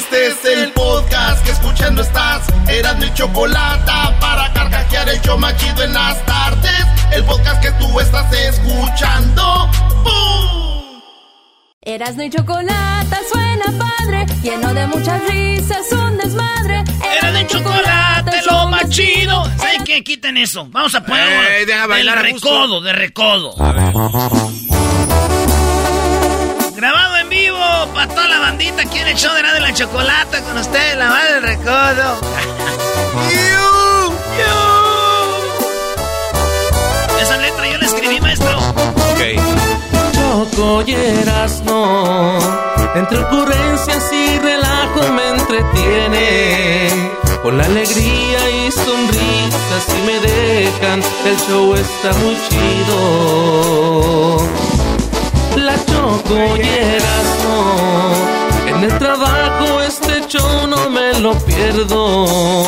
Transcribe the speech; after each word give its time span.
Este 0.00 0.28
es 0.28 0.44
el 0.46 0.72
podcast 0.72 1.44
que 1.44 1.50
escuchando 1.50 2.00
estás. 2.00 2.46
Eran 2.68 2.98
mi 3.00 3.12
chocolate 3.12 3.92
para 4.18 4.50
carcajear 4.54 5.06
el 5.10 5.20
yo 5.20 5.36
machido 5.36 5.82
en 5.84 5.92
las 5.92 6.24
tardes. 6.24 6.86
El 7.12 7.22
podcast 7.24 7.62
que 7.62 7.70
tú 7.72 8.00
estás 8.00 8.32
escuchando. 8.32 9.68
¡Bum! 10.02 11.02
Erasmo 11.82 12.22
y 12.22 12.30
chocolate 12.30 13.16
suena 13.30 13.64
padre, 13.78 14.24
lleno 14.42 14.72
de 14.72 14.86
muchas 14.86 15.22
risas, 15.28 15.92
un 15.92 16.16
desmadre. 16.16 16.82
Era 17.18 17.32
de 17.32 17.46
chocolate, 17.46 18.42
lo 18.50 18.68
más 18.68 18.88
chido. 18.88 19.44
¿Saben 19.58 19.84
qué? 19.84 20.02
Quiten 20.02 20.38
eso. 20.38 20.66
Vamos 20.70 20.94
a 20.94 21.04
poner 21.04 21.66
de 21.66 21.74
a 21.74 21.86
gusto. 21.86 22.22
recodo, 22.22 22.80
de 22.80 22.92
recodo. 22.94 23.54
Grabado 26.74 27.19
vivo 27.40 27.58
para 27.94 28.08
toda 28.08 28.28
la 28.28 28.40
bandita 28.40 28.82
aquí 28.82 28.98
en 28.98 29.06
el 29.08 29.16
show 29.16 29.34
de 29.34 29.42
la 29.42 29.54
de 29.54 29.60
la 29.60 29.72
chocolata 29.72 30.42
con 30.42 30.58
ustedes, 30.58 30.94
la 30.96 31.08
madre 31.08 31.32
del 31.34 31.42
recodo. 31.42 32.20
Esa 37.20 37.36
letra 37.38 37.68
yo 37.68 37.78
la 37.78 37.86
escribí, 37.86 38.20
maestro. 38.20 38.58
Choco 40.12 40.82
y 40.86 40.92
Erasmo, 40.92 42.38
entre 42.94 43.18
ocurrencias 43.18 44.12
y 44.12 44.38
relajo 44.38 45.08
me 45.12 45.28
entretienen. 45.28 47.10
Con 47.42 47.56
la 47.56 47.64
alegría 47.64 48.50
y 48.50 48.70
sonrisas 48.70 49.86
y 49.96 50.02
me 50.06 50.20
dejan, 50.20 51.02
el 51.24 51.36
show 51.46 51.74
está 51.74 52.12
muy 52.18 52.36
chido. 52.48 53.80
La 55.60 55.76
Choco 55.84 56.34
y 56.56 56.60
en 58.68 58.84
el 58.84 58.98
trabajo 58.98 59.82
este 59.82 60.26
show 60.26 60.66
no 60.66 60.88
me 60.88 61.12
lo 61.20 61.34
pierdo. 61.40 62.66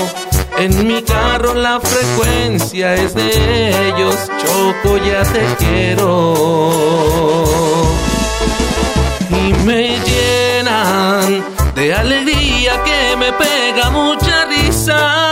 En 0.58 0.86
mi 0.86 1.00
carro 1.02 1.54
la 1.54 1.80
frecuencia 1.80 2.94
es 2.94 3.14
de 3.14 3.88
ellos, 3.88 4.16
Choco 4.42 4.98
ya 4.98 5.22
te 5.22 5.44
quiero. 5.58 6.34
Y 9.30 9.54
me 9.64 9.98
llenan 10.00 11.44
de 11.74 11.94
alegría 11.94 12.82
que 12.84 13.16
me 13.16 13.32
pega 13.32 13.88
mucha 13.90 14.44
risa. 14.44 15.31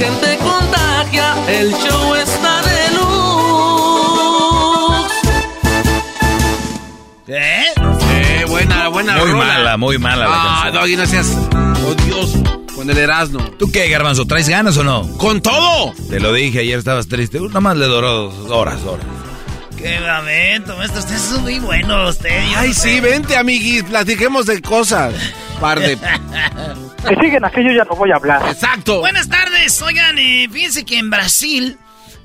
Gente 0.00 0.38
contagia. 0.38 1.34
El 1.48 1.70
show 1.72 2.14
está 2.14 2.62
de 2.62 2.90
luz. 2.96 3.10
¿Eh? 7.28 7.64
Eh, 8.12 8.44
buena, 8.48 8.88
buena 8.88 9.16
Muy 9.18 9.30
rola. 9.30 9.44
mala, 9.44 9.76
muy 9.76 9.98
mala 9.98 10.24
la 10.26 10.32
Ah, 10.32 10.60
canción. 10.64 10.82
Doggy, 10.82 10.96
no 10.96 11.06
seas 11.06 11.36
odioso 11.86 12.42
con 12.74 12.90
el 12.90 12.98
Erasmo. 12.98 13.40
¿Tú 13.58 13.70
qué, 13.70 13.88
Garbanzo? 13.88 14.26
¿Traes 14.26 14.48
ganas 14.48 14.76
o 14.78 14.84
no? 14.84 15.06
¡Con 15.18 15.40
todo! 15.40 15.92
Te 16.08 16.18
lo 16.18 16.32
dije, 16.32 16.60
ayer 16.60 16.78
estabas 16.78 17.06
triste. 17.08 17.38
Nada 17.40 17.60
más 17.60 17.76
le 17.76 17.86
duró 17.86 18.30
dos 18.32 18.50
horas, 18.50 18.80
horas. 18.84 19.06
Qué 19.82 19.98
momento, 20.00 20.76
maestro. 20.76 21.00
Usted 21.00 21.14
es 21.14 21.30
muy 21.40 21.58
bueno, 21.58 22.08
usted. 22.08 22.28
yo 22.52 22.58
Ay, 22.58 22.68
no 22.68 22.74
sé. 22.74 22.80
sí, 22.94 23.00
vente, 23.00 23.36
amiguis, 23.36 23.82
platiquemos 23.84 24.46
de 24.46 24.60
cosas. 24.60 25.14
Par 25.60 25.78
de... 25.80 25.96
Que 27.08 27.14
siguen 27.16 27.42
aquí, 27.46 27.64
yo 27.64 27.72
ya 27.72 27.84
no 27.84 27.96
voy 27.96 28.10
a 28.12 28.16
hablar. 28.16 28.46
Exacto. 28.50 29.00
Buenas 29.00 29.26
tardes, 29.30 29.80
oigan, 29.80 30.18
eh, 30.18 30.48
fíjense 30.52 30.84
que 30.84 30.98
en 30.98 31.08
Brasil 31.08 31.78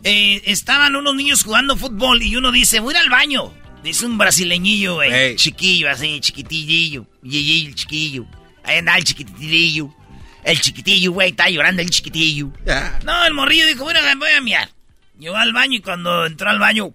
eh, 0.03 0.41
estaban 0.45 0.97
unos 0.97 1.15
niños 1.15 1.45
jugando 1.45 1.77
fútbol 1.77 2.21
y 2.21 2.35
uno 2.35 2.51
dice, 2.51 2.81
voy 2.81 2.93
a 2.93 2.97
ir 2.97 3.03
al 3.05 3.09
baño. 3.09 3.53
Dice 3.83 4.05
un 4.05 4.17
brasileñillo, 4.17 4.95
güey, 4.95 5.13
Ey. 5.13 5.35
chiquillo, 5.37 5.89
así, 5.89 6.19
chiquitillillo, 6.19 7.05
yeyey, 7.23 7.67
el 7.67 7.75
chiquillo. 7.75 8.25
Ahí 8.65 8.79
anda 8.79 8.97
el 8.97 9.05
chiquitilillo. 9.05 9.95
El 10.43 10.59
chiquitillo, 10.59 11.13
güey, 11.13 11.29
está 11.29 11.49
llorando 11.49 11.81
el 11.81 11.89
chiquitillo. 11.89 12.49
No, 13.05 13.25
el 13.25 13.33
morrillo 13.33 13.65
dijo, 13.67 13.85
bueno, 13.85 14.01
voy 14.17 14.31
a 14.31 14.41
miar. 14.41 14.69
Llegó 15.19 15.35
al 15.37 15.53
baño 15.53 15.75
y 15.77 15.81
cuando 15.81 16.25
entró 16.25 16.49
al 16.49 16.59
baño, 16.59 16.91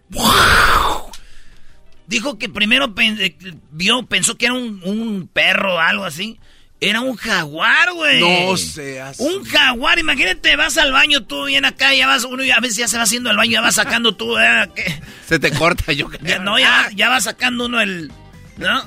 dijo 2.06 2.38
que 2.38 2.48
primero 2.48 2.94
pen- 2.94 3.18
eh, 3.20 3.36
vio, 3.70 4.04
pensó 4.06 4.36
que 4.36 4.46
era 4.46 4.54
un, 4.54 4.80
un 4.84 5.28
perro 5.32 5.76
o 5.76 5.78
algo 5.78 6.04
así. 6.04 6.38
Era 6.82 7.02
un 7.02 7.14
jaguar, 7.16 7.92
güey. 7.92 8.20
No 8.20 8.56
seas... 8.56 9.20
Un 9.20 9.44
jaguar, 9.44 9.98
imagínate, 9.98 10.56
vas 10.56 10.78
al 10.78 10.92
baño 10.92 11.24
tú 11.24 11.44
bien 11.44 11.66
acá, 11.66 11.94
ya 11.94 12.06
vas, 12.06 12.24
uno 12.24 12.42
ya 12.42 12.56
a 12.56 12.60
veces 12.60 12.78
ya 12.78 12.88
se 12.88 12.96
va 12.96 13.02
haciendo 13.02 13.30
el 13.30 13.36
baño, 13.36 13.52
ya 13.52 13.60
vas 13.60 13.74
sacando 13.74 14.16
tú, 14.16 14.38
eh, 14.38 14.68
que- 14.74 15.00
Se 15.28 15.38
te 15.38 15.50
corta, 15.52 15.92
yo 15.92 16.08
ya, 16.22 16.38
no, 16.38 16.58
ya, 16.58 16.88
ya 16.94 17.10
va 17.10 17.20
sacando 17.20 17.66
uno 17.66 17.82
el, 17.82 18.10
¿no? 18.56 18.80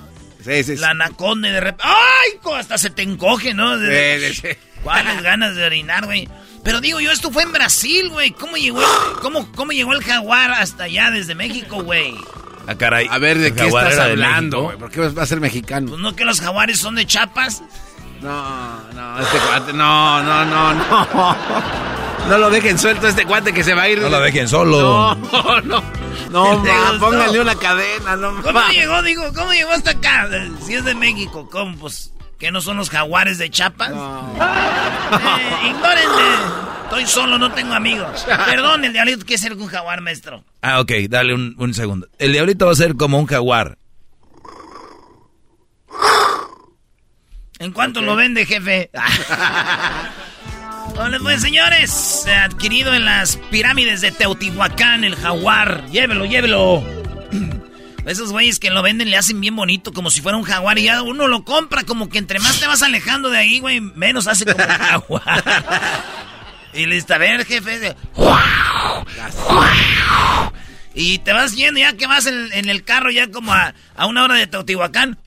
Sí, 0.43 0.63
sí, 0.63 0.75
sí. 0.75 0.77
La 0.77 0.89
anaconda 0.89 1.49
de 1.49 1.59
repente, 1.59 1.83
¡ay! 1.85 2.39
Hasta 2.57 2.79
se 2.79 2.89
te 2.89 3.03
encoge, 3.03 3.53
¿no? 3.53 3.77
De- 3.77 4.33
sí. 4.33 4.47
¿Cuáles 4.83 5.22
ganas 5.22 5.55
de 5.55 5.63
orinar, 5.63 6.05
güey? 6.05 6.27
Pero 6.63 6.79
digo 6.81 7.00
yo, 7.00 7.12
esto 7.12 7.29
fue 7.31 7.44
en 7.44 7.51
Brasil, 7.51 8.09
güey. 8.09 8.31
¿Cómo 8.31 8.56
llegó, 8.56 8.79
el- 8.81 9.19
cómo, 9.22 9.51
¿Cómo 9.53 9.72
llegó 9.74 9.94
el 9.94 10.03
jaguar 10.03 10.51
hasta 10.51 10.85
allá 10.85 11.12
desde 11.12 11.35
México, 11.35 11.84
güey? 11.84 12.16
Ah, 12.68 12.75
caray. 12.75 13.07
A 13.12 13.18
ver, 13.18 13.38
¿de 13.38 13.47
El 13.47 13.56
qué 13.56 13.68
estás 13.68 13.97
hablando, 14.00 14.57
México. 14.57 14.63
güey? 14.63 14.78
¿Por 14.78 14.90
qué 14.91 15.02
va 15.09 15.23
a 15.23 15.25
ser 15.25 15.41
mexicano? 15.41 15.90
Pues 15.90 16.00
no 16.00 16.16
que 16.16 16.23
los 16.23 16.40
jaguares 16.40 16.79
son 16.79 16.96
de 16.96 17.06
Chiapas. 17.06 17.62
No, 18.22 18.79
no, 18.94 19.19
este 19.19 19.38
cuate, 19.40 19.73
no, 19.73 20.23
no, 20.23 20.46
no, 20.46 20.73
no. 20.73 21.35
No 22.29 22.38
lo 22.38 22.50
dejen 22.50 22.79
suelto 22.79 23.07
a 23.07 23.09
este 23.09 23.25
cuate 23.25 23.52
que 23.53 23.66
se 23.66 23.73
va 23.73 23.81
a 23.81 23.90
ir. 23.90 24.00
No 24.00 24.07
lo 24.07 24.22
dejen 24.22 24.47
solo. 24.47 25.13
No, 25.16 25.62
no. 25.62 25.84
No, 26.31 26.63
¿Te 26.63 26.72
ma, 26.72 26.91
gustó? 26.91 27.00
pónganle 27.06 27.41
una 27.41 27.56
cadena, 27.56 28.16
no 28.16 28.41
¿Cómo 28.41 28.53
ma. 28.53 28.69
llegó, 28.72 29.02
digo? 29.02 29.23
¿Cómo 29.35 29.52
llegó 29.52 29.72
hasta 29.72 29.91
acá? 29.91 30.29
Si 30.66 30.73
es 30.73 30.85
de 30.85 30.96
México, 30.96 31.50
¿cómo? 31.52 31.75
Pues, 31.78 32.13
¿que 32.43 32.51
no 32.51 32.59
son 32.59 32.75
los 32.75 32.89
jaguares 32.89 33.37
de 33.37 33.49
Chiapas? 33.49 33.91
Eh, 33.91 35.69
ignórenme. 35.69 36.84
Estoy 36.84 37.07
solo, 37.07 37.37
no 37.37 37.53
tengo 37.53 37.73
amigos. 37.73 38.28
Perdón, 38.45 38.84
el 38.84 38.91
diablito 38.91 39.25
quiere 39.25 39.41
ser 39.41 39.53
un 39.53 39.67
jaguar, 39.67 40.01
maestro. 40.01 40.43
Ah, 40.61 40.81
ok, 40.81 40.91
dale 41.07 41.34
un, 41.34 41.55
un 41.57 41.73
segundo. 41.73 42.09
El 42.19 42.34
diablito 42.34 42.66
va 42.66 42.73
a 42.73 42.75
ser 42.75 42.97
como 42.97 43.17
un 43.17 43.28
jaguar. 43.28 43.78
¿En 47.59 47.72
cuánto 47.72 48.01
lo 48.01 48.17
vende, 48.17 48.46
jefe? 48.46 48.91
Hola, 50.97 51.19
pues, 51.22 51.41
señores. 51.41 52.25
Adquirido 52.28 52.93
en 52.93 53.05
las 53.05 53.37
pirámides 53.51 54.01
de 54.01 54.11
Teotihuacán, 54.11 55.05
el 55.05 55.16
jaguar. 55.16 55.85
Llévelo, 55.91 56.25
llévelo. 56.25 56.84
Esos 58.05 58.32
güeyes 58.32 58.59
que 58.59 58.70
lo 58.70 58.82
venden 58.82 59.09
le 59.09 59.17
hacen 59.17 59.40
bien 59.40 59.55
bonito, 59.55 59.94
como 59.94 60.11
si 60.11 60.22
fuera 60.22 60.38
un 60.38 60.44
jaguar. 60.44 60.78
Y 60.78 60.84
ya 60.84 61.02
uno 61.02 61.28
lo 61.28 61.44
compra, 61.44 61.84
como 61.84 62.09
que 62.09 62.17
entre 62.17 62.40
más 62.40 62.59
te 62.59 62.67
vas 62.67 62.82
alejando 62.82 63.29
de 63.29 63.38
ahí, 63.38 63.59
güey, 63.59 63.82
menos 63.82 64.28
hace 64.28 64.46
como 64.46 64.64
un 64.64 64.70
jaguar. 64.70 65.44
Y 66.76 66.88
dice, 66.88 67.14
a 67.14 67.20
ver, 67.20 67.46
jefe. 67.46 67.96
Y 70.96 71.20
te 71.20 71.32
vas 71.32 71.55
yendo, 71.55 71.79
ya 71.79 71.94
que 71.94 72.08
vas 72.08 72.26
en, 72.26 72.52
en 72.52 72.67
el 72.67 72.84
carro, 72.84 73.11
ya 73.11 73.29
como 73.29 73.53
a, 73.53 73.76
a 73.96 74.08
una 74.08 74.23
hora 74.23 74.34
de 74.34 74.47
Teotihuacán. 74.47 75.20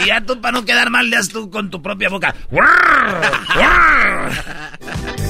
Y 0.00 0.06
ya 0.06 0.20
tú, 0.20 0.40
para 0.40 0.52
no 0.52 0.64
quedar 0.64 0.90
mal, 0.90 1.10
le 1.10 1.16
das 1.16 1.28
tú 1.28 1.50
con 1.50 1.70
tu 1.70 1.82
propia 1.82 2.08
boca. 2.08 2.34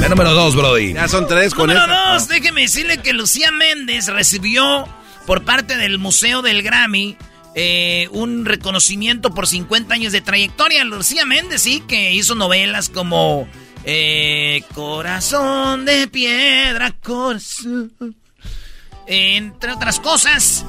La 0.00 0.08
número 0.08 0.32
dos, 0.32 0.56
Brody. 0.56 0.94
Ya 0.94 1.08
son 1.08 1.26
tres 1.28 1.54
con 1.54 1.68
Número 1.68 1.84
esta. 1.84 2.12
dos, 2.14 2.28
déjeme 2.28 2.62
decirle 2.62 2.98
que 2.98 3.12
Lucía 3.12 3.50
Méndez 3.52 4.06
recibió 4.08 4.88
por 5.26 5.44
parte 5.44 5.76
del 5.76 5.98
Museo 5.98 6.42
del 6.42 6.62
Grammy 6.62 7.16
eh, 7.54 8.08
un 8.12 8.44
reconocimiento 8.46 9.30
por 9.34 9.46
50 9.46 9.92
años 9.94 10.12
de 10.12 10.20
trayectoria. 10.22 10.84
Lucía 10.84 11.26
Méndez, 11.26 11.62
sí, 11.62 11.82
que 11.86 12.12
hizo 12.14 12.34
novelas 12.34 12.88
como 12.88 13.46
eh, 13.84 14.62
Corazón 14.74 15.84
de 15.84 16.08
Piedra, 16.08 16.92
Corazón. 17.02 17.92
Entre 19.06 19.72
otras 19.72 20.00
cosas, 20.00 20.64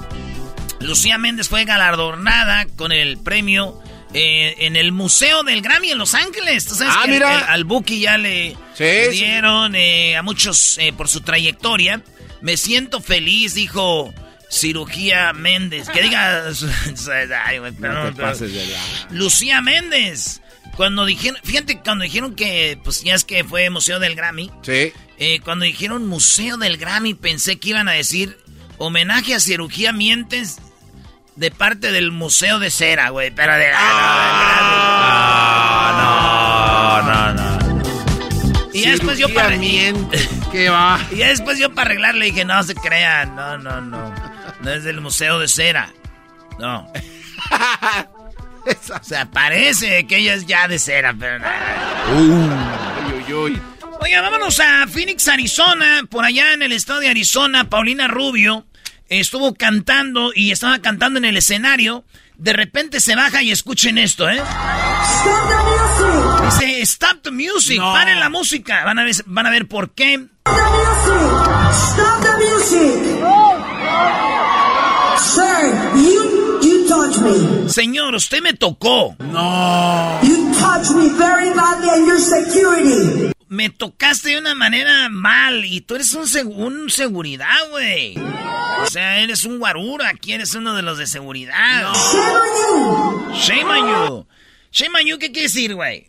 Lucía 0.82 1.18
Méndez 1.18 1.48
fue 1.48 1.64
galardonada 1.64 2.66
con 2.76 2.92
el 2.92 3.18
premio 3.18 3.82
eh, 4.14 4.56
en 4.60 4.76
el 4.76 4.92
Museo 4.92 5.44
del 5.44 5.62
Grammy 5.62 5.92
en 5.92 5.98
Los 5.98 6.14
Ángeles. 6.14 6.66
¿Tú 6.66 6.76
sabes 6.76 6.94
Ah, 6.98 7.04
que 7.06 7.12
mira. 7.12 7.38
el- 7.38 7.44
al 7.46 7.64
Buki 7.64 8.00
ya 8.02 8.18
le 8.18 8.56
Sí, 8.76 8.84
le 8.84 9.12
sí. 9.12 9.18
dieron 9.24 9.76
eh, 9.76 10.18
a 10.18 10.22
muchos 10.24 10.78
eh, 10.80 10.94
por 10.94 11.08
su 11.08 11.22
trayectoria. 11.22 12.02
Me 12.42 12.58
siento 12.58 13.02
feliz, 13.02 13.54
dijo 13.54 14.14
Cirugía 14.50 15.32
Méndez. 15.34 15.88
Que 15.90 16.02
diga... 16.02 16.44
Ay, 17.46 17.60
No 17.60 17.64
perdón, 17.64 17.74
te 17.74 17.82
perdón. 17.82 18.16
pases 18.18 18.54
de 18.54 18.68
la- 18.68 19.08
Lucía 19.12 19.62
Méndez. 19.62 20.42
Cuando 20.76 21.06
dijeron, 21.06 21.40
fíjate, 21.44 21.80
cuando 21.80 22.04
dijeron 22.04 22.36
que, 22.36 22.80
pues 22.84 23.04
ya 23.04 23.14
es 23.14 23.26
que 23.26 23.44
fue 23.44 23.70
Museo 23.70 24.00
del 24.00 24.16
Grammy, 24.16 24.50
Sí. 24.64 24.94
eh, 25.20 25.40
cuando 25.44 25.66
dijeron 25.66 26.08
Museo 26.08 26.58
del 26.58 26.78
Grammy, 26.78 27.14
pensé 27.14 27.60
que 27.60 27.70
iban 27.70 27.88
a 27.90 27.92
decir 27.92 28.38
homenaje 28.78 29.36
a 29.36 29.40
Cirugía 29.42 29.92
Mientes 29.92 30.60
de 31.42 31.52
parte 31.52 31.92
del 31.92 32.12
Museo 32.12 32.60
de 32.60 32.70
Cera, 32.70 33.10
güey. 33.10 33.32
Pero 33.32 33.58
de. 33.58 33.72
Ah, 33.76 35.02
no, 37.04 37.34
no, 37.34 37.34
no. 37.34 38.70
y 38.72 38.84
ya 38.84 38.92
después 38.92 39.18
yo 39.18 39.28
para. 39.34 39.56
Y. 39.56 39.92
¿Qué 40.52 40.70
va? 40.70 41.00
ya 41.18 41.30
después 41.30 41.58
yo 41.58 41.74
para 41.74 41.90
arreglarle 41.90 42.26
dije, 42.26 42.46
no 42.46 42.62
se 42.62 42.76
crean, 42.76 43.36
no, 43.36 43.58
no, 43.58 43.82
no. 43.82 44.14
No 44.62 44.72
es 44.72 44.84
del 44.84 45.02
Museo 45.02 45.40
de 45.40 45.48
Cera. 45.48 45.92
No. 46.60 46.88
O 48.64 49.04
sea, 49.04 49.26
parece 49.26 50.06
que 50.06 50.18
ella 50.18 50.36
es 50.36 50.46
ya 50.46 50.68
de 50.68 50.78
cera, 50.78 51.16
pero 51.20 51.44
uy. 52.16 53.60
Oiga, 54.02 54.22
vámonos 54.22 54.60
a 54.60 54.86
Phoenix, 54.86 55.28
Arizona. 55.28 56.04
Por 56.08 56.26
allá 56.26 56.54
en 56.54 56.62
el 56.62 56.72
estado 56.72 57.00
de 57.00 57.10
Arizona, 57.10 57.68
Paulina 57.72 58.08
Rubio 58.08 58.68
estuvo 59.20 59.54
cantando 59.54 60.32
y 60.34 60.52
estaba 60.52 60.80
cantando 60.80 61.20
en 61.20 61.26
el 61.26 61.38
escenario. 61.38 62.04
De 62.38 62.54
repente 62.54 63.00
se 63.02 63.16
baja 63.16 63.44
y 63.44 63.52
escuchen 63.52 63.98
esto, 63.98 64.28
¿eh? 64.30 64.42
Dice, 66.46 66.82
stop 66.82 67.22
the 67.22 67.32
music, 67.32 67.78
No. 67.78 67.92
paren 67.94 68.20
la 68.20 68.30
música. 68.30 68.84
Van 68.86 68.98
a, 69.00 69.04
ver, 69.04 69.14
van 69.26 69.46
a 69.46 69.50
ver 69.52 69.68
por 69.68 69.92
qué. 69.92 70.14
Stop 70.46 72.22
the 72.24 72.32
music! 72.38 73.22
Sir, 75.20 75.94
you, 75.96 76.60
you 76.64 76.88
touch 76.88 77.18
me. 77.20 77.70
Señor, 77.70 78.16
usted 78.16 78.42
me 78.42 78.54
tocó. 78.54 79.16
No. 79.20 80.20
You 80.24 80.52
touch 80.60 80.90
me 80.96 81.10
very 81.10 81.52
badly 81.54 81.90
and 81.90 82.08
your 82.08 82.20
security. 82.20 83.32
Me 83.52 83.70
tocaste 83.70 84.30
de 84.30 84.38
una 84.38 84.56
manera 84.56 85.10
mal 85.10 85.66
y 85.66 85.82
tú 85.82 85.96
eres 85.96 86.14
un, 86.14 86.24
seg- 86.24 86.46
un 86.56 86.90
seguridad, 86.90 87.50
güey. 87.70 88.16
O 88.18 88.86
sea, 88.90 89.20
eres 89.20 89.44
un 89.44 89.60
guarura, 89.60 90.08
aquí 90.08 90.32
eres 90.32 90.56
uno 90.56 90.74
de 90.74 90.82
los 90.82 90.98
de 90.98 91.06
seguridad. 91.06 91.92
Shame 91.94 92.32
on 92.34 93.28
you. 93.28 93.34
Shame 93.36 93.66
on 93.66 93.88
you. 94.08 94.28
Shame 94.72 94.98
on 95.00 95.06
you, 95.06 95.18
¿qué 95.20 95.34
quiere 95.34 95.48
decir, 95.50 95.76
güey? 95.76 96.08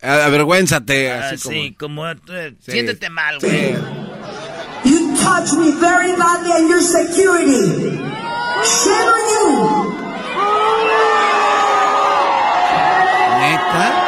Avergüénzate. 0.00 1.10
Ah, 1.10 1.30
Así 1.30 1.42
como... 1.42 1.52
sí, 1.52 1.74
como... 1.76 2.06
eh, 2.08 2.54
Sí. 2.64 2.70
Siéntete 2.70 3.10
mal, 3.10 3.40
Sí. 3.40 3.46
güey. 3.48 3.72
You 4.84 5.16
touch 5.16 5.52
me 5.58 5.72
very 5.80 6.12
badly 6.12 6.52
and 6.52 6.68
your 6.70 6.80
security. 6.80 7.98
Shame 8.62 9.08
on 9.18 9.24
you. 9.34 9.98
¿Neta? 13.40 14.07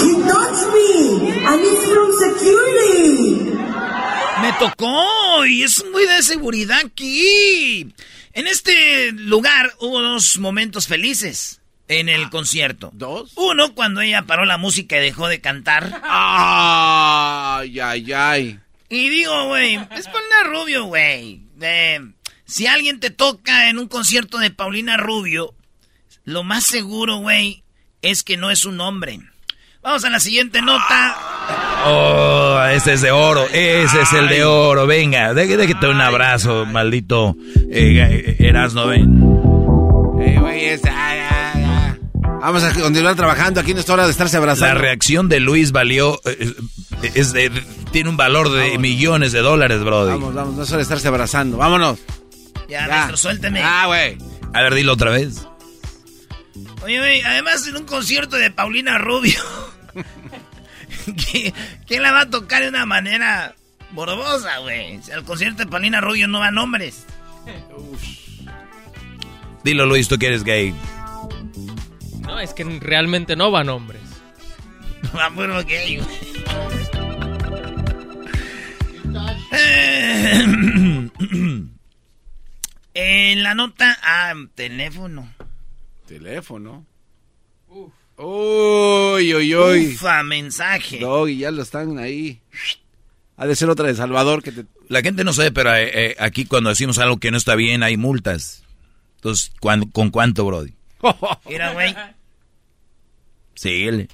He 0.00 0.14
touched 0.22 0.66
me 0.72 1.32
and 1.44 1.60
it's 1.64 1.86
from 1.88 2.10
security. 2.18 3.58
Me 4.40 4.52
tocó 4.60 5.44
y 5.46 5.62
es 5.64 5.84
muy 5.90 6.06
de 6.06 6.22
seguridad 6.22 6.78
aquí. 6.84 7.92
En 8.32 8.46
este 8.46 9.10
lugar 9.12 9.74
hubo 9.80 10.00
dos 10.00 10.38
momentos 10.38 10.86
felices 10.86 11.60
en 11.88 12.08
el 12.08 12.30
concierto. 12.30 12.90
¿Dos? 12.92 13.32
Uno, 13.34 13.74
cuando 13.74 14.00
ella 14.00 14.22
paró 14.22 14.44
la 14.44 14.58
música 14.58 14.96
y 14.96 15.00
dejó 15.00 15.26
de 15.26 15.40
cantar. 15.40 16.00
Ay, 16.04 17.80
ay, 17.80 18.12
ay. 18.12 18.60
Y 18.88 19.08
digo, 19.08 19.46
güey, 19.48 19.74
es 19.74 20.06
Paulina 20.06 20.44
Rubio, 20.44 20.84
güey. 20.84 21.42
Eh, 21.60 22.00
si 22.44 22.66
alguien 22.66 23.00
te 23.00 23.10
toca 23.10 23.68
en 23.68 23.78
un 23.78 23.88
concierto 23.88 24.38
de 24.38 24.50
Paulina 24.50 24.96
Rubio, 24.96 25.54
lo 26.24 26.44
más 26.44 26.64
seguro, 26.64 27.16
güey, 27.18 27.64
es 28.02 28.22
que 28.22 28.36
no 28.36 28.50
es 28.50 28.64
un 28.64 28.80
hombre. 28.80 29.20
Vamos 29.82 30.04
a 30.04 30.10
la 30.10 30.20
siguiente 30.20 30.60
nota. 30.60 31.16
Oh, 31.86 32.60
ese 32.72 32.94
es 32.94 33.00
de 33.02 33.10
oro. 33.10 33.46
Ese 33.52 34.02
es 34.02 34.12
el 34.12 34.28
de 34.28 34.44
oro. 34.44 34.86
Venga, 34.86 35.32
dé- 35.34 35.56
déjate 35.56 35.88
un 35.88 36.00
abrazo, 36.00 36.66
maldito 36.66 37.36
eh, 37.70 38.36
Erasno, 38.38 38.88
ven. 38.88 39.22
Eh, 40.20 40.36
güey, 40.40 40.68
ay. 40.92 41.98
Vamos 42.40 42.62
a 42.64 42.72
continuar 42.74 43.14
trabajando. 43.14 43.60
Aquí 43.60 43.72
no 43.74 43.80
es 43.80 43.88
hora 43.88 44.04
de 44.04 44.10
estarse 44.10 44.36
La 44.36 44.42
abrazando. 44.42 44.80
reacción 44.80 45.28
de 45.28 45.40
Luis 45.40 45.72
valió. 45.72 46.20
eh, 46.24 46.52
eh, 47.02 47.10
es 47.14 47.32
de- 47.32 47.50
tiene 47.92 48.10
un 48.10 48.16
valor 48.16 48.50
de 48.50 48.76
millones 48.78 49.32
de 49.32 49.40
dólares, 49.40 49.82
Brody. 49.82 50.10
Vamos, 50.10 50.34
vamos, 50.34 50.54
no 50.54 50.62
es 50.64 50.68
hora 50.70 50.78
de 50.78 50.82
estarse 50.82 51.08
abrazando. 51.08 51.56
Vámonos. 51.56 51.98
Ya, 52.68 52.80
Ya. 52.86 52.88
maestro, 52.88 53.16
suélteme. 53.16 53.62
Ah, 53.62 53.84
güey. 53.86 54.18
A 54.52 54.60
ver, 54.62 54.74
dilo 54.74 54.92
otra 54.92 55.10
vez. 55.10 55.46
Oye, 56.82 56.98
güey, 56.98 57.22
además 57.22 57.66
en 57.66 57.76
un 57.76 57.84
concierto 57.84 58.36
de 58.36 58.50
Paulina 58.50 58.98
Rubio, 58.98 59.40
¿qué- 61.32 61.52
¿quién 61.86 62.02
la 62.02 62.12
va 62.12 62.22
a 62.22 62.30
tocar 62.30 62.62
de 62.62 62.68
una 62.68 62.86
manera 62.86 63.54
morbosa, 63.92 64.58
güey? 64.58 65.02
Si 65.02 65.10
al 65.10 65.24
concierto 65.24 65.64
de 65.64 65.70
Paulina 65.70 66.00
Rubio 66.00 66.28
no 66.28 66.40
van 66.40 66.56
hombres. 66.58 67.04
Dilo, 69.64 69.86
Luis, 69.86 70.08
tú 70.08 70.18
que 70.18 70.26
eres 70.28 70.44
gay. 70.44 70.74
No, 72.20 72.38
es 72.38 72.54
que 72.54 72.64
realmente 72.80 73.36
no 73.36 73.50
van 73.50 73.68
hombres. 73.68 74.02
Va 75.16 75.30
puro 75.30 75.62
gay, 75.64 75.96
güey. 75.96 76.08
En 82.94 83.42
la 83.44 83.54
nota, 83.54 83.96
ah, 84.02 84.34
teléfono. 84.56 85.32
Teléfono. 86.08 86.86
Uy, 88.16 89.34
uy, 89.34 89.54
uy. 89.54 89.86
Ufa, 89.94 90.22
mensaje. 90.22 90.98
Doggy, 90.98 91.36
ya 91.38 91.50
lo 91.50 91.62
están 91.62 91.98
ahí. 91.98 92.40
Ha 93.36 93.46
de 93.46 93.54
ser 93.54 93.68
otra 93.70 93.86
de 93.86 93.94
Salvador 93.94 94.42
que 94.42 94.50
te... 94.50 94.64
La 94.88 95.02
gente 95.02 95.22
no 95.22 95.32
sabe, 95.34 95.52
pero 95.52 95.72
eh, 95.76 95.90
eh, 96.12 96.16
aquí 96.18 96.46
cuando 96.46 96.70
decimos 96.70 96.98
algo 96.98 97.18
que 97.18 97.30
no 97.30 97.36
está 97.36 97.54
bien 97.54 97.82
hay 97.82 97.96
multas. 97.98 98.64
Entonces, 99.16 99.52
¿cuán- 99.60 99.90
¿con 99.90 100.10
cuánto, 100.10 100.44
Brody? 100.46 100.72
Mira, 101.48 101.72
güey. 101.74 101.94
Síguele. 103.54 104.08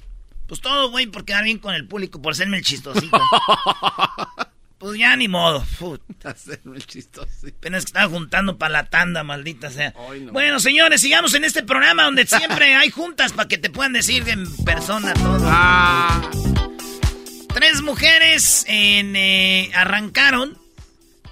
Pues 0.47 0.59
todo, 0.61 0.91
güey, 0.91 1.07
por 1.07 1.23
quedar 1.25 1.43
bien 1.45 1.57
con 1.59 1.73
el 1.73 1.87
público, 1.87 2.21
por 2.21 2.35
serme 2.35 2.57
el 2.57 2.63
chistosito. 2.63 3.17
pues 4.77 4.97
ya 4.99 5.15
ni 5.15 5.27
modo. 5.27 5.65
Put. 5.79 6.01
Hacerme 6.25 6.77
el 6.77 6.85
chistoso. 6.85 7.27
Apenas 7.47 7.85
que 7.85 7.89
estaba 7.89 8.07
juntando 8.09 8.57
para 8.57 8.71
la 8.73 8.85
tanda, 8.89 9.23
maldita 9.23 9.69
sea. 9.71 9.93
Ay, 10.11 10.21
no. 10.21 10.33
Bueno, 10.33 10.59
señores, 10.59 11.01
sigamos 11.01 11.33
en 11.33 11.43
este 11.43 11.63
programa 11.63 12.03
donde 12.03 12.25
siempre 12.27 12.75
hay 12.75 12.89
juntas 12.89 13.31
para 13.33 13.47
que 13.47 13.57
te 13.57 13.69
puedan 13.69 13.93
decir 13.93 14.27
en 14.29 14.45
persona 14.65 15.13
todo. 15.13 15.45
Ah, 15.49 16.29
Tres 17.53 17.81
mujeres 17.81 18.65
en, 18.67 19.15
eh, 19.15 19.71
arrancaron 19.73 20.57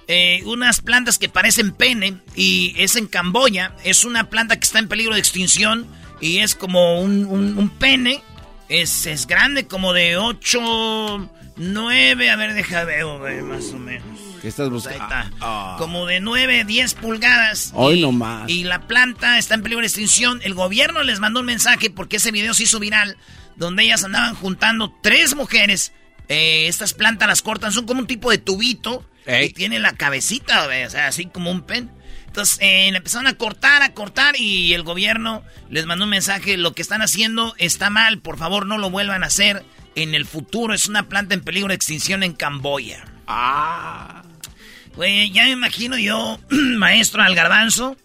eh, 0.08 0.40
unas 0.46 0.80
plantas 0.80 1.18
que 1.18 1.28
parecen 1.28 1.72
pene 1.72 2.16
y 2.34 2.74
es 2.78 2.96
en 2.96 3.06
Camboya. 3.08 3.74
Es 3.84 4.04
una 4.06 4.30
planta 4.30 4.56
que 4.58 4.64
está 4.64 4.78
en 4.78 4.88
peligro 4.88 5.12
de 5.14 5.20
extinción 5.20 5.86
y 6.22 6.38
es 6.38 6.54
como 6.54 7.00
un, 7.02 7.26
un- 7.26 7.58
un 7.58 7.68
pene. 7.68 8.22
Es, 8.68 9.06
es 9.06 9.26
grande, 9.26 9.66
como 9.66 9.92
de 9.92 10.16
8, 10.16 11.30
9, 11.56 12.30
a 12.30 12.36
ver, 12.36 12.54
deja 12.54 12.84
ver, 12.84 13.04
más 13.42 13.72
o 13.72 13.78
menos. 13.78 14.34
¿qué 14.44 14.48
estás 14.48 14.64
ahí 14.64 14.70
buscando? 14.70 15.02
está. 15.02 15.30
Ah. 15.40 15.76
Como 15.78 16.04
de 16.04 16.20
9, 16.20 16.64
10 16.66 16.94
pulgadas. 16.94 17.72
Hoy 17.74 17.98
y, 17.98 18.02
no 18.02 18.12
más. 18.12 18.48
Y 18.50 18.64
la 18.64 18.86
planta 18.86 19.38
está 19.38 19.54
en 19.54 19.62
peligro 19.62 19.80
de 19.80 19.86
extinción. 19.86 20.40
El 20.42 20.52
gobierno 20.52 21.02
les 21.02 21.18
mandó 21.18 21.40
un 21.40 21.46
mensaje 21.46 21.88
porque 21.88 22.16
ese 22.16 22.30
video 22.30 22.52
se 22.52 22.64
hizo 22.64 22.78
viral. 22.78 23.16
Donde 23.56 23.84
ellas 23.84 24.04
andaban 24.04 24.34
juntando 24.34 24.94
tres 25.02 25.34
mujeres. 25.34 25.92
Eh, 26.28 26.66
estas 26.68 26.92
plantas 26.92 27.26
las 27.26 27.40
cortan, 27.40 27.72
son 27.72 27.86
como 27.86 28.00
un 28.00 28.06
tipo 28.06 28.30
de 28.30 28.38
tubito. 28.38 29.08
Ey. 29.24 29.46
Y 29.46 29.50
tiene 29.54 29.78
la 29.78 29.92
cabecita, 29.92 30.66
o 30.66 30.90
sea, 30.90 31.06
así 31.06 31.24
como 31.24 31.50
un 31.50 31.62
pen. 31.62 31.90
Entonces 32.34 32.58
eh, 32.60 32.90
le 32.90 32.96
empezaron 32.96 33.28
a 33.28 33.34
cortar, 33.34 33.82
a 33.82 33.94
cortar 33.94 34.34
y 34.36 34.74
el 34.74 34.82
gobierno 34.82 35.44
les 35.70 35.86
mandó 35.86 36.02
un 36.02 36.10
mensaje, 36.10 36.56
lo 36.56 36.74
que 36.74 36.82
están 36.82 37.00
haciendo 37.00 37.54
está 37.58 37.90
mal, 37.90 38.18
por 38.18 38.38
favor 38.38 38.66
no 38.66 38.76
lo 38.76 38.90
vuelvan 38.90 39.22
a 39.22 39.28
hacer 39.28 39.64
en 39.94 40.16
el 40.16 40.26
futuro, 40.26 40.74
es 40.74 40.88
una 40.88 41.08
planta 41.08 41.34
en 41.34 41.42
peligro 41.42 41.68
de 41.68 41.76
extinción 41.76 42.24
en 42.24 42.32
Camboya. 42.32 43.04
Ah. 43.28 44.24
Güey, 44.96 45.30
ya 45.30 45.44
me 45.44 45.50
imagino 45.50 45.96
yo, 45.96 46.40
maestro 46.50 47.22
al 47.22 47.36
garbanzo 47.36 47.96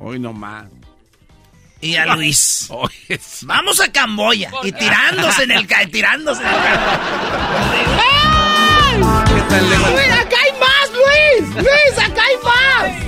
Hoy 0.00 0.18
no 0.18 0.32
más. 0.32 0.66
y 1.80 1.94
a 1.94 2.06
Luis. 2.16 2.68
Vamos 3.42 3.80
a 3.80 3.92
Camboya 3.92 4.50
y 4.64 4.72
tirándose 4.72 5.44
en 5.44 5.52
el 5.52 5.68
tirándose 5.92 6.42
en 6.42 6.48
el 6.48 6.54
¿Qué 9.48 9.62
lejos? 9.62 9.90
¡Luis, 9.92 10.10
acá 10.10 10.36
hay 10.42 10.52
más, 10.58 10.83
Luis! 11.04 11.54
¡Luis, 11.54 11.98
acá 11.98 12.22
hay 12.22 12.36
más! 12.44 13.04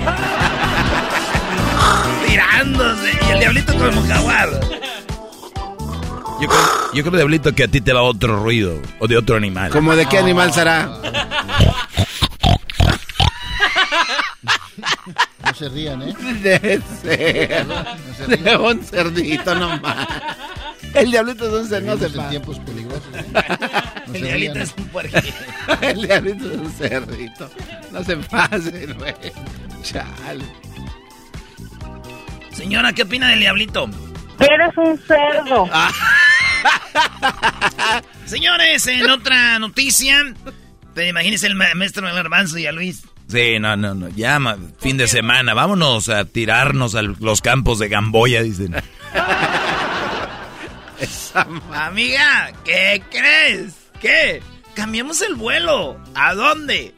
tirándose 2.27 3.11
y 3.27 3.31
el 3.31 3.39
diablito 3.39 3.73
como 3.79 4.03
jaguar. 4.03 4.49
Yo 6.41 6.49
creo, 6.49 6.93
yo 6.93 7.03
creo, 7.03 7.17
Diablito, 7.17 7.55
que 7.55 7.65
a 7.65 7.69
ti 7.69 7.81
te 7.81 7.95
va 7.95 8.03
otro 8.03 8.43
ruido. 8.43 8.79
O 8.99 9.07
de 9.07 9.17
otro 9.17 9.37
animal. 9.37 9.71
¿Como 9.71 9.97
de 9.97 10.07
qué 10.07 10.19
animal 10.19 10.53
será? 10.53 10.91
No 15.45 15.55
se 15.55 15.69
rían, 15.71 16.03
¿eh? 16.03 16.15
De 16.43 16.83
ser. 17.03 17.67
De 18.29 18.57
un 18.57 18.85
cerdito 18.85 19.55
nomás. 19.55 20.09
El 20.95 21.11
diablito 21.11 21.47
es 21.47 21.53
un 21.63 21.69
cerdito, 21.69 21.95
no 21.95 21.99
se 21.99 22.07
Vivimos 22.09 22.25
en 22.25 22.31
tiempos 22.31 22.59
peligrosos. 22.61 23.05
¿eh? 23.15 23.25
No 24.07 24.15
El 24.15 24.23
diablito 24.23 24.53
rían. 24.55 24.63
es 24.67 24.75
un 24.79 24.85
puerquito. 24.89 25.35
El 25.83 26.03
diablito 26.07 26.51
es 26.53 26.57
un 26.59 26.73
cerdito. 26.73 27.51
No 27.93 28.05
se 28.05 28.17
pase, 28.17 28.87
güey. 28.95 29.15
Chale. 29.83 30.45
Señora, 32.53 32.93
¿qué 32.93 33.03
opina 33.03 33.29
del 33.29 33.41
diablito? 33.41 33.89
Eres 34.41 34.77
un 34.77 34.99
cerdo. 35.07 35.69
Señores, 38.25 38.87
en 38.87 39.09
otra 39.11 39.59
noticia, 39.59 40.35
te 40.95 41.09
imagínense 41.09 41.47
el 41.47 41.55
ma- 41.55 41.75
maestro 41.75 42.07
del 42.07 42.17
garbanzo 42.17 42.59
y 42.59 42.67
a 42.67 42.73
Luis. 42.73 43.03
Sí, 43.29 43.59
no, 43.59 43.77
no, 43.77 43.95
no. 43.95 44.09
Ya, 44.11 44.39
ma- 44.39 44.57
fin 44.79 44.97
de 44.97 45.07
semana. 45.09 45.53
Vámonos 45.55 46.09
a 46.09 46.25
tirarnos 46.25 46.95
a 46.95 47.03
los 47.03 47.41
campos 47.41 47.79
de 47.79 47.89
Gamboya, 47.89 48.43
dicen. 48.43 48.75
Amiga, 51.73 52.53
¿qué 52.65 53.03
crees? 53.11 53.75
¿Qué? 54.01 54.43
Cambiamos 54.75 55.21
el 55.23 55.35
vuelo. 55.35 56.01
¿A 56.15 56.35
dónde? 56.35 56.95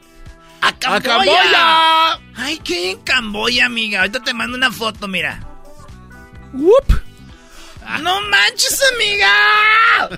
¡A 0.61 0.73
Camboya! 0.77 1.01
Camboya! 1.17 2.19
Ay, 2.35 2.57
¿qué 2.63 2.91
en 2.91 2.99
Camboya, 3.01 3.65
amiga? 3.65 3.99
Ahorita 4.01 4.21
te 4.21 4.33
mando 4.33 4.57
una 4.57 4.71
foto, 4.71 5.07
mira. 5.07 5.39
¡No 8.01 8.21
manches, 8.21 8.81
amiga! 8.95 10.09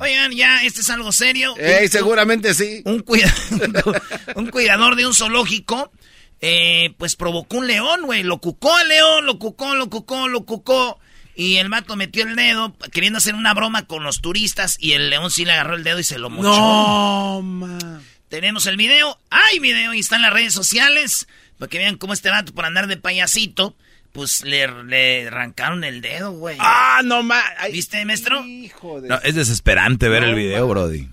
Oigan, 0.00 0.32
ya, 0.32 0.62
este 0.64 0.80
es 0.80 0.90
algo 0.90 1.12
serio. 1.12 1.54
Ey, 1.58 1.84
Un- 1.84 1.90
seguramente 1.90 2.54
sí. 2.54 2.82
un, 2.86 3.00
cuida- 3.04 3.32
un 4.34 4.50
cuidador 4.50 4.96
de 4.96 5.06
un 5.06 5.14
zoológico, 5.14 5.92
eh, 6.40 6.94
pues 6.98 7.14
provocó 7.14 7.58
un 7.58 7.68
león, 7.68 8.02
güey. 8.04 8.22
Lo 8.24 8.38
cucó 8.40 8.74
al 8.76 8.88
león, 8.88 9.26
lo 9.26 9.38
cucó, 9.38 9.74
lo 9.76 9.88
cucó, 9.90 10.26
lo 10.28 10.44
cucó. 10.44 10.98
Y 11.34 11.56
el 11.56 11.68
vato 11.68 11.96
metió 11.96 12.24
el 12.24 12.36
dedo 12.36 12.76
queriendo 12.92 13.18
hacer 13.18 13.34
una 13.34 13.54
broma 13.54 13.86
con 13.86 14.04
los 14.04 14.20
turistas 14.20 14.76
y 14.78 14.92
el 14.92 15.10
león 15.10 15.30
sí 15.30 15.44
le 15.44 15.52
agarró 15.52 15.76
el 15.76 15.84
dedo 15.84 15.98
y 15.98 16.04
se 16.04 16.18
lo 16.18 16.30
mochó. 16.30 16.48
No, 16.48 17.42
man. 17.42 18.02
Tenemos 18.28 18.66
el 18.66 18.76
video. 18.76 19.18
Hay 19.30 19.58
video 19.58 19.94
y 19.94 20.00
está 20.00 20.16
en 20.16 20.22
las 20.22 20.32
redes 20.32 20.52
sociales. 20.52 21.26
Para 21.58 21.70
que 21.70 21.78
vean 21.78 21.96
cómo 21.96 22.12
este 22.12 22.30
vato, 22.30 22.52
por 22.54 22.64
andar 22.64 22.86
de 22.86 22.96
payasito, 22.96 23.76
pues 24.12 24.42
le, 24.42 24.66
le 24.84 25.28
arrancaron 25.28 25.84
el 25.84 26.00
dedo, 26.00 26.32
güey. 26.32 26.56
Ah, 26.60 27.00
no 27.04 27.22
más. 27.22 27.44
¿Viste, 27.70 28.04
maestro? 28.04 28.44
Hijo 28.44 29.00
de. 29.00 29.08
No, 29.08 29.18
es 29.22 29.34
desesperante 29.34 30.08
ver 30.08 30.24
el 30.24 30.34
video, 30.34 30.68
Brody. 30.68 31.08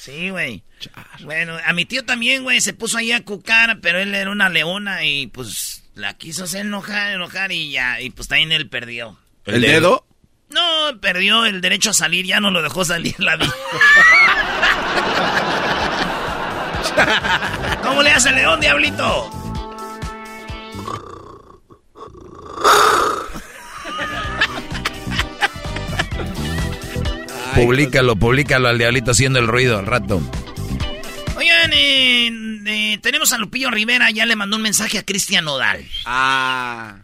Sí, 0.00 0.30
güey. 0.30 0.62
Bueno, 1.24 1.58
a 1.64 1.72
mi 1.74 1.84
tío 1.84 2.04
también, 2.04 2.42
güey, 2.42 2.60
se 2.60 2.72
puso 2.72 2.96
ahí 2.98 3.12
a 3.12 3.22
cucar, 3.24 3.80
pero 3.80 3.98
él 4.00 4.14
era 4.14 4.30
una 4.30 4.48
leona 4.48 5.04
y 5.04 5.26
pues 5.26 5.84
la 5.94 6.14
quiso 6.14 6.44
hacer 6.44 6.62
enojar, 6.62 7.12
enojar 7.12 7.52
y 7.52 7.70
ya, 7.70 8.00
y 8.00 8.10
pues 8.10 8.26
también 8.26 8.52
él 8.52 8.68
perdió. 8.68 9.18
¿El 9.44 9.62
dedo? 9.62 10.04
No, 10.50 11.00
perdió 11.00 11.46
el 11.46 11.60
derecho 11.60 11.90
a 11.90 11.94
salir, 11.94 12.26
ya 12.26 12.40
no 12.40 12.50
lo 12.50 12.62
dejó 12.62 12.84
salir 12.84 13.14
la 13.18 13.36
vida. 13.36 13.54
¿Cómo 17.82 18.02
le 18.02 18.10
hace 18.10 18.30
el 18.30 18.36
león, 18.36 18.60
diablito? 18.60 19.30
Publícalo, 27.54 28.16
publícalo 28.16 28.68
al 28.68 28.78
diablito 28.78 29.10
haciendo 29.10 29.38
el 29.38 29.46
ruido 29.48 29.78
al 29.78 29.86
rato. 29.86 30.20
Oigan, 31.36 31.72
eh, 31.72 32.30
eh, 32.66 32.98
tenemos 33.02 33.32
a 33.32 33.38
Lupillo 33.38 33.70
Rivera, 33.70 34.10
ya 34.10 34.26
le 34.26 34.36
mandó 34.36 34.56
un 34.56 34.62
mensaje 34.62 34.98
a 34.98 35.04
Cristian 35.04 35.44
Nodal. 35.44 35.84
Ah. 36.06 36.96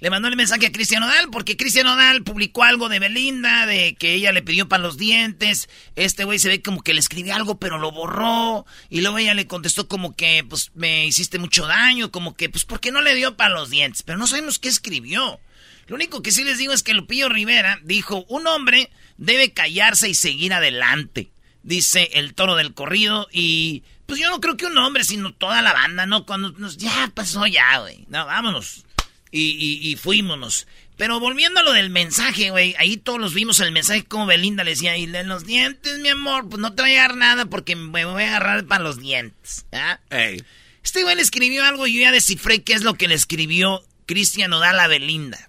Le 0.00 0.08
mandó 0.08 0.28
el 0.28 0.36
mensaje 0.36 0.66
a 0.66 0.72
Cristian 0.72 1.02
Nodal 1.02 1.28
porque 1.30 1.58
Cristian 1.58 1.84
Nodal 1.84 2.22
publicó 2.22 2.64
algo 2.64 2.88
de 2.88 2.98
Belinda, 2.98 3.66
de 3.66 3.94
que 3.96 4.14
ella 4.14 4.32
le 4.32 4.40
pidió 4.40 4.66
para 4.66 4.82
los 4.82 4.96
dientes. 4.96 5.68
Este 5.94 6.24
güey 6.24 6.38
se 6.38 6.48
ve 6.48 6.62
como 6.62 6.82
que 6.82 6.94
le 6.94 7.00
escribió 7.00 7.34
algo, 7.34 7.58
pero 7.58 7.76
lo 7.76 7.92
borró. 7.92 8.64
Y 8.88 9.02
luego 9.02 9.18
ella 9.18 9.34
le 9.34 9.46
contestó 9.46 9.88
como 9.88 10.16
que, 10.16 10.42
pues, 10.48 10.70
me 10.74 11.06
hiciste 11.06 11.38
mucho 11.38 11.66
daño, 11.66 12.10
como 12.10 12.34
que, 12.34 12.48
pues, 12.48 12.64
¿por 12.64 12.80
qué 12.80 12.92
no 12.92 13.02
le 13.02 13.14
dio 13.14 13.36
para 13.36 13.54
los 13.54 13.68
dientes? 13.68 14.02
Pero 14.02 14.16
no 14.16 14.26
sabemos 14.26 14.58
qué 14.58 14.70
escribió. 14.70 15.38
Lo 15.86 15.96
único 15.96 16.22
que 16.22 16.32
sí 16.32 16.44
les 16.44 16.56
digo 16.56 16.72
es 16.72 16.82
que 16.82 16.94
Lupillo 16.94 17.28
Rivera 17.28 17.78
dijo, 17.82 18.24
un 18.28 18.46
hombre 18.46 18.90
debe 19.18 19.52
callarse 19.52 20.08
y 20.08 20.14
seguir 20.14 20.54
adelante. 20.54 21.30
Dice 21.62 22.08
el 22.14 22.32
toro 22.32 22.56
del 22.56 22.72
corrido 22.72 23.28
y... 23.32 23.82
Pues 24.06 24.18
yo 24.18 24.28
no 24.28 24.40
creo 24.40 24.56
que 24.56 24.66
un 24.66 24.76
hombre, 24.76 25.04
sino 25.04 25.32
toda 25.32 25.62
la 25.62 25.72
banda, 25.72 26.04
¿no? 26.04 26.26
Cuando 26.26 26.50
nos... 26.52 26.78
Ya 26.78 27.12
pasó 27.14 27.46
ya, 27.46 27.78
güey. 27.78 28.06
No, 28.08 28.26
vámonos 28.26 28.84
y, 29.30 29.50
y, 29.50 29.90
y 29.90 29.96
fuímonos. 29.96 30.66
Pero 30.96 31.18
volviendo 31.18 31.60
a 31.60 31.62
lo 31.62 31.72
del 31.72 31.88
mensaje, 31.88 32.50
güey, 32.50 32.74
ahí 32.78 32.98
todos 32.98 33.18
los 33.18 33.32
vimos 33.32 33.58
el 33.60 33.72
mensaje 33.72 34.04
como 34.04 34.26
Belinda 34.26 34.64
le 34.64 34.72
decía, 34.72 34.96
y 34.98 35.06
de 35.06 35.24
los 35.24 35.46
dientes, 35.46 35.98
mi 36.00 36.10
amor, 36.10 36.48
pues 36.48 36.60
no 36.60 36.74
te 36.74 36.82
voy 36.82 36.94
a 36.94 37.02
dar 37.02 37.16
nada 37.16 37.46
porque 37.46 37.74
me 37.74 38.04
voy 38.04 38.22
a 38.22 38.28
agarrar 38.36 38.66
para 38.66 38.84
los 38.84 38.98
dientes. 39.00 39.64
¿ah? 39.72 39.98
Ey. 40.10 40.44
Este 40.82 41.02
güey 41.02 41.16
le 41.16 41.22
escribió 41.22 41.64
algo 41.64 41.86
y 41.86 41.94
yo 41.94 42.00
ya 42.02 42.12
descifré 42.12 42.62
qué 42.62 42.74
es 42.74 42.82
lo 42.82 42.94
que 42.94 43.08
le 43.08 43.14
escribió 43.14 43.82
Cristian 44.06 44.52
Odal 44.52 44.78
a 44.78 44.88
Belinda. 44.88 45.48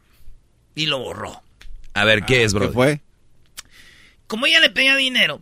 Y 0.74 0.86
lo 0.86 1.00
borró. 1.00 1.44
A 1.94 2.06
ver, 2.06 2.24
¿qué 2.24 2.44
es, 2.44 2.54
bro? 2.54 2.68
¿Qué 2.68 2.74
fue? 2.74 3.02
Como 4.28 4.46
ella 4.46 4.62
le 4.62 4.70
pedía 4.70 4.96
dinero, 4.96 5.42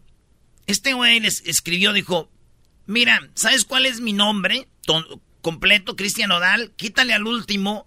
este 0.66 0.94
güey 0.94 1.20
les 1.20 1.42
escribió, 1.46 1.94
dijo, 1.94 2.32
mira, 2.88 3.30
¿sabes 3.36 3.66
cuál 3.66 3.86
es 3.86 4.02
mi 4.02 4.14
nombre? 4.14 4.68
Ton- 4.88 5.22
completo, 5.42 5.96
Cristian 5.96 6.32
Odal, 6.32 6.72
quítale 6.76 7.14
al 7.14 7.28
último 7.28 7.86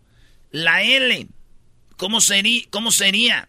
la 0.53 0.83
L. 0.83 1.27
¿Cómo 1.97 2.21
sería? 2.21 2.63
¿Cómo 2.71 2.91
sería? 2.93 3.49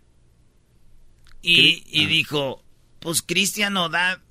Y, 1.41 1.83
y 1.88 2.05
dijo, 2.07 2.63
pues 3.00 3.22
Cristian 3.22 3.74
no 3.74 3.89
da. 3.89 4.22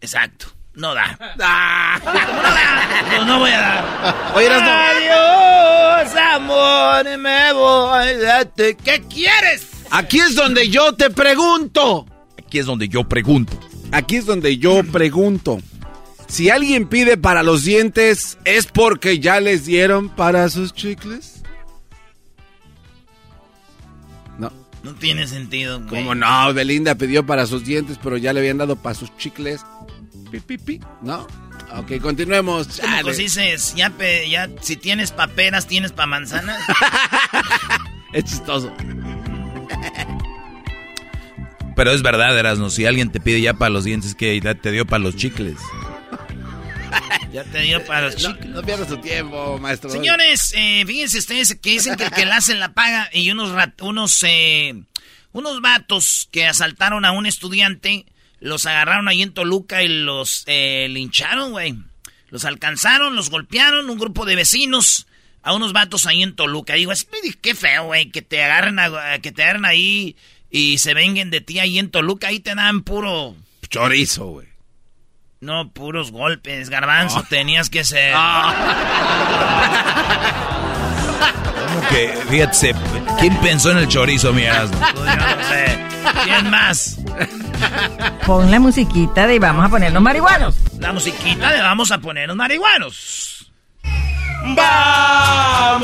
Exacto, 0.00 0.46
no 0.74 0.94
da. 0.94 1.16
¿Cómo 1.18 2.14
no 2.16 2.42
da? 2.42 3.02
No, 3.18 3.24
no 3.26 3.38
voy 3.38 3.50
a 3.50 3.60
dar. 3.60 4.32
Oye, 4.34 4.46
Erasmo. 4.46 4.70
Adiós, 4.70 6.16
amor, 6.34 7.18
me 7.18 7.52
voy. 7.52 8.16
date. 8.22 8.76
¿Qué 8.76 9.02
quieres? 9.08 9.66
Aquí 9.90 10.20
es 10.20 10.34
donde 10.34 10.68
yo 10.68 10.94
te 10.94 11.10
pregunto. 11.10 12.06
Aquí 12.38 12.58
es 12.58 12.66
donde 12.66 12.88
yo 12.88 13.04
pregunto. 13.08 13.58
Aquí 13.92 14.16
es 14.16 14.26
donde 14.26 14.56
yo 14.58 14.82
pregunto. 14.84 15.58
Si 16.28 16.48
alguien 16.48 16.88
pide 16.88 17.16
para 17.16 17.42
los 17.42 17.64
dientes, 17.64 18.38
¿es 18.44 18.66
porque 18.66 19.18
ya 19.18 19.40
les 19.40 19.66
dieron 19.66 20.08
para 20.08 20.48
sus 20.48 20.72
chicles? 20.72 21.39
No. 24.82 24.94
Tiene 24.94 25.26
sentido, 25.26 25.78
güey. 25.80 26.02
¿Cómo 26.02 26.14
no? 26.14 26.54
Belinda 26.54 26.94
pidió 26.94 27.26
para 27.26 27.46
sus 27.46 27.64
dientes, 27.64 27.98
pero 28.02 28.16
ya 28.16 28.32
le 28.32 28.40
habían 28.40 28.58
dado 28.58 28.76
para 28.76 28.94
sus 28.94 29.14
chicles. 29.18 29.60
Pi, 30.30 30.40
pi, 30.40 30.58
pi. 30.58 30.80
¿No? 31.02 31.26
Ok, 31.76 32.00
continuemos. 32.00 32.80
Pues 33.02 33.18
dices, 33.18 33.74
ya, 33.76 33.90
pe- 33.90 34.28
ya 34.30 34.48
si 34.60 34.76
tienes 34.76 35.12
paperas, 35.12 35.66
tienes 35.66 35.92
pa' 35.92 36.06
manzanas. 36.06 36.60
Es 38.12 38.24
chistoso. 38.24 38.72
Pero 41.76 41.92
es 41.92 42.02
verdad, 42.02 42.36
Erasno, 42.38 42.68
si 42.70 42.84
alguien 42.84 43.10
te 43.10 43.20
pide 43.20 43.40
ya 43.40 43.54
para 43.54 43.70
los 43.70 43.84
dientes, 43.84 44.14
que 44.14 44.38
ya 44.40 44.54
te 44.54 44.70
dio 44.72 44.84
para 44.86 44.98
los 45.02 45.16
chicles. 45.16 45.56
Ya 47.32 47.44
te 47.44 47.60
dio 47.62 47.84
para 47.84 48.02
los 48.02 48.16
chicos. 48.16 48.46
No 48.46 48.62
pierdas 48.62 48.88
tu 48.88 48.98
tiempo, 48.98 49.58
maestro. 49.58 49.90
Señores, 49.90 50.52
eh, 50.56 50.84
fíjense 50.86 51.18
ustedes 51.18 51.54
que 51.60 51.70
dicen 51.70 51.96
que 51.96 52.04
el 52.04 52.10
que 52.10 52.26
la 52.26 52.36
hace 52.36 52.54
la 52.54 52.72
paga 52.72 53.08
y 53.12 53.30
unos 53.30 53.50
rat- 53.50 53.80
unos 53.82 54.22
eh, 54.26 54.74
unos 55.32 55.60
vatos 55.60 56.28
que 56.32 56.46
asaltaron 56.46 57.04
a 57.04 57.12
un 57.12 57.26
estudiante 57.26 58.06
los 58.40 58.64
agarraron 58.66 59.06
ahí 59.08 59.20
en 59.22 59.32
Toluca 59.34 59.82
y 59.82 59.88
los 59.88 60.44
eh, 60.46 60.88
lincharon, 60.90 61.50
güey. 61.52 61.74
Los 62.30 62.44
alcanzaron, 62.44 63.14
los 63.14 63.28
golpearon, 63.28 63.90
un 63.90 63.98
grupo 63.98 64.24
de 64.24 64.34
vecinos, 64.36 65.06
a 65.42 65.52
unos 65.52 65.72
vatos 65.72 66.06
ahí 66.06 66.22
en 66.22 66.34
Toluca. 66.34 66.74
Digo, 66.74 66.90
es 66.92 67.06
qué 67.42 67.54
feo, 67.54 67.84
güey, 67.84 68.10
que 68.10 68.22
te 68.22 68.42
agarren, 68.42 68.78
a- 68.78 69.18
que 69.20 69.30
te 69.32 69.42
agarren 69.42 69.64
ahí 69.66 70.16
y 70.50 70.78
se 70.78 70.94
vengan 70.94 71.30
de 71.30 71.40
ti 71.42 71.58
ahí 71.58 71.78
en 71.78 71.90
Toluca. 71.90 72.28
Ahí 72.28 72.40
te 72.40 72.54
dan 72.54 72.82
puro... 72.82 73.36
Chorizo, 73.68 74.26
güey. 74.26 74.48
No, 75.42 75.72
puros 75.72 76.12
golpes, 76.12 76.68
garbanzo, 76.68 77.22
tenías 77.22 77.70
que 77.70 77.82
ser... 77.82 78.12
¿Cómo 78.12 78.52
que? 81.88 82.08
Fíjate, 82.28 82.74
¿quién 83.18 83.34
pensó 83.38 83.70
en 83.70 83.78
el 83.78 83.88
chorizo, 83.88 84.34
mi 84.34 84.42
Erasmo? 84.42 84.78
Pues 84.78 84.94
yo 84.96 85.16
no 85.16 85.44
sé. 85.48 85.78
¿Quién 86.24 86.50
más? 86.50 86.98
Pon 88.26 88.50
la 88.50 88.60
musiquita 88.60 89.26
de 89.26 89.38
vamos 89.38 89.64
a 89.64 89.70
ponernos 89.70 90.02
marihuanos. 90.02 90.56
La 90.78 90.92
musiquita 90.92 91.50
de 91.50 91.62
vamos 91.62 91.90
a 91.90 91.98
ponernos 92.00 92.36
marihuanos. 92.36 93.50
Vamos 94.44 95.80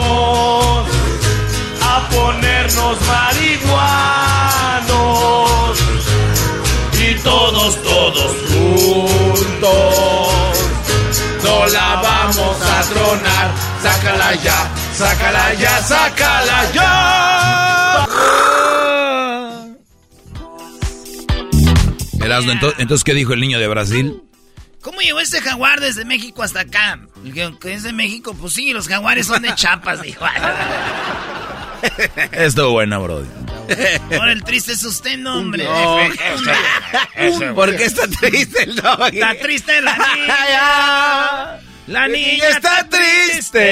a 1.81 2.09
ponernos 2.11 3.01
marihuanos 3.07 3.79
y 6.93 7.15
todos, 7.23 7.83
todos 7.83 8.37
juntos 8.51 9.26
no 9.61 10.27
la 11.67 12.01
vamos 12.03 12.63
a 12.63 12.83
tronar. 12.83 13.51
Sácala 13.83 14.35
ya, 14.37 14.71
sácala 14.95 15.55
ya, 15.55 15.83
sácala 15.83 16.73
ya. 16.73 18.07
Erasmo, 22.25 22.53
ento- 22.53 22.75
entonces, 22.79 23.05
¿qué 23.05 23.15
dijo 23.15 23.33
el 23.35 23.41
niño 23.41 23.59
de 23.61 23.69
Brasil? 23.69 24.23
¿Cómo 24.83 25.01
llegó 25.01 25.21
este 25.21 25.41
jaguar 25.41 25.81
desde 25.81 26.05
México 26.05 26.43
hasta 26.43 26.61
acá? 26.61 26.99
Que- 27.33 27.57
es 27.75 27.83
de 27.83 27.93
México, 27.93 28.35
pues 28.39 28.53
sí, 28.55 28.73
los 28.73 28.89
jaguares 28.89 29.27
son 29.27 29.43
de 29.43 29.55
Chiapas, 29.55 30.03
dijo. 30.03 30.25
Estuvo 32.33 32.73
buena, 32.73 32.99
Brody. 32.99 33.27
Ahora 34.13 34.33
el 34.33 34.43
triste 34.45 34.73
es 34.73 34.85
usted, 34.85 35.19
no, 35.19 35.39
hombre. 35.39 35.65
No, 35.65 36.01
Ese, 37.15 37.53
¿Por 37.53 37.77
qué 37.77 37.85
está 37.85 38.07
triste 38.09 38.65
el 38.65 38.77
doggy? 38.77 39.19
Está 39.19 39.35
triste 39.39 39.81
la 39.81 39.97
niña. 40.15 41.61
La 41.87 42.09
niña 42.09 42.49
está 42.49 42.89
triste. 42.89 43.67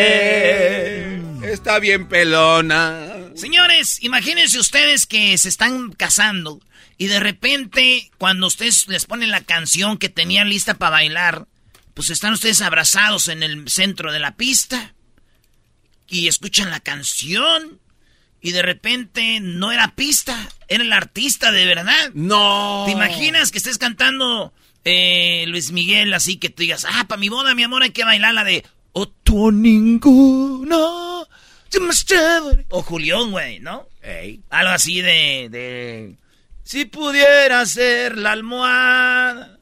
Está 1.43 1.79
bien 1.79 2.09
pelona. 2.09 3.09
Señores, 3.35 4.03
imagínense 4.03 4.59
ustedes 4.59 5.07
que 5.07 5.37
se 5.39 5.49
están 5.49 5.93
casando 5.93 6.61
y 6.97 7.09
de 7.09 7.21
repente 7.21 8.11
cuando 8.19 8.47
ustedes 8.47 8.87
les 8.89 9.07
ponen 9.07 9.31
la 9.31 9.41
canción 9.41 9.99
que 9.99 10.09
tenían 10.09 10.49
lista 10.49 10.75
para 10.75 10.91
bailar, 10.91 11.47
pues 11.95 12.11
están 12.11 12.33
ustedes 12.33 12.63
abrazados 12.63 13.29
en 13.29 13.43
el 13.43 13.69
centro 13.69 14.13
de 14.13 14.21
la 14.21 14.37
pista 14.37 14.95
y 16.07 16.29
escuchan 16.29 16.71
la 16.71 16.81
canción 16.81 17.81
y 18.45 18.53
de 18.53 18.61
repente 18.61 19.41
no 19.41 19.73
era 19.73 19.95
pista, 19.97 20.37
era 20.69 20.85
el 20.85 20.93
artista 20.93 21.51
de 21.51 21.65
verdad. 21.65 22.11
No. 22.13 22.83
¿Te 22.85 22.93
imaginas 22.93 23.51
que 23.51 23.57
estés 23.57 23.79
cantando 23.79 24.53
eh, 24.85 25.45
Luis 25.49 25.73
Miguel 25.73 26.13
así 26.13 26.37
que 26.37 26.51
tú 26.51 26.61
digas, 26.63 26.87
ah, 26.89 27.07
para 27.09 27.19
mi 27.19 27.31
boda, 27.31 27.55
mi 27.55 27.63
amor, 27.63 27.83
hay 27.83 27.91
que 27.91 28.05
bailar 28.05 28.35
la 28.35 28.45
de 28.45 28.63
O 28.93 29.09
tú 29.09 29.51
ninguno. 29.51 31.27
tú 31.71 31.81
más 31.81 32.05
chévere"? 32.05 32.67
O 32.69 32.83
Julián, 32.83 33.31
güey, 33.31 33.61
¿no? 33.61 33.89
Algo 34.51 34.71
así 34.73 35.01
de, 35.01 35.49
de. 35.51 36.15
Si 36.65 36.85
pudiera 36.85 37.65
ser 37.65 38.19
la 38.19 38.33
almohada. 38.33 39.59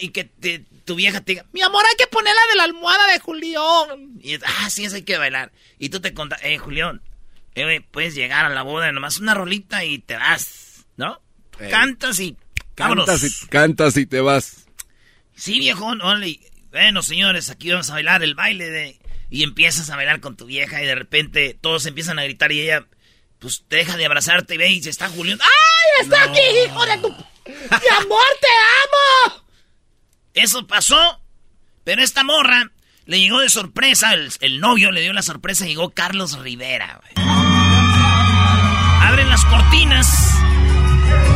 Y 0.00 0.08
que 0.08 0.24
te- 0.24 0.64
tu 0.86 0.94
vieja 0.94 1.20
te 1.20 1.32
diga, 1.32 1.44
mi 1.52 1.60
amor, 1.62 1.84
hay 1.88 1.96
que 1.96 2.06
poner 2.06 2.32
la 2.34 2.52
de 2.52 2.56
la 2.56 2.64
almohada 2.64 3.12
de 3.12 3.18
Julián. 3.18 4.18
Y 4.22 4.36
ah, 4.36 4.70
sí, 4.70 4.84
eso 4.84 4.96
hay 4.96 5.02
que 5.02 5.18
bailar. 5.18 5.52
Y 5.78 5.88
tú 5.90 6.00
te 6.00 6.14
contas, 6.14 6.40
eh, 6.42 6.58
Julián, 6.58 7.02
eh, 7.56 7.84
puedes 7.90 8.14
llegar 8.14 8.44
a 8.44 8.50
la 8.50 8.62
boda, 8.62 8.92
nomás 8.92 9.18
una 9.18 9.34
rolita 9.34 9.84
y 9.84 9.98
te 9.98 10.14
vas, 10.16 10.86
¿no? 10.96 11.20
Cantas 11.70 12.20
y. 12.20 12.36
Cantas 12.74 13.24
y, 13.24 13.46
cantas 13.46 13.96
y 13.96 14.04
te 14.06 14.20
vas. 14.20 14.66
Sí, 15.34 15.58
viejón, 15.58 16.02
órale. 16.02 16.38
Bueno, 16.70 17.02
señores, 17.02 17.48
aquí 17.48 17.70
vamos 17.70 17.88
a 17.88 17.94
bailar 17.94 18.22
el 18.22 18.34
baile 18.34 18.68
de... 18.70 19.00
Y 19.30 19.42
empiezas 19.42 19.88
a 19.90 19.96
bailar 19.96 20.20
con 20.20 20.36
tu 20.36 20.44
vieja 20.44 20.82
y 20.82 20.86
de 20.86 20.94
repente 20.94 21.56
todos 21.58 21.86
empiezan 21.86 22.18
a 22.18 22.24
gritar 22.24 22.52
y 22.52 22.60
ella, 22.60 22.86
pues, 23.38 23.64
te 23.66 23.76
deja 23.76 23.96
de 23.96 24.04
abrazarte 24.04 24.54
y 24.54 24.58
ve 24.58 24.68
y 24.70 24.82
se 24.82 24.90
está 24.90 25.08
Julián. 25.08 25.38
¡Ay, 25.40 26.04
está 26.04 26.24
aquí, 26.24 26.40
hijo 26.64 26.86
de 26.86 26.98
tu... 26.98 27.08
¡Mi 27.08 27.96
amor, 28.04 28.24
te 28.40 29.32
amo! 29.32 29.44
Eso 30.34 30.66
pasó, 30.66 31.22
pero 31.82 32.02
esta 32.02 32.22
morra 32.24 32.70
le 33.06 33.20
llegó 33.20 33.40
de 33.40 33.48
sorpresa, 33.48 34.12
el, 34.12 34.30
el 34.40 34.60
novio 34.60 34.90
le 34.90 35.00
dio 35.00 35.12
la 35.14 35.22
sorpresa, 35.22 35.64
llegó 35.64 35.90
Carlos 35.90 36.38
Rivera. 36.38 37.00
güey. 37.00 37.25
Abren 39.26 39.30
las 39.30 39.44
cortinas. 39.46 40.30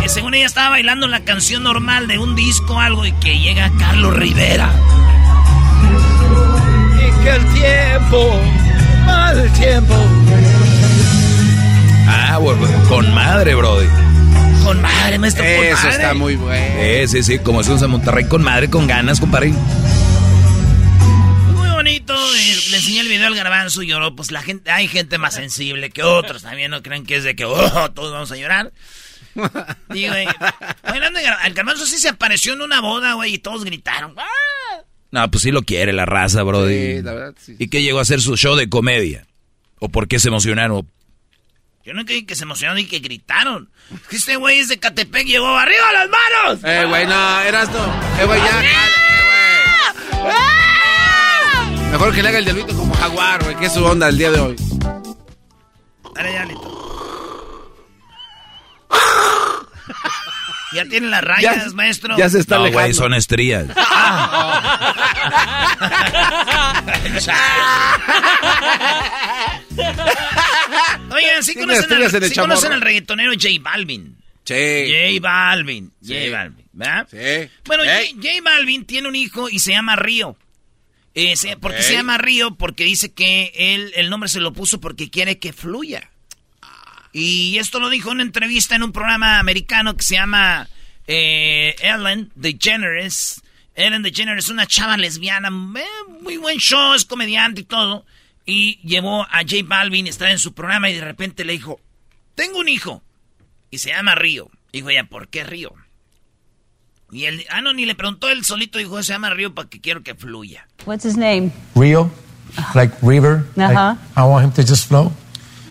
Que 0.01 0.09
según 0.09 0.35
ella 0.35 0.47
estaba 0.47 0.71
bailando 0.71 1.09
la 1.09 1.21
canción 1.25 1.65
normal 1.65 2.07
de 2.07 2.19
un 2.19 2.37
disco 2.37 2.75
o 2.75 2.79
algo 2.81 3.05
y 3.05 3.13
que 3.13 3.39
llega 3.39 3.71
Carlos 3.79 4.15
Rivera. 4.15 4.71
Y 6.97 7.25
que 7.25 7.31
el 7.31 7.45
tiempo, 7.47 8.41
mal 9.07 9.53
tiempo. 9.55 9.95
Ah, 12.07 12.39
bueno, 12.39 12.61
con 12.89 13.13
madre, 13.13 13.55
Brody. 13.57 13.87
Con 14.65 14.81
madre, 14.81 15.19
maestro, 15.19 15.43
con 15.43 15.53
Eso 15.53 15.77
madre. 15.77 15.91
está 15.91 16.15
muy 16.15 16.37
bueno. 16.37 16.75
Eh, 16.79 17.07
sí, 17.09 17.23
sí, 17.25 17.39
como 17.41 17.61
en 17.63 17.91
Monterrey, 17.91 18.27
con 18.27 18.43
madre, 18.43 18.71
con 18.71 18.87
ganas, 18.87 19.19
compadre. 19.19 19.53
Bonito. 21.81 22.15
Le 22.71 22.77
enseñé 22.77 23.01
el 23.01 23.09
video 23.09 23.27
al 23.29 23.35
garbanzo 23.35 23.83
y 23.83 23.87
lloró. 23.87 24.15
Pues 24.15 24.31
la 24.33 24.43
gente, 24.43 24.71
hay 24.71 24.87
gente 24.87 25.17
más 25.17 25.33
sensible 25.33 25.89
que 25.89 26.03
otros 26.03 26.43
también. 26.43 26.71
No 26.71 26.83
crean 26.83 27.07
que 27.07 27.17
es 27.17 27.25
de 27.25 27.35
que 27.35 27.47
oh, 27.47 27.91
todos 27.93 28.13
vamos 28.13 28.31
a 28.31 28.37
llorar. 28.37 28.71
Digo, 29.89 30.13
eh, 30.15 30.27
gar- 30.27 31.39
el 31.47 31.55
garbanzo 31.55 31.87
sí 31.87 31.97
se 31.97 32.11
apareció 32.11 32.53
en 32.53 32.61
una 32.61 32.83
boda, 32.83 33.15
güey, 33.15 33.33
y 33.35 33.39
todos 33.39 33.65
gritaron. 33.65 34.15
¡Ah! 34.19 34.83
No, 35.11 35.31
pues 35.31 35.43
sí 35.43 35.51
lo 35.53 35.63
quiere 35.63 35.95
la 35.95 36.05
raza, 36.05 36.43
Brody. 36.43 36.97
Sí, 36.99 37.03
la 37.03 37.15
verdad, 37.15 37.35
sí. 37.41 37.57
¿Y 37.59 37.69
qué 37.69 37.83
llegó 37.83 37.99
a 37.99 38.03
hacer 38.03 38.21
su 38.21 38.37
show 38.37 38.57
de 38.57 38.69
comedia? 38.69 39.27
¿O 39.79 39.89
por 39.89 40.07
qué 40.07 40.19
se 40.19 40.29
emocionaron? 40.29 40.87
Yo 41.83 41.95
no 41.95 42.05
creí 42.05 42.25
que 42.27 42.37
se 42.37 42.43
emocionaron 42.45 42.79
y 42.81 42.85
que 42.85 42.99
gritaron. 42.99 43.71
Que 44.11 44.17
este 44.17 44.37
güey 44.37 44.59
es 44.59 44.69
de 44.69 44.79
Catepec 44.79 45.27
y 45.27 45.31
llegó 45.31 45.49
arriba 45.57 45.93
las 45.95 46.09
manos. 46.11 46.61
Eh, 46.63 46.85
güey, 46.87 47.07
no, 47.07 47.41
eras 47.41 47.71
no. 47.71 47.87
Eh, 48.21 48.27
güey, 48.27 48.39
ya. 48.39 48.63
eh, 48.63 48.69
güey. 50.23 50.60
Mejor 51.91 52.15
que 52.15 52.23
le 52.23 52.29
haga 52.29 52.39
el 52.39 52.45
diablito 52.45 52.75
como 52.77 52.95
jaguar, 52.95 53.43
güey, 53.45 53.57
que 53.57 53.67
es 53.67 53.73
su 53.75 53.85
onda 53.85 54.09
el 54.09 54.17
día 54.19 54.31
de 54.31 54.41
hoy. 54.41 54.57
Dale, 56.15 56.33
dale. 56.33 56.55
tú. 56.55 56.71
Ya 60.73 60.85
tienen 60.85 61.11
las 61.11 61.25
rayas, 61.25 61.67
Ya- 61.67 61.73
maestro. 61.75 62.17
ya 62.17 62.29
se 62.31 62.39
está 62.39 62.55
no, 62.57 62.61
alejando. 62.63 62.81
güey, 62.83 62.95
son 62.95 63.13
estrías. 63.15 63.67
Oigan, 71.13 71.43
sí 71.45 71.55
conocen, 71.55 71.93
al, 71.93 72.03
el 72.03 72.11
sí 72.11 72.35
conocen 72.35 72.63
chamorro. 72.63 72.75
al 72.75 72.81
reggaetonero 72.81 73.33
J 73.33 73.49
Balvin. 73.61 74.17
Sí. 74.45 74.55
J 74.55 75.21
Balvin. 75.21 75.93
J 76.03 76.15
Sí. 76.15 76.31
Balvin, 76.31 76.67
¿verdad? 76.73 77.09
Sí. 77.11 77.51
Bueno, 77.67 77.85
J. 77.85 77.93
J 78.17 78.29
Balvin 78.43 78.85
tiene 78.85 79.09
un 79.09 79.17
hijo 79.17 79.49
y 79.49 79.59
se 79.59 79.73
llama 79.73 79.97
Río. 79.97 80.37
Eh, 81.15 81.37
se- 81.37 81.57
¿Por 81.57 81.75
qué 81.75 81.83
se 81.83 81.93
llama 81.95 82.19
Río? 82.19 82.55
Porque 82.55 82.85
dice 82.85 83.13
que 83.13 83.53
él 83.55 83.93
el 83.97 84.11
nombre 84.11 84.29
se 84.29 84.41
lo 84.41 84.53
puso 84.53 84.81
porque 84.81 85.11
quiere 85.11 85.39
que 85.39 85.53
fluya. 85.53 86.11
Y 87.13 87.59
esto 87.59 87.81
lo 87.81 87.89
dijo 87.91 88.11
en 88.11 88.17
una 88.17 88.23
entrevista 88.23 88.77
en 88.77 88.85
un 88.85 88.93
programa 88.93 89.41
americano 89.41 89.97
que 89.97 90.05
se 90.05 90.15
llama 90.15 90.69
eh, 91.09 91.75
Ellen 91.81 92.31
DeGeneres. 92.37 93.43
Ellen 93.75 94.03
DeGeneres 94.03 94.45
es 94.45 94.51
una 94.51 94.67
chava 94.67 94.97
lesbiana, 94.97 95.49
eh, 95.49 96.13
muy 96.23 96.37
buen 96.37 96.59
show, 96.59 96.95
es 96.95 97.05
comediante 97.05 97.63
y 97.63 97.65
todo. 97.65 98.07
Y 98.47 98.79
llevó 98.87 99.25
a 99.25 99.39
J 99.41 99.57
Balvin, 99.65 100.07
está 100.07 100.31
en 100.31 100.39
su 100.39 100.55
programa 100.55 100.89
y 100.91 100.95
de 100.95 101.01
repente 101.05 101.45
le 101.45 101.53
dijo, 101.55 101.81
tengo 102.37 102.59
un 102.61 102.69
hijo 102.69 103.03
y 103.71 103.79
se 103.79 103.91
llama 103.91 104.15
Río. 104.15 104.49
Dijo 104.73 104.91
ella, 104.91 105.05
¿por 105.05 105.27
qué 105.29 105.43
Río? 105.45 105.75
Y 107.13 107.25
él, 107.25 107.45
ah, 107.51 107.61
no, 107.61 107.73
ni 107.73 107.87
le 107.87 107.95
preguntó, 107.95 108.29
él 108.31 108.45
solito 108.45 108.79
dijo, 108.79 109.03
se 109.03 109.13
llama 109.13 109.31
Río 109.31 109.55
porque 109.55 109.81
quiero 109.81 110.03
que 110.03 110.15
fluya. 110.15 110.67
What's 110.87 111.05
his 111.05 111.17
name? 111.17 111.51
Rio, 111.75 112.11
like 112.75 112.95
river. 113.03 113.45
like, 113.57 113.75
Uh-huh. 113.77 113.97
I 114.17 114.23
want 114.29 114.45
him 114.45 114.53
to 114.53 114.63
just 114.63 114.87
flow. 114.89 115.13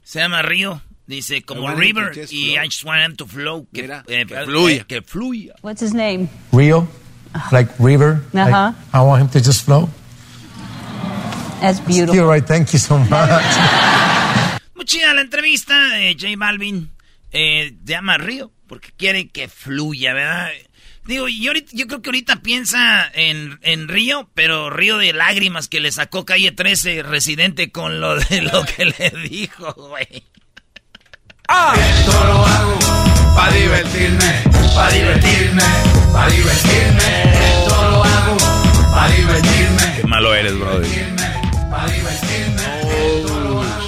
Se 0.04 0.20
llama 0.20 0.42
Río, 0.42 0.82
dice 1.08 1.42
como 1.44 1.70
River 1.76 2.12
y 2.30 2.54
flow. 2.54 2.64
I 2.64 2.66
just 2.68 2.84
want 2.84 3.02
him 3.04 3.16
to 3.18 3.26
flow. 3.28 3.68
Que, 3.74 3.84
Mira, 3.84 4.04
eh, 4.08 4.26
que 4.26 4.36
eh, 4.36 4.46
fluya. 4.46 4.84
que 4.86 5.02
fluya. 5.02 5.54
What's 5.62 5.82
his 5.82 5.94
name? 5.94 6.28
Rio, 6.52 6.88
like 7.52 7.72
river. 7.80 8.22
like, 8.34 8.52
Uh-huh. 8.52 8.74
I 8.94 9.02
want 9.02 9.22
him 9.22 9.30
to 9.30 9.40
just 9.40 9.64
flow. 9.66 9.90
That's 11.62 11.80
beautiful. 11.82 12.16
You're 12.16 12.28
right. 12.28 12.46
Thank 12.46 12.72
you 12.74 12.80
so 12.80 12.98
much. 12.98 13.10
Muy 14.76 14.86
chida 14.86 15.14
la 15.14 15.22
entrevista 15.22 15.78
de 15.90 16.16
J 16.16 16.36
Balvin. 16.38 16.90
Eh, 17.32 17.76
se 17.86 17.92
llama 17.94 18.18
Río 18.18 18.52
porque 18.68 18.90
quiere 18.98 19.28
que 19.30 19.48
fluya, 19.48 20.14
¿verdad? 20.14 20.50
Digo, 21.10 21.28
yo, 21.28 21.50
ahorita- 21.50 21.72
yo 21.74 21.88
creo 21.88 22.02
que 22.04 22.10
ahorita 22.10 22.36
piensa 22.44 23.10
en, 23.16 23.58
en 23.64 23.88
Río, 23.88 24.30
pero 24.36 24.70
Río 24.70 25.00
de 25.00 25.12
lágrimas 25.12 25.68
que 25.68 25.80
le 25.80 25.92
sacó 25.92 26.24
Calle 26.24 26.52
13 26.52 27.02
residente 27.02 27.72
con 27.72 28.00
lo 28.00 28.16
de 28.16 28.44
lo 28.44 28.64
que 28.78 28.86
le 28.86 29.10
dijo, 29.28 29.74
güey. 29.74 30.24
Esto 31.50 32.24
lo 32.26 32.46
hago 32.46 32.80
para 33.36 33.52
divertirme, 33.54 34.44
para 34.76 34.92
divertirme, 34.94 35.64
para 36.14 36.32
divertirme. 36.32 37.24
Esto 37.64 37.90
lo 37.90 38.04
hago 38.04 38.38
para 38.94 39.16
divertirme, 39.16 39.94
Qué 40.02 40.08
malo 40.08 40.36
eres, 40.36 40.60
brother. 40.60 41.16
para 41.72 41.92
divertirme. 41.92 42.62
Esto 43.18 43.40
lo 43.40 43.62
hago. 43.64 43.86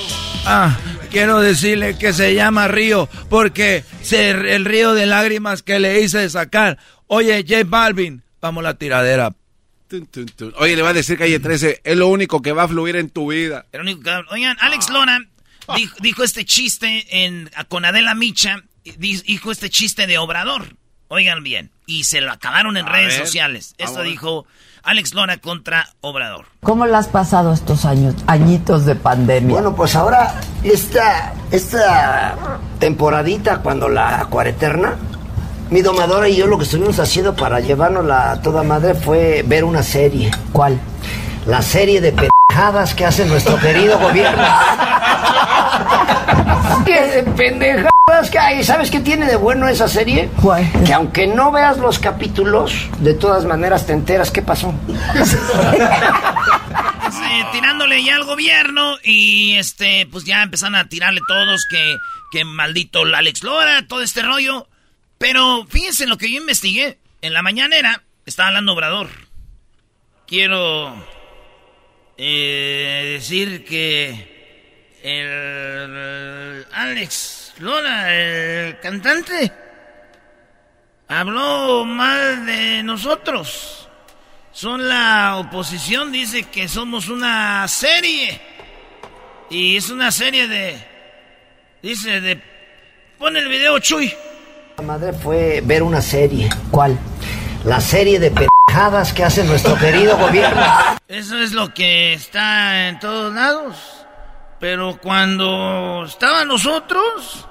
Ah, 0.47 0.75
quiero 1.11 1.39
decirle 1.39 1.97
que 1.99 2.13
se 2.13 2.33
llama 2.33 2.67
Río 2.67 3.07
porque 3.29 3.83
se- 4.01 4.31
el 4.31 4.65
río 4.65 4.95
de 4.95 5.05
lágrimas 5.05 5.61
que 5.61 5.79
le 5.79 6.01
hice 6.01 6.27
sacar. 6.31 6.79
Oye, 7.13 7.43
J 7.45 7.63
Balvin, 7.65 8.23
vamos 8.39 8.61
a 8.61 8.69
la 8.69 8.73
tiradera. 8.75 9.33
Tun, 9.89 10.05
tun, 10.05 10.25
tun. 10.27 10.53
Oye, 10.59 10.77
le 10.77 10.81
va 10.81 10.89
a 10.89 10.93
decir 10.93 11.17
Calle 11.17 11.39
13, 11.41 11.81
es 11.83 11.97
lo 11.97 12.07
único 12.07 12.41
que 12.41 12.53
va 12.53 12.63
a 12.63 12.67
fluir 12.69 12.95
en 12.95 13.09
tu 13.09 13.31
vida. 13.31 13.65
El 13.73 13.81
único 13.81 14.01
que- 14.01 14.23
Oigan, 14.31 14.55
Alex 14.61 14.89
Lora 14.89 15.19
dijo, 15.75 15.95
dijo 15.99 16.23
este 16.23 16.45
chiste 16.45 17.25
en, 17.25 17.49
con 17.67 17.83
Adela 17.83 18.15
Micha, 18.15 18.63
di- 18.97 19.21
dijo 19.27 19.51
este 19.51 19.69
chiste 19.69 20.07
de 20.07 20.17
Obrador. 20.19 20.77
Oigan 21.09 21.43
bien, 21.43 21.71
y 21.85 22.05
se 22.05 22.21
lo 22.21 22.31
acabaron 22.31 22.77
en 22.77 22.87
A 22.87 22.91
redes 22.93 23.17
ver. 23.17 23.25
sociales. 23.25 23.73
Ah, 23.77 23.83
Esto 23.83 24.01
dijo 24.03 24.45
Alex 24.81 25.13
Lora 25.13 25.35
contra 25.39 25.89
Obrador. 25.99 26.45
¿Cómo 26.61 26.85
la 26.85 26.99
has 26.99 27.09
pasado 27.09 27.51
estos 27.51 27.83
años, 27.83 28.15
añitos 28.27 28.85
de 28.85 28.95
pandemia? 28.95 29.51
Bueno, 29.51 29.75
pues 29.75 29.93
ahora 29.97 30.39
esta, 30.63 31.33
esta 31.51 32.37
temporadita 32.79 33.57
cuando 33.61 33.89
la 33.89 34.25
cuareterna, 34.29 34.95
mi 35.71 35.81
domadora 35.81 36.27
y 36.27 36.35
yo 36.35 36.47
lo 36.47 36.57
que 36.57 36.65
estuvimos 36.65 36.99
haciendo 36.99 37.33
para 37.33 37.61
llevárnosla 37.61 38.33
a 38.33 38.41
toda 38.41 38.61
madre 38.61 38.93
fue 38.93 39.41
ver 39.47 39.63
una 39.63 39.81
serie. 39.81 40.29
¿Cuál? 40.51 40.77
La 41.45 41.61
serie 41.61 42.01
de 42.01 42.11
pendejadas 42.11 42.93
que 42.93 43.05
hace 43.05 43.25
nuestro 43.25 43.57
querido 43.57 43.97
gobierno. 43.97 44.43
¿Qué 46.85 47.01
de 47.01 47.23
pendejadas 47.23 48.29
que 48.29 48.37
hay? 48.37 48.65
¿Sabes 48.65 48.91
qué 48.91 48.99
tiene 48.99 49.25
de 49.25 49.37
bueno 49.37 49.69
esa 49.69 49.87
serie? 49.87 50.29
Que 50.85 50.93
aunque 50.93 51.25
no 51.25 51.53
veas 51.53 51.77
los 51.77 51.99
capítulos, 51.99 52.73
de 52.99 53.13
todas 53.13 53.45
maneras 53.45 53.87
te 53.87 53.93
enteras 53.93 54.29
qué 54.29 54.41
pasó. 54.41 54.73
Sí, 57.11 57.43
tirándole 57.51 58.01
ya 58.05 58.15
al 58.15 58.23
gobierno 58.23 58.95
y 59.03 59.57
este, 59.57 60.07
pues 60.09 60.23
ya 60.23 60.43
empezaron 60.43 60.75
a 60.75 60.87
tirarle 60.87 61.19
todos 61.27 61.65
que, 61.69 61.97
que 62.31 62.45
maldito 62.45 63.03
Alex 63.03 63.43
Lora, 63.43 63.85
todo 63.85 64.01
este 64.01 64.21
rollo. 64.21 64.65
Pero 65.21 65.67
fíjense 65.69 66.05
en 66.05 66.09
lo 66.09 66.17
que 66.17 66.31
yo 66.31 66.41
investigué. 66.41 66.97
En 67.21 67.33
la 67.33 67.43
mañanera 67.43 68.01
estaba 68.25 68.47
hablando 68.47 68.73
Obrador. 68.73 69.07
Quiero 70.25 70.95
eh, 72.17 73.19
decir 73.19 73.63
que 73.63 74.97
el 75.03 76.65
Alex 76.73 77.53
Lora, 77.59 78.15
el 78.15 78.79
cantante, 78.79 79.51
habló 81.07 81.85
mal 81.85 82.43
de 82.47 82.81
nosotros. 82.81 83.87
Son 84.51 84.89
la 84.89 85.37
oposición, 85.37 86.11
dice 86.11 86.45
que 86.45 86.67
somos 86.67 87.09
una 87.09 87.67
serie. 87.67 88.41
Y 89.51 89.77
es 89.77 89.91
una 89.91 90.11
serie 90.11 90.47
de... 90.47 90.83
Dice 91.83 92.21
de... 92.21 92.41
Pon 93.19 93.37
el 93.37 93.47
video, 93.47 93.77
Chuy. 93.77 94.11
Madre 94.81 95.13
fue 95.13 95.61
ver 95.63 95.83
una 95.83 96.01
serie. 96.01 96.49
¿Cuál? 96.71 96.97
La 97.65 97.79
serie 97.79 98.19
de 98.19 98.31
pendejadas 98.31 99.13
que 99.13 99.23
hace 99.23 99.43
nuestro 99.43 99.77
querido 99.77 100.17
gobierno. 100.17 100.61
Eso 101.07 101.37
es 101.37 101.51
lo 101.51 101.73
que 101.73 102.13
está 102.13 102.87
en 102.89 102.99
todos 102.99 103.33
lados. 103.33 104.05
Pero 104.59 104.97
cuando 105.01 106.03
estaban 106.05 106.47
nosotros, 106.47 107.47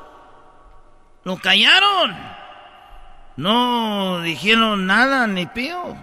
lo 1.24 1.36
callaron. 1.38 2.16
No 3.36 4.20
dijeron 4.22 4.86
nada 4.86 5.26
ni 5.26 5.46
pío. 5.46 5.96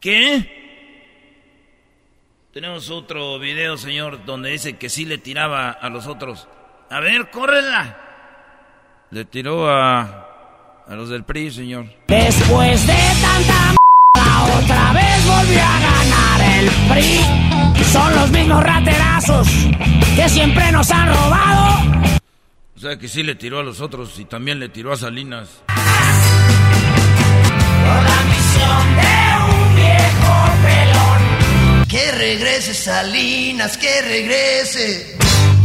¿Qué? 0.00 0.64
Tenemos 2.52 2.90
otro 2.90 3.38
video, 3.38 3.76
señor, 3.76 4.24
donde 4.24 4.50
dice 4.50 4.76
que 4.76 4.88
sí 4.88 5.04
le 5.04 5.18
tiraba 5.18 5.70
a 5.70 5.88
los 5.88 6.06
otros. 6.06 6.46
A 6.94 7.00
ver, 7.00 7.28
córrela. 7.28 7.98
Le 9.10 9.24
tiró 9.24 9.68
a, 9.68 10.28
a 10.86 10.94
los 10.94 11.08
del 11.08 11.24
PRI, 11.24 11.50
señor. 11.50 11.86
Después 12.06 12.86
de 12.86 12.96
tanta 13.20 13.70
m***, 13.70 13.76
otra 14.62 14.92
vez 14.92 15.26
volvió 15.26 15.60
a 15.60 15.80
ganar 15.80 16.40
el 16.60 16.70
PRI. 16.88 17.18
Son 17.90 18.14
los 18.14 18.30
mismos 18.30 18.62
raterazos 18.62 19.48
que 20.14 20.28
siempre 20.28 20.70
nos 20.70 20.88
han 20.92 21.08
robado. 21.08 22.20
O 22.76 22.78
sea 22.78 22.96
que 22.96 23.08
sí 23.08 23.24
le 23.24 23.34
tiró 23.34 23.58
a 23.58 23.64
los 23.64 23.80
otros 23.80 24.16
y 24.20 24.24
también 24.26 24.60
le 24.60 24.68
tiró 24.68 24.92
a 24.92 24.96
Salinas. 24.96 25.48
La 27.76 28.22
misión 28.30 28.94
de 28.94 29.42
un 29.52 29.74
viejo 29.74 30.32
pelón. 30.62 31.88
Que 31.88 32.12
regrese 32.12 32.72
Salinas, 32.72 33.76
que 33.78 34.00
regrese. 34.00 35.23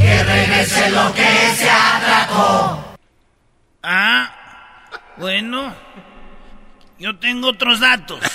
Que 0.10 0.24
regrese 0.24 0.90
lo 0.90 1.14
que 1.14 1.56
se 1.56 1.70
atracó. 1.70 2.84
Ah, 3.84 4.32
bueno. 5.18 5.76
Yo 6.98 7.16
tengo 7.20 7.50
otros 7.50 7.80
datos. 7.80 8.20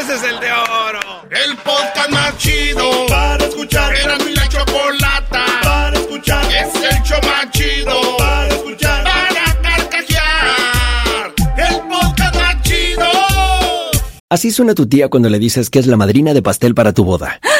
Ese 0.00 0.14
es 0.16 0.22
el 0.22 0.38
de 0.38 0.52
oro. 0.52 1.00
El 1.30 1.56
podcast 1.56 2.10
más 2.10 2.36
chido 2.36 3.06
para 3.08 3.42
escuchar. 3.42 3.94
Era 3.96 4.18
mi 4.18 4.34
la 4.34 4.46
chocolata 4.48 5.46
para 5.62 5.98
escuchar. 5.98 6.44
Es 6.44 6.74
el 6.74 7.02
show 7.02 7.20
más 7.22 7.50
chido 7.52 8.16
para 8.18 8.48
escuchar. 8.48 9.02
Para 9.02 9.62
carcajear. 9.62 11.32
El 11.56 11.80
podcast 11.88 12.34
más 12.36 12.62
chido. 12.62 13.08
Así 14.28 14.50
suena 14.50 14.74
tu 14.74 14.86
tía 14.86 15.08
cuando 15.08 15.30
le 15.30 15.38
dices 15.38 15.70
que 15.70 15.78
es 15.78 15.86
la 15.86 15.96
madrina 15.96 16.34
de 16.34 16.42
pastel 16.42 16.74
para 16.74 16.92
tu 16.92 17.02
boda. 17.04 17.40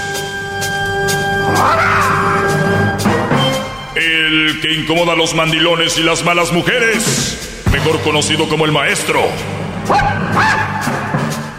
El 3.95 4.59
que 4.61 4.73
incomoda 4.73 5.13
a 5.13 5.15
los 5.15 5.33
mandilones 5.35 5.97
y 5.97 6.03
las 6.03 6.23
malas 6.23 6.51
mujeres. 6.51 7.63
mejor 7.71 8.01
conocido 8.01 8.47
como 8.49 8.65
el 8.65 8.71
maestro. 8.71 9.21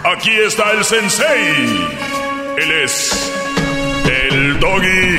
Aquí 0.04 0.30
está 0.46 0.72
el 0.72 0.84
sensei. 0.84 1.88
Él 2.58 2.72
es 2.84 3.32
el 4.04 4.58
doggy. 4.60 5.18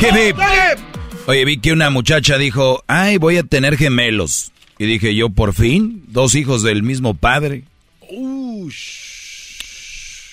Hip, 0.00 0.14
hip. 0.14 0.36
Oye, 1.26 1.44
vi 1.44 1.58
que 1.58 1.72
una 1.72 1.90
muchacha 1.90 2.38
dijo, 2.38 2.82
ay, 2.86 3.18
voy 3.18 3.36
a 3.36 3.42
tener 3.42 3.76
gemelos. 3.76 4.52
Y 4.78 4.86
dije 4.86 5.14
yo, 5.14 5.28
por 5.30 5.54
fin, 5.54 6.04
dos 6.08 6.34
hijos 6.34 6.62
del 6.62 6.82
mismo 6.82 7.14
padre. 7.14 7.64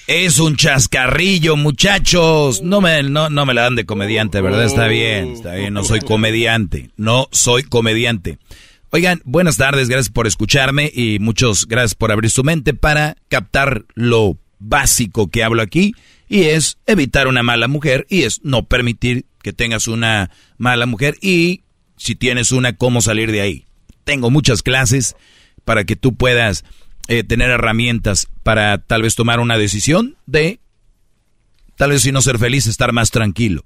Es 0.07 0.37
un 0.37 0.55
chascarrillo, 0.55 1.55
muchachos. 1.55 2.61
No 2.61 2.79
me, 2.79 3.01
no, 3.01 3.31
no 3.31 3.45
me 3.47 3.55
la 3.55 3.63
dan 3.63 3.75
de 3.75 3.87
comediante, 3.87 4.39
¿verdad? 4.39 4.65
Está 4.65 4.87
bien, 4.87 5.31
está 5.31 5.55
bien. 5.55 5.73
No 5.73 5.83
soy 5.83 5.99
comediante. 5.99 6.91
No 6.95 7.27
soy 7.31 7.63
comediante. 7.63 8.37
Oigan, 8.91 9.21
buenas 9.25 9.57
tardes, 9.57 9.89
gracias 9.89 10.13
por 10.13 10.27
escucharme 10.27 10.91
y 10.93 11.17
muchos 11.17 11.67
gracias 11.67 11.95
por 11.95 12.11
abrir 12.11 12.29
su 12.29 12.43
mente 12.43 12.75
para 12.75 13.17
captar 13.29 13.85
lo 13.95 14.37
básico 14.59 15.27
que 15.27 15.43
hablo 15.43 15.63
aquí 15.63 15.93
y 16.29 16.43
es 16.43 16.77
evitar 16.85 17.27
una 17.27 17.41
mala 17.41 17.67
mujer 17.67 18.05
y 18.07 18.23
es 18.23 18.41
no 18.43 18.67
permitir 18.67 19.25
que 19.41 19.53
tengas 19.53 19.87
una 19.87 20.29
mala 20.57 20.85
mujer 20.85 21.17
y 21.19 21.63
si 21.97 22.15
tienes 22.15 22.51
una, 22.51 22.77
cómo 22.77 23.01
salir 23.01 23.31
de 23.31 23.41
ahí. 23.41 23.65
Tengo 24.03 24.29
muchas 24.29 24.61
clases 24.61 25.15
para 25.65 25.83
que 25.83 25.95
tú 25.95 26.15
puedas 26.15 26.63
eh, 27.07 27.23
tener 27.23 27.49
herramientas 27.49 28.27
para 28.43 28.77
tal 28.79 29.01
vez 29.01 29.15
tomar 29.15 29.39
una 29.39 29.57
decisión 29.57 30.17
de, 30.25 30.59
tal 31.75 31.91
vez 31.91 32.01
si 32.01 32.11
no 32.11 32.21
ser 32.21 32.39
feliz, 32.39 32.67
estar 32.67 32.91
más 32.93 33.11
tranquilo. 33.11 33.65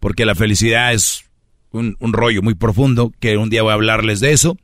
Porque 0.00 0.24
la 0.24 0.34
felicidad 0.34 0.92
es 0.92 1.24
un, 1.70 1.96
un 1.98 2.12
rollo 2.12 2.42
muy 2.42 2.54
profundo, 2.54 3.12
que 3.20 3.36
un 3.36 3.50
día 3.50 3.62
voy 3.62 3.72
a 3.72 3.74
hablarles 3.74 4.20
de 4.20 4.32
eso. 4.32 4.56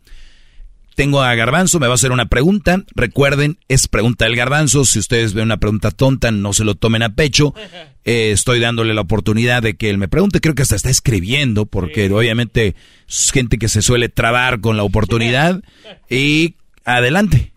Tengo 0.94 1.22
a 1.22 1.34
Garbanzo, 1.34 1.80
me 1.80 1.88
va 1.88 1.94
a 1.94 1.96
hacer 1.96 2.12
una 2.12 2.26
pregunta. 2.26 2.84
Recuerden, 2.94 3.58
es 3.68 3.88
pregunta 3.88 4.26
del 4.26 4.37
Garbanzo. 4.37 4.84
Si 4.84 5.00
ustedes 5.00 5.34
ven 5.34 5.46
una 5.46 5.56
pregunta 5.56 5.90
tonta, 5.90 6.30
no 6.30 6.52
se 6.52 6.64
lo 6.64 6.74
tomen 6.76 7.02
a 7.02 7.14
pecho. 7.14 7.54
Eh, 8.06 8.32
estoy 8.32 8.60
dándole 8.60 8.92
la 8.92 9.00
oportunidad 9.00 9.62
de 9.62 9.76
que 9.76 9.88
él 9.88 9.96
me 9.96 10.08
pregunte. 10.08 10.42
Creo 10.42 10.54
que 10.54 10.60
hasta 10.60 10.76
está 10.76 10.90
escribiendo, 10.90 11.64
porque 11.64 12.12
obviamente 12.12 12.74
es 13.08 13.32
gente 13.32 13.56
que 13.56 13.70
se 13.70 13.80
suele 13.80 14.10
trabar 14.10 14.60
con 14.60 14.76
la 14.76 14.82
oportunidad. 14.82 15.62
Y 16.10 16.56
adelante. 16.84 17.53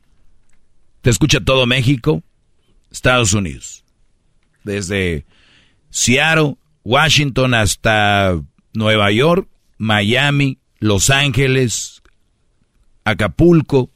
Te 1.07 1.11
escucha 1.11 1.39
todo 1.39 1.65
México, 1.65 2.21
Estados 2.91 3.31
Unidos. 3.31 3.85
Desde 4.65 5.25
Seattle, 5.89 6.57
Washington 6.83 7.53
hasta 7.53 8.37
Nueva 8.73 9.09
York, 9.11 9.47
Miami, 9.77 10.59
Los 10.79 11.09
Ángeles, 11.09 12.01
Acapulco, 13.05 13.89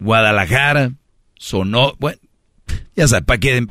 Guadalajara, 0.00 0.94
Sonó, 1.34 1.92
bueno, 1.98 2.18
ya 2.96 3.06
sabes, 3.06 3.26
¿para 3.26 3.38
qué? 3.38 3.66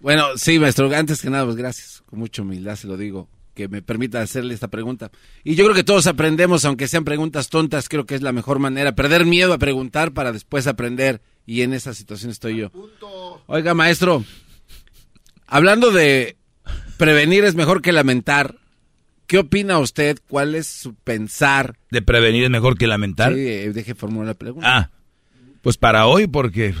Bueno, 0.00 0.36
sí, 0.36 0.58
maestro, 0.58 0.92
antes 0.92 1.22
que 1.22 1.30
nada, 1.30 1.44
pues 1.44 1.54
gracias, 1.54 2.02
con 2.06 2.18
mucha 2.18 2.42
humildad 2.42 2.74
se 2.74 2.88
lo 2.88 2.96
digo, 2.96 3.28
que 3.54 3.68
me 3.68 3.82
permita 3.82 4.20
hacerle 4.20 4.54
esta 4.54 4.68
pregunta. 4.68 5.10
Y 5.44 5.54
yo 5.54 5.64
creo 5.64 5.74
que 5.74 5.84
todos 5.84 6.06
aprendemos, 6.06 6.64
aunque 6.64 6.88
sean 6.88 7.04
preguntas 7.04 7.48
tontas, 7.48 7.88
creo 7.88 8.06
que 8.06 8.14
es 8.14 8.22
la 8.22 8.32
mejor 8.32 8.58
manera, 8.58 8.94
perder 8.94 9.24
miedo 9.24 9.52
a 9.52 9.58
preguntar 9.58 10.12
para 10.12 10.32
después 10.32 10.66
aprender, 10.66 11.20
y 11.46 11.62
en 11.62 11.72
esa 11.72 11.94
situación 11.94 12.30
estoy 12.30 12.56
yo. 12.56 12.70
Oiga, 13.46 13.74
maestro, 13.74 14.24
hablando 15.46 15.90
de 15.90 16.36
prevenir 16.96 17.44
es 17.44 17.54
mejor 17.54 17.82
que 17.82 17.92
lamentar, 17.92 18.56
¿qué 19.26 19.38
opina 19.38 19.78
usted? 19.78 20.18
¿Cuál 20.28 20.54
es 20.54 20.66
su 20.66 20.94
pensar? 20.94 21.78
¿De 21.90 22.02
prevenir 22.02 22.44
es 22.44 22.50
mejor 22.50 22.78
que 22.78 22.86
lamentar? 22.86 23.34
Sí, 23.34 23.40
eh, 23.40 23.72
deje 23.72 23.94
formular 23.94 24.28
la 24.28 24.34
pregunta. 24.34 24.68
Ah, 24.68 24.90
pues 25.62 25.78
para 25.78 26.06
hoy, 26.06 26.26
porque 26.26 26.74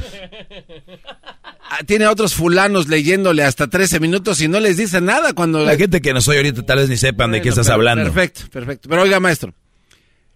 Ah, 1.74 1.84
tiene 1.86 2.04
a 2.04 2.10
otros 2.10 2.34
fulanos 2.34 2.86
leyéndole 2.88 3.44
hasta 3.44 3.66
13 3.66 3.98
minutos 3.98 4.42
y 4.42 4.48
no 4.48 4.60
les 4.60 4.76
dice 4.76 5.00
nada 5.00 5.32
cuando... 5.32 5.64
la 5.64 5.74
gente 5.78 6.02
que 6.02 6.12
no 6.12 6.20
soy 6.20 6.36
ahorita 6.36 6.66
tal 6.66 6.80
vez 6.80 6.90
ni 6.90 6.98
sepan 6.98 7.32
de 7.32 7.40
qué 7.40 7.48
estás 7.48 7.70
hablando. 7.70 8.04
Perfecto, 8.04 8.42
perfecto. 8.50 8.90
Pero 8.90 9.00
oiga, 9.00 9.20
maestro, 9.20 9.54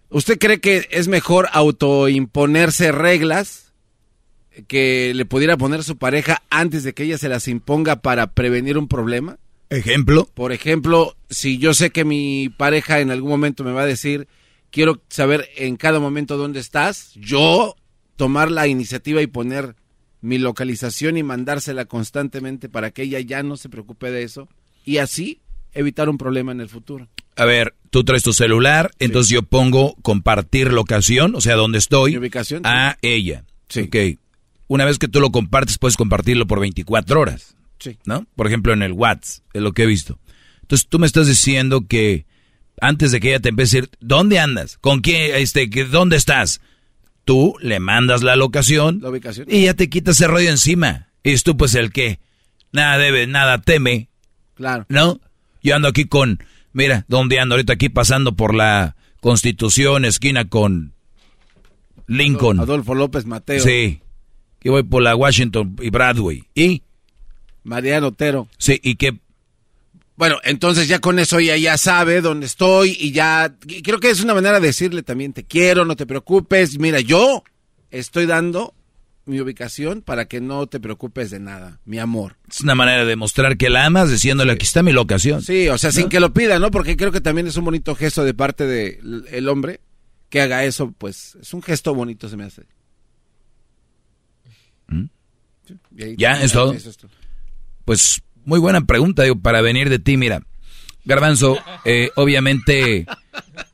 ¿usted 0.09 0.39
cree 0.39 0.59
que 0.59 0.87
es 0.89 1.07
mejor 1.07 1.47
autoimponerse 1.51 2.91
reglas 2.91 3.71
que 4.67 5.11
le 5.13 5.25
pudiera 5.25 5.57
poner 5.57 5.83
su 5.83 5.99
pareja 5.99 6.41
antes 6.49 6.83
de 6.83 6.95
que 6.95 7.03
ella 7.03 7.19
se 7.19 7.29
las 7.29 7.47
imponga 7.47 7.97
para 7.97 8.33
prevenir 8.33 8.79
un 8.79 8.87
problema? 8.87 9.37
Ejemplo. 9.69 10.27
Por 10.33 10.51
ejemplo, 10.53 11.15
si 11.29 11.59
yo 11.59 11.75
sé 11.75 11.91
que 11.91 12.03
mi 12.03 12.49
pareja 12.49 12.99
en 12.99 13.11
algún 13.11 13.29
momento 13.29 13.63
me 13.63 13.73
va 13.73 13.83
a 13.83 13.85
decir, 13.85 14.27
quiero 14.71 15.03
saber 15.07 15.47
en 15.55 15.75
cada 15.77 15.99
momento 15.99 16.35
dónde 16.35 16.61
estás, 16.61 17.11
yo 17.13 17.75
tomar 18.17 18.51
la 18.51 18.67
iniciativa 18.67 19.21
y 19.21 19.27
poner 19.27 19.75
mi 20.21 20.37
localización 20.37 21.15
y 21.15 21.23
mandársela 21.23 21.85
constantemente 21.85 22.67
para 22.67 22.91
que 22.91 23.03
ella 23.03 23.19
ya 23.21 23.43
no 23.43 23.55
se 23.55 23.69
preocupe 23.69 24.11
de 24.11 24.23
eso 24.23 24.49
y 24.83 24.97
así 24.97 25.39
evitar 25.73 26.09
un 26.09 26.17
problema 26.17 26.51
en 26.51 26.59
el 26.59 26.69
futuro. 26.69 27.07
A 27.35 27.45
ver, 27.45 27.75
tú 27.91 28.03
traes 28.03 28.23
tu 28.23 28.33
celular, 28.33 28.91
entonces 28.99 29.29
yo 29.29 29.43
pongo 29.43 29.95
compartir 30.01 30.73
locación, 30.73 31.35
o 31.35 31.41
sea, 31.41 31.55
donde 31.55 31.77
estoy, 31.77 32.11
Mi 32.11 32.17
ubicación, 32.17 32.63
a 32.65 32.97
ella. 33.01 33.45
Ok. 33.79 33.95
Una 34.67 34.85
vez 34.85 34.97
que 34.97 35.07
tú 35.07 35.21
lo 35.21 35.31
compartes, 35.31 35.77
puedes 35.77 35.95
compartirlo 35.95 36.47
por 36.47 36.59
24 36.59 37.19
horas. 37.19 37.55
Sí. 37.79 37.97
¿No? 38.05 38.25
Por 38.35 38.47
ejemplo, 38.47 38.73
en 38.73 38.81
el 38.81 38.91
WhatsApp, 38.91 39.45
es 39.53 39.61
lo 39.61 39.71
que 39.71 39.83
he 39.83 39.85
visto. 39.85 40.19
Entonces 40.61 40.87
tú 40.87 40.97
me 40.97 41.05
estás 41.05 41.27
diciendo 41.27 41.85
que 41.87 42.25
antes 42.81 43.11
de 43.11 43.19
que 43.19 43.29
ella 43.29 43.39
te 43.39 43.49
empiece 43.49 43.77
a 43.77 43.81
decir, 43.81 43.97
¿dónde 43.99 44.39
andas? 44.39 44.77
¿Con 44.79 45.01
quién? 45.01 45.35
Este, 45.35 45.67
¿Dónde 45.67 46.17
estás? 46.17 46.59
Tú 47.27 47.55
le 47.61 47.81
mandas 47.81 48.23
la 48.23 48.37
locación 48.37 48.99
La 49.01 49.09
ubicación. 49.09 49.47
y 49.51 49.65
ya 49.65 49.73
te 49.73 49.89
quitas 49.89 50.15
ese 50.15 50.27
rollo 50.27 50.49
encima. 50.49 51.09
Y 51.23 51.31
es 51.31 51.43
tú 51.43 51.57
pues 51.57 51.75
el 51.75 51.91
que 51.91 52.19
nada 52.71 52.97
debe, 52.97 53.27
nada 53.27 53.59
teme. 53.61 54.07
Claro. 54.53 54.85
¿No? 54.87 55.19
Yo 55.61 55.75
ando 55.75 55.89
aquí 55.89 56.05
con, 56.05 56.39
mira, 56.71 57.03
¿dónde 57.09 57.39
ando 57.41 57.55
ahorita 57.55 57.73
aquí 57.73 57.89
pasando 57.89 58.37
por 58.37 58.55
la 58.55 58.95
Constitución, 59.19 60.05
esquina 60.05 60.47
con 60.47 60.93
Lincoln? 62.07 62.61
Adolfo 62.61 62.95
López 62.95 63.25
Mateo. 63.25 63.59
Sí. 63.61 63.99
Que 64.59 64.69
voy 64.69 64.83
por 64.83 65.03
la 65.03 65.13
Washington 65.13 65.75
y 65.81 65.89
Broadway. 65.89 66.43
¿Y? 66.55 66.83
Mariano 67.63 68.07
Otero. 68.07 68.47
Sí, 68.57 68.79
¿y 68.81 68.95
qué? 68.95 69.19
Bueno, 70.17 70.39
entonces 70.43 70.87
ya 70.87 70.97
con 70.99 71.19
eso 71.19 71.37
ella 71.37 71.55
ya 71.57 71.77
sabe 71.77 72.21
dónde 72.21 72.47
estoy 72.47 72.97
y 72.99 73.11
ya 73.11 73.55
y 73.67 73.83
creo 73.83 73.99
que 73.99 74.09
es 74.09 74.23
una 74.23 74.33
manera 74.33 74.59
de 74.59 74.67
decirle 74.67 75.03
también 75.03 75.31
te 75.31 75.45
quiero, 75.45 75.85
no 75.85 75.95
te 75.95 76.07
preocupes. 76.07 76.79
Mira, 76.79 76.99
yo 76.99 77.43
estoy 77.91 78.25
dando 78.25 78.73
mi 79.25 79.39
ubicación 79.39 80.01
para 80.01 80.25
que 80.25 80.41
no 80.41 80.65
te 80.65 80.79
preocupes 80.79 81.29
de 81.29 81.39
nada, 81.39 81.79
mi 81.85 81.99
amor. 81.99 82.37
Es 82.49 82.61
una 82.61 82.73
manera 82.73 83.01
de 83.01 83.05
demostrar 83.05 83.57
que 83.57 83.69
la 83.69 83.85
amas 83.85 84.09
diciéndole 84.09 84.53
aquí 84.53 84.65
está 84.65 84.81
mi 84.81 84.91
locación. 84.91 85.43
Sí, 85.43 85.69
o 85.69 85.77
sea, 85.77 85.91
sin 85.91 86.09
que 86.09 86.19
lo 86.19 86.33
pida, 86.33 86.57
¿no? 86.57 86.71
Porque 86.71 86.97
creo 86.97 87.11
que 87.11 87.21
también 87.21 87.45
es 87.45 87.55
un 87.55 87.65
bonito 87.65 87.93
gesto 87.93 88.23
de 88.23 88.33
parte 88.33 88.65
del 88.65 89.25
el 89.29 89.47
hombre 89.47 89.81
que 90.29 90.41
haga 90.41 90.65
eso, 90.65 90.95
pues 90.97 91.37
es 91.39 91.53
un 91.53 91.61
gesto 91.61 91.93
bonito 91.93 92.27
se 92.27 92.37
me 92.37 92.45
hace. 92.45 92.63
¿Mm? 94.87 95.05
Sí, 95.67 96.15
¿Ya? 96.17 96.41
¿Es 96.41 96.53
todo? 96.53 96.73
Eso 96.73 96.89
es 96.89 96.97
todo. 96.97 97.11
Pues 97.85 98.21
muy 98.47 98.59
buena 98.59 98.79
pregunta, 98.85 99.23
digo, 99.23 99.41
para 99.41 99.59
venir 99.59 99.89
de 99.89 99.99
ti, 99.99 100.15
mira. 100.15 100.41
Garbanzo, 101.03 101.57
eh, 101.83 102.11
obviamente, 102.15 103.05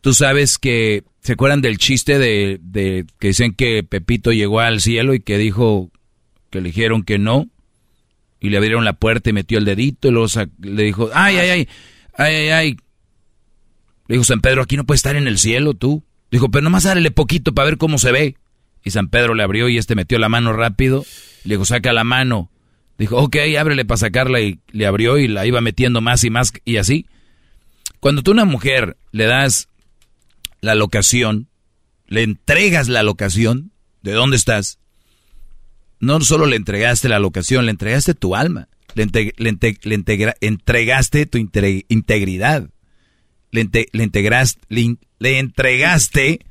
tú 0.01 0.15
sabes 0.15 0.57
que, 0.57 1.03
¿se 1.21 1.33
acuerdan 1.33 1.62
del 1.62 1.77
chiste 1.77 2.17
de, 2.17 2.59
de 2.59 3.05
que 3.19 3.27
dicen 3.27 3.53
que 3.53 3.83
Pepito 3.83 4.31
llegó 4.31 4.62
al 4.62 4.81
cielo 4.81 5.13
y 5.13 5.19
que 5.19 5.38
dijo 5.38 5.91
que 6.49 6.59
le 6.59 6.69
dijeron 6.69 7.03
que 7.03 7.19
no? 7.19 7.49
Y 8.39 8.49
le 8.49 8.57
abrieron 8.57 8.83
la 8.83 8.93
puerta 8.93 9.29
y 9.29 9.33
metió 9.33 9.59
el 9.59 9.65
dedito 9.65 10.07
y 10.07 10.12
luego 10.12 10.27
le 10.59 10.83
dijo, 10.83 11.12
ay, 11.13 11.38
ay, 11.38 11.49
ay, 11.51 11.67
ay, 12.17 12.36
ay, 12.36 12.49
ay. 12.49 12.77
Le 14.07 14.15
dijo 14.15 14.23
San 14.23 14.41
Pedro, 14.41 14.63
aquí 14.63 14.75
no 14.75 14.86
puedes 14.86 14.99
estar 14.99 15.15
en 15.15 15.27
el 15.27 15.38
cielo 15.38 15.75
tú. 15.75 16.03
Dijo, 16.31 16.49
pero 16.49 16.63
nomás 16.63 16.86
dale 16.86 17.12
poquito 17.12 17.53
para 17.53 17.67
ver 17.67 17.77
cómo 17.77 17.99
se 17.99 18.12
ve. 18.12 18.38
Y 18.83 18.89
San 18.89 19.09
Pedro 19.09 19.36
le 19.36 19.43
abrió 19.43 19.69
y 19.69 19.77
este 19.77 19.93
metió 19.93 20.17
la 20.17 20.29
mano 20.29 20.51
rápido. 20.51 21.05
Le 21.43 21.53
dijo, 21.53 21.63
saca 21.63 21.93
la 21.93 22.03
mano. 22.03 22.49
Dijo, 22.97 23.17
ok, 23.17 23.36
ábrele 23.58 23.86
para 23.86 23.97
sacarla 23.97 24.39
y 24.41 24.60
le 24.71 24.86
abrió 24.86 25.17
y 25.17 25.27
la 25.27 25.45
iba 25.45 25.62
metiendo 25.62 26.01
más 26.01 26.23
y 26.23 26.29
más 26.29 26.53
y 26.63 26.77
así. 26.77 27.08
Cuando 27.99 28.21
tú 28.21 28.32
una 28.32 28.45
mujer 28.45 28.97
le 29.12 29.25
das 29.25 29.67
la 30.62 30.75
locación, 30.75 31.47
le 32.08 32.23
entregas 32.23 32.88
la 32.89 33.03
locación 33.03 33.71
de 34.01 34.12
dónde 34.12 34.36
estás, 34.38 34.79
no 35.99 36.19
solo 36.21 36.45
le 36.45 36.56
entregaste 36.58 37.10
la 37.10 37.19
locación, 37.19 37.65
le 37.65 37.71
entregaste 37.71 38.13
tu 38.13 38.36
alma, 38.36 38.67
le, 38.93 39.06
le 39.06 39.34
le 39.38 39.95
integra- 39.95 40.36
entregaste 40.41 41.25
tu 41.25 41.38
inte- 41.38 41.86
integridad, 41.88 42.69
le, 43.51 43.69
le 43.71 44.97
le 45.19 45.39
entregaste 45.39 46.45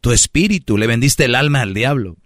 tu 0.00 0.12
espíritu, 0.12 0.76
le 0.76 0.86
vendiste 0.86 1.24
el 1.24 1.34
alma 1.36 1.62
al 1.62 1.72
diablo. 1.74 2.16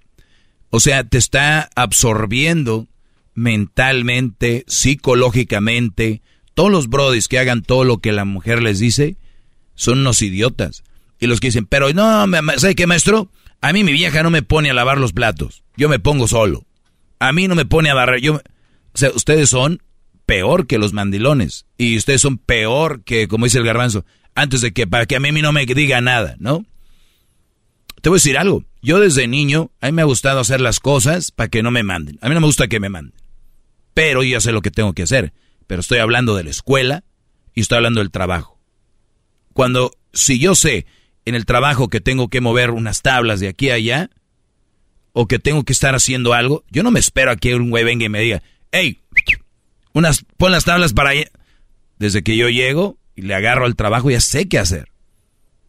O 0.70 0.80
sea, 0.80 1.04
te 1.04 1.18
está 1.18 1.68
absorbiendo 1.74 2.88
mentalmente, 3.34 4.64
psicológicamente, 4.66 6.22
Todos 6.54 6.70
los 6.70 6.88
brodis 6.88 7.28
que 7.28 7.38
hagan 7.38 7.62
todo 7.62 7.84
lo 7.84 7.98
que 7.98 8.12
la 8.12 8.24
mujer 8.24 8.62
les 8.62 8.78
dice 8.80 9.16
son 9.74 10.00
unos 10.00 10.20
idiotas. 10.20 10.82
Y 11.18 11.26
los 11.26 11.40
que 11.40 11.48
dicen, 11.48 11.66
pero 11.66 11.92
no, 11.92 12.26
¿sabe 12.58 12.74
qué, 12.74 12.86
maestro? 12.86 13.30
A 13.60 13.72
mí 13.72 13.84
mi 13.84 13.92
vieja 13.92 14.22
no 14.22 14.30
me 14.30 14.42
pone 14.42 14.70
a 14.70 14.74
lavar 14.74 14.98
los 14.98 15.12
platos. 15.12 15.62
Yo 15.76 15.88
me 15.88 15.98
pongo 15.98 16.28
solo. 16.28 16.66
A 17.18 17.32
mí 17.32 17.46
no 17.48 17.54
me 17.54 17.66
pone 17.66 17.90
a 17.90 17.94
barrer. 17.94 18.20
Yo, 18.20 18.34
o 18.34 18.98
sea, 18.98 19.10
ustedes 19.10 19.50
son 19.50 19.82
peor 20.26 20.66
que 20.66 20.78
los 20.78 20.92
mandilones. 20.92 21.66
Y 21.76 21.96
ustedes 21.96 22.20
son 22.20 22.38
peor 22.38 23.02
que, 23.04 23.28
como 23.28 23.46
dice 23.46 23.58
el 23.58 23.64
garbanzo, 23.64 24.04
antes 24.34 24.60
de 24.62 24.72
que, 24.72 24.86
para 24.86 25.06
que 25.06 25.16
a 25.16 25.20
mí 25.20 25.30
no 25.30 25.52
me 25.52 25.66
diga 25.66 26.00
nada, 26.00 26.36
¿no? 26.38 26.64
Te 28.00 28.08
voy 28.08 28.16
a 28.16 28.20
decir 28.20 28.38
algo. 28.38 28.64
Yo 28.80 28.98
desde 28.98 29.28
niño, 29.28 29.70
a 29.80 29.86
mí 29.86 29.92
me 29.92 30.02
ha 30.02 30.06
gustado 30.06 30.40
hacer 30.40 30.60
las 30.60 30.80
cosas 30.80 31.30
para 31.30 31.48
que 31.48 31.62
no 31.62 31.70
me 31.70 31.82
manden. 31.82 32.18
A 32.22 32.28
mí 32.28 32.34
no 32.34 32.40
me 32.40 32.46
gusta 32.46 32.68
que 32.68 32.80
me 32.80 32.88
manden. 32.88 33.19
Pero 33.94 34.22
yo 34.22 34.40
sé 34.40 34.53
lo 34.53 34.62
que 34.62 34.70
tengo 34.70 34.92
que 34.92 35.03
hacer. 35.03 35.33
Pero 35.66 35.81
estoy 35.81 35.98
hablando 35.98 36.35
de 36.37 36.44
la 36.44 36.50
escuela 36.50 37.05
y 37.55 37.61
estoy 37.61 37.76
hablando 37.76 38.00
del 38.00 38.11
trabajo. 38.11 38.59
Cuando, 39.53 39.92
si 40.12 40.38
yo 40.38 40.55
sé 40.55 40.87
en 41.24 41.35
el 41.35 41.46
trabajo 41.46 41.88
que 41.88 42.00
tengo 42.00 42.29
que 42.29 42.40
mover 42.40 42.70
unas 42.70 43.03
tablas 43.03 43.40
de 43.40 43.48
aquí 43.48 43.70
a 43.70 43.74
allá, 43.74 44.11
o 45.12 45.26
que 45.26 45.38
tengo 45.38 45.64
que 45.64 45.72
estar 45.72 45.94
haciendo 45.94 46.35
algo, 46.35 46.64
yo 46.70 46.83
no 46.83 46.90
me 46.90 47.00
espero 47.00 47.31
a 47.31 47.37
que 47.37 47.55
un 47.55 47.70
güey 47.70 47.85
venga 47.85 48.05
y 48.05 48.09
me 48.09 48.20
diga, 48.20 48.42
hey, 48.70 49.00
unas, 49.92 50.24
pon 50.37 50.53
las 50.53 50.64
tablas 50.64 50.92
para 50.92 51.11
allá. 51.11 51.31
Desde 51.98 52.22
que 52.22 52.37
yo 52.37 52.48
llego 52.48 52.98
y 53.14 53.22
le 53.22 53.35
agarro 53.35 53.66
al 53.66 53.76
trabajo, 53.76 54.11
ya 54.11 54.20
sé 54.20 54.48
qué 54.48 54.59
hacer. 54.59 54.90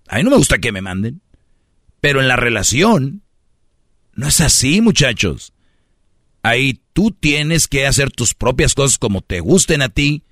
A 0.07 0.17
mí 0.17 0.23
no 0.23 0.29
me 0.29 0.37
gusta 0.37 0.59
que 0.59 0.71
me 0.71 0.81
manden. 0.81 1.21
Pero 1.99 2.21
en 2.21 2.27
la 2.27 2.35
relación, 2.35 3.23
no 4.13 4.27
es 4.27 4.41
así, 4.41 4.81
muchachos. 4.81 5.53
Ahí 6.43 6.81
tú 6.93 7.11
tienes 7.11 7.67
que 7.67 7.85
hacer 7.85 8.11
tus 8.11 8.33
propias 8.33 8.73
cosas 8.73 8.97
como 8.97 9.21
te 9.21 9.39
gusten 9.39 9.81
a 9.81 9.89
ti, 9.89 10.23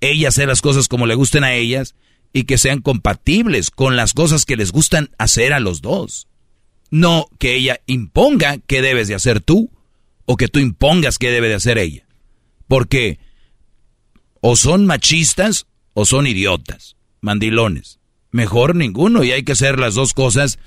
ella 0.00 0.28
hacer 0.28 0.48
las 0.48 0.60
cosas 0.60 0.88
como 0.88 1.06
le 1.06 1.14
gusten 1.14 1.44
a 1.44 1.54
ellas 1.54 1.94
y 2.32 2.44
que 2.44 2.58
sean 2.58 2.80
compatibles 2.80 3.70
con 3.70 3.96
las 3.96 4.12
cosas 4.12 4.44
que 4.44 4.56
les 4.56 4.70
gustan 4.70 5.10
hacer 5.18 5.52
a 5.52 5.60
los 5.60 5.80
dos. 5.80 6.28
No 6.90 7.26
que 7.38 7.56
ella 7.56 7.80
imponga 7.86 8.58
qué 8.66 8.82
debes 8.82 9.08
de 9.08 9.14
hacer 9.14 9.40
tú 9.40 9.70
o 10.24 10.36
que 10.36 10.48
tú 10.48 10.58
impongas 10.58 11.18
qué 11.18 11.30
debe 11.30 11.48
de 11.48 11.54
hacer 11.54 11.78
ella. 11.78 12.06
Porque 12.66 13.18
o 14.40 14.56
son 14.56 14.86
machistas 14.86 15.66
o 15.94 16.04
son 16.04 16.26
idiotas, 16.26 16.96
mandilones. 17.20 17.98
Mejor 18.30 18.76
ninguno 18.76 19.24
y 19.24 19.32
hay 19.32 19.42
que 19.42 19.52
hacer 19.52 19.78
las 19.78 19.94
dos 19.94 20.12
cosas 20.12 20.58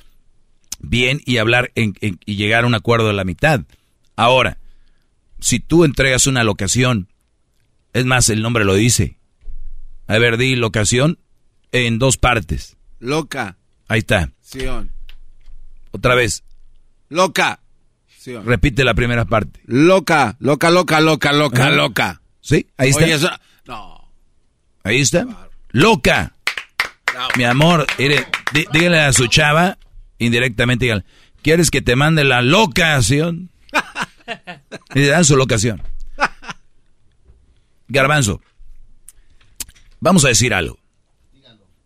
bien 0.79 1.21
y 1.25 1.37
hablar 1.37 1.71
y 1.75 2.35
llegar 2.35 2.63
a 2.63 2.67
un 2.67 2.75
acuerdo 2.75 3.07
de 3.07 3.13
la 3.13 3.23
mitad. 3.23 3.61
Ahora, 4.21 4.59
si 5.39 5.59
tú 5.59 5.83
entregas 5.83 6.27
una 6.27 6.43
locación, 6.43 7.07
es 7.91 8.05
más, 8.05 8.29
el 8.29 8.43
nombre 8.43 8.65
lo 8.65 8.75
dice. 8.75 9.17
A 10.05 10.19
ver, 10.19 10.37
di 10.37 10.55
locación 10.55 11.17
en 11.71 11.97
dos 11.97 12.17
partes. 12.17 12.77
Loca. 12.99 13.57
Ahí 13.87 13.97
está. 13.99 14.29
Sion. 14.41 14.91
Otra 15.89 16.13
vez. 16.13 16.43
Loca. 17.09 17.61
Repite 18.45 18.83
la 18.83 18.93
primera 18.93 19.25
parte. 19.25 19.59
Loca, 19.65 20.35
loca, 20.39 20.69
loca, 20.69 21.01
loca, 21.01 21.31
loca, 21.33 21.63
Ajá. 21.63 21.71
loca. 21.71 22.21
¿Sí? 22.41 22.67
Ahí 22.77 22.89
está. 22.89 23.03
Oye, 23.05 23.13
eso- 23.15 23.31
No. 23.65 24.07
Ahí 24.83 24.99
está. 25.01 25.25
Loca. 25.71 26.35
Mi 27.37 27.43
amor, 27.45 27.87
mire, 27.97 28.27
dígale 28.71 28.99
a 28.99 29.13
su 29.13 29.25
chava, 29.25 29.79
indirectamente, 30.19 30.85
dígale, 30.85 31.05
¿quieres 31.41 31.71
que 31.71 31.81
te 31.81 31.95
mande 31.95 32.23
la 32.23 32.43
locación? 32.43 33.49
Y 34.95 34.99
le 34.99 35.07
dan 35.07 35.25
su 35.25 35.35
locación. 35.37 35.81
Garbanzo, 37.87 38.41
vamos 39.99 40.25
a 40.25 40.29
decir 40.29 40.53
algo. 40.53 40.79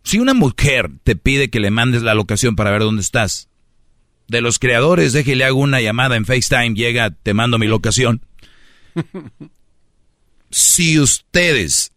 Si 0.02 0.18
una 0.18 0.34
mujer 0.34 0.90
te 1.02 1.16
pide 1.16 1.50
que 1.50 1.60
le 1.60 1.70
mandes 1.70 2.02
la 2.02 2.14
locación 2.14 2.54
para 2.54 2.70
ver 2.70 2.82
dónde 2.82 3.02
estás, 3.02 3.48
de 4.28 4.40
los 4.40 4.58
creadores, 4.58 5.12
déjele 5.12 5.44
hago 5.44 5.60
una 5.60 5.80
llamada 5.80 6.16
en 6.16 6.24
FaceTime, 6.24 6.74
llega, 6.74 7.10
te 7.10 7.34
mando 7.34 7.58
mi 7.58 7.66
locación. 7.66 8.24
Si 10.48 10.98
ustedes 11.00 11.92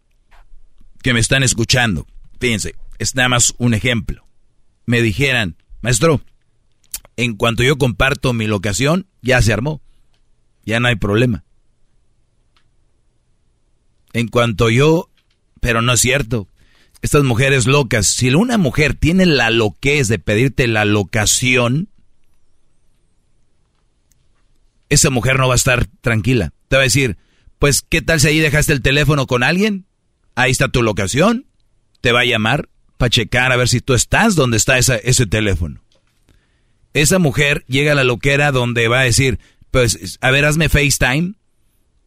que 1.02 1.14
me 1.14 1.20
están 1.20 1.44
escuchando, 1.44 2.06
fíjense, 2.40 2.74
es 2.98 3.14
nada 3.14 3.28
más 3.28 3.54
un 3.58 3.74
ejemplo, 3.74 4.26
me 4.86 5.00
dijeran, 5.02 5.56
maestro, 5.82 6.20
en 7.16 7.36
cuanto 7.36 7.62
yo 7.62 7.78
comparto 7.78 8.32
mi 8.32 8.48
locación, 8.48 9.06
ya 9.22 9.40
se 9.40 9.52
armó, 9.52 9.80
ya 10.64 10.80
no 10.80 10.88
hay 10.88 10.96
problema. 10.96 11.44
En 14.12 14.28
cuanto 14.28 14.70
yo, 14.70 15.08
pero 15.60 15.82
no 15.82 15.92
es 15.92 16.00
cierto, 16.00 16.48
estas 17.02 17.22
mujeres 17.24 17.66
locas, 17.66 18.06
si 18.06 18.28
una 18.34 18.58
mujer 18.58 18.94
tiene 18.94 19.24
la 19.26 19.50
loquez 19.50 20.08
de 20.08 20.18
pedirte 20.18 20.66
la 20.66 20.84
locación, 20.84 21.88
esa 24.88 25.10
mujer 25.10 25.38
no 25.38 25.46
va 25.48 25.54
a 25.54 25.56
estar 25.56 25.86
tranquila. 26.00 26.52
Te 26.68 26.76
va 26.76 26.82
a 26.82 26.84
decir, 26.84 27.16
pues, 27.58 27.82
¿qué 27.82 28.02
tal 28.02 28.20
si 28.20 28.28
ahí 28.28 28.38
dejaste 28.40 28.72
el 28.72 28.82
teléfono 28.82 29.26
con 29.26 29.42
alguien? 29.42 29.86
Ahí 30.34 30.50
está 30.50 30.68
tu 30.68 30.82
locación. 30.82 31.46
Te 32.00 32.12
va 32.12 32.20
a 32.20 32.24
llamar 32.24 32.68
para 32.96 33.10
checar 33.10 33.52
a 33.52 33.56
ver 33.56 33.68
si 33.68 33.80
tú 33.80 33.94
estás 33.94 34.34
donde 34.34 34.56
está 34.56 34.78
esa- 34.78 34.96
ese 34.96 35.26
teléfono. 35.26 35.80
Esa 36.92 37.18
mujer 37.18 37.64
llega 37.68 37.92
a 37.92 37.94
la 37.94 38.04
loquera 38.04 38.50
donde 38.50 38.88
va 38.88 39.00
a 39.00 39.04
decir, 39.04 39.38
pues, 39.70 40.18
a 40.20 40.30
ver, 40.30 40.44
hazme 40.44 40.68
FaceTime. 40.68 41.34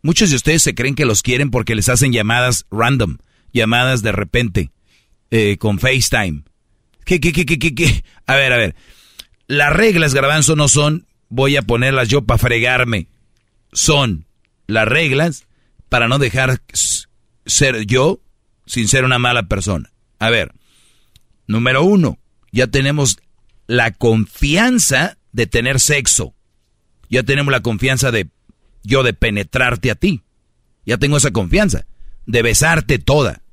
Muchos 0.01 0.29
de 0.29 0.35
ustedes 0.35 0.63
se 0.63 0.75
creen 0.75 0.95
que 0.95 1.05
los 1.05 1.21
quieren 1.21 1.49
porque 1.49 1.75
les 1.75 1.89
hacen 1.89 2.11
llamadas 2.11 2.65
random, 2.71 3.17
llamadas 3.53 4.01
de 4.01 4.11
repente, 4.11 4.71
eh, 5.31 5.57
con 5.57 5.79
FaceTime. 5.79 6.43
¿Qué, 7.05 7.19
qué, 7.19 7.31
qué, 7.31 7.45
qué, 7.45 7.59
qué, 7.59 7.73
qué? 7.73 8.03
A 8.25 8.35
ver, 8.35 8.53
a 8.53 8.57
ver. 8.57 8.75
Las 9.47 9.73
reglas, 9.73 10.13
garbanzo, 10.13 10.55
no 10.55 10.67
son 10.67 11.05
voy 11.33 11.57
a 11.57 11.63
ponerlas 11.63 12.09
yo 12.09 12.21
para 12.21 12.37
fregarme. 12.37 13.07
Son 13.71 14.27
las 14.67 14.87
reglas 14.87 15.47
para 15.89 16.07
no 16.07 16.19
dejar 16.19 16.61
ser 17.45 17.85
yo 17.85 18.21
sin 18.67 18.87
ser 18.87 19.03
una 19.03 19.17
mala 19.17 19.43
persona. 19.47 19.91
A 20.19 20.29
ver, 20.29 20.53
número 21.47 21.83
uno, 21.83 22.19
ya 22.51 22.67
tenemos 22.67 23.17
la 23.65 23.91
confianza 23.91 25.17
de 25.31 25.47
tener 25.47 25.79
sexo. 25.79 26.35
Ya 27.13 27.21
tenemos 27.21 27.51
la 27.51 27.61
confianza 27.61 28.09
de 28.09 28.27
yo 28.81 29.03
de 29.03 29.13
penetrarte 29.13 29.91
a 29.91 29.95
ti. 29.95 30.23
Ya 30.83 30.97
tengo 30.97 31.17
esa 31.17 31.29
confianza 31.29 31.85
de 32.25 32.41
besarte 32.41 32.97
toda. 32.97 33.43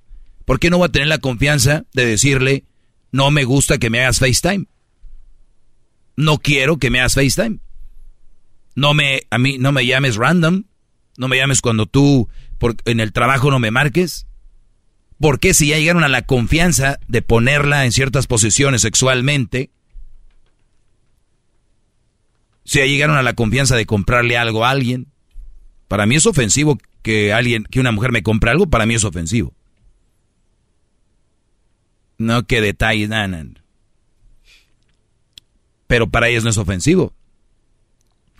¿Por 0.46 0.58
qué 0.58 0.70
no 0.70 0.78
voy 0.78 0.86
a 0.86 0.92
tener 0.92 1.08
la 1.08 1.18
confianza 1.18 1.84
de 1.92 2.06
decirle 2.06 2.64
no 3.12 3.30
me 3.30 3.44
gusta 3.44 3.76
que 3.76 3.90
me 3.90 4.00
hagas 4.00 4.18
FaceTime? 4.18 4.64
No 6.16 6.38
quiero 6.38 6.78
que 6.78 6.88
me 6.88 7.00
hagas 7.00 7.16
FaceTime. 7.16 7.58
No 8.76 8.94
me 8.94 9.24
a 9.28 9.36
mí 9.36 9.58
no 9.58 9.72
me 9.72 9.84
llames 9.84 10.16
random. 10.16 10.64
No 11.18 11.28
me 11.28 11.36
llames 11.36 11.60
cuando 11.60 11.84
tú 11.84 12.30
por, 12.56 12.76
en 12.86 12.98
el 12.98 13.12
trabajo 13.12 13.50
no 13.50 13.58
me 13.58 13.70
marques. 13.70 14.26
¿Por 15.18 15.38
qué 15.38 15.52
si 15.52 15.66
ya 15.68 15.78
llegaron 15.78 16.02
a 16.02 16.08
la 16.08 16.22
confianza 16.22 16.98
de 17.08 17.20
ponerla 17.20 17.84
en 17.84 17.92
ciertas 17.92 18.26
posiciones 18.26 18.80
sexualmente? 18.80 19.70
Si 22.70 22.78
ya 22.78 22.86
llegaron 22.86 23.16
a 23.16 23.24
la 23.24 23.34
confianza 23.34 23.74
de 23.74 23.84
comprarle 23.84 24.38
algo 24.38 24.64
a 24.64 24.70
alguien. 24.70 25.08
Para 25.88 26.06
mí 26.06 26.14
es 26.14 26.24
ofensivo 26.24 26.78
que 27.02 27.32
alguien, 27.32 27.64
que 27.64 27.80
una 27.80 27.90
mujer 27.90 28.12
me 28.12 28.22
compre 28.22 28.52
algo, 28.52 28.68
para 28.68 28.86
mí 28.86 28.94
es 28.94 29.02
ofensivo. 29.02 29.52
No 32.16 32.46
que 32.46 32.60
detalle, 32.60 33.08
na, 33.08 33.26
na. 33.26 33.44
Pero 35.88 36.08
para 36.10 36.28
ellas 36.28 36.44
no 36.44 36.50
es 36.50 36.58
ofensivo. 36.58 37.12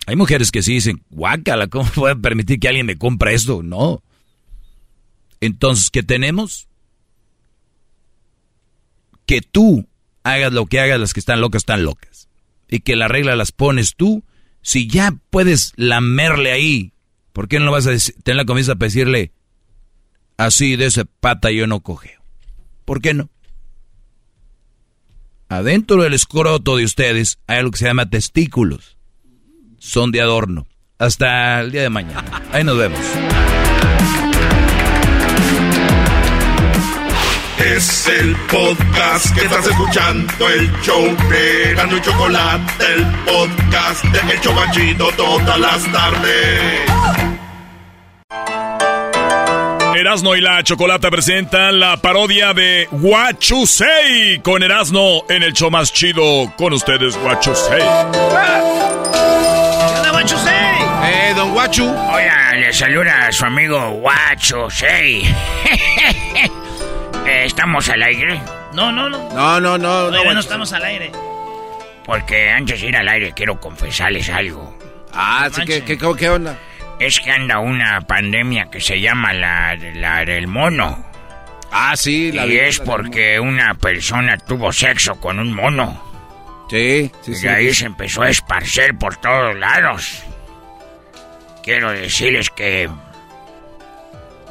Hay 0.05 0.15
mujeres 0.15 0.49
que 0.49 0.63
sí 0.63 0.75
dicen, 0.75 1.03
guácala, 1.09 1.67
¿cómo 1.67 1.91
puedo 1.93 2.17
permitir 2.21 2.61
que 2.61 2.69
alguien 2.69 2.85
me 2.85 2.97
compre 2.97 3.33
esto? 3.33 3.61
No. 3.61 4.01
Entonces, 5.41 5.89
¿qué 5.89 6.03
tenemos? 6.03 6.69
Que 9.25 9.41
tú 9.41 9.85
hagas 10.23 10.53
lo 10.53 10.67
que 10.67 10.79
hagas, 10.79 11.01
las 11.01 11.13
que 11.13 11.19
están 11.19 11.41
locas 11.41 11.63
están 11.63 11.83
locas. 11.83 12.29
Y 12.71 12.79
que 12.79 12.95
la 12.95 13.07
regla 13.07 13.35
las 13.35 13.51
pones 13.51 13.95
tú. 13.95 14.23
Si 14.63 14.87
ya 14.87 15.13
puedes 15.29 15.73
lamerle 15.75 16.51
ahí, 16.51 16.93
¿por 17.33 17.47
qué 17.47 17.59
no 17.59 17.65
lo 17.65 17.71
vas 17.71 17.85
a 17.85 17.91
tener 18.23 18.37
la 18.37 18.45
confianza 18.45 18.73
para 18.75 18.87
decirle, 18.87 19.31
así 20.37 20.75
de 20.75 20.87
esa 20.87 21.05
pata 21.05 21.51
yo 21.51 21.67
no 21.67 21.81
cogeo? 21.81 22.23
¿Por 22.85 23.01
qué 23.01 23.13
no? 23.13 23.29
Adentro 25.49 26.01
del 26.01 26.13
escroto 26.13 26.77
de 26.77 26.85
ustedes 26.85 27.37
hay 27.45 27.59
algo 27.59 27.71
que 27.71 27.79
se 27.79 27.85
llama 27.85 28.09
testículos. 28.09 28.97
Son 29.77 30.11
de 30.11 30.21
adorno. 30.21 30.65
Hasta 30.97 31.59
el 31.59 31.71
día 31.71 31.81
de 31.81 31.89
mañana. 31.89 32.41
Ahí 32.53 32.63
nos 32.63 32.77
vemos. 32.77 32.99
Es 37.65 38.07
el 38.07 38.35
podcast 38.47 39.35
que 39.35 39.45
estás 39.45 39.67
escuchando, 39.67 40.49
el 40.49 40.71
show 40.81 41.15
de 41.29 41.75
Gano 41.75 41.95
y 41.95 42.01
Chocolate, 42.01 42.85
el 42.93 43.05
podcast 43.23 44.03
de 44.05 44.33
El 44.33 44.41
Chobachito 44.41 45.11
todas 45.15 45.59
las 45.59 45.91
tardes. 45.91 46.81
Erasno 49.95 50.35
y 50.35 50.41
la 50.41 50.63
Chocolata 50.63 51.11
presentan 51.11 51.79
la 51.79 51.97
parodia 51.97 52.53
de 52.53 52.87
Guachusei 52.89 54.39
con 54.41 54.63
Erasno 54.63 55.21
en 55.29 55.43
el 55.43 55.53
show 55.53 55.69
más 55.69 55.93
chido 55.93 56.51
con 56.57 56.73
ustedes, 56.73 57.15
Guachusei. 57.15 57.77
¿Qué 57.79 57.87
onda, 59.97 60.09
Guachusei? 60.11 60.53
Eh, 61.05 61.33
don 61.35 61.51
Guachu. 61.51 61.85
Hola, 61.85 62.53
le 62.55 62.73
saluda 62.73 63.27
a 63.27 63.31
su 63.31 63.45
amigo 63.45 63.91
Guachusei. 63.91 65.35
Eh, 67.25 67.45
¿Estamos 67.45 67.87
al 67.89 68.03
aire? 68.03 68.41
No, 68.73 68.91
no, 68.91 69.09
no. 69.09 69.29
No, 69.33 69.59
no, 69.59 69.77
no. 69.77 69.87
Todavía 69.87 70.17
no 70.19 70.23
Guachu. 70.23 70.39
estamos 70.39 70.73
al 70.73 70.83
aire. 70.85 71.11
Porque 72.05 72.49
antes 72.49 72.81
de 72.81 72.87
ir 72.87 72.97
al 72.97 73.07
aire 73.07 73.31
quiero 73.33 73.59
confesarles 73.59 74.29
algo. 74.29 74.77
Ah, 75.13 75.49
sí, 75.51 75.61
¿qué, 75.65 75.83
qué, 75.83 75.97
qué 75.97 76.29
onda? 76.29 76.57
Es 76.99 77.19
que 77.19 77.31
anda 77.31 77.59
una 77.59 78.01
pandemia 78.01 78.69
que 78.69 78.79
se 78.79 78.99
llama 78.99 79.33
la, 79.33 79.75
la 79.75 80.23
del 80.25 80.47
mono. 80.47 81.05
Ah, 81.71 81.95
sí, 81.95 82.31
la 82.31 82.45
Y 82.47 82.57
es 82.57 82.79
porque 82.79 83.39
una 83.39 83.73
persona 83.75 84.37
tuvo 84.37 84.71
sexo 84.73 85.19
con 85.19 85.39
un 85.39 85.53
mono. 85.53 86.09
Sí, 86.69 87.11
sí, 87.21 87.31
y 87.31 87.35
sí. 87.35 87.47
ahí 87.47 87.73
se 87.73 87.85
empezó 87.85 88.21
a 88.23 88.29
esparcer 88.29 88.97
por 88.97 89.17
todos 89.17 89.55
lados. 89.57 90.23
Quiero 91.63 91.91
decirles 91.91 92.49
que... 92.49 92.89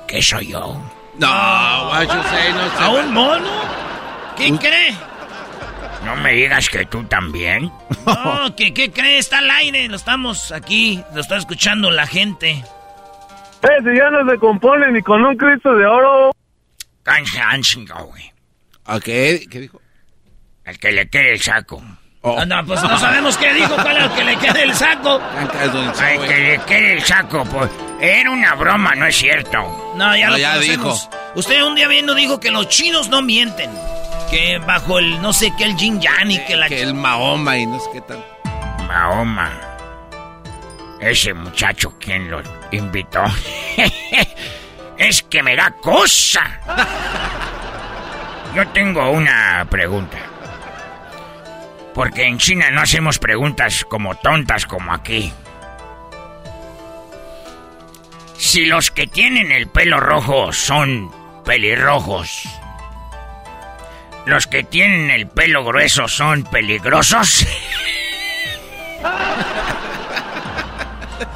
que 0.07 0.23
soy 0.23 0.49
yo. 0.49 0.81
No, 1.19 1.89
Guachusei, 1.89 2.53
no 2.53 2.85
¿A 2.85 2.89
un 2.91 3.13
mono? 3.13 3.51
¿Qué 4.37 4.57
cree? 4.59 4.97
No 6.05 6.17
me 6.17 6.33
digas 6.33 6.69
que 6.71 6.87
tú 6.87 7.05
también. 7.05 7.71
No, 8.07 8.57
¿qué, 8.57 8.73
¿qué 8.73 8.91
cree? 8.91 9.19
Está 9.19 9.39
al 9.39 9.51
aire. 9.51 9.87
Lo 9.89 9.97
estamos 9.97 10.51
aquí. 10.53 11.03
Lo 11.15 11.21
está 11.21 11.37
escuchando 11.37 11.91
la 11.91 12.07
gente. 12.07 12.51
Eh, 12.51 13.69
si 13.85 13.97
ya 13.97 14.11
no 14.11 14.29
se 14.31 14.39
compone 14.39 14.91
ni 14.93 15.03
con 15.03 15.23
un 15.25 15.37
Cristo 15.37 15.75
de 15.75 15.85
oro. 15.85 16.31
Cansancio, 17.03 17.85
güey. 18.07 18.33
¿A 18.87 18.99
qué? 19.01 19.45
¿Qué 19.51 19.61
dijo? 19.61 19.81
El 20.65 20.79
que 20.79 20.93
le 20.93 21.09
quede 21.09 21.33
el 21.33 21.41
saco. 21.41 21.83
Ah, 22.23 22.45
no, 22.45 22.65
pues 22.67 22.83
no 22.83 22.99
sabemos 22.99 23.37
qué 23.39 23.55
dijo. 23.55 23.75
¿Cuál 23.77 23.97
es 23.97 24.05
el 24.05 24.11
que 24.11 24.25
le 24.25 24.37
quede 24.37 24.63
el 24.65 24.75
saco? 24.75 25.21
Al 25.39 25.51
que 26.27 26.39
le 26.39 26.61
quede 26.67 26.93
el 26.95 27.03
saco, 27.03 27.45
pues. 27.47 27.71
Era 27.99 28.31
una 28.31 28.55
broma, 28.55 28.95
no 28.95 29.07
es 29.07 29.17
cierto. 29.17 29.59
No, 29.97 30.15
ya 30.15 30.27
No, 30.27 30.33
lo 30.33 30.39
ya 30.39 30.53
conocemos. 30.53 31.09
Usted 31.35 31.63
un 31.63 31.75
día 31.75 31.89
viendo 31.89 32.15
dijo 32.15 32.39
que 32.39 32.51
los 32.51 32.69
chinos 32.69 33.09
no 33.09 33.23
mienten. 33.23 33.71
Que 34.31 34.59
bajo 34.59 34.99
el 34.99 35.21
no 35.23 35.33
sé 35.33 35.53
qué, 35.57 35.65
el 35.65 35.77
yin 35.77 36.01
yang 36.01 36.31
y 36.31 36.39
que 36.45 36.57
la... 36.57 36.69
Que 36.69 36.83
el 36.83 36.95
Mahoma 36.95 37.57
y 37.57 37.67
no 37.67 37.81
sé 37.81 37.91
qué 37.95 38.01
tal. 38.03 38.25
Mahoma. 38.87 39.51
Ese 41.01 41.33
muchacho, 41.33 41.95
¿quién 41.99 42.31
lo 42.31 42.43
invitó? 42.71 43.25
es 44.99 45.23
que 45.23 45.43
me 45.43 45.57
da 45.57 45.71
cosa. 45.81 46.61
Yo 48.55 48.69
tengo 48.69 49.11
una 49.11 49.67
pregunta. 49.71 50.19
Porque 51.95 52.25
en 52.25 52.39
China 52.39 52.71
no 52.71 52.83
hacemos 52.83 53.19
preguntas 53.19 53.85
como 53.89 54.15
tontas 54.15 54.67
como 54.67 54.93
aquí. 54.93 55.33
Si 58.37 58.67
los 58.67 58.91
que 58.91 59.07
tienen 59.07 59.53
el 59.53 59.69
pelo 59.69 60.01
rojo 60.01 60.53
son 60.53 61.11
pelirrojos, 61.45 62.43
los 64.27 64.47
que 64.47 64.65
tienen 64.65 65.11
el 65.11 65.29
pelo 65.29 65.65
grueso 65.65 66.09
son 66.09 66.45
peligrosos. 66.45 67.47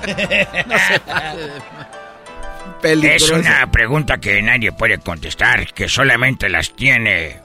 Es 0.07 2.81
Peligroso. 2.81 3.35
una 3.37 3.67
pregunta 3.71 4.19
que 4.19 4.43
nadie 4.43 4.73
puede 4.73 4.99
contestar, 4.99 5.73
que 5.73 5.89
solamente 5.89 6.51
las 6.51 6.75
tiene. 6.75 7.41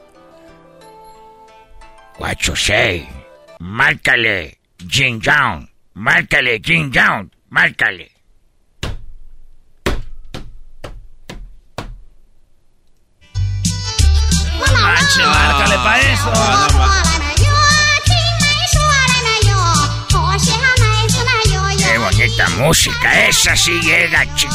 Guachusei. 2.19 3.07
Márcale, 3.59 4.57
Jin 4.87 5.19
Yang. 5.21 5.69
Márcale, 5.95 6.59
Jin 6.59 6.91
Yang. 6.91 7.29
Márcale. 7.49 8.07
Manche, 14.81 15.21
márcale 15.25 15.75
pa' 15.83 15.99
eso. 15.99 16.31
Qué 21.77 21.97
bonita 21.97 22.49
música, 22.57 23.27
esa 23.27 23.55
sí 23.55 23.79
llega, 23.81 24.25
chi- 24.35 24.47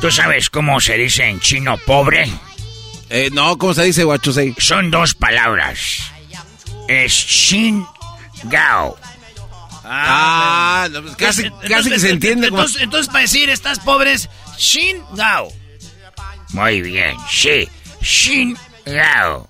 ¿Tú 0.00 0.10
sabes 0.10 0.50
cómo 0.50 0.80
se 0.80 0.94
dice 0.98 1.24
en 1.24 1.40
chino 1.40 1.78
pobre? 1.78 2.30
Eh, 3.10 3.30
no, 3.32 3.56
¿cómo 3.58 3.74
se 3.74 3.84
dice, 3.84 4.04
Guachusei? 4.04 4.54
Son 4.58 4.90
dos 4.90 5.14
palabras. 5.14 5.78
Es 6.88 7.12
Shin 7.12 7.86
Gao. 8.44 8.96
Ah, 9.84 10.88
no, 10.90 11.02
pues 11.02 11.16
casi, 11.16 11.42
Entonces, 11.44 11.70
casi 11.70 11.90
que 11.90 11.98
se 11.98 12.10
entiende. 12.10 12.48
como- 12.48 12.60
Entonces, 12.62 12.82
entonces, 12.82 13.08
para 13.08 13.20
decir 13.20 13.50
estás 13.50 13.78
pobre 13.80 14.12
es 14.12 14.28
Shin 14.58 15.02
Gao. 15.14 15.52
Muy 16.50 16.80
bien, 16.82 17.16
sí. 17.30 17.68
Shin 18.00 18.56
Gao. 18.86 19.48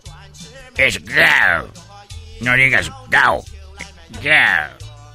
Es 0.77 1.03
Gao. 1.05 1.69
No 2.41 2.55
digas 2.57 2.91
Gao. 3.11 3.45
Gao. 4.23 4.71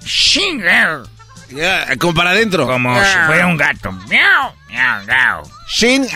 Shin 0.06 0.60
Gao. 0.60 1.04
Ya, 1.50 1.96
como 1.98 2.14
para 2.14 2.32
adentro. 2.32 2.68
Como 2.68 2.96
si 3.04 3.18
fuera 3.26 3.48
un 3.48 3.58
gato. 3.58 3.92
Miau, 3.92 4.54
miau, 4.70 5.06
Gao. 5.06 5.44
Shin. 5.68 6.08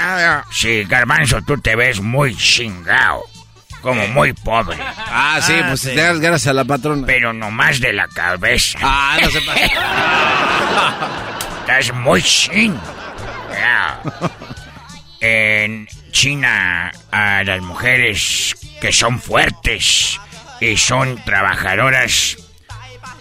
Sí, 0.52 0.84
Garbanzo, 0.84 1.42
tú 1.42 1.60
te 1.60 1.76
ves 1.76 2.02
muy 2.02 2.36
chingao. 2.36 3.24
Como 3.82 4.08
muy 4.08 4.34
pobre. 4.34 4.78
Ah, 4.80 5.40
sí, 5.42 5.54
pues 5.68 5.82
te 5.82 5.96
das 5.96 6.20
gracias 6.20 6.48
a 6.48 6.54
la 6.54 6.64
patrona. 6.64 7.06
Pero 7.06 7.34
nomás 7.34 7.82
de 7.82 7.92
la 7.92 8.08
cabeza. 8.08 8.80
Ah, 8.82 9.18
no 9.22 9.30
se 9.30 9.42
pasa. 9.42 9.60
Estás 11.62 11.94
muy 11.94 12.22
chin. 12.22 12.80
Ya. 13.52 14.00
En 15.20 15.88
China, 16.12 16.92
a 17.12 17.44
las 17.44 17.62
mujeres 17.62 18.56
que 18.80 18.94
son 18.94 19.20
fuertes 19.20 20.20
y 20.62 20.78
son 20.78 21.22
trabajadoras, 21.24 22.38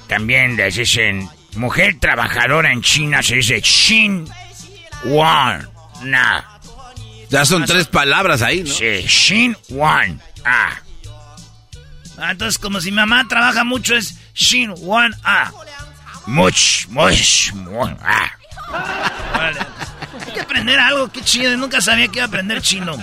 también 0.07 0.57
les 0.57 0.77
dicen, 0.77 1.29
mujer 1.55 1.97
trabajadora 2.01 2.73
en 2.73 2.83
China 2.83 3.23
se 3.23 3.37
dice 3.37 3.61
Shin 3.61 4.29
Wan 5.05 5.69
Na. 6.05 6.45
Ya 7.29 7.45
son 7.45 7.65
tres 7.65 7.87
palabras 7.87 8.43
ahí, 8.43 8.63
¿no? 8.63 8.73
Sí, 8.73 9.03
Shin 9.07 9.57
Wan 9.71 10.21
Ah. 10.45 10.73
Ah, 12.19 12.33
entonces, 12.33 12.59
como 12.59 12.81
si 12.81 12.91
mi 12.91 12.97
mamá 12.97 13.27
trabaja 13.27 13.65
mucho, 13.65 13.97
es 13.97 14.17
Shin 14.35 14.75
One 14.87 15.15
A. 15.25 15.51
Much, 16.27 16.87
much, 16.89 17.53
much, 17.55 17.91
ah. 18.03 18.31
Vale. 19.35 19.61
Hay 20.27 20.33
que 20.33 20.41
aprender 20.41 20.79
algo, 20.79 21.11
qué 21.11 21.23
chido. 21.23 21.57
Nunca 21.57 21.81
sabía 21.81 22.09
que 22.09 22.19
iba 22.19 22.25
a 22.25 22.29
aprender 22.29 22.61
chino. 22.63 22.97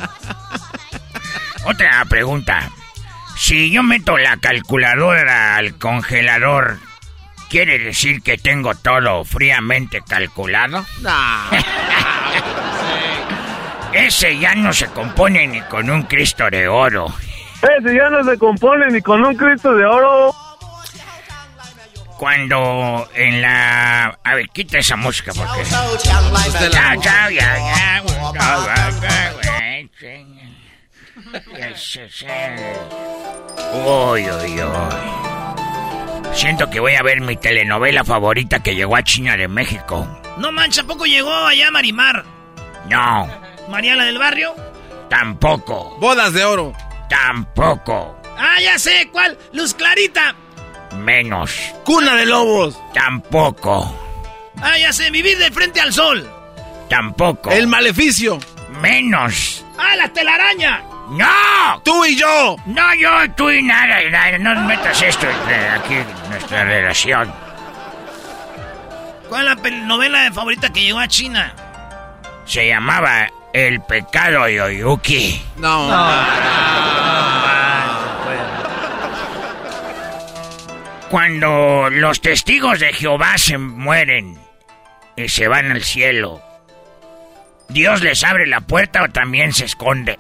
Otra 1.65 2.05
pregunta. 2.05 2.69
Si 3.37 3.71
yo 3.71 3.83
meto 3.83 4.17
la 4.17 4.37
calculadora 4.37 5.55
al 5.55 5.75
congelador, 5.75 6.79
¿quiere 7.49 7.79
decir 7.79 8.21
que 8.21 8.37
tengo 8.37 8.75
todo 8.75 9.25
fríamente 9.25 10.01
calculado? 10.07 10.85
Ese 13.91 14.37
ya 14.37 14.55
no 14.55 14.71
se 14.71 14.87
compone 14.87 15.47
ni 15.47 15.61
con 15.61 15.89
un 15.89 16.03
Cristo 16.03 16.49
de 16.49 16.67
oro. 16.67 17.07
Eh, 17.61 17.67
si 17.85 17.95
ya 17.95 18.09
no 18.09 18.23
se 18.23 18.37
compone 18.37 18.87
ni 18.87 19.01
con 19.01 19.25
un 19.25 19.35
Cristo 19.35 19.73
de 19.73 19.85
oro. 19.85 20.33
Cuando 22.17 23.09
en 23.15 23.41
la... 23.41 24.17
A 24.23 24.35
ver, 24.35 24.49
quita 24.49 24.77
esa 24.77 24.95
música 24.95 25.31
porque... 25.33 25.63
Chao, 26.69 27.01
chao, 27.01 27.29
ya, 27.29 27.57
ya. 27.57 28.03
Uy, 33.85 34.29
uy, 34.29 34.63
uy. 34.63 35.38
Siento 36.33 36.69
que 36.69 36.79
voy 36.79 36.95
a 36.95 37.03
ver 37.03 37.21
mi 37.21 37.35
telenovela 37.35 38.03
favorita 38.03 38.61
que 38.61 38.75
llegó 38.75 38.95
a 38.95 39.03
China 39.03 39.35
de 39.35 39.47
México. 39.47 40.07
No 40.37 40.51
mancha, 40.51 40.81
¿a 40.81 40.85
poco 40.85 41.05
llegó 41.05 41.33
allá 41.33 41.69
Marimar? 41.71 42.23
No, 42.89 43.27
¿María 43.69 43.95
la 43.95 44.05
del 44.05 44.17
barrio? 44.17 44.53
tampoco, 45.09 45.97
Bodas 45.99 46.33
de 46.33 46.43
oro. 46.45 46.73
tampoco, 47.09 48.15
Ah, 48.37 48.55
ya 48.63 48.79
sé, 48.79 49.09
¿cuál? 49.11 49.37
Luz 49.51 49.73
Clarita. 49.73 50.33
menos, 50.97 51.51
Cuna 51.83 52.15
de 52.15 52.25
lobos. 52.25 52.79
tampoco, 52.93 53.93
Ah, 54.61 54.77
ya 54.77 54.93
sé, 54.93 55.09
vivir 55.11 55.37
de 55.37 55.51
frente 55.51 55.81
al 55.81 55.91
sol. 55.91 56.29
tampoco, 56.89 57.51
El 57.51 57.67
maleficio. 57.67 58.39
menos. 58.81 59.65
Ah, 59.77 59.95
la 59.97 60.07
telaraña. 60.13 60.83
¡No! 61.09 61.81
Tú 61.83 62.05
y 62.05 62.15
yo. 62.15 62.55
No, 62.65 62.93
yo, 62.95 63.09
tú 63.35 63.49
y 63.49 63.63
nada, 63.63 64.01
nada, 64.09 64.37
no 64.37 64.55
metas 64.63 65.01
esto 65.01 65.27
entre 65.27 65.69
aquí 65.69 65.95
en 65.95 66.29
nuestra 66.29 66.63
relación. 66.63 67.33
¿Cuál 69.27 69.47
es 69.47 69.63
la 69.63 69.69
novela 69.85 70.31
favorita 70.31 70.71
que 70.71 70.81
llegó 70.81 70.99
a 70.99 71.07
China? 71.07 71.53
Se 72.45 72.67
llamaba 72.67 73.27
El 73.53 73.81
pecado 73.81 74.45
de 74.45 74.61
Oyuki. 74.61 75.41
No. 75.57 75.89
Cuando 81.09 81.89
los 81.89 82.21
testigos 82.21 82.79
de 82.79 82.93
Jehová 82.93 83.37
se 83.37 83.57
mueren 83.57 84.37
y 85.15 85.27
se 85.27 85.47
van 85.47 85.71
al 85.71 85.83
cielo, 85.83 86.41
¿Dios 87.69 88.01
les 88.01 88.23
abre 88.23 88.47
la 88.47 88.61
puerta 88.61 89.03
o 89.03 89.09
también 89.09 89.53
se 89.53 89.65
esconde? 89.65 90.19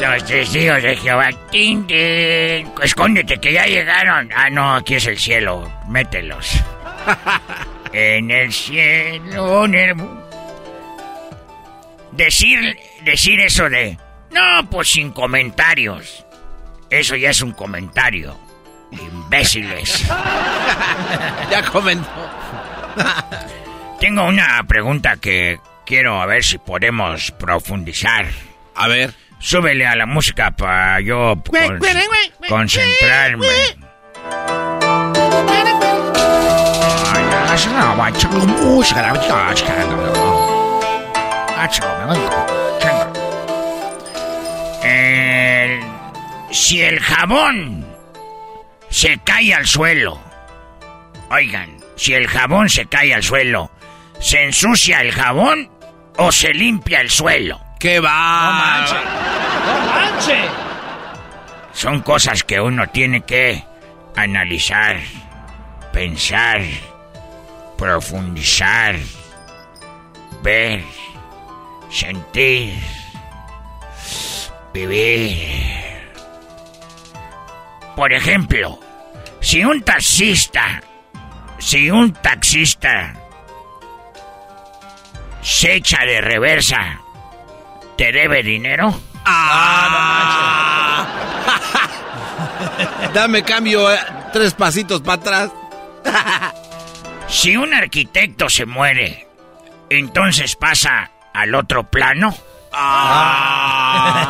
Los 0.00 0.24
testigos 0.24 0.82
de 0.82 0.96
Jehová. 0.96 1.30
tin, 1.50 1.86
tin, 1.86 2.72
Escóndete 2.82 3.38
que 3.38 3.52
ya 3.52 3.66
llegaron. 3.66 4.30
Ah, 4.34 4.50
no, 4.50 4.74
aquí 4.74 4.96
es 4.96 5.06
el 5.06 5.18
cielo. 5.18 5.70
Mételos. 5.88 6.60
en 7.92 8.30
el 8.30 8.52
cielo. 8.52 9.64
en 9.66 10.22
Decir, 12.12 12.76
decir 13.04 13.40
eso 13.40 13.68
de. 13.68 13.96
No, 14.32 14.68
pues 14.70 14.88
sin 14.90 15.12
comentarios. 15.12 16.26
Eso 16.90 17.14
ya 17.14 17.30
es 17.30 17.40
un 17.40 17.52
comentario. 17.52 18.36
Imbéciles. 18.92 20.04
ya 21.50 21.62
comentó. 21.70 22.08
Tengo 24.00 24.24
una 24.24 24.62
pregunta 24.66 25.16
que 25.16 25.58
quiero 25.86 26.20
a 26.20 26.26
ver 26.26 26.44
si 26.44 26.58
podemos 26.58 27.30
profundizar. 27.32 28.26
A 28.74 28.88
ver. 28.88 29.14
Súbele 29.38 29.86
a 29.86 29.96
la 29.96 30.06
música 30.06 30.52
para 30.52 31.00
yo 31.00 31.34
con- 31.48 31.80
concentrarme. 32.48 33.46
El- 44.82 45.80
si 46.50 46.82
el 46.82 47.00
jabón 47.00 47.86
se 48.92 49.18
cae 49.24 49.54
al 49.54 49.66
suelo, 49.66 50.20
oigan, 51.30 51.78
si 51.96 52.12
el 52.12 52.28
jabón 52.28 52.68
se 52.68 52.84
cae 52.84 53.14
al 53.14 53.22
suelo, 53.22 53.70
¿se 54.20 54.44
ensucia 54.44 55.00
el 55.00 55.12
jabón 55.12 55.70
o 56.18 56.30
se 56.30 56.52
limpia 56.52 57.00
el 57.00 57.10
suelo? 57.10 57.58
¿Qué 57.80 57.98
va? 58.00 58.86
¡No 59.64 59.86
manche! 59.86 60.36
Son 61.72 62.02
cosas 62.02 62.44
que 62.44 62.60
uno 62.60 62.86
tiene 62.90 63.22
que 63.22 63.64
analizar, 64.14 64.98
pensar, 65.90 66.60
profundizar, 67.78 68.96
ver, 70.42 70.84
sentir, 71.90 72.74
vivir. 74.74 75.72
Por 77.96 78.12
ejemplo, 78.12 78.81
si 79.42 79.62
un 79.64 79.82
taxista, 79.82 80.80
si 81.58 81.90
un 81.90 82.12
taxista 82.14 83.12
se 85.42 85.74
echa 85.74 86.04
de 86.06 86.20
reversa, 86.20 87.00
¿te 87.98 88.12
debe 88.12 88.42
dinero? 88.42 88.98
Ah, 89.24 91.06
Dame 93.12 93.42
cambio 93.42 93.92
eh, 93.92 93.98
tres 94.32 94.54
pasitos 94.54 95.02
para 95.02 95.20
atrás. 95.20 95.50
Si 97.28 97.56
un 97.56 97.72
arquitecto 97.72 98.50
se 98.50 98.66
muere, 98.66 99.26
entonces 99.88 100.54
pasa 100.54 101.10
al 101.32 101.54
otro 101.54 101.84
plano. 101.84 102.36
Ah. 102.74 104.28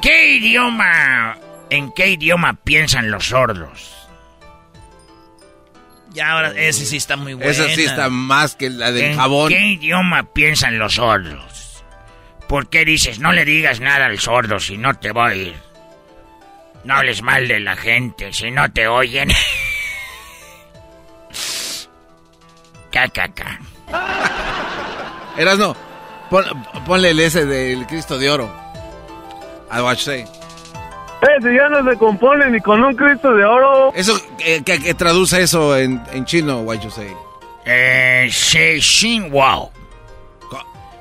¿Qué 0.00 0.34
idioma, 0.34 1.36
en 1.76 1.92
qué 1.92 2.08
idioma 2.08 2.54
piensan 2.64 3.10
los 3.10 3.26
sordos? 3.28 3.94
Ya 6.12 6.32
ahora, 6.32 6.52
ese 6.56 6.84
sí 6.84 6.96
está 6.98 7.16
muy 7.16 7.32
bueno. 7.34 7.50
Esa 7.50 7.68
sí 7.70 7.84
está 7.84 8.10
más 8.10 8.54
que 8.54 8.68
la 8.70 8.92
del 8.92 9.04
¿En 9.12 9.16
jabón. 9.16 9.48
qué 9.48 9.58
idioma 9.66 10.32
piensan 10.34 10.78
los 10.78 10.94
sordos? 10.96 11.82
¿Por 12.48 12.68
qué 12.68 12.84
dices 12.84 13.18
no 13.18 13.32
le 13.32 13.44
digas 13.46 13.80
nada 13.80 14.06
al 14.06 14.18
sordo 14.20 14.60
si 14.60 14.76
no 14.76 14.92
te 14.94 15.10
va 15.12 15.28
a 15.28 15.30
oír? 15.32 15.54
No 16.84 16.94
hables 16.96 17.22
mal 17.22 17.48
de 17.48 17.60
la 17.60 17.76
gente 17.76 18.32
si 18.32 18.50
no 18.50 18.70
te 18.72 18.88
oyen. 18.88 19.30
Cacaca. 22.90 23.58
Eras 25.38 25.58
no. 25.58 25.74
Pon- 26.28 26.44
ponle 26.86 27.10
el 27.10 27.20
ese 27.20 27.46
del 27.46 27.86
Cristo 27.86 28.18
de 28.18 28.30
Oro. 28.30 28.50
I 29.74 29.80
watch 29.80 30.06
Eh, 31.22 31.40
si 31.40 31.54
ya 31.54 31.68
no 31.68 31.88
se 31.88 31.96
compone 31.96 32.50
ni 32.50 32.60
con 32.60 32.82
un 32.82 32.94
Cristo 32.94 33.32
de 33.32 33.44
oro. 33.44 33.92
Eso, 33.94 34.20
eh, 34.40 34.62
que, 34.64 34.80
que 34.80 34.94
traduce 34.94 35.40
eso 35.40 35.76
en, 35.76 36.02
en 36.12 36.24
chino, 36.24 36.60
what 36.62 36.80
you 36.80 36.90
say. 36.90 37.12
Eh, 37.64 38.28
se 38.30 38.80
xin 38.80 39.30
wow. 39.30 39.70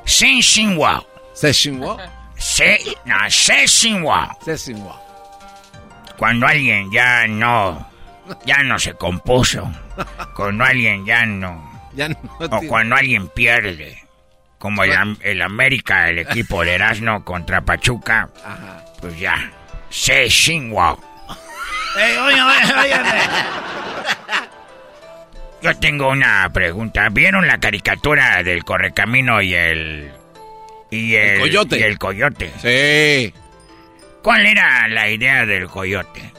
Sin 0.05 0.41
xin 0.41 0.76
wow. 0.76 1.03
Se 1.34 1.53
xinguó. 1.53 1.97
Se, 2.38 2.80
no, 3.05 3.15
se 3.30 3.67
xin 3.67 4.03
wow. 4.03 4.28
Se 4.45 4.57
xinguó. 4.57 4.95
Cuando 6.17 6.45
alguien 6.45 6.91
ya 6.91 7.26
no, 7.28 7.88
ya 8.45 8.61
no 8.63 8.78
se 8.78 8.93
compuso. 8.93 9.72
Cuando 10.36 10.63
alguien 10.63 11.03
ya 11.05 11.26
no. 11.26 11.72
Ya 11.93 12.09
no 12.09 12.17
O 12.39 12.61
cuando 12.69 12.95
alguien 12.95 13.28
pierde. 13.28 13.97
Como 14.59 14.84
el, 14.84 14.93
el 15.22 15.41
América, 15.41 16.09
el 16.09 16.19
equipo 16.19 16.63
de 16.63 16.76
Erasmo 16.76 17.26
contra 17.26 17.61
Pachuca. 17.61 18.30
Ajá. 18.45 18.86
Pues 19.01 19.19
ya. 19.19 19.51
Se 19.92 20.30
xin 20.30 20.72
wow. 20.72 20.98
Ey, 21.98 22.18
oye. 22.18 22.38
Yo 25.62 25.78
tengo 25.78 26.10
una 26.10 26.50
pregunta. 26.52 27.10
¿Vieron 27.10 27.46
la 27.46 27.60
caricatura 27.60 28.42
del 28.42 28.64
Correcamino 28.64 29.42
y 29.42 29.54
el... 29.54 30.12
Y 30.89 31.16
el, 31.16 31.39
coyote. 31.39 31.80
Y 31.80 31.84
el 31.84 31.98
coyote. 32.00 32.52
Sí. 32.62 33.34
¿Cuál 34.22 34.46
era 34.46 34.88
la 34.88 35.10
idea 35.10 35.46
del 35.46 35.68
coyote? 35.68 36.34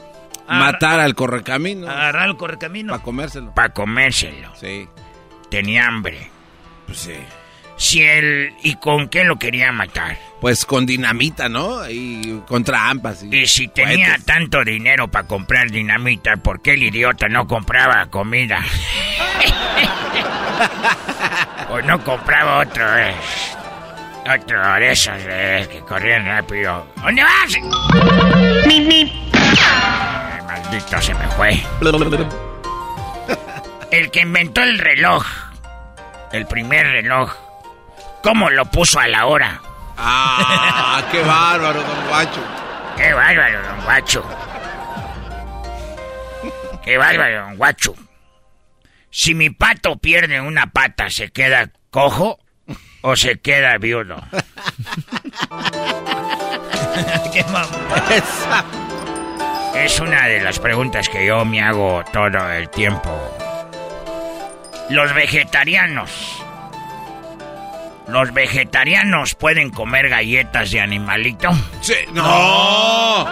Matar 0.47 0.99
al 0.99 1.15
correcamino. 1.15 1.89
Agarrar 1.89 2.29
el 2.29 2.37
correcamino. 2.37 2.93
Para 2.93 3.03
comérselo. 3.03 3.53
Para 3.53 3.69
comérselo. 3.69 4.55
Sí. 4.55 4.87
Tenía 5.49 5.87
hambre. 5.87 6.29
Pues 6.85 6.99
sí. 6.99 7.15
Si 7.77 8.01
él... 8.03 8.53
¿Y 8.63 8.75
con 8.75 9.07
qué 9.09 9.23
lo 9.23 9.37
quería 9.37 9.71
matar? 9.71 10.17
Pues 10.39 10.65
con 10.65 10.85
dinamita, 10.85 11.49
¿no? 11.49 11.87
Y 11.89 12.41
contra 12.47 12.89
ampas. 12.89 13.23
Y, 13.23 13.35
Y 13.35 13.47
si 13.47 13.67
tenía 13.67 14.07
cohetes. 14.07 14.25
tanto 14.25 14.63
dinero 14.63 15.09
para 15.09 15.27
comprar 15.27 15.69
dinamita, 15.71 16.37
¿por 16.37 16.61
qué 16.61 16.71
el 16.73 16.83
idiota 16.83 17.27
no 17.29 17.47
compraba 17.47 18.05
comida? 18.07 18.59
o 21.69 21.81
no 21.81 22.03
compraba 22.03 22.59
otro, 22.59 22.97
eh, 22.97 23.13
otro 24.35 24.73
de 24.75 24.91
esos 24.91 25.15
eh, 25.19 25.67
que 25.71 25.79
corrían 25.81 26.25
rápido. 26.25 26.85
¿Dónde 26.97 27.23
vas? 27.23 27.55
Ay, 28.65 29.11
maldito 30.45 31.01
se 31.01 31.13
me 31.15 31.27
fue. 31.29 31.59
El 33.91 34.09
que 34.11 34.21
inventó 34.21 34.61
el 34.63 34.79
reloj, 34.79 35.23
el 36.31 36.47
primer 36.47 36.87
reloj, 36.87 37.31
¿cómo 38.23 38.49
lo 38.49 38.65
puso 38.65 38.99
a 38.99 39.07
la 39.07 39.27
hora? 39.27 39.61
Ah, 39.97 41.03
qué 41.11 41.21
bárbaro, 41.21 41.83
don 41.83 42.07
Guacho. 42.07 42.41
Qué 42.97 43.13
bárbaro, 43.13 43.61
don 43.61 43.81
Guacho. 43.81 44.25
Qué 46.83 46.97
bárbaro, 46.97 47.41
don 47.45 47.57
Guacho. 47.57 47.93
Si 49.11 49.35
mi 49.35 49.51
pato 49.51 49.97
pierde 49.97 50.41
una 50.41 50.71
pata, 50.71 51.11
¿se 51.11 51.29
queda 51.29 51.69
cojo 51.91 52.39
o 53.01 53.15
se 53.15 53.39
queda 53.39 53.77
viudo? 53.77 54.15
Qué 57.31 57.43
mamá. 57.45 57.67
Es 59.75 59.99
una 59.99 60.27
de 60.27 60.41
las 60.41 60.59
preguntas 60.59 61.09
que 61.09 61.25
yo 61.25 61.43
me 61.45 61.61
hago 61.61 62.03
todo 62.11 62.51
el 62.51 62.69
tiempo. 62.69 63.11
Los 64.89 65.13
vegetarianos. 65.13 66.42
¿Los 68.07 68.33
vegetarianos 68.33 69.35
pueden 69.35 69.69
comer 69.69 70.09
galletas 70.09 70.71
de 70.71 70.81
animalito? 70.81 71.49
Sí. 71.81 71.95
No. 72.11 73.25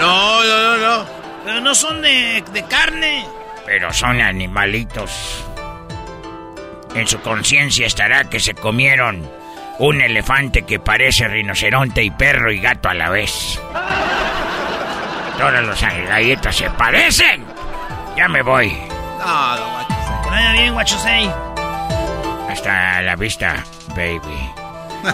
No, 0.00 0.44
no, 0.44 0.44
no, 0.44 0.76
no. 0.76 1.06
Pero 1.44 1.60
no 1.60 1.74
son 1.74 2.02
de, 2.02 2.44
de 2.52 2.64
carne. 2.66 3.24
Pero 3.64 3.92
son 3.92 4.20
animalitos. 4.20 5.44
En 6.94 7.06
su 7.06 7.20
conciencia 7.20 7.86
estará 7.86 8.24
que 8.24 8.40
se 8.40 8.54
comieron 8.54 9.28
un 9.78 10.00
elefante 10.02 10.62
que 10.62 10.78
parece 10.78 11.26
rinoceronte 11.28 12.02
y 12.02 12.10
perro 12.10 12.52
y 12.52 12.60
gato 12.60 12.88
a 12.88 12.94
la 12.94 13.08
vez. 13.08 13.58
Todas 15.38 15.64
las 15.64 15.80
galletas 15.80 16.54
se 16.56 16.68
parecen. 16.70 17.44
Ya 18.16 18.28
me 18.28 18.42
voy. 18.42 18.68
No, 19.18 19.56
don 19.56 19.70
Guachusei. 19.72 20.22
Que 20.24 20.30
vaya 20.30 20.52
bien, 20.52 20.72
Guachusei. 20.74 21.30
Hasta 22.50 23.02
la 23.02 23.16
vista, 23.16 23.64
baby. 23.90 24.50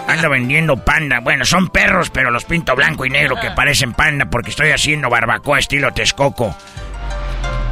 Ando 0.07 0.29
vendiendo 0.29 0.77
panda. 0.77 1.19
Bueno, 1.19 1.45
son 1.45 1.69
perros, 1.69 2.09
pero 2.09 2.31
los 2.31 2.45
pinto 2.45 2.75
blanco 2.75 3.05
y 3.05 3.09
negro 3.09 3.35
que 3.39 3.51
parecen 3.51 3.93
panda 3.93 4.25
porque 4.25 4.49
estoy 4.49 4.71
haciendo 4.71 5.09
barbacoa 5.09 5.59
estilo 5.59 5.93
Texcoco. 5.93 6.55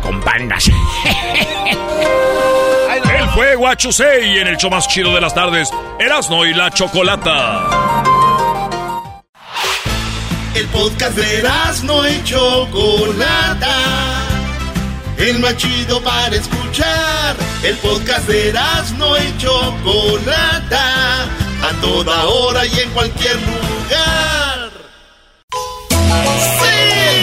Con 0.01 0.22
pandas. 0.22 0.68
Él 3.18 3.30
fue 3.34 3.55
Guachusei 3.55 4.39
en 4.39 4.47
el 4.47 4.57
show 4.57 4.70
más 4.70 4.88
chido 4.88 5.13
de 5.16 5.22
las 5.22 5.34
tardes, 5.34 5.72
Erasno 5.99 6.45
y 6.45 6.53
la 6.53 6.70
Chocolata. 6.70 8.03
El 10.53 10.68
podcast 10.68 11.18
de 11.18 11.39
Erasmo 11.39 12.07
y 12.07 12.24
Chocolata. 12.24 14.35
El 15.18 15.39
más 15.39 15.55
chido 15.57 16.01
para 16.01 16.36
escuchar. 16.36 17.36
El 17.63 17.76
podcast 17.78 18.28
de 18.28 18.49
Erasmo 18.49 19.16
y 19.18 19.38
Chocolata. 19.38 21.24
A 21.24 21.72
toda 21.82 22.26
hora 22.26 22.66
y 22.66 22.80
en 22.80 22.89
cualquier 22.91 23.36
lugar. 23.36 24.72
¡Sí! 26.59 26.76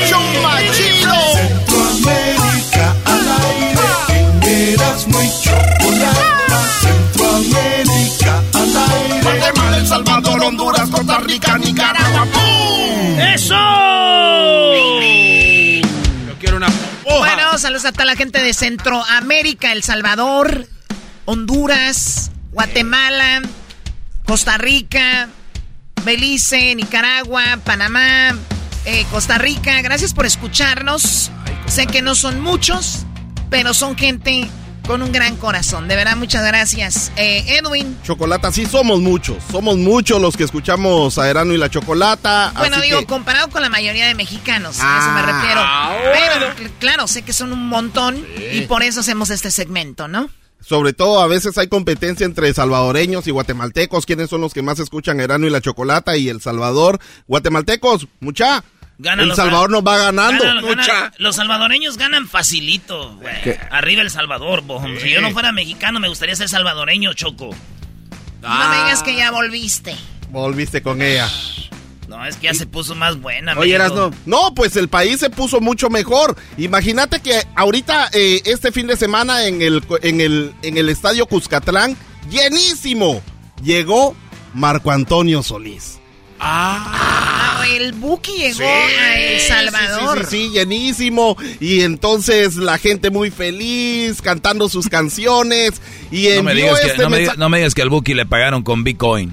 ¡El 0.02 0.08
show 0.08 0.22
más 0.42 0.62
chido! 0.76 1.14
Centroamérica 1.34 2.96
al 3.04 3.28
aire. 3.44 3.88
En 4.08 4.42
Erasmo 4.74 5.22
y 5.22 5.30
Chocolata. 5.42 6.68
Centroamérica 6.80 8.42
al 8.54 8.76
aire. 8.76 9.22
Guatemala, 9.22 9.76
El 9.76 9.86
Salvador, 9.86 10.42
Honduras, 10.42 10.88
Costa 10.88 11.18
Rica, 11.18 11.58
Nicaragua. 11.58 12.26
¡Pum! 12.32 13.20
¡Eso! 13.20 13.54
Bueno, 17.18 17.58
saludos 17.58 17.84
a 17.84 17.92
toda 17.92 18.04
la 18.04 18.16
gente 18.16 18.42
de 18.42 18.54
Centroamérica, 18.54 19.72
El 19.72 19.82
Salvador, 19.82 20.66
Honduras, 21.24 22.30
Guatemala, 22.52 23.42
Costa 24.24 24.58
Rica, 24.58 25.28
Belice, 26.04 26.74
Nicaragua, 26.74 27.58
Panamá, 27.64 28.36
eh, 28.84 29.06
Costa 29.10 29.38
Rica. 29.38 29.80
Gracias 29.82 30.14
por 30.14 30.26
escucharnos. 30.26 31.30
Sé 31.66 31.86
que 31.86 32.02
no 32.02 32.14
son 32.14 32.40
muchos, 32.40 33.04
pero 33.50 33.74
son 33.74 33.96
gente 33.96 34.48
con 34.86 35.02
un 35.02 35.12
gran 35.12 35.36
corazón. 35.36 35.88
De 35.88 35.96
verdad, 35.96 36.16
muchas 36.16 36.44
gracias. 36.44 37.12
Eh, 37.16 37.58
Edwin, 37.62 37.96
Chocolata, 38.04 38.50
sí 38.52 38.66
somos 38.66 39.00
muchos. 39.00 39.36
Somos 39.50 39.76
muchos 39.78 40.20
los 40.20 40.36
que 40.36 40.44
escuchamos 40.44 41.18
a 41.18 41.28
Erano 41.30 41.52
y 41.52 41.56
la 41.58 41.70
Chocolata. 41.70 42.52
bueno, 42.56 42.76
así 42.76 42.86
digo, 42.86 43.00
que- 43.00 43.06
comparado 43.06 43.48
con 43.48 43.62
la 43.62 43.68
mayoría 43.68 44.06
de 44.06 44.14
mexicanos, 44.14 44.76
a 44.80 44.98
eso 44.98 45.10
me 45.12 45.20
Ah, 45.20 45.92
refiero. 46.02 46.48
Pero, 46.56 46.56
cl- 46.56 46.72
claro, 46.78 47.06
sé 47.06 47.22
que 47.22 47.32
son 47.32 47.52
un 47.52 47.68
montón 47.68 48.24
y 48.52 48.62
por 48.62 48.82
eso 48.82 49.00
hacemos 49.00 49.30
este 49.30 49.50
segmento, 49.50 50.08
¿no? 50.08 50.28
Sobre 50.60 50.92
todo 50.92 51.20
a 51.20 51.26
veces 51.26 51.58
hay 51.58 51.66
competencia 51.66 52.24
entre 52.24 52.52
salvadoreños 52.54 53.26
y 53.26 53.32
guatemaltecos. 53.32 54.06
¿Quiénes 54.06 54.30
son 54.30 54.40
los 54.40 54.54
que 54.54 54.62
más 54.62 54.78
escuchan 54.78 55.18
Erano 55.18 55.46
y 55.46 55.50
la 55.50 55.60
Chocolata 55.60 56.16
y 56.16 56.28
El 56.28 56.40
Salvador? 56.40 57.00
Guatemaltecos, 57.26 58.06
mucha. 58.20 58.62
Gana 59.02 59.22
el 59.24 59.34
Salvador 59.34 59.68
nos 59.70 59.82
va 59.82 59.98
ganando. 59.98 60.44
Gana- 60.44 61.12
los 61.18 61.36
salvadoreños 61.36 61.96
ganan 61.98 62.28
facilito, 62.28 63.16
güey. 63.16 63.34
Arriba 63.70 64.02
El 64.02 64.10
Salvador, 64.10 64.62
bo. 64.62 64.82
Si 65.00 65.10
yo 65.10 65.20
no 65.20 65.30
fuera 65.32 65.50
mexicano, 65.52 65.98
me 66.00 66.08
gustaría 66.08 66.36
ser 66.36 66.48
salvadoreño, 66.48 67.12
Choco. 67.14 67.50
No 68.40 68.48
Ah. 68.48 68.68
me 68.70 68.76
digas 68.84 69.02
que 69.02 69.16
ya 69.16 69.30
volviste. 69.30 69.94
Volviste 70.30 70.82
con 70.82 71.02
ella. 71.02 71.28
No, 72.08 72.24
es 72.26 72.36
que 72.36 72.44
ya 72.48 72.54
se 72.54 72.66
puso 72.66 72.94
más 72.94 73.20
buena, 73.20 73.52
Oye, 73.52 73.74
amigo. 73.76 73.96
Erasno. 73.96 74.10
No, 74.26 74.54
pues 74.54 74.76
el 74.76 74.88
país 74.88 75.18
se 75.18 75.30
puso 75.30 75.60
mucho 75.60 75.88
mejor. 75.88 76.36
Imagínate 76.58 77.20
que 77.20 77.42
ahorita, 77.56 78.10
eh, 78.12 78.42
este 78.44 78.70
fin 78.70 78.86
de 78.86 78.96
semana, 78.96 79.46
en 79.46 79.62
el, 79.62 79.82
en, 80.02 80.20
el, 80.20 80.52
en 80.62 80.76
el 80.76 80.88
estadio 80.90 81.26
Cuscatlán, 81.26 81.96
llenísimo, 82.30 83.22
llegó 83.62 84.14
Marco 84.54 84.90
Antonio 84.90 85.42
Solís. 85.42 85.98
Ah, 86.38 87.41
el 87.62 87.92
Buki 87.92 88.32
llegó 88.32 88.64
a 88.68 89.14
El 89.16 89.40
Salvador. 89.40 90.26
Sí, 90.26 90.30
sí, 90.30 90.46
sí, 90.48 90.50
llenísimo. 90.52 91.36
Y 91.60 91.82
entonces 91.82 92.56
la 92.56 92.78
gente 92.78 93.10
muy 93.10 93.30
feliz, 93.30 94.20
cantando 94.22 94.68
sus 94.68 94.88
canciones. 94.88 95.72
Y 96.10 96.28
No 96.36 96.42
me, 96.42 96.54
que, 96.54 96.70
este 96.70 97.02
no, 97.02 97.10
me, 97.10 97.18
digas- 97.20 97.36
no 97.36 97.48
me 97.48 97.58
digas 97.58 97.74
que 97.74 97.82
al 97.82 97.88
Buki 97.90 98.14
le 98.14 98.26
pagaron 98.26 98.62
con 98.62 98.84
Bitcoin. 98.84 99.32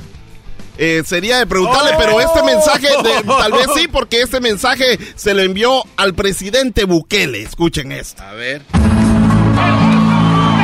Eh, 0.81 1.03
sería 1.05 1.37
de 1.39 1.45
preguntarle, 1.45 1.91
pero 1.97 2.21
este 2.21 2.41
mensaje, 2.41 2.87
de- 2.87 3.23
tal 3.27 3.51
vez 3.51 3.67
sí, 3.75 3.89
porque 3.91 4.21
este 4.21 4.39
mensaje 4.39 4.97
se 5.15 5.33
lo 5.33 5.41
envió 5.41 5.83
al 5.97 6.13
presidente 6.13 6.85
Bukele. 6.85 7.41
Escuchen 7.41 7.91
esto. 7.91 8.23
A 8.23 8.31
ver. 8.33 8.61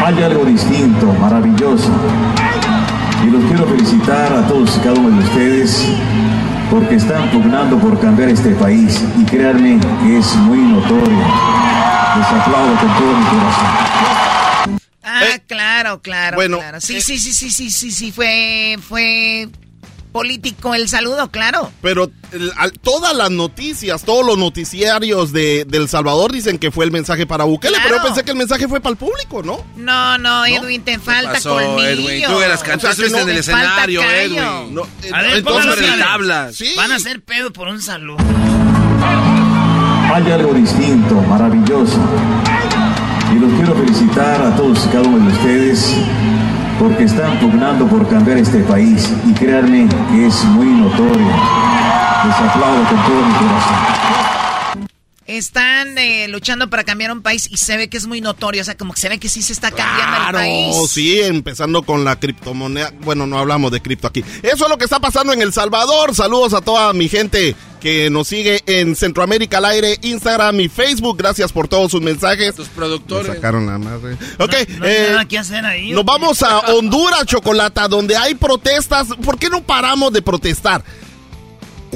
Hay 0.05 0.21
algo 0.23 0.45
distinto, 0.45 1.07
maravilloso. 1.19 1.89
Y 3.25 3.29
los 3.31 3.43
quiero 3.45 3.65
felicitar 3.67 4.31
a 4.33 4.47
todos 4.47 4.77
y 4.77 4.79
cada 4.81 4.93
uno 4.99 5.17
de 5.19 5.23
ustedes 5.27 5.83
porque 6.69 6.95
están 6.95 7.29
pugnando 7.31 7.77
por 7.79 7.99
cambiar 7.99 8.29
este 8.29 8.51
país 8.55 9.03
y 9.19 9.23
créanme 9.25 9.79
que 10.03 10.17
es 10.17 10.35
muy 10.35 10.59
notorio. 10.59 11.17
Les 12.17 12.27
aplaudo 12.27 12.75
con 12.79 12.93
todo 12.95 13.17
mi 13.17 13.25
corazón. 13.25 14.79
Ah, 15.03 15.39
claro, 15.47 16.01
claro, 16.01 16.35
bueno, 16.35 16.57
claro. 16.57 16.81
Sí, 16.81 16.99
sí, 16.99 17.17
sí, 17.17 17.33
sí, 17.33 17.49
sí, 17.51 17.69
sí, 17.69 17.91
sí, 17.91 18.11
fue, 18.11 18.77
fue 18.81 19.47
político 20.15 20.73
el 20.73 20.87
saludo, 20.87 21.29
claro. 21.29 21.69
Pero 21.81 22.09
el- 22.31 22.49
al- 22.55 22.71
todas 22.71 23.13
las 23.13 23.29
noticias, 23.31 24.03
todos 24.03 24.25
los 24.25 24.37
noticiarios 24.37 25.33
de, 25.33 25.65
de 25.67 25.77
El 25.77 25.89
Salvador 25.89 26.31
dicen 26.31 26.57
que 26.57 26.71
fue 26.71 26.85
el 26.85 26.91
mensaje 26.91 27.25
para 27.27 27.43
Bukele, 27.43 27.77
pero 27.83 27.97
yo 27.97 28.03
pensé 28.03 28.23
que 28.23 28.31
el 28.31 28.37
mensaje 28.37 28.65
fue 28.69 28.79
para 28.79 28.91
el 28.91 28.97
público, 28.97 29.43
¿no? 29.43 29.57
No, 29.75 30.17
no, 30.17 30.45
Edwin, 30.45 30.81
te 30.83 30.99
falta 30.99 31.33
pasó, 31.33 31.55
colmillo. 31.55 31.83
Edwin? 31.89 32.23
Tú 32.27 32.37
hubieras 32.37 32.63
cantado, 32.63 32.93
O 32.93 32.95
sea, 32.95 33.21
en 33.23 33.29
el 33.29 33.37
escenario. 33.39 34.01
Edwin. 34.03 34.73
No, 34.73 34.83
eh, 35.03 35.09
A 35.13 35.21
ver, 35.21 35.35
entonces, 35.39 35.71
así. 35.89 35.99
tablas. 35.99 36.55
Sí. 36.55 36.73
Van 36.77 36.93
a 36.93 36.95
hacer 36.95 37.21
pedo 37.21 37.51
por 37.51 37.67
un 37.67 37.81
saludo. 37.81 38.15
Hay 40.13 40.31
algo 40.31 40.53
distinto, 40.53 41.15
maravilloso. 41.23 41.99
Y 43.33 43.35
los 43.39 43.51
quiero 43.55 43.75
felicitar 43.75 44.41
a 44.41 44.55
todos 44.55 44.85
y 44.85 44.87
cada 44.87 45.01
uno 45.09 45.27
de 45.27 45.33
ustedes 45.33 45.93
porque 46.79 47.03
están 47.03 47.39
pugnando 47.39 47.87
por 47.87 48.07
cambiar 48.07 48.37
este 48.37 48.59
país 48.61 49.13
y 49.25 49.33
créanme 49.33 49.87
que 50.11 50.27
es 50.27 50.43
muy 50.45 50.67
notorio. 50.67 51.27
Les 52.25 52.35
aplaudo 52.35 52.83
con 52.89 52.97
todo 53.03 53.25
mi 53.25 53.33
corazón. 53.33 54.34
Están 55.27 55.97
eh, 55.97 56.27
luchando 56.27 56.69
para 56.69 56.83
cambiar 56.83 57.11
un 57.11 57.23
país 57.23 57.47
y 57.49 57.57
se 57.57 57.75
ve 57.77 57.87
que 57.89 57.97
es 57.97 58.05
muy 58.05 58.21
notorio, 58.21 58.61
o 58.61 58.63
sea, 58.65 58.77
como 58.77 58.93
que 58.93 59.01
se 59.01 59.09
ve 59.09 59.17
que 59.17 59.27
sí 59.27 59.41
se 59.41 59.53
está 59.53 59.71
cambiando 59.71 60.17
el 60.17 60.21
Claro, 60.21 60.37
país. 60.37 60.75
sí, 60.91 61.19
empezando 61.19 61.81
con 61.81 62.03
la 62.05 62.19
criptomoneda. 62.19 62.93
Bueno, 63.01 63.25
no 63.25 63.39
hablamos 63.39 63.71
de 63.71 63.81
cripto 63.81 64.05
aquí. 64.07 64.23
Eso 64.43 64.65
es 64.65 64.69
lo 64.69 64.77
que 64.77 64.83
está 64.85 64.99
pasando 64.99 65.33
en 65.33 65.41
El 65.41 65.51
Salvador. 65.51 66.13
Saludos 66.13 66.53
a 66.53 66.61
toda 66.61 66.93
mi 66.93 67.09
gente 67.09 67.55
que 67.81 68.11
nos 68.11 68.27
sigue 68.27 68.61
en 68.67 68.95
Centroamérica 68.95 69.57
al 69.57 69.65
aire, 69.65 69.97
Instagram 70.03 70.59
y 70.59 70.69
Facebook. 70.69 71.17
Gracias 71.17 71.51
por 71.51 71.67
todos 71.67 71.91
sus 71.91 72.01
mensajes. 72.01 72.53
Tus 72.53 72.67
Me 72.69 72.75
productores. 72.75 73.27
sacaron 73.33 73.65
la 73.65 73.79
madre. 73.79 74.17
Ok, 74.37 74.53
No 74.77 74.85
hay 74.85 74.91
eh, 74.91 75.07
nada 75.09 75.25
que 75.25 75.39
hacer 75.39 75.65
ahí. 75.65 75.89
nos 75.91 76.05
vamos 76.05 76.43
a 76.43 76.59
Honduras, 76.71 77.25
Chocolata, 77.25 77.87
donde 77.87 78.15
hay 78.15 78.35
protestas. 78.35 79.07
¿Por 79.23 79.39
qué 79.39 79.49
no 79.49 79.63
paramos 79.63 80.13
de 80.13 80.21
protestar? 80.21 80.83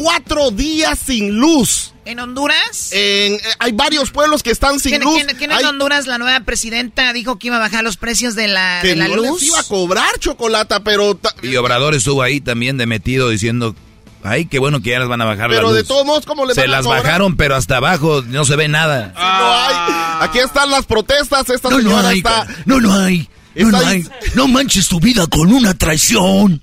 Cuatro 0.04 0.52
días 0.52 0.98
sin 1.06 1.36
luz. 1.38 1.94
¿En 2.06 2.20
Honduras? 2.20 2.90
En- 2.92 3.34
eh, 3.36 3.40
hay 3.60 3.72
varios 3.74 4.10
pueblos 4.12 4.42
que 4.42 4.50
están 4.52 4.80
sin 4.80 4.92
¿Quién, 4.92 5.04
luz. 5.04 5.16
quién- 5.24 5.38
quién 5.38 5.52
en 5.52 5.66
Honduras 5.66 6.08
la 6.08 6.18
nueva 6.18 6.40
presidenta 6.40 7.12
dijo 7.14 7.38
que 7.38 7.48
iba 7.48 7.58
a 7.58 7.60
bajar 7.60 7.84
los 7.84 7.98
precios 7.98 8.34
de 8.34 8.48
la, 8.48 8.80
que 8.82 8.90
de 8.90 8.96
la 8.96 9.08
no 9.10 9.18
luz? 9.18 9.42
les 9.42 9.50
iba 9.50 9.60
a 9.60 9.64
cobrar 9.64 10.18
chocolata, 10.20 10.80
pero 10.84 11.16
ta- 11.16 11.36
Y 11.44 11.56
Obrador 11.58 11.94
estuvo 11.96 12.22
ahí 12.24 12.40
también 12.42 12.78
de 12.78 12.86
metido 12.88 13.30
diciendo, 13.30 13.76
ay, 14.24 14.46
qué 14.46 14.58
bueno 14.58 14.82
que 14.82 14.90
ya 14.92 15.00
las 15.00 15.08
van 15.10 15.22
a 15.22 15.26
bajar 15.26 15.50
la 15.52 15.58
pero 15.58 15.74
de 15.74 15.82
luz". 15.82 15.88
todos 15.88 16.06
modos 16.06 16.26
cómo 16.26 16.46
le 16.46 16.54
Se 16.56 16.62
van 16.62 16.70
a 16.70 16.74
las 16.78 16.86
cobrar? 16.86 17.04
bajaron, 17.04 17.36
pero 17.36 17.56
hasta 17.56 17.78
abajo 17.78 18.24
no 18.26 18.46
se 18.46 18.56
ve 18.56 18.68
nada. 18.70 19.14
No 19.16 19.54
hay. 19.54 20.28
Aquí 20.28 20.40
están 20.40 20.72
las 20.72 20.86
protestas. 20.86 21.50
Esta 21.50 21.70
No, 21.70 21.78
no 21.78 21.84
señora 21.90 22.10
hay, 22.10 22.18
está. 22.20 22.48
no, 22.66 22.80
no 22.80 22.94
hay. 22.94 23.30
No, 23.56 23.68
está 23.68 23.82
no 23.82 23.88
ahí- 23.88 23.96
hay. 23.98 24.30
No 24.36 24.48
manches 24.48 24.88
tu 24.88 25.00
vida 25.00 25.26
con 25.28 25.52
una 25.52 25.74
traición. 25.74 26.62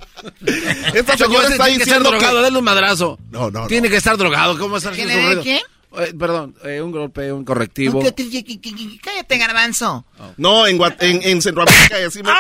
Esta 0.95 1.17
señora 1.17 1.49
está 1.49 1.65
tiene 1.65 1.79
que 1.79 1.83
estar 1.83 1.99
diciendo 2.01 2.11
drogado, 2.11 2.39
que. 2.39 2.45
denle 2.45 2.59
un 2.59 2.65
madrazo. 2.65 3.19
No, 3.31 3.51
no, 3.51 3.67
Tiene 3.67 3.89
que 3.89 3.97
estar 3.97 4.17
drogado, 4.17 4.59
¿cómo 4.59 4.77
estar 4.77 4.93
¿Quién 4.93 5.09
sufriendo? 5.09 5.41
es 5.41 5.45
qué? 5.45 5.61
Eh, 5.99 6.13
perdón, 6.19 6.55
eh, 6.65 6.83
un 6.83 6.91
golpe, 6.93 7.33
un 7.33 7.45
correctivo. 7.45 8.01
¿Qué- 8.03 8.15
qué- 8.15 8.29
qué- 8.31 8.45
qué- 8.45 8.61
qué- 8.61 8.99
Cállate, 9.03 9.39
garbanzo. 9.39 10.05
No, 10.37 10.67
en, 10.67 10.79
en, 11.01 11.23
en 11.23 11.41
Centroamérica 11.43 11.97
decimos. 11.97 12.33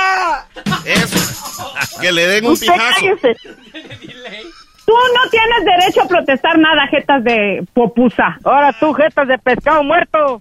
Eso. 0.84 1.16
Que 2.00 2.12
le 2.12 2.26
den 2.26 2.44
un 2.46 2.52
Usted 2.52 2.66
pijazo. 2.66 2.94
cállese. 3.22 3.36
Tú 4.84 4.92
no 4.92 5.30
tienes 5.30 5.64
derecho 5.64 6.02
a 6.02 6.08
protestar 6.08 6.58
nada, 6.58 6.86
jetas 6.88 7.24
de 7.24 7.66
popusa. 7.72 8.38
Ahora 8.44 8.72
tú, 8.78 8.92
jetas 8.92 9.26
de 9.26 9.38
pescado 9.38 9.82
muerto. 9.82 10.40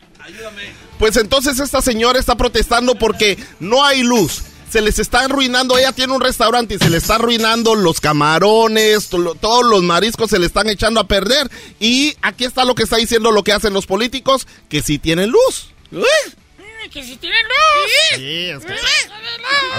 Pues 0.99 1.17
entonces 1.17 1.59
esta 1.59 1.81
señora 1.81 2.19
está 2.19 2.35
protestando 2.35 2.95
porque 2.95 3.37
no 3.59 3.83
hay 3.83 4.03
luz. 4.03 4.43
se 4.69 4.81
les 4.81 4.99
está 4.99 5.21
arruinando. 5.21 5.77
Ella 5.77 5.93
tiene 5.93 6.13
un 6.13 6.21
restaurante 6.21 6.75
y 6.75 6.79
se 6.79 6.89
le 6.89 6.97
está 6.97 7.15
arruinando 7.15 7.75
los 7.75 8.01
camarones, 8.01 9.09
todos 9.09 9.65
los 9.65 9.83
mariscos 9.83 10.29
se 10.29 10.39
le 10.39 10.47
están 10.47 10.67
echando 10.69 10.99
a 10.99 11.07
perder. 11.07 11.49
Y 11.79 12.15
aquí 12.21 12.43
está 12.43 12.65
lo 12.65 12.75
que 12.75 12.83
está 12.83 12.97
diciendo 12.97 13.31
lo 13.31 13.43
que 13.43 13.53
hacen 13.53 13.73
los 13.73 13.85
políticos, 13.85 14.47
que 14.67 14.81
sí 14.81 14.99
tienen 14.99 15.29
luz. 15.29 15.69
Que 16.91 17.03
si 17.03 17.17
tiene 17.17 17.35
luz. 17.43 17.91
Sí, 18.15 18.49
es 18.49 18.63
que- 18.65 18.75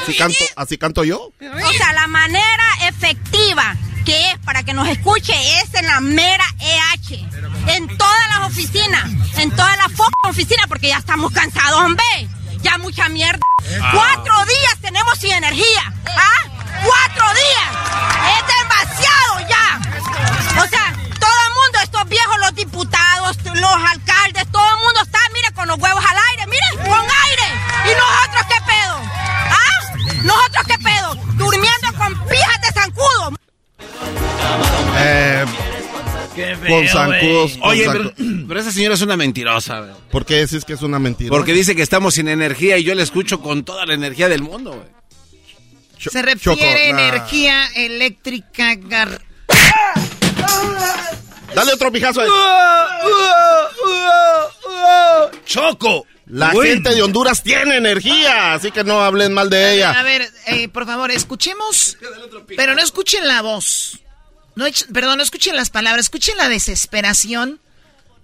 Así 0.03 0.17
canto, 0.17 0.45
así 0.57 0.79
canto 0.79 1.05
yo. 1.05 1.19
O 1.41 1.73
sea, 1.73 1.93
la 1.95 2.07
manera 2.07 2.65
efectiva 2.89 3.75
que 4.05 4.31
es 4.31 4.39
para 4.41 4.63
que 4.63 4.73
nos 4.75 4.87
escuche 4.89 5.33
es 5.61 5.73
en 5.75 5.87
la 5.87 6.01
mera 6.01 6.45
EH. 6.61 7.25
En 7.69 7.97
todas 7.99 8.29
las 8.29 8.49
oficinas, 8.51 9.05
en 9.39 9.51
todas 9.51 9.77
las 9.79 9.89
oficinas, 10.25 10.67
porque 10.69 10.89
ya 10.89 10.99
estamos 10.99 11.33
cansados, 11.33 11.81
hombre. 11.81 12.05
Ya 12.63 12.77
mucha 12.79 13.09
mierda. 13.09 13.41
Ah. 13.81 13.91
Cuatro 13.93 14.45
días 14.45 14.77
tenemos 14.81 15.19
sin 15.19 15.33
energía. 15.33 15.93
¿Ah? 16.07 16.83
Cuatro 16.85 17.27
días. 17.35 18.37
Es 18.37 18.55
demasiado 18.59 19.49
ya. 19.49 20.63
O 20.63 20.69
sea, 20.69 20.93
todo 21.19 21.39
el 21.49 21.55
mundo, 21.55 21.79
estos 21.83 22.09
viejos, 22.09 22.37
los 22.41 22.55
diputados, 22.55 23.37
los 23.55 23.75
alcaldes, 23.91 24.51
todo 24.53 24.69
el 24.69 24.77
mundo 24.85 25.01
está, 25.03 25.19
con 25.57 25.67
los 25.69 25.79
huevos 25.79 26.05
al 26.05 26.17
aire, 26.31 26.47
miren, 26.47 26.87
con 26.91 27.01
aire. 27.01 27.49
¿Y 27.85 27.95
nosotros 27.97 28.47
qué 28.49 28.61
pedo? 28.67 28.97
¿Ah? 29.51 30.23
¿Nosotros 30.23 30.65
qué 30.69 30.79
pedo? 30.85 31.15
Durmiendo 31.35 31.93
con 31.99 32.29
pijas 32.29 32.61
de 32.63 32.81
zancudo. 32.81 33.33
Eh, 34.99 35.45
con 36.69 36.89
zancudos. 36.89 37.53
con 37.59 37.71
Oye, 37.71 37.87
zancu- 37.89 38.13
pero, 38.17 38.47
pero 38.49 38.61
esa 38.61 38.73
señora 38.73 38.95
es 38.95 39.03
una 39.03 39.17
mentirosa. 39.17 39.81
güey. 39.81 39.93
¿Por 40.11 40.25
qué 40.27 40.35
decís 40.37 40.65
que 40.65 40.75
es 40.75 40.83
una 40.83 40.99
mentira? 40.99 41.31
Porque 41.31 41.53
dice 41.53 41.75
que 41.75 41.83
estamos 41.83 42.15
sin 42.15 42.29
energía 42.29 42.79
y 42.79 42.85
yo 42.85 42.95
la 42.95 43.03
escucho 43.03 43.41
con 43.41 43.65
toda 43.65 43.87
la 43.87 43.95
energía 43.95 44.29
del 44.29 44.43
mundo. 44.43 44.73
güey. 44.73 44.97
Se 45.99 46.23
refiere 46.23 46.63
a 46.65 46.89
energía 46.91 47.67
eléctrica. 47.75 48.75
gar- 48.75 49.21
Dale 51.57 51.73
otro 51.73 51.91
pijazo 51.91 52.21
ahí. 52.21 52.29
¡Choco! 55.47 56.07
La 56.27 56.53
Uy. 56.55 56.67
gente 56.69 56.95
de 56.95 57.03
Honduras 57.03 57.43
tiene 57.43 57.77
energía, 57.77 58.53
así 58.55 58.71
que 58.73 58.83
no 58.85 59.03
hablen 59.03 59.33
mal 59.33 59.49
de 59.49 59.65
A 59.65 59.73
ella. 59.73 60.03
ver, 60.03 60.31
eh, 60.49 60.69
por 60.69 60.85
favor, 60.85 61.11
escuchemos. 61.11 61.97
Pero 62.57 62.75
no 62.75 62.83
escuchen 62.83 63.27
la 63.27 63.41
voz. 63.43 64.01
No, 64.55 64.67
perdón, 64.93 65.17
no 65.19 65.23
escuchen 65.23 65.57
las 65.57 65.71
palabras. 65.71 66.07
Escuchen 66.07 66.37
la 66.37 66.49
desesperación 66.49 67.61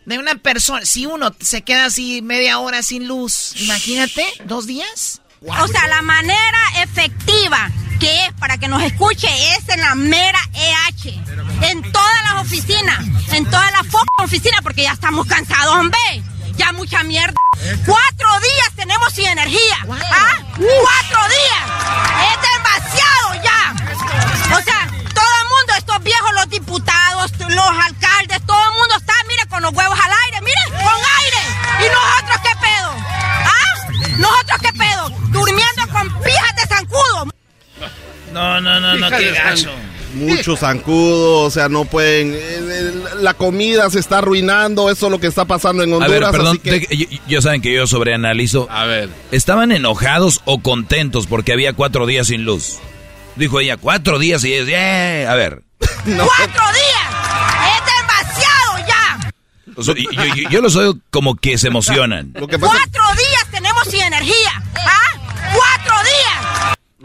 de 0.05 0.18
una 0.18 0.35
persona. 0.35 0.85
Si 0.85 1.07
uno 1.07 1.35
se 1.41 1.62
queda 1.62 1.87
así 1.87 2.20
media 2.22 2.59
hora 2.59 2.83
sin 2.83 3.07
luz, 3.09 3.55
imagínate, 3.61 4.26
dos 4.45 4.66
días. 4.66 5.20
O 5.47 5.68
sea, 5.68 5.87
la 5.89 6.03
manera 6.03 6.59
efectiva 6.83 7.70
que 8.03 8.26
es 8.26 8.32
para 8.32 8.59
que 8.59 8.66
nos 8.66 8.82
escuche 8.82 9.28
es 9.55 9.68
en 9.68 9.80
la 9.80 9.94
mera 9.94 10.40
EH. 10.55 11.22
En 11.70 11.92
todas 11.92 12.22
las 12.24 12.42
oficinas, 12.42 12.98
en 13.30 13.48
todas 13.48 13.70
las 13.70 13.86
oficinas, 14.18 14.61
porque 14.61 14.82
ya 14.82 14.92
estamos 14.92 15.24
cansados, 15.24 15.76
hombre. 15.76 16.00
Ya 16.57 16.72
mucha 16.72 17.05
mierda. 17.05 17.36
Cuatro 17.86 18.28
días 18.40 18.70
tenemos 18.74 19.12
sin 19.12 19.26
energía. 19.26 19.76
¿Ah? 19.88 20.36
Cuatro 20.57 21.20
días. 21.38 21.64
Es 22.28 22.38
demasiado 22.50 23.44
ya. 23.44 23.72
O 24.57 24.62
sea, 24.62 24.88
todo 25.14 25.32
el 25.40 25.48
mundo, 25.55 25.72
estos 25.78 26.03
viejos, 26.03 26.32
los 26.34 26.48
diputados, 26.50 27.30
los 27.38 27.70
alcaldes, 27.86 28.44
todo 28.44 28.62
el 28.64 28.78
mundo 28.78 28.96
está, 28.96 29.14
mire, 29.28 29.46
con 29.46 29.62
los 29.62 29.72
huevos 29.72 29.98
al 30.03 30.12
aire, 30.24 30.40
miren, 30.40 30.84
con 30.84 31.00
aire. 31.20 31.86
¿Y 31.86 31.88
nosotros 31.88 32.40
qué 32.42 32.57
pedo? 32.66 32.94
¿Ah? 33.46 34.18
¿Nosotros 34.18 34.61
qué 34.61 34.72
pedo? 34.72 35.09
Durmiendo 35.30 35.88
con 35.92 36.22
pijas. 36.22 36.51
No, 38.33 38.61
no, 38.61 38.80
no, 38.80 38.95
no, 38.97 39.11
qué 39.11 39.30
gacho. 39.33 39.70
Muchos 40.14 40.61
zancudos, 40.61 41.47
o 41.47 41.51
sea, 41.51 41.68
no 41.70 41.85
pueden. 41.87 42.35
eh, 42.35 42.39
eh, 42.39 42.93
La 43.20 43.33
comida 43.35 43.89
se 43.89 43.99
está 43.99 44.18
arruinando, 44.18 44.91
eso 44.91 45.07
es 45.07 45.12
lo 45.12 45.18
que 45.18 45.26
está 45.26 45.47
pasando 45.47 45.83
en 45.83 45.95
A 45.95 45.99
ver, 46.07 46.22
Honduras. 46.24 46.30
perdón, 46.33 46.49
así 46.49 46.59
que- 46.59 46.80
te- 46.87 46.97
yo- 46.97 47.07
yo 47.28 47.41
saben 47.43 47.62
que 47.62 47.72
yo 47.72 47.87
sobreanalizo. 47.87 48.68
A 48.70 48.85
ver. 48.85 49.09
¿Estaban 49.30 49.72
enojados 49.72 50.43
o 50.45 50.61
contentos 50.61 51.26
porque 51.26 51.53
había 51.55 51.72
cuatro 51.72 52.07
días 52.07 52.26
sin 52.26 52.45
luz? 52.45 52.78
Dijo 53.37 53.59
ella, 53.61 53.78
cuatro 53.78 54.18
días 54.18 54.45
y 54.45 54.53
es, 54.53 54.68
"Eh", 54.68 55.26
a 55.26 55.35
ver. 55.35 55.62
¡Cuatro 55.80 56.14
días! 56.74 57.09
¡Es 57.72 57.87
demasiado 57.97 58.87
ya! 58.87 59.33
O 59.76 59.83
sea, 59.83 59.95
yo, 59.95 60.35
yo- 60.35 60.49
yo 60.51 60.61
los 60.61 60.76
oigo 60.76 60.99
como 61.11 61.37
que 61.37 61.57
se 61.57 61.68
emocionan. 61.68 62.33
Lo 62.35 62.47
que 62.47 62.59
¡Cuatro 62.59 63.03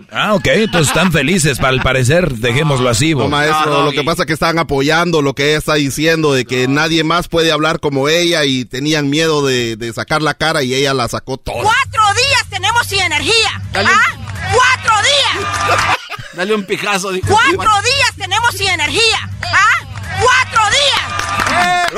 Ah, 0.09 0.33
ok, 0.35 0.47
entonces 0.47 0.87
están 0.87 1.11
felices, 1.11 1.59
para 1.59 1.73
el 1.73 1.81
parecer, 1.81 2.33
dejémoslo 2.35 2.89
así. 2.89 3.13
No, 3.13 3.27
maestro, 3.27 3.83
lo 3.83 3.91
que 3.91 4.03
pasa 4.03 4.23
es 4.23 4.27
que 4.27 4.33
están 4.33 4.57
apoyando 4.57 5.21
lo 5.21 5.33
que 5.33 5.49
ella 5.49 5.57
está 5.57 5.73
diciendo, 5.73 6.33
de 6.33 6.45
que 6.45 6.67
nadie 6.67 7.03
más 7.03 7.27
puede 7.27 7.51
hablar 7.51 7.79
como 7.79 8.07
ella 8.07 8.45
y 8.45 8.63
tenían 8.65 9.09
miedo 9.09 9.45
de, 9.45 9.75
de 9.75 9.91
sacar 9.91 10.21
la 10.21 10.33
cara 10.33 10.63
y 10.63 10.73
ella 10.73 10.93
la 10.93 11.07
sacó 11.09 11.37
toda. 11.37 11.61
¡Cuatro 11.61 12.01
días 12.15 12.45
tenemos 12.49 12.87
sin 12.87 13.01
energía! 13.01 13.61
¿Ah? 13.73 14.53
¡Cuatro 14.53 14.95
días! 15.01 15.97
Dale 16.33 16.53
un 16.53 16.63
pijazo. 16.65 17.11
dijo. 17.11 17.27
¡Cuatro 17.27 17.71
días 17.81 18.11
tenemos 18.15 18.51
sin 18.55 18.69
energía! 18.69 19.29
¿Ah? 19.41 19.87
¡Cuatro 20.21 20.61
días! 20.69 21.93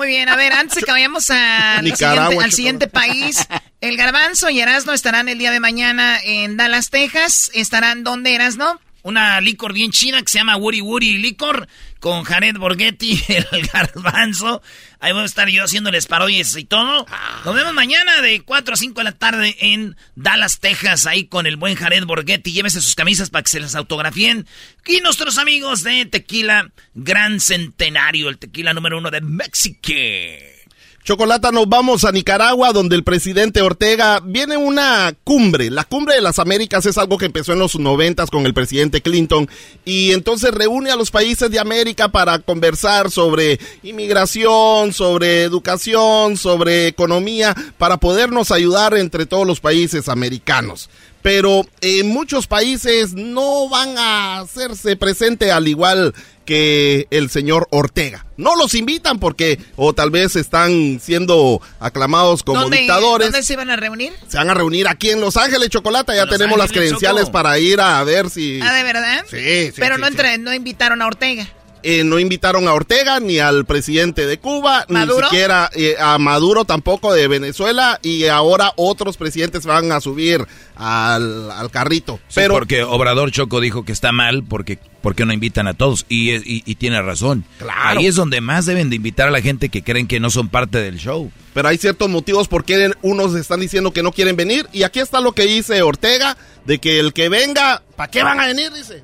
Muy 0.00 0.08
bien, 0.08 0.30
a 0.30 0.36
ver, 0.36 0.54
antes 0.54 0.76
de 0.76 0.82
que 0.82 0.92
vayamos 0.92 1.28
a- 1.30 1.76
siguiente, 1.94 2.44
al 2.44 2.52
siguiente 2.52 2.88
país, 2.88 3.46
el 3.82 3.98
Garbanzo 3.98 4.48
y 4.48 4.58
Erasno 4.58 4.94
estarán 4.94 5.28
el 5.28 5.36
día 5.38 5.50
de 5.50 5.60
mañana 5.60 6.18
en 6.24 6.56
Dallas, 6.56 6.88
Texas. 6.88 7.50
¿Estarán 7.52 8.02
dónde, 8.02 8.34
Erasno? 8.34 8.80
Una 9.02 9.40
licor 9.40 9.72
bien 9.72 9.92
china 9.92 10.20
que 10.22 10.28
se 10.28 10.38
llama 10.38 10.56
Woody 10.56 10.80
Woody 10.80 11.18
Licor 11.18 11.68
con 12.00 12.24
Jared 12.24 12.56
Borghetti, 12.56 13.22
el 13.28 13.66
garbanzo. 13.66 14.62
Ahí 15.00 15.12
voy 15.12 15.22
a 15.22 15.26
estar 15.26 15.48
yo 15.48 15.64
haciéndoles 15.64 16.06
parodias 16.06 16.56
y 16.56 16.64
todo. 16.64 17.06
Nos 17.44 17.54
vemos 17.54 17.72
mañana 17.72 18.20
de 18.20 18.42
4 18.42 18.74
a 18.74 18.76
5 18.76 19.00
de 19.00 19.04
la 19.04 19.12
tarde 19.12 19.56
en 19.60 19.96
Dallas, 20.14 20.60
Texas, 20.60 21.06
ahí 21.06 21.26
con 21.26 21.46
el 21.46 21.56
buen 21.56 21.74
Jared 21.74 22.04
Borghetti. 22.04 22.52
Llévese 22.52 22.80
sus 22.80 22.94
camisas 22.94 23.30
para 23.30 23.42
que 23.42 23.50
se 23.50 23.60
las 23.60 23.74
autografíen. 23.74 24.46
Y 24.86 25.00
nuestros 25.00 25.38
amigos 25.38 25.82
de 25.82 26.06
Tequila 26.06 26.70
Gran 26.94 27.40
Centenario, 27.40 28.28
el 28.28 28.38
tequila 28.38 28.74
número 28.74 28.98
uno 28.98 29.10
de 29.10 29.20
México. 29.20 30.59
Chocolata, 31.02 31.50
nos 31.50 31.66
vamos 31.66 32.04
a 32.04 32.12
Nicaragua, 32.12 32.72
donde 32.72 32.94
el 32.94 33.04
presidente 33.04 33.62
Ortega 33.62 34.20
viene 34.22 34.58
una 34.58 35.14
cumbre. 35.24 35.70
La 35.70 35.84
cumbre 35.84 36.14
de 36.14 36.20
las 36.20 36.38
Américas 36.38 36.84
es 36.84 36.98
algo 36.98 37.16
que 37.16 37.24
empezó 37.24 37.54
en 37.54 37.58
los 37.58 37.78
noventas 37.78 38.30
con 38.30 38.44
el 38.44 38.52
presidente 38.52 39.00
Clinton 39.00 39.48
y 39.86 40.12
entonces 40.12 40.50
reúne 40.52 40.90
a 40.90 40.96
los 40.96 41.10
países 41.10 41.50
de 41.50 41.58
América 41.58 42.08
para 42.10 42.38
conversar 42.40 43.10
sobre 43.10 43.58
inmigración, 43.82 44.92
sobre 44.92 45.42
educación, 45.42 46.36
sobre 46.36 46.88
economía, 46.88 47.56
para 47.78 47.96
podernos 47.96 48.50
ayudar 48.50 48.94
entre 48.94 49.24
todos 49.24 49.46
los 49.46 49.58
países 49.58 50.06
americanos. 50.06 50.90
Pero 51.22 51.66
en 51.80 52.08
muchos 52.08 52.46
países 52.46 53.14
no 53.14 53.70
van 53.70 53.96
a 53.96 54.40
hacerse 54.40 54.96
presente 54.96 55.50
al 55.50 55.66
igual 55.66 56.14
que 56.50 57.06
el 57.12 57.30
señor 57.30 57.68
Ortega. 57.70 58.26
No 58.36 58.56
los 58.56 58.74
invitan 58.74 59.20
porque 59.20 59.60
o 59.76 59.92
tal 59.92 60.10
vez 60.10 60.34
están 60.34 60.98
siendo 61.00 61.62
aclamados 61.78 62.42
como 62.42 62.62
¿Dónde, 62.62 62.78
dictadores. 62.78 63.28
¿Dónde 63.30 63.44
se 63.46 63.54
van 63.54 63.70
a 63.70 63.76
reunir? 63.76 64.12
Se 64.26 64.36
van 64.36 64.50
a 64.50 64.54
reunir 64.54 64.88
aquí 64.88 65.10
en 65.10 65.20
Los 65.20 65.36
Ángeles, 65.36 65.68
Chocolata. 65.68 66.12
Ya 66.12 66.24
Los 66.24 66.36
tenemos 66.36 66.58
las 66.58 66.72
credenciales 66.72 67.22
Choco. 67.26 67.32
para 67.32 67.56
ir 67.60 67.80
a 67.80 68.02
ver 68.02 68.30
si... 68.30 68.58
Ah, 68.62 68.72
¿de 68.74 68.82
verdad? 68.82 69.24
Sí, 69.30 69.66
sí, 69.66 69.72
Pero 69.76 69.94
sí, 69.94 70.00
no, 70.00 70.06
sí. 70.08 70.12
entre- 70.12 70.38
no 70.38 70.52
invitaron 70.52 71.02
a 71.02 71.06
Ortega. 71.06 71.48
Eh, 71.82 72.04
no 72.04 72.18
invitaron 72.18 72.68
a 72.68 72.74
Ortega 72.74 73.20
ni 73.20 73.38
al 73.38 73.64
presidente 73.64 74.26
de 74.26 74.38
Cuba, 74.38 74.84
¿Maduro? 74.88 75.20
ni 75.20 75.24
siquiera 75.24 75.70
eh, 75.74 75.96
a 75.98 76.18
Maduro 76.18 76.64
tampoco 76.64 77.12
de 77.14 77.26
Venezuela 77.28 77.98
y 78.02 78.26
ahora 78.26 78.72
otros 78.76 79.16
presidentes 79.16 79.64
van 79.66 79.90
a 79.92 80.00
subir 80.00 80.46
al, 80.76 81.50
al 81.50 81.70
carrito. 81.70 82.16
Sí, 82.28 82.34
Pero 82.36 82.54
porque 82.54 82.82
Obrador 82.82 83.30
Choco 83.30 83.60
dijo 83.60 83.84
que 83.84 83.92
está 83.92 84.12
mal 84.12 84.42
porque, 84.44 84.78
porque 85.02 85.24
no 85.24 85.32
invitan 85.32 85.66
a 85.68 85.74
todos 85.74 86.06
y, 86.08 86.32
y- 86.34 86.62
y 86.66 86.74
tiene 86.76 87.00
razón. 87.02 87.44
Claro. 87.58 87.98
Ahí 88.00 88.06
es 88.06 88.14
donde 88.16 88.40
más 88.40 88.66
deben 88.66 88.90
de 88.90 88.96
invitar 88.96 89.28
a 89.28 89.30
la 89.30 89.40
gente 89.40 89.68
que 89.68 89.82
creen 89.82 90.06
que 90.06 90.20
no 90.20 90.30
son 90.30 90.48
parte 90.48 90.78
del 90.78 90.98
show. 90.98 91.30
pero 91.54 91.68
hay 91.68 91.78
ciertos 91.78 92.08
motivos 92.08 92.48
por 92.48 92.64
qué 92.64 92.92
unos 93.02 93.34
están 93.34 93.60
diciendo 93.60 93.92
que 93.92 94.02
no 94.02 94.12
quieren 94.12 94.36
venir. 94.36 94.66
Y 94.72 94.82
aquí 94.82 95.00
está 95.00 95.20
lo 95.20 95.32
que 95.32 95.44
dice 95.44 95.82
Ortega, 95.82 96.36
de 96.66 96.78
que 96.78 96.98
el 97.00 97.12
que 97.12 97.28
venga, 97.28 97.82
¿para 97.96 98.10
qué 98.10 98.22
van 98.22 98.40
a 98.40 98.46
venir? 98.46 98.70
Dice. 98.72 99.02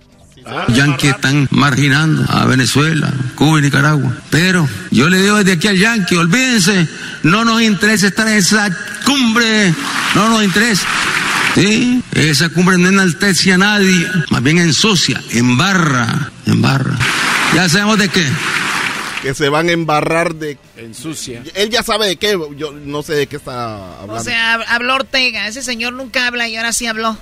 Yankees 0.69 1.11
están 1.11 1.49
marginando 1.51 2.25
a 2.29 2.45
Venezuela, 2.47 3.13
Cuba 3.35 3.59
y 3.59 3.63
Nicaragua. 3.63 4.17
Pero 4.31 4.69
yo 4.91 5.09
le 5.09 5.21
digo 5.23 5.37
desde 5.39 5.53
aquí 5.53 5.69
al 5.69 5.79
Yankee, 5.79 6.17
olvídense, 6.17 6.87
no 7.23 7.45
nos 7.45 7.61
interesa 7.63 8.07
estar 8.09 8.29
en 8.29 8.35
esa 8.35 8.71
cumbre, 9.05 9.75
no 10.15 10.29
nos 10.29 10.45
interesa. 10.45 10.87
Sí, 11.55 12.03
esa 12.13 12.49
cumbre 12.51 12.77
no 12.79 12.89
enaltece 12.89 13.53
a 13.53 13.59
nadie, 13.59 14.07
más 14.31 14.43
bien 14.43 14.59
ensucia, 14.59 15.21
embarra, 15.31 16.31
embarra. 16.47 16.95
Ya 17.55 17.69
sabemos 17.69 17.99
de 17.99 18.09
qué. 18.11 18.27
que 19.23 19.33
se 19.35 19.49
van 19.49 19.69
a 19.69 19.73
embarrar 19.73 20.35
de... 20.35 20.59
Ensucia. 20.77 21.43
Él 21.55 21.71
ya 21.71 21.83
sabe 21.83 22.07
de 22.09 22.17
qué, 22.17 22.39
yo 22.59 22.73
no 22.73 23.03
sé 23.03 23.15
de 23.15 23.27
qué 23.27 23.37
está 23.37 24.01
hablando. 24.01 24.15
O 24.15 24.25
sea, 24.25 24.59
hab- 24.59 24.65
habló 24.69 24.95
Ortega. 24.97 25.49
Ese 25.49 25.63
señor 25.63 25.95
nunca 25.95 26.27
habla 26.27 26.47
y 26.49 26.57
ahora 26.57 26.73
sí 26.75 26.87
habló. 26.87 27.17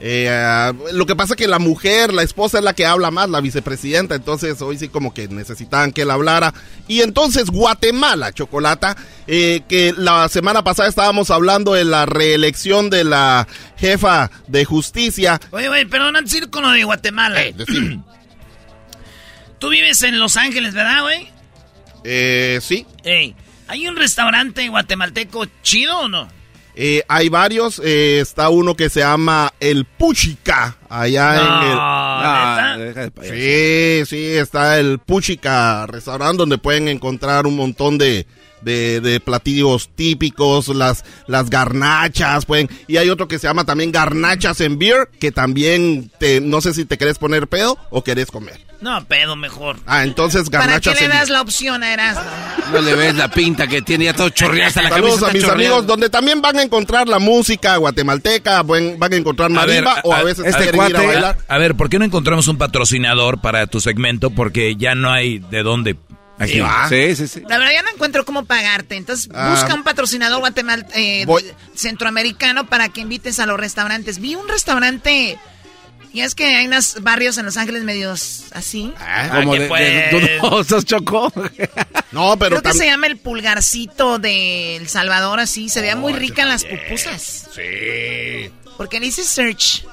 Eh, 0.00 0.28
ah, 0.30 0.72
lo 0.92 1.06
que 1.06 1.16
pasa 1.16 1.34
es 1.34 1.36
que 1.36 1.48
la 1.48 1.58
mujer, 1.58 2.12
la 2.12 2.22
esposa 2.22 2.58
es 2.58 2.64
la 2.64 2.72
que 2.72 2.86
habla 2.86 3.10
más, 3.10 3.28
la 3.28 3.40
vicepresidenta, 3.40 4.14
entonces 4.14 4.60
hoy 4.62 4.78
sí 4.78 4.88
como 4.88 5.12
que 5.12 5.28
necesitaban 5.28 5.92
que 5.92 6.02
él 6.02 6.10
hablara. 6.10 6.54
Y 6.86 7.02
entonces 7.02 7.46
Guatemala, 7.46 8.32
Chocolata, 8.32 8.96
eh, 9.26 9.62
que 9.68 9.92
la 9.96 10.28
semana 10.28 10.62
pasada 10.62 10.88
estábamos 10.88 11.30
hablando 11.30 11.74
de 11.74 11.84
la 11.84 12.06
reelección 12.06 12.90
de 12.90 13.04
la 13.04 13.48
jefa 13.76 14.30
de 14.46 14.64
justicia. 14.64 15.40
Oye, 15.50 15.68
oye, 15.68 15.86
perdón, 15.86 16.16
antes 16.16 16.32
de 16.32 16.38
ir 16.38 16.50
con 16.50 16.62
lo 16.62 16.70
de 16.70 16.84
Guatemala. 16.84 17.42
Eh. 17.42 17.54
Tú 19.58 19.70
vives 19.70 20.02
en 20.02 20.20
Los 20.20 20.36
Ángeles, 20.36 20.74
¿verdad, 20.74 21.02
güey? 21.02 21.28
Eh, 22.04 22.60
sí, 22.62 22.86
Ey, 23.02 23.34
¿hay 23.66 23.88
un 23.88 23.96
restaurante 23.96 24.68
guatemalteco 24.68 25.46
chido 25.62 25.98
o 25.98 26.08
no? 26.08 26.28
Eh, 26.80 27.02
hay 27.08 27.28
varios, 27.28 27.82
eh, 27.84 28.20
está 28.20 28.50
uno 28.50 28.76
que 28.76 28.88
se 28.88 29.00
llama 29.00 29.52
El 29.58 29.84
Puchica, 29.84 30.76
allá 30.88 31.34
en 31.34 31.40
el... 31.40 31.76
Ah, 31.76 32.76
deja 32.78 33.00
de 33.00 33.10
payaso. 33.10 33.34
Sí, 33.34 34.02
sí, 34.06 34.36
está 34.36 34.78
el 34.78 35.00
Puchica 35.00 35.88
restaurante 35.88 36.36
donde 36.36 36.56
pueden 36.56 36.86
encontrar 36.86 37.48
un 37.48 37.56
montón 37.56 37.98
de, 37.98 38.28
de, 38.62 39.00
de 39.00 39.20
platillos 39.20 39.88
típicos, 39.94 40.68
las, 40.68 41.04
las 41.26 41.50
garnachas, 41.50 42.46
pueden, 42.46 42.68
y 42.86 42.96
hay 42.96 43.08
otro 43.10 43.28
que 43.28 43.38
se 43.38 43.46
llama 43.46 43.64
también 43.64 43.92
garnachas 43.92 44.60
en 44.60 44.78
beer, 44.78 45.08
que 45.20 45.32
también 45.32 46.10
te, 46.18 46.40
no 46.40 46.60
sé 46.60 46.74
si 46.74 46.84
te 46.84 46.98
querés 46.98 47.18
poner 47.18 47.46
pedo 47.48 47.78
o 47.90 48.02
querés 48.04 48.30
comer. 48.30 48.66
No, 48.80 49.04
pedo 49.06 49.34
mejor. 49.34 49.76
Ah, 49.86 50.04
entonces 50.04 50.48
¿Para 50.50 50.62
qué 50.64 50.68
garnachas 50.68 51.00
le 51.00 51.08
das 51.08 51.28
la 51.30 51.40
opción 51.42 51.82
a 51.82 51.92
Erasmo? 51.92 52.22
No 52.72 52.80
le 52.80 52.94
ves 52.94 53.16
la 53.16 53.28
pinta 53.28 53.66
que 53.66 53.82
tiene 53.82 54.04
ya 54.04 54.12
todo 54.14 54.28
chorreado 54.28 54.68
hasta 54.68 54.82
la 54.82 54.90
Saludos 54.90 55.18
camisa. 55.18 55.30
a 55.30 55.32
mis 55.32 55.44
amigos, 55.48 55.86
donde 55.88 56.08
también 56.10 56.40
van 56.40 56.58
a 56.58 56.62
encontrar 56.62 57.08
la 57.08 57.18
música 57.18 57.76
guatemalteca, 57.76 58.62
buen- 58.62 58.96
van 58.96 59.12
a 59.14 59.16
encontrar 59.16 59.50
A 59.50 59.66
ver, 59.66 59.82
marimba 59.82 60.00
o 60.04 60.12
a 60.14 60.18
a- 60.18 60.22
veces 60.22 60.46
este 60.46 60.62
ir 60.62 60.68
a 60.68 60.72
cuate, 60.74 60.92
bailar. 61.06 61.38
a 61.48 61.58
ver, 61.58 61.74
¿por 61.74 61.88
qué 61.90 61.98
no 61.98 62.04
encontramos 62.04 62.46
un 62.46 62.56
patrocinador 62.56 63.40
para 63.40 63.66
tu 63.66 63.80
segmento? 63.80 64.30
Porque 64.30 64.76
ya 64.76 64.94
no 64.94 65.10
hay 65.10 65.40
de 65.40 65.64
dónde. 65.64 65.96
Aquí. 66.38 66.52
Sí, 66.54 66.60
va. 66.60 66.88
Sí, 66.88 67.16
sí, 67.16 67.26
sí. 67.28 67.42
La 67.48 67.58
verdad 67.58 67.72
ya 67.72 67.82
no 67.82 67.90
encuentro 67.90 68.24
cómo 68.24 68.44
pagarte. 68.44 68.96
Entonces 68.96 69.28
Ah. 69.34 69.50
busca 69.50 69.74
un 69.74 69.82
patrocinador 69.82 70.38
guatemal 70.40 70.86
eh, 70.94 71.26
centroamericano 71.74 72.66
para 72.68 72.88
que 72.88 73.00
invites 73.00 73.38
a 73.40 73.46
los 73.46 73.58
restaurantes. 73.58 74.18
Vi 74.20 74.34
un 74.34 74.48
restaurante. 74.48 75.38
Y 76.10 76.22
es 76.22 76.34
que 76.34 76.56
hay 76.56 76.66
unos 76.66 77.02
barrios 77.02 77.36
en 77.36 77.44
Los 77.44 77.56
Ángeles 77.58 77.84
medios 77.84 78.44
así. 78.52 78.92
Como 79.30 79.52
que 79.52 79.58
de, 79.60 79.68
pues- 79.68 80.10
de 80.12 80.38
dudosos, 80.40 80.84
Chocó. 80.84 81.32
No, 82.12 82.38
pero 82.38 82.56
Creo 82.56 82.62
que 82.62 82.70
tam- 82.70 82.80
se 82.80 82.86
llama 82.86 83.06
el 83.06 83.18
pulgarcito 83.18 84.18
de 84.18 84.76
El 84.76 84.88
Salvador, 84.88 85.40
así. 85.40 85.68
Se 85.68 85.82
veía 85.82 85.94
muy 85.94 86.14
rica 86.14 86.40
en 86.42 86.48
las 86.48 86.64
pupusas. 86.64 87.48
Sí. 87.54 88.50
Porque 88.78 88.98
le 88.98 89.06
hice 89.08 89.24
search. 89.24 89.84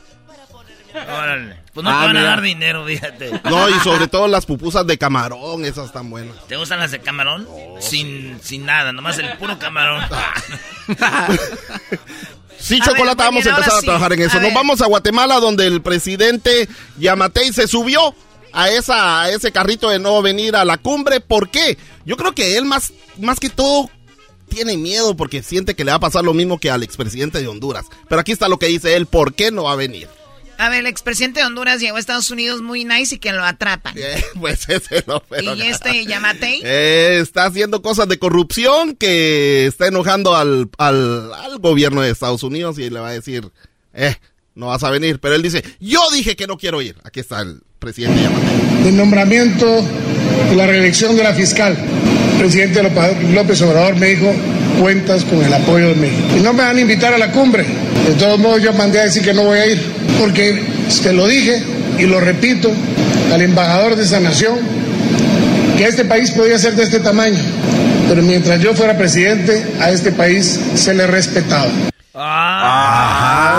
Órale. 0.95 1.57
Pues 1.73 1.83
no 1.83 1.89
Ah, 1.89 2.01
te 2.01 2.07
van 2.07 2.17
a 2.17 2.23
dar 2.23 2.41
dinero, 2.41 2.85
fíjate. 2.85 3.41
No, 3.45 3.69
y 3.69 3.73
sobre 3.79 4.07
todo 4.07 4.27
las 4.27 4.45
pupusas 4.45 4.87
de 4.87 4.97
camarón, 4.97 5.65
esas 5.65 5.87
están 5.87 6.09
buenas. 6.09 6.35
¿Te 6.47 6.55
gustan 6.55 6.79
las 6.79 6.91
de 6.91 6.99
camarón? 7.01 7.47
sin, 7.79 8.39
sin 8.41 8.65
nada, 8.65 8.91
nomás 8.93 9.17
el 9.19 9.29
puro 9.37 9.57
camarón. 9.59 10.03
Sí, 12.57 12.79
A 12.81 12.85
Chocolata, 12.85 13.23
ver, 13.25 13.33
vamos 13.33 13.45
a 13.45 13.49
empezar 13.49 13.73
a 13.73 13.79
sí. 13.79 13.85
trabajar 13.85 14.13
en 14.13 14.21
eso. 14.21 14.31
A 14.37 14.39
Nos 14.39 14.43
ver. 14.49 14.53
vamos 14.53 14.81
a 14.81 14.87
Guatemala, 14.87 15.39
donde 15.39 15.67
el 15.67 15.81
presidente 15.81 16.69
Yamatei 16.97 17.51
se 17.53 17.67
subió 17.67 18.15
a, 18.53 18.69
esa, 18.69 19.21
a 19.21 19.29
ese 19.29 19.51
carrito 19.51 19.89
de 19.89 19.99
no 19.99 20.21
venir 20.21 20.55
a 20.55 20.63
la 20.65 20.77
cumbre. 20.77 21.19
¿Por 21.19 21.49
qué? 21.49 21.77
Yo 22.05 22.15
creo 22.17 22.33
que 22.33 22.57
él 22.57 22.63
más, 22.65 22.93
más 23.19 23.39
que 23.39 23.49
todo 23.49 23.89
tiene 24.49 24.77
miedo 24.77 25.17
porque 25.17 25.43
siente 25.43 25.75
que 25.75 25.83
le 25.83 25.91
va 25.91 25.97
a 25.97 25.99
pasar 25.99 26.23
lo 26.23 26.33
mismo 26.33 26.57
que 26.57 26.71
al 26.71 26.81
expresidente 26.81 27.39
de 27.41 27.47
Honduras. 27.49 27.85
Pero 28.07 28.21
aquí 28.21 28.31
está 28.31 28.47
lo 28.47 28.57
que 28.57 28.67
dice 28.67 28.95
él, 28.95 29.05
¿por 29.05 29.33
qué 29.33 29.51
no 29.51 29.63
va 29.63 29.73
a 29.73 29.75
venir? 29.75 30.07
A 30.57 30.69
ver, 30.69 30.79
el 30.81 30.87
expresidente 30.87 31.41
de 31.41 31.45
Honduras 31.45 31.79
llegó 31.81 31.97
a 31.97 31.99
Estados 31.99 32.31
Unidos 32.31 32.61
muy 32.61 32.85
nice 32.85 33.15
y 33.15 33.17
que 33.19 33.31
lo 33.33 33.43
atrapan. 33.43 33.93
pues 34.39 34.67
ese 34.69 35.03
no. 35.07 35.21
pero- 35.29 35.53
Y 35.55 35.61
este 35.63 36.05
Yamatei. 36.05 36.61
Eh, 36.63 37.17
está 37.21 37.45
haciendo 37.45 37.81
cosas 37.81 38.07
de 38.07 38.17
corrupción 38.19 38.95
que 38.95 39.65
está 39.65 39.87
enojando 39.87 40.35
al, 40.35 40.69
al, 40.77 41.33
al 41.33 41.57
gobierno 41.59 42.01
de 42.01 42.11
Estados 42.11 42.43
Unidos 42.43 42.79
y 42.79 42.89
le 42.89 42.99
va 42.99 43.09
a 43.09 43.13
decir, 43.13 43.49
eh, 43.93 44.15
no 44.55 44.67
vas 44.67 44.83
a 44.83 44.89
venir. 44.89 45.19
Pero 45.19 45.35
él 45.35 45.41
dice, 45.41 45.63
yo 45.79 45.99
dije 46.11 46.35
que 46.35 46.47
no 46.47 46.57
quiero 46.57 46.81
ir. 46.81 46.95
Aquí 47.03 47.19
está 47.19 47.41
el 47.41 47.61
presidente 47.79 48.21
Yamatei. 48.23 48.83
del 48.85 48.97
nombramiento 48.97 49.83
y 50.51 50.55
la 50.55 50.67
reelección 50.67 51.15
de 51.17 51.23
la 51.23 51.33
fiscal. 51.33 51.77
El 52.33 52.37
presidente 52.39 52.81
López 52.83 53.29
López 53.33 53.61
Obrador 53.61 53.95
me 53.97 54.07
dijo, 54.07 54.33
cuentas 54.79 55.23
con 55.25 55.41
el 55.43 55.53
apoyo 55.53 55.87
de 55.89 55.95
México. 55.95 56.27
Y 56.37 56.41
no 56.41 56.53
me 56.53 56.63
van 56.63 56.77
a 56.77 56.81
invitar 56.81 57.13
a 57.13 57.17
la 57.17 57.31
cumbre. 57.31 57.65
De 58.07 58.13
todos 58.13 58.39
modos, 58.39 58.61
yo 58.61 58.71
mandé 58.73 58.99
a 58.99 59.03
decir 59.03 59.23
que 59.23 59.33
no 59.33 59.43
voy 59.43 59.57
a 59.57 59.65
ir, 59.65 59.81
porque 60.19 60.61
te 61.01 61.11
lo 61.11 61.27
dije 61.27 61.61
y 61.97 62.03
lo 62.03 62.19
repito 62.19 62.71
al 63.33 63.41
embajador 63.41 63.95
de 63.95 64.03
esa 64.03 64.19
nación, 64.19 64.59
que 65.77 65.85
este 65.85 66.05
país 66.05 66.31
podía 66.31 66.57
ser 66.59 66.75
de 66.75 66.83
este 66.83 66.99
tamaño. 66.99 67.39
Pero 68.07 68.21
mientras 68.21 68.61
yo 68.61 68.75
fuera 68.75 68.95
presidente, 68.97 69.65
a 69.79 69.89
este 69.89 70.11
país 70.11 70.59
se 70.75 70.93
le 70.93 71.07
respetaba. 71.07 71.71
Ah, 72.17 73.57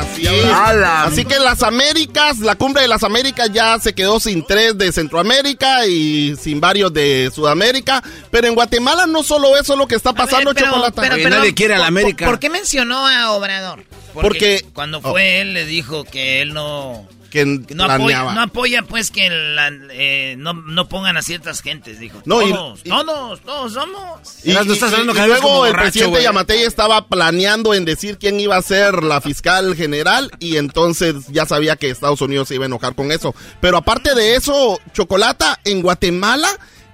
así, 0.00 0.26
así 0.26 1.24
que 1.24 1.38
las 1.38 1.62
Américas, 1.62 2.40
la 2.40 2.56
cumbre 2.56 2.82
de 2.82 2.88
las 2.88 3.04
Américas 3.04 3.50
ya 3.52 3.78
se 3.78 3.94
quedó 3.94 4.18
sin 4.18 4.44
tres 4.44 4.76
de 4.76 4.90
Centroamérica 4.90 5.86
y 5.86 6.34
sin 6.36 6.60
varios 6.60 6.92
de 6.92 7.30
Sudamérica. 7.32 8.02
Pero 8.30 8.48
en 8.48 8.54
Guatemala 8.54 9.06
no 9.06 9.22
solo 9.22 9.56
eso 9.56 9.74
es 9.74 9.78
lo 9.78 9.86
que 9.86 9.94
está 9.94 10.12
pasando, 10.12 10.52
pero- 10.52 10.66
Chocolata. 10.66 11.00
pero- 11.02 11.28
nadie 11.28 11.54
quiere 11.54 11.74
a 11.74 11.78
la 11.78 11.84
¿por- 11.84 11.88
América. 11.88 12.26
¿Por, 12.26 12.40
qué 12.40 12.50
mencionó 12.50 13.06
a 13.06 13.30
Obrador? 13.32 13.84
Porque- 14.12 14.64
cuando 14.72 14.98
oh. 14.98 15.02
fue 15.02 15.40
él 15.40 15.54
le 15.54 15.64
dijo 15.64 16.02
que 16.04 16.42
él 16.42 16.54
no 16.54 17.06
que 17.30 17.44
no 17.44 17.84
apoya, 17.84 18.32
no 18.32 18.40
apoya 18.42 18.82
pues 18.82 19.10
que 19.10 19.28
la- 19.28 19.70
eh, 19.90 20.34
no, 20.38 20.52
no 20.54 20.88
pongan 20.88 21.16
a 21.16 21.22
ciertas 21.22 21.60
gentes, 21.62 21.98
dijo. 21.98 22.22
No, 22.24 22.42
y- 22.42 22.50
todos, 22.52 22.82
todos, 22.84 23.40
todos 23.42 23.72
somos. 23.72 24.20
Y, 24.44 24.52
luego 24.52 25.66
el 25.66 25.72
borracho, 25.72 25.90
presidente. 25.92 26.22
Yamatei 26.22 26.62
estaba 26.62 27.06
planeando 27.06 27.74
en 27.74 27.84
decir 27.84 28.18
quién 28.18 28.40
iba 28.40 28.56
a 28.56 28.62
ser 28.62 29.02
la 29.02 29.20
fiscal 29.20 29.74
general 29.76 30.30
y 30.38 30.56
entonces 30.56 31.26
ya 31.28 31.44
sabía 31.46 31.76
que 31.76 31.90
Estados 31.90 32.20
Unidos 32.20 32.48
se 32.48 32.54
iba 32.54 32.64
a 32.64 32.66
enojar 32.66 32.94
con 32.94 33.12
eso. 33.12 33.34
Pero 33.60 33.76
aparte 33.78 34.14
de 34.14 34.36
eso, 34.36 34.80
Chocolata, 34.92 35.58
en 35.64 35.82
Guatemala, 35.82 36.48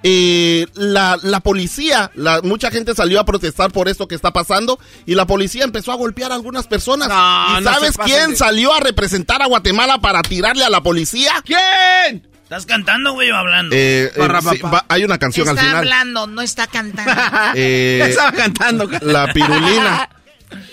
eh, 0.07 0.67
la, 0.75 1.17
la 1.23 1.39
policía, 1.39 2.11
la, 2.13 2.41
mucha 2.43 2.69
gente 2.69 2.93
salió 2.93 3.19
a 3.19 3.25
protestar 3.25 3.71
por 3.71 3.89
esto 3.89 4.07
que 4.07 4.13
está 4.13 4.31
pasando 4.31 4.77
y 5.07 5.15
la 5.15 5.25
policía 5.25 5.63
empezó 5.63 5.91
a 5.91 5.95
golpear 5.95 6.31
a 6.31 6.35
algunas 6.35 6.67
personas. 6.67 7.07
No, 7.09 7.57
¿Y 7.59 7.63
no 7.63 7.73
sabes 7.73 7.97
quién 7.97 8.29
de- 8.31 8.35
salió 8.35 8.71
a 8.71 8.79
representar 8.81 9.41
a 9.41 9.47
Guatemala 9.47 9.97
para 10.01 10.21
tirarle 10.21 10.63
a 10.63 10.69
la 10.69 10.83
policía? 10.83 11.31
¿Quién? 11.43 12.27
¿Estás 12.43 12.67
cantando, 12.67 13.13
güey, 13.13 13.31
o 13.31 13.35
hablando? 13.35 13.75
Eh, 13.75 14.11
eh, 14.15 14.27
sí, 14.51 14.59
va- 14.61 14.85
hay 14.87 15.03
una 15.03 15.17
canción 15.17 15.49
al 15.49 15.55
está 15.55 15.65
final. 15.65 15.77
hablando, 15.83 16.27
no 16.27 16.41
está 16.43 16.67
cantando. 16.67 17.11
Eh, 17.55 18.05
Estaba 18.09 18.31
cantando. 18.31 18.87
la 19.01 19.33
pirulina. 19.33 20.09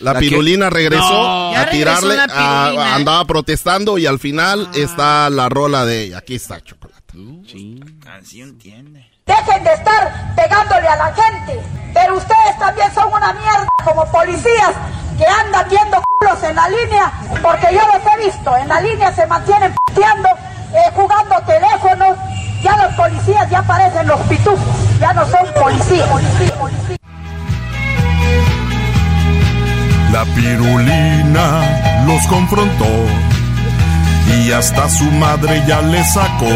La, 0.00 0.12
¿La 0.12 0.20
qué? 0.20 0.28
pirulina 0.28 0.68
regresó 0.68 1.08
No. 1.08 1.54
A 1.56 1.64
regresó 1.64 2.00
tirarle, 2.02 2.20
a- 2.30 2.94
andaba 2.94 3.24
protestando 3.24 3.96
y 3.96 4.04
al 4.04 4.18
final 4.18 4.68
está 4.74 5.30
la 5.30 5.48
rola 5.48 5.86
de 5.86 6.02
ella. 6.04 6.18
Aquí 6.18 6.34
está 6.34 6.60
chocolate. 6.60 6.92
Canción 8.04 8.58
tiene. 8.58 9.10
Dejen 9.26 9.64
de 9.64 9.72
estar 9.72 10.34
pegándole 10.34 10.88
a 10.88 10.96
la 10.96 11.12
gente. 11.14 11.60
Pero 11.94 12.16
ustedes 12.16 12.58
también 12.58 12.92
son 12.94 13.12
una 13.12 13.32
mierda 13.32 13.66
como 13.84 14.04
policías 14.06 14.72
que 15.18 15.26
andan 15.26 15.68
viendo 15.68 16.02
culos 16.18 16.42
en 16.42 16.56
la 16.56 16.68
línea. 16.68 17.12
Porque 17.42 17.68
yo 17.72 17.80
los 17.86 18.02
he 18.12 18.24
visto. 18.24 18.56
En 18.56 18.68
la 18.68 18.80
línea 18.80 19.12
se 19.12 19.26
mantienen 19.26 19.74
pateando, 19.86 20.28
jugando 20.94 21.36
teléfonos. 21.46 22.16
Ya 22.62 22.76
los 22.76 22.94
policías 22.94 23.50
ya 23.50 23.62
parecen 23.62 24.06
los 24.06 24.20
pitufos. 24.22 24.98
Ya 24.98 25.12
no 25.12 25.26
son 25.26 25.46
policías. 25.54 26.08
La 30.12 30.24
pirulina 30.26 32.04
los 32.06 32.26
confrontó 32.26 32.84
y 34.28 34.52
hasta 34.52 34.88
su 34.88 35.04
madre 35.04 35.62
ya 35.66 35.80
le 35.80 36.04
sacó. 36.04 36.46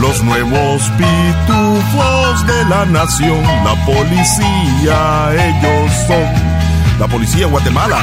Los 0.00 0.22
nuevos 0.22 0.82
pitufos 0.98 2.46
de 2.46 2.64
la 2.66 2.84
nación, 2.86 3.42
la 3.64 3.74
policía, 3.84 5.30
ellos 5.32 5.92
son. 6.06 6.52
La 6.98 7.06
policía 7.08 7.46
Guatemala. 7.46 7.98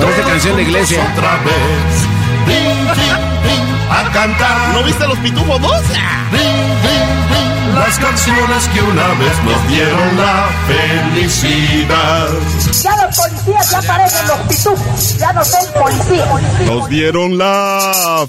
Parece 0.00 0.22
canción 0.22 0.56
de 0.56 0.62
iglesia. 0.62 1.02
Otra 1.12 1.36
vez. 1.44 2.14
A 3.90 4.12
cantar. 4.12 4.74
¿No 4.74 4.82
viste 4.82 5.06
los 5.06 5.18
pitufos 5.18 5.60
dos? 5.60 5.82
Las 7.74 7.98
canciones 7.98 8.68
que 8.68 8.80
una 8.82 9.08
vez 9.14 9.42
nos 9.44 9.68
dieron 9.68 10.16
la 10.16 10.48
felicidad. 10.68 12.28
Ya 12.82 12.96
los 13.06 13.16
policías 13.16 13.70
ya 13.70 13.82
parecen 13.82 14.28
los 14.28 14.38
pitufos, 14.40 15.18
ya 15.18 15.32
no 15.32 15.44
son 15.44 15.66
policías. 15.72 16.28
Nos 16.66 16.88
dieron 16.88 17.36
la 17.38 18.26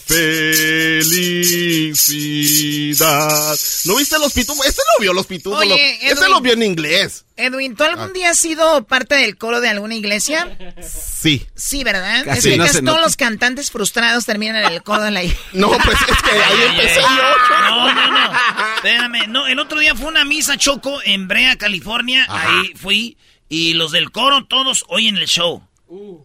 felicidad. 2.25 3.57
¿No 3.85 3.95
viste 3.95 4.17
los 4.19 4.33
pitufos? 4.33 4.65
Este 4.65 4.81
no 4.93 5.01
vio 5.01 5.13
los 5.13 5.25
pitufos. 5.27 5.59
Oye, 5.59 5.69
lo- 5.69 5.75
Edwin. 5.75 5.97
este 6.11 6.29
lo 6.29 6.41
vio 6.41 6.53
en 6.53 6.63
inglés. 6.63 7.24
Edwin, 7.37 7.75
¿tú 7.75 7.83
algún 7.83 8.13
día 8.13 8.29
has 8.29 8.37
sido 8.39 8.85
parte 8.85 9.15
del 9.15 9.37
coro 9.37 9.59
de 9.59 9.67
alguna 9.69 9.95
iglesia? 9.95 10.57
Sí. 10.81 11.45
Sí, 11.53 11.83
¿verdad? 11.83 12.23
Casi, 12.23 12.49
es 12.49 12.53
que 12.53 12.57
no 12.57 12.65
casi 12.65 12.81
todos 12.85 13.01
los 13.01 13.15
cantantes 13.17 13.71
frustrados 13.71 14.25
terminan 14.25 14.55
en 14.63 14.71
el 14.71 14.83
coro 14.83 15.03
de 15.03 15.11
la 15.11 15.23
iglesia. 15.23 15.43
No, 15.53 15.69
pues 15.69 15.97
es 16.01 16.21
que 16.21 16.31
ahí 16.31 16.61
empecé 16.69 17.01
yo. 17.01 17.07
No, 17.69 17.93
no, 17.93 18.11
no. 18.11 18.31
Espérame. 18.75 19.27
No, 19.27 19.47
el 19.47 19.59
otro 19.59 19.79
día 19.79 19.95
fue 19.95 20.07
una 20.07 20.23
misa 20.23 20.55
choco 20.57 20.99
en 21.03 21.27
Brea, 21.27 21.57
California. 21.57 22.25
Ahí 22.29 22.73
fui. 22.75 23.17
Y 23.49 23.73
los 23.73 23.91
del 23.91 24.11
coro, 24.11 24.45
todos 24.45 24.85
oyen 24.87 25.17
el 25.17 25.27
show. 25.27 25.67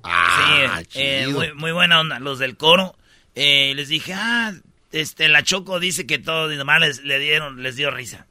Ah, 0.04 0.80
sí, 0.88 0.98
eh, 1.00 1.26
muy, 1.28 1.52
muy 1.54 1.72
buena 1.72 2.00
onda. 2.00 2.18
Los 2.20 2.38
del 2.38 2.56
coro. 2.56 2.96
eh, 3.34 3.72
les 3.74 3.88
dije, 3.88 4.14
ah, 4.14 4.52
este, 4.92 5.28
la 5.28 5.42
Choco 5.42 5.80
dice 5.80 6.06
que 6.06 6.18
todo 6.18 6.52
y 6.52 6.56
nomás 6.56 6.80
les, 6.80 7.02
le 7.04 7.18
dieron, 7.18 7.62
les 7.62 7.76
dio 7.76 7.90
risa. 7.90 8.26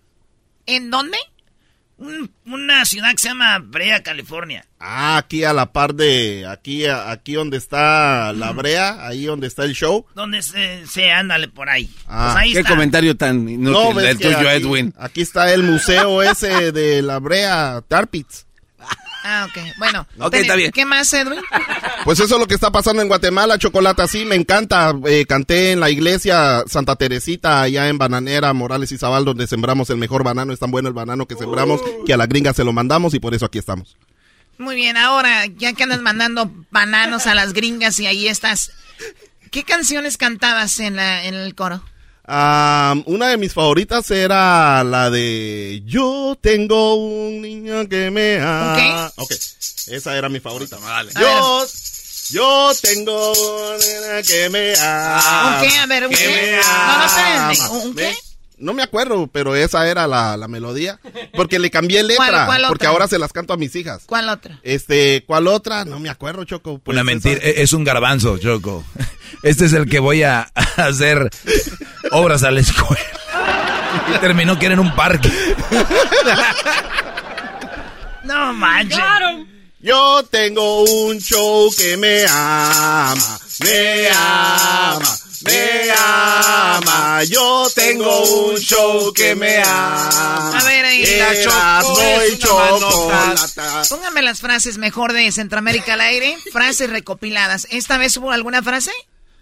¿En 0.66 0.90
dónde? 0.92 1.18
Un- 2.00 2.32
una 2.46 2.86
ciudad 2.86 3.12
que 3.12 3.18
se 3.20 3.28
llama 3.28 3.60
Brea, 3.60 4.02
California. 4.04 4.66
Ah, 4.80 5.18
aquí 5.18 5.44
a 5.44 5.52
la 5.54 5.72
par 5.74 5.94
de. 5.94 6.46
Aquí, 6.50 6.86
aquí 6.86 7.34
donde 7.34 7.58
está 7.58 8.32
la 8.34 8.52
brea, 8.54 9.06
ahí 9.06 9.26
donde 9.26 9.48
está 9.48 9.66
el 9.66 9.74
show. 9.74 10.06
Donde 10.16 10.42
se, 10.42 10.88
se 10.88 11.12
ándale 11.12 11.50
por 11.50 11.70
ahí. 11.70 11.90
Ah, 12.08 12.32
pues 12.34 12.44
ahí 12.46 12.54
Qué 12.54 12.60
está. 12.60 12.70
comentario 12.72 13.18
tan 13.18 13.48
inútil 13.50 13.96
del 14.02 14.18
que 14.18 14.24
tuyo, 14.34 14.38
aquí- 14.50 14.62
Edwin. 14.64 14.94
Aquí 14.98 15.22
está 15.22 15.54
el 15.54 15.64
museo 15.64 16.24
ese 16.24 16.72
de 16.72 17.02
la 17.02 17.20
brea, 17.20 17.82
Tarpitz. 17.88 18.46
Ah, 19.24 19.48
ok. 19.50 19.58
Bueno. 19.78 20.08
Ok, 20.20 20.32
ten- 20.32 20.42
está 20.42 20.56
bien. 20.56 20.72
¿Qué 20.72 20.86
más, 20.86 21.12
Edwin? 21.14 21.40
Pues 22.06 22.20
eso 22.20 22.36
es 22.36 22.40
lo 22.40 22.48
que 22.48 22.54
está 22.56 22.72
pasando 22.72 23.02
en 23.02 23.08
Guatemala, 23.08 23.58
Chocolata. 23.58 24.08
Sí, 24.08 24.24
me 24.26 24.36
encanta. 24.36 24.94
Eh, 25.08 25.26
canté 25.28 25.72
en 25.74 25.80
la 25.82 25.90
iglesia 25.90 26.64
Santa 26.68 26.96
Teresita, 26.96 27.62
allá 27.62 27.90
en 27.90 27.98
Bananera, 27.98 28.54
Morales 28.54 28.92
y 28.92 28.98
Zabal, 28.98 29.26
donde 29.26 29.48
sembramos 29.48 29.90
el 29.90 29.98
mejor 29.98 30.24
banano. 30.24 30.54
Es 30.54 30.60
tan 30.60 30.72
bueno 30.72 30.88
el 30.88 30.94
banano 30.94 31.26
que 31.26 31.36
sembramos 31.36 31.82
que 32.06 32.14
a 32.14 32.18
la 32.18 32.28
gringa 32.28 32.54
se 32.54 32.64
lo 32.64 32.72
mandamos 32.74 33.14
y 33.14 33.20
por 33.20 33.34
eso 33.34 33.46
aquí 33.46 33.58
estamos. 33.60 33.98
Muy 34.58 34.76
bien, 34.76 34.98
ahora, 34.98 35.46
ya 35.46 35.72
que 35.74 35.84
andas 35.84 36.02
mandando 36.02 36.52
bananos 36.72 37.28
a 37.28 37.36
las 37.36 37.54
gringas 37.54 37.98
y 38.02 38.08
ahí 38.08 38.28
estás, 38.28 38.72
¿qué 39.52 39.64
canciones 39.64 40.18
cantabas 40.18 40.80
en, 40.82 40.98
la, 40.98 41.24
en 41.24 41.34
el 41.34 41.56
coro? 41.56 41.82
Ah, 42.32 42.94
una 43.08 43.30
de 43.30 43.38
mis 43.38 43.54
favoritas 43.54 44.12
era 44.12 44.84
la 44.84 45.10
de 45.10 45.82
Yo 45.84 46.38
tengo 46.40 46.94
un 46.96 47.42
niño 47.42 47.90
que 47.90 48.12
me 48.12 48.40
ama. 48.40 49.12
Ok. 49.16 49.32
Esa 49.88 50.16
era 50.16 50.30
mi 50.30 50.40
favorita. 50.40 50.78
Yo, 51.20 51.66
yo 52.30 52.72
tengo 52.84 53.32
una 53.32 53.78
nena 53.80 54.22
que 54.22 54.48
me 54.52 54.76
ama. 54.80 55.58
¿Un 55.64 55.68
qué? 55.68 55.78
A 55.80 55.86
ver, 55.88 56.04
¿un 56.06 56.10
que 56.12 56.18
qué? 56.18 56.28
me 56.28 56.62
No, 56.62 56.98
no, 57.00 57.06
espérenme. 57.06 57.58
ama. 57.64 57.70
¿Un 57.72 57.96
¿Ve? 57.96 58.16
No 58.60 58.74
me 58.74 58.84
acuerdo, 58.84 59.26
pero 59.28 59.56
esa 59.56 59.88
era 59.90 60.06
la, 60.06 60.38
la 60.38 60.48
melodía. 60.48 61.00
Porque 61.34 61.58
le 61.58 61.72
cambié 61.72 62.04
letra. 62.04 62.18
¿Cuál- 62.28 62.46
cuál 62.46 62.66
porque 62.68 62.86
ahora 62.86 63.08
se 63.08 63.18
las 63.18 63.34
canto 63.34 63.54
a 63.54 63.58
mis 63.58 63.74
hijas. 63.76 64.04
¿Cuál 64.06 64.30
otra? 64.30 64.60
Este, 64.62 65.24
¿cuál 65.26 65.48
otra? 65.48 65.84
No 65.86 66.00
me 66.00 66.10
acuerdo, 66.10 66.44
Choco. 66.44 66.78
Pues 66.78 66.94
Una 66.94 67.04
mentira, 67.04 67.40
e- 67.42 67.64
es 67.64 67.74
un 67.74 67.84
garbanzo, 67.84 68.38
Choco. 68.38 68.84
Este 69.42 69.66
es 69.68 69.74
el 69.74 69.90
que 69.90 70.00
voy 70.00 70.24
a 70.24 70.42
hacer 70.76 71.30
obras 72.12 72.44
a 72.44 72.52
la 72.52 72.60
escuela. 72.60 73.04
Y 74.14 74.18
terminó 74.20 74.58
que 74.58 74.66
era 74.66 74.74
en 74.74 74.80
un 74.80 74.96
parque. 74.96 75.32
No 78.24 78.54
manches. 78.54 79.00
Yo 79.82 80.24
tengo 80.30 80.84
un 80.84 81.20
show 81.20 81.72
que 81.76 81.96
me 81.96 82.26
ama, 82.28 83.40
me 83.64 84.10
ama, 84.10 85.18
me 85.46 85.92
ama. 85.98 87.24
Yo 87.24 87.66
tengo 87.74 88.24
un 88.50 88.58
show 88.58 89.14
que 89.14 89.36
me 89.36 89.58
ama. 89.64 90.60
A 90.60 90.64
ver, 90.66 90.84
ahí. 90.86 91.04
Erasmo 91.06 91.98
y 92.30 92.38
chocolata. 92.38 93.84
Póngame 93.88 94.22
las 94.22 94.42
frases 94.42 94.78
mejor 94.78 95.14
de 95.14 95.32
Centroamérica 95.32 95.94
al 95.94 96.02
aire, 96.02 96.38
frases 96.52 96.90
recopiladas. 96.90 97.66
¿Esta 97.72 97.98
vez 97.98 98.18
hubo 98.18 98.32
alguna 98.32 98.62
frase? 98.62 98.92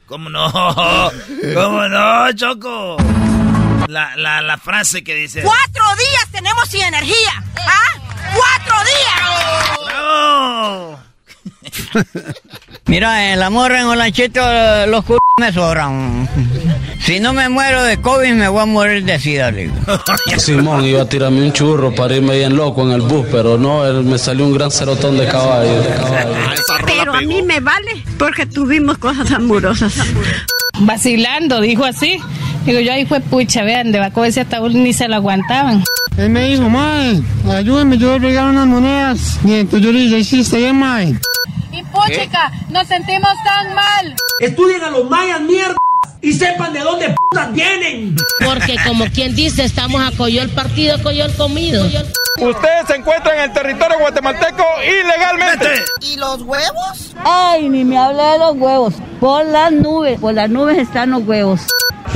¿Cómo 0.08 0.30
no? 0.30 0.50
¿Cómo 1.54 1.88
no, 1.90 2.32
Choco? 2.32 2.96
La, 3.90 4.16
la, 4.16 4.42
la 4.42 4.58
frase 4.58 5.04
que 5.04 5.14
dice... 5.14 5.44
Cuatro 5.44 5.84
días 5.98 6.32
tenemos 6.32 6.70
sin 6.70 6.82
energía. 6.82 7.44
¿Ah? 7.58 8.34
¡Cuatro 8.34 8.76
días! 8.86 9.86
¡Bravo! 9.86 11.00
Mira, 12.86 13.34
el 13.34 13.44
amor 13.44 13.74
en 13.74 13.86
Olanchito, 13.86 14.42
los 14.88 15.06
c 15.06 15.18
me 15.40 15.54
sobran. 15.54 16.28
Si 17.00 17.20
no 17.20 17.32
me 17.32 17.48
muero 17.48 17.84
de 17.84 18.02
COVID, 18.02 18.34
me 18.34 18.48
voy 18.48 18.62
a 18.62 18.66
morir 18.66 19.06
de 19.06 19.20
sida, 19.20 19.52
digo. 19.52 19.74
Simón 20.38 20.84
iba 20.84 21.04
a 21.04 21.10
tirarme 21.10 21.44
un 21.44 21.54
churro 21.54 21.94
para 21.94 22.16
irme 22.16 22.38
bien 22.38 22.56
loco 22.56 22.84
en 22.84 22.94
el 22.94 23.02
bus, 23.02 23.26
pero 23.32 23.58
no, 23.58 23.86
él 23.86 24.04
me 24.04 24.18
salió 24.18 24.46
un 24.46 24.54
gran 24.54 24.72
cerotón 24.72 25.18
de 25.18 25.28
caballo. 25.28 25.82
De 25.82 25.90
caballo. 25.90 26.34
Pero 26.86 27.14
a 27.14 27.22
mí 27.22 27.42
me 27.44 27.60
vale 27.60 28.04
porque 28.18 28.46
tuvimos 28.46 28.98
cosas 28.98 29.32
amorosas. 29.32 29.94
Vacilando, 30.80 31.62
dijo 31.62 31.86
así. 31.86 32.20
Digo, 32.66 32.80
yo 32.80 32.92
ahí 32.92 33.06
fue 33.06 33.20
pucha, 33.22 33.64
vean, 33.64 33.92
de 33.92 34.00
Baco 34.00 34.26
ese 34.26 34.42
ataúd 34.42 34.74
ni 34.74 34.92
se 34.92 35.08
lo 35.08 35.16
aguantaban. 35.16 35.84
Él 36.18 36.30
me 36.32 36.50
dijo, 36.50 36.68
mae, 36.68 37.22
ayúdame, 37.50 37.98
yo 37.98 38.08
voy 38.10 38.18
a 38.18 38.22
pegar 38.22 38.50
unas 38.50 38.68
monedas. 38.68 39.40
Y 39.46 39.54
entonces 39.54 39.86
yo 39.86 39.94
le 39.94 40.00
dije, 40.00 40.18
hiciste 40.20 40.58
bien, 40.58 40.78
mae. 40.78 41.18
Y 41.78 41.84
puchica, 41.84 42.52
nos 42.70 42.88
sentimos 42.88 43.32
tan 43.44 43.76
mal. 43.76 44.16
Estudien 44.40 44.84
a 44.84 44.90
los 44.90 45.08
mayas, 45.08 45.42
mierda, 45.42 45.76
y 46.22 46.34
sepan 46.34 46.74
de 46.74 46.80
dónde 46.80 47.14
putas 47.16 47.54
vienen. 47.54 48.16
Porque 48.44 48.78
como 48.84 49.06
quien 49.06 49.36
dice, 49.36 49.64
estamos 49.64 50.02
a 50.02 50.10
Coyol 50.18 50.50
partido, 50.50 50.98
Coyol 51.04 51.32
comido. 51.36 51.86
Ustedes 52.40 52.88
se 52.88 52.96
encuentran 52.96 53.38
en 53.38 53.44
el 53.44 53.54
territorio 53.54 54.00
guatemalteco 54.00 54.64
ilegalmente. 54.84 55.86
¿Y 56.02 56.16
los 56.16 56.42
huevos? 56.42 57.16
Ay, 57.24 57.70
ni 57.70 57.86
me 57.86 57.96
hable 57.96 58.24
de 58.24 58.40
los 58.40 58.56
huevos. 58.56 58.96
Por 59.20 59.46
las 59.46 59.72
nubes, 59.72 60.20
por 60.20 60.34
las 60.34 60.50
nubes 60.50 60.80
están 60.80 61.12
los 61.12 61.28
huevos. 61.28 61.62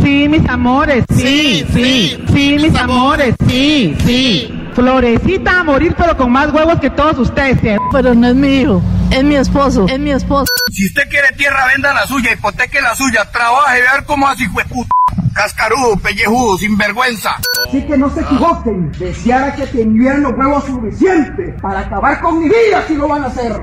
Sí, 0.02 0.28
mis 0.28 0.48
amores, 0.50 1.06
sí, 1.16 1.64
sí, 1.72 2.18
sí, 2.34 2.58
mis 2.60 2.76
amores, 2.76 3.36
sí, 3.48 3.96
sí. 4.04 4.61
Florecita 4.74 5.60
a 5.60 5.64
morir, 5.64 5.96
pero 5.98 6.16
con 6.16 6.32
más 6.32 6.52
huevos 6.54 6.80
que 6.80 6.90
todos 6.90 7.18
ustedes. 7.20 7.58
Pero 7.92 8.14
no 8.16 8.28
es 8.28 8.36
mi 8.36 8.62
hijo, 8.62 8.82
es 9.12 9.24
mi 9.24 9.36
esposo, 9.36 9.86
es 9.90 10.00
mi 10.00 10.12
esposo. 10.12 10.52
Si 10.72 10.86
usted 10.88 11.10
quiere 11.10 11.32
tierra, 11.38 11.68
venda 11.74 11.94
la 11.94 12.08
suya, 12.08 12.32
hipoteque 12.34 12.82
la 12.82 12.96
suya, 12.96 13.30
trabaje, 13.32 13.80
y 13.80 13.82
ver 13.82 14.06
cómo 14.06 14.28
de 14.36 14.66
puta. 14.66 14.90
Cascarudo, 15.34 15.98
pellejudo, 15.98 16.58
sinvergüenza. 16.58 17.38
Así 17.68 17.82
que 17.84 17.98
no 17.98 18.14
se 18.14 18.22
equivoquen. 18.22 18.92
Deseara 19.00 19.56
que 19.56 19.66
tuvieran 19.68 20.24
los 20.24 20.34
huevos 20.34 20.66
suficientes 20.66 21.62
para 21.62 21.82
acabar 21.82 22.22
con 22.22 22.40
mi 22.40 22.50
vida 22.50 22.84
si 22.88 22.96
lo 22.96 23.08
van 23.08 23.24
a 23.24 23.28
hacer. 23.28 23.62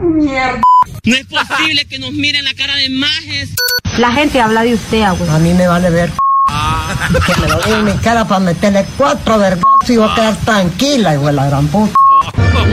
Mierda. 0.00 0.60
No 1.04 1.16
es 1.16 1.26
posible 1.26 1.84
que 1.86 1.98
nos 1.98 2.12
miren 2.12 2.44
la 2.44 2.54
cara 2.54 2.74
de 2.76 2.88
majes. 2.90 3.54
La 3.98 4.12
gente 4.12 4.40
habla 4.40 4.62
de 4.62 4.74
usted, 4.74 5.02
abuelo. 5.02 5.32
A 5.32 5.38
mí 5.38 5.52
me 5.52 5.66
vale 5.66 5.90
ver. 5.90 6.10
Que 7.26 7.40
me 7.40 7.48
lo 7.48 7.60
diga 7.60 7.78
en 7.78 7.84
mi 7.84 7.92
cara 7.98 8.24
para 8.26 8.40
meterle 8.40 8.86
cuatro 8.96 9.38
vergas 9.38 9.64
y 9.88 9.96
voy 9.96 10.08
a 10.10 10.14
quedar 10.14 10.36
tranquila, 10.36 11.14
hijo 11.14 11.26
de 11.26 11.32
la 11.32 11.46
gran 11.46 11.66
puta. 11.68 11.92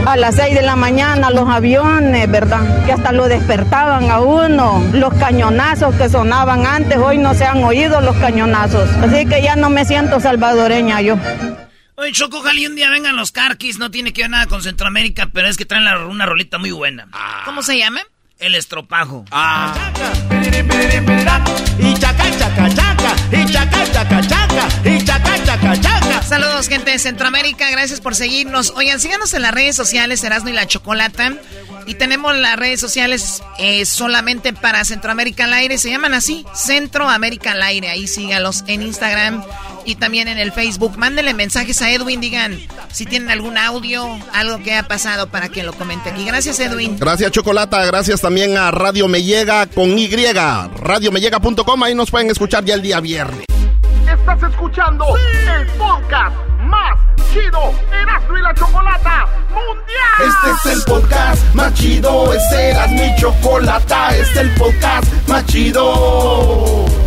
A 0.05 0.15
las 0.17 0.35
6 0.35 0.55
de 0.55 0.61
la 0.61 0.75
mañana 0.75 1.29
los 1.31 1.49
aviones, 1.49 2.29
¿verdad? 2.29 2.85
Que 2.85 2.93
hasta 2.93 3.11
lo 3.11 3.27
despertaban 3.27 4.09
a 4.11 4.19
uno. 4.19 4.83
Los 4.93 5.13
cañonazos 5.15 5.95
que 5.95 6.09
sonaban 6.09 6.65
antes, 6.65 6.97
hoy 6.97 7.17
no 7.17 7.33
se 7.33 7.45
han 7.45 7.63
oído 7.63 7.99
los 8.01 8.15
cañonazos. 8.17 8.89
Así 9.01 9.25
que 9.25 9.41
ya 9.41 9.55
no 9.55 9.69
me 9.69 9.85
siento 9.85 10.19
salvadoreña 10.19 11.01
yo. 11.01 11.15
Oye, 11.95 12.11
Choco, 12.11 12.37
ojalá 12.39 12.59
y 12.59 12.67
un 12.67 12.75
día 12.75 12.89
vengan 12.89 13.15
los 13.15 13.31
carquis. 13.31 13.79
No 13.79 13.89
tiene 13.91 14.13
que 14.13 14.21
ver 14.23 14.29
nada 14.31 14.45
con 14.45 14.61
Centroamérica, 14.61 15.29
pero 15.33 15.47
es 15.47 15.57
que 15.57 15.65
traen 15.65 15.83
la- 15.85 16.05
una 16.05 16.25
rolita 16.25 16.57
muy 16.57 16.71
buena. 16.71 17.07
¿Cómo 17.45 17.63
se 17.63 17.77
llama? 17.77 18.01
El 18.39 18.53
estropajo. 18.53 19.25
Y 21.79 21.93
chaca. 25.05 26.23
Saludos, 26.27 26.67
gente 26.67 26.91
de 26.91 26.99
Centroamérica. 26.99 27.69
Gracias 27.71 28.01
por 28.01 28.15
seguirnos. 28.15 28.73
Oigan, 28.75 28.99
síganos 28.99 29.33
en 29.33 29.41
las 29.43 29.53
redes 29.53 29.75
sociales, 29.75 30.23
Erasmo 30.23 30.49
y 30.49 30.53
la 30.53 30.67
Chocolata. 30.67 31.33
Y 31.85 31.95
tenemos 31.95 32.35
las 32.35 32.57
redes 32.57 32.81
sociales 32.81 33.41
eh, 33.59 33.85
solamente 33.85 34.51
para 34.51 34.83
Centroamérica 34.83 35.45
al 35.45 35.53
aire. 35.53 35.77
Se 35.77 35.89
llaman 35.89 36.13
así, 36.13 36.45
Centroamérica 36.53 37.51
al 37.51 37.61
aire. 37.61 37.89
Ahí 37.89 38.07
sígalos 38.07 38.65
en 38.67 38.81
Instagram 38.81 39.41
y 39.87 39.95
también 39.95 40.27
en 40.27 40.37
el 40.37 40.51
Facebook. 40.51 40.97
Mándenle 40.97 41.33
mensajes 41.33 41.81
a 41.81 41.89
Edwin. 41.89 42.19
Digan 42.19 42.59
si 42.91 43.05
tienen 43.05 43.31
algún 43.31 43.57
audio, 43.57 44.05
algo 44.33 44.61
que 44.61 44.75
ha 44.75 44.83
pasado 44.83 45.29
para 45.29 45.49
que 45.49 45.63
lo 45.63 45.73
comente 45.73 46.09
aquí. 46.09 46.25
Gracias, 46.25 46.59
Edwin. 46.59 46.97
Gracias, 46.99 47.31
Chocolata. 47.31 47.83
Gracias 47.85 48.21
también 48.21 48.57
a 48.57 48.69
Radio 48.69 49.07
Me 49.07 49.23
Llega 49.23 49.65
con 49.65 49.97
Y. 49.97 50.07
Radiomellega.com. 50.07 51.83
Ahí 51.83 51.95
nos 51.95 52.11
pueden 52.11 52.29
escuchar 52.29 52.65
ya 52.65 52.75
el 52.75 52.81
día 52.81 52.99
viernes. 52.99 53.45
Estás 54.05 54.51
escuchando 54.51 55.05
el 55.15 55.67
podcast 55.77 56.35
más 56.63 56.99
chido 57.31 57.73
Erasmo 57.91 58.37
y 58.37 58.41
la 58.41 58.53
Chocolata 58.53 59.25
Mundial. 59.49 60.27
Este 60.27 60.69
es 60.69 60.77
el 60.77 60.83
podcast 60.83 61.53
más 61.53 61.73
chido, 61.73 62.33
este 62.33 62.69
era 62.71 62.87
mi 62.87 63.15
chocolata, 63.15 64.09
este 64.17 64.21
es 64.21 64.37
el 64.37 64.49
podcast 64.55 65.27
más 65.27 65.45
chido. 65.45 67.06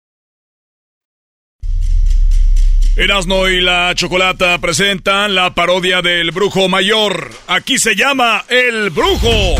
Erasno 2.97 3.47
y 3.47 3.61
la 3.61 3.95
Chocolata 3.95 4.57
presentan 4.57 5.33
la 5.33 5.53
parodia 5.55 6.01
del 6.01 6.31
Brujo 6.31 6.67
Mayor. 6.67 7.31
Aquí 7.47 7.79
se 7.79 7.95
llama 7.95 8.43
El 8.49 8.89
Brujo 8.89 9.55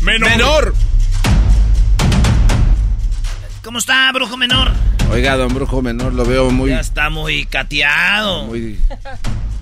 Menor. 0.00 0.30
Menor. 0.30 0.74
¿Cómo 3.62 3.78
está, 3.78 4.10
brujo 4.12 4.36
menor? 4.36 4.70
Oiga, 5.10 5.36
don 5.36 5.52
Brujo 5.52 5.82
Menor, 5.82 6.14
lo 6.14 6.24
veo 6.24 6.50
muy... 6.50 6.70
Ya 6.70 6.80
está 6.80 7.10
muy 7.10 7.44
cateado. 7.44 8.44
Muy 8.44 8.78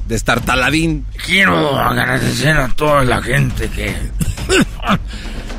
destartaladín. 0.07 1.07
Quiero 1.27 1.77
agradecer 1.77 2.57
a 2.57 2.69
toda 2.69 3.05
la 3.05 3.21
gente 3.21 3.69
que... 3.69 3.97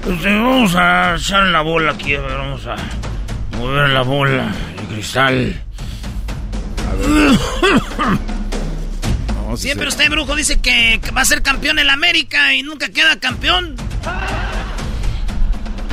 Pues, 0.03 0.22
vamos 0.24 0.76
a 0.76 1.16
echar 1.16 1.43
la 1.47 1.61
bola 1.61 1.91
aquí, 1.91 2.16
a 2.16 2.22
ver, 2.22 2.38
vamos 2.38 2.68
a 2.68 2.76
mover 3.57 3.89
la 3.89 4.01
bola, 4.01 4.53
el 4.78 4.88
cristal. 4.88 5.62
Siempre 9.55 9.87
usted, 9.87 10.09
brujo, 10.09 10.35
dice 10.35 10.59
que 10.59 10.99
va 11.15 11.21
a 11.21 11.25
ser 11.25 11.41
campeón 11.43 11.77
en 11.79 11.87
la 11.87 11.93
América 11.93 12.53
y 12.55 12.63
nunca 12.63 12.89
queda 12.89 13.19
campeón. 13.19 13.75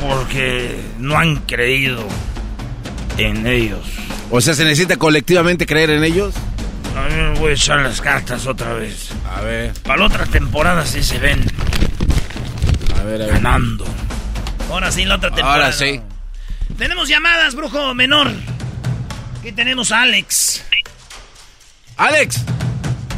Porque 0.00 0.80
no 0.98 1.18
han 1.18 1.36
creído 1.40 2.06
en 3.18 3.46
ellos. 3.46 3.86
O 4.30 4.40
sea, 4.40 4.54
¿se 4.54 4.64
necesita 4.64 4.96
colectivamente 4.96 5.66
creer 5.66 5.90
en 5.90 6.04
ellos? 6.04 6.34
A 6.96 7.02
mí 7.08 7.14
me 7.14 7.38
voy 7.38 7.50
a 7.50 7.54
echar 7.54 7.80
las 7.80 8.00
cartas 8.00 8.46
otra 8.46 8.72
vez. 8.74 9.10
A 9.36 9.42
ver. 9.42 9.72
Para 9.82 10.00
la 10.00 10.06
otra 10.06 10.26
temporada 10.26 10.86
sí 10.86 11.02
se 11.02 11.18
ven 11.18 11.44
A 12.98 13.04
ver, 13.04 13.22
a 13.22 13.26
ver. 13.26 13.34
ganando. 13.34 13.84
Ahora 14.70 14.90
sí, 14.90 15.04
la 15.04 15.16
otra 15.16 15.30
temporada. 15.30 15.66
Ahora 15.66 15.72
sí. 15.72 16.00
Tenemos 16.78 17.08
llamadas, 17.08 17.54
brujo 17.54 17.92
menor. 17.94 18.30
Aquí 19.38 19.52
tenemos 19.52 19.92
a 19.92 20.02
Alex. 20.02 20.64
¡Alex! 22.00 22.42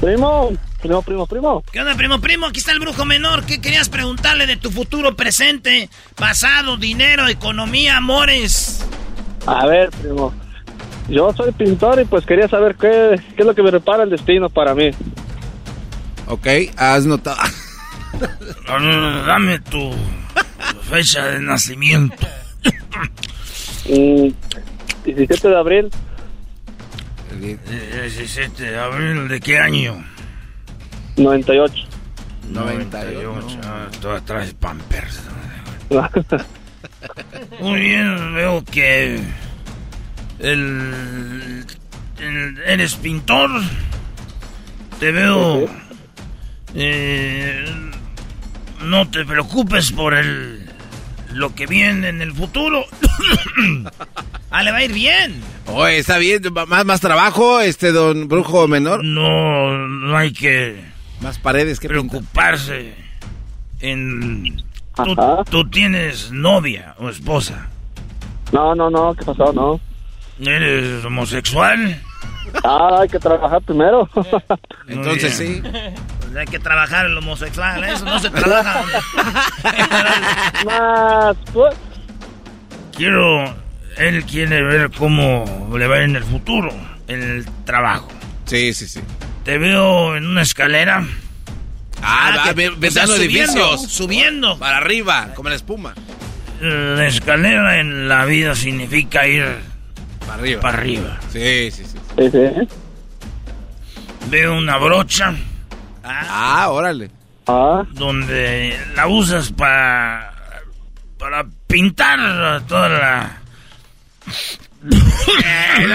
Primo, 0.01 0.51
primo, 0.81 1.03
primo, 1.03 1.27
primo. 1.29 1.63
¿Qué 1.71 1.79
onda, 1.79 1.95
primo, 1.95 2.21
primo? 2.21 2.47
Aquí 2.47 2.59
está 2.59 2.73
el 2.73 2.81
brujo 2.81 3.05
menor. 3.05 3.47
¿Qué 3.47 3.61
querías 3.61 3.89
preguntarle 3.89 4.45
de 4.49 4.57
tu 4.57 4.73
futuro 4.73 5.15
presente, 5.15 5.89
pasado, 6.17 6.77
dinero, 6.77 7.29
economía, 7.29 7.99
amores? 7.99 8.85
A 9.47 9.69
ver, 9.69 9.91
primo. 9.91 10.35
Yo 11.09 11.33
soy 11.33 11.53
pintor 11.53 12.01
y 12.01 12.07
pues 12.07 12.27
quería 12.27 12.49
saber 12.49 12.75
qué, 12.75 13.21
qué 13.37 13.43
es 13.43 13.47
lo 13.47 13.55
que 13.55 13.63
me 13.63 13.71
repara 13.71 14.03
el 14.03 14.11
destino 14.11 14.51
para 14.51 14.75
mí. 14.75 14.91
Ok, 16.27 16.49
has 16.77 17.07
notado... 17.07 17.39
No, 18.67 18.81
no, 18.81 19.01
no, 19.01 19.23
Dame 19.25 19.61
tu 19.61 19.93
fecha 20.91 21.27
de 21.27 21.39
nacimiento. 21.41 22.27
Mm, 23.89 24.29
17 25.05 25.49
de 25.49 25.57
abril, 25.57 25.91
Eh, 27.45 27.59
17 28.15 28.63
de 28.63 28.79
abril, 28.79 29.27
¿de 29.29 29.41
qué 29.41 29.59
año? 29.59 30.05
98. 31.17 31.75
98. 32.51 33.61
Ah, 33.65 33.87
Todas 34.01 34.25
traes 34.25 34.55
Pampers. 34.55 35.21
Muy 37.61 37.81
bien, 37.81 38.35
veo 38.35 38.65
que 38.65 39.21
el, 40.39 41.65
el- 42.19 42.59
eres 42.65 42.95
pintor. 42.95 43.51
Te 45.01 45.11
veo. 45.11 45.69
eh, 46.75 47.65
no 48.85 49.09
te 49.11 49.25
preocupes 49.25 49.91
por 49.93 50.15
el 50.15 50.62
lo 51.33 51.55
que 51.55 51.67
viene 51.67 52.09
en 52.09 52.23
el 52.23 52.33
futuro. 52.33 52.85
ah, 54.51 54.63
le 54.63 54.71
va 54.71 54.79
a 54.79 54.85
ir 54.85 54.93
bien. 54.93 55.41
Oye, 55.67 55.99
está 55.99 56.19
bien. 56.19 56.43
¿Más, 56.69 56.85
más 56.85 57.01
trabajo, 57.01 57.61
este 57.61 57.93
don 57.93 58.29
Brujo 58.29 58.69
Menor? 58.69 59.05
No, 59.05 59.89
no 59.89 60.17
hay 60.17 60.33
que 60.33 60.83
Más 61.21 61.39
paredes 61.39 61.81
que 61.81 61.89
preocuparse 61.89 62.95
en... 63.81 64.63
Tú, 64.95 65.17
tú 65.51 65.71
tienes 65.71 66.31
novia 66.33 66.95
o 66.99 67.09
esposa. 67.09 67.69
No, 68.53 68.75
no, 68.75 68.91
no, 68.91 69.15
¿qué 69.15 69.25
pasó? 69.25 69.53
No. 69.53 69.81
¿Eres 70.39 71.03
homosexual? 71.05 71.99
Ah, 72.65 72.99
hay 73.01 73.09
que 73.09 73.19
trabajar 73.19 73.63
primero. 73.63 74.09
Entonces 74.89 75.35
sí. 75.35 75.63
Pues 76.33 76.47
hay 76.47 76.47
que 76.51 76.59
trabajar 76.59 77.05
el 77.07 77.17
homosexual, 77.19 77.85
eso 77.85 78.05
no 78.07 78.19
se 78.19 78.31
trabaja. 78.31 78.83
Más, 80.65 81.37
pues. 81.53 81.75
Quiero... 82.97 83.61
Él 83.99 84.25
quiere 84.25 84.63
ver 84.63 84.91
cómo 84.97 85.45
le 85.77 85.87
va 85.87 85.99
en 85.99 86.17
el 86.17 86.25
futuro, 86.25 86.71
en 87.09 87.23
el 87.23 87.45
trabajo. 87.67 88.09
Sí, 88.47 88.73
sí, 88.73 88.89
sí. 88.89 89.01
Te 89.45 89.59
veo 89.59 90.17
en 90.17 90.27
una 90.27 90.41
escalera. 90.41 91.07
Ah, 92.03 92.35
va, 92.39 92.45
que- 92.45 92.53
ve- 92.55 92.69
o 92.69 92.71
sea, 92.73 92.79
ventando 92.81 93.17
subiendo, 93.17 93.53
edificios. 93.61 93.93
Subiendo. 93.93 94.59
Para 94.59 94.79
arriba, 94.79 95.29
como 95.35 95.51
la 95.51 95.57
espuma. 95.57 95.95
La 96.63 97.07
escalera 97.07 97.81
en 97.81 98.09
la 98.09 98.25
vida 98.25 98.55
significa 98.55 99.27
ir 99.27 99.45
Para 100.21 100.35
arriba. 100.35 100.63
para 100.63 100.79
arriba. 100.79 101.21
Sí. 101.31 101.71
Sí, 101.71 101.85
sí. 101.85 102.69
Veo 104.31 104.57
una 104.57 104.79
brocha 104.79 105.35
Ah, 106.05 106.69
órale. 106.71 107.11
Ah, 107.47 107.83
donde 107.93 108.79
la 108.95 109.07
usas 109.09 109.51
para 109.53 110.33
para 111.19 111.45
pintar 111.67 112.63
toda 112.67 112.89
la 112.89 113.39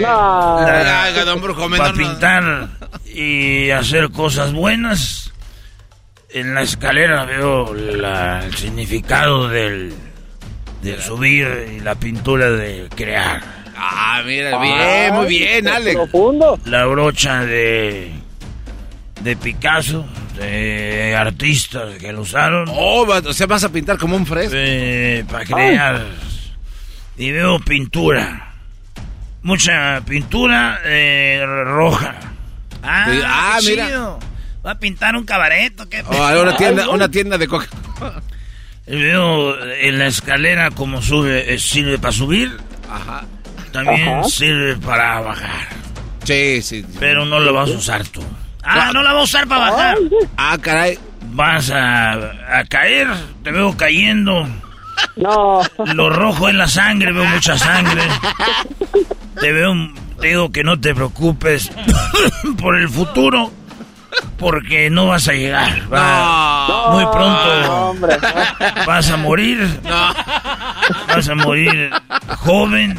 no. 0.00 0.58
Haga, 0.58 1.24
don 1.24 1.40
Brujo 1.40 1.68
para 1.70 1.92
pintar 1.92 2.68
y 3.06 3.70
hacer 3.70 4.10
cosas 4.10 4.52
buenas. 4.52 5.32
En 6.30 6.54
la 6.54 6.62
escalera 6.62 7.24
veo 7.24 7.74
la- 7.74 8.44
el 8.46 8.54
significado 8.56 9.48
del 9.48 9.94
de 10.80 11.00
subir 11.00 11.74
y 11.76 11.80
la 11.80 11.94
pintura 11.94 12.50
de 12.50 12.88
crear. 12.96 13.42
Ah, 13.76 14.22
mira, 14.24 14.58
bien, 14.58 15.14
muy 15.14 15.26
bien, 15.26 15.68
Alex. 15.68 15.94
Profundo. 15.96 16.58
La 16.64 16.86
brocha 16.86 17.44
de 17.44 18.12
de 19.22 19.36
Picasso, 19.36 20.04
de 20.36 21.14
artistas 21.16 21.96
que 21.98 22.12
lo 22.12 22.22
usaron. 22.22 22.68
Oh, 22.70 23.02
o 23.06 23.32
sea, 23.32 23.46
vas 23.46 23.64
a 23.64 23.68
pintar 23.70 23.98
como 23.98 24.16
un 24.16 24.26
fresco. 24.26 24.54
Eh, 24.56 25.24
para 25.30 25.44
crear. 25.44 26.06
Y 27.16 27.30
veo 27.30 27.58
pintura. 27.60 28.52
Mucha 29.42 30.00
pintura 30.06 30.80
eh, 30.84 31.42
roja. 31.64 32.14
Ah, 32.82 33.06
Sí, 33.10 33.20
ah, 33.24 33.56
qué 33.60 33.70
mira. 33.70 33.86
chido. 33.86 34.18
Va 34.64 34.70
a 34.72 34.78
pintar 34.78 35.16
un 35.16 35.24
cabaret, 35.24 35.78
¿o 35.80 35.88
qué? 35.88 36.02
Oh, 36.06 36.42
una 36.42 36.56
tienda, 36.56 36.88
una 36.88 37.08
tienda 37.10 37.38
de 37.38 37.48
coca. 37.48 37.66
Veo 38.86 39.60
en 39.74 39.98
la 39.98 40.06
escalera 40.06 40.70
como 40.70 41.02
sube, 41.02 41.52
eh, 41.54 41.58
sirve 41.58 41.98
para 41.98 42.12
subir. 42.12 42.56
Ajá. 42.90 43.24
También 43.72 44.08
Ajá. 44.08 44.24
sirve 44.28 44.76
para 44.76 45.20
bajar. 45.20 45.68
Sí, 46.24 46.62
sí. 46.62 46.84
Pero 47.00 47.24
no 47.24 47.40
lo 47.40 47.52
vas 47.52 47.70
a 47.70 47.74
usar 47.74 48.06
tú. 48.06 48.22
Ah, 48.62 48.90
no 48.92 49.02
la 49.02 49.12
vas 49.12 49.20
a 49.22 49.24
usar 49.24 49.46
para 49.48 49.70
bajar. 49.70 49.96
Ah, 50.36 50.56
caray. 50.60 50.98
Vas 51.34 51.70
a, 51.70 52.12
a 52.12 52.64
caer, 52.68 53.08
te 53.42 53.50
veo 53.52 53.76
cayendo. 53.76 54.46
No. 55.16 55.60
Lo 55.94 56.10
rojo 56.10 56.48
es 56.48 56.54
la 56.54 56.68
sangre, 56.68 57.12
veo 57.12 57.24
mucha 57.24 57.58
sangre. 57.58 58.02
Te 59.40 59.52
veo, 59.52 59.72
te 60.20 60.28
digo 60.28 60.52
que 60.52 60.62
no 60.62 60.78
te 60.78 60.94
preocupes 60.94 61.70
por 62.60 62.76
el 62.78 62.88
futuro, 62.88 63.50
porque 64.38 64.90
no 64.90 65.06
vas 65.08 65.26
a 65.28 65.32
llegar. 65.32 65.92
Va- 65.92 66.90
Muy 66.92 67.04
pronto 67.06 67.96
vas 68.86 69.10
a 69.10 69.16
morir. 69.16 69.80
Vas 71.08 71.28
a 71.28 71.34
morir 71.34 71.90
joven 72.38 72.98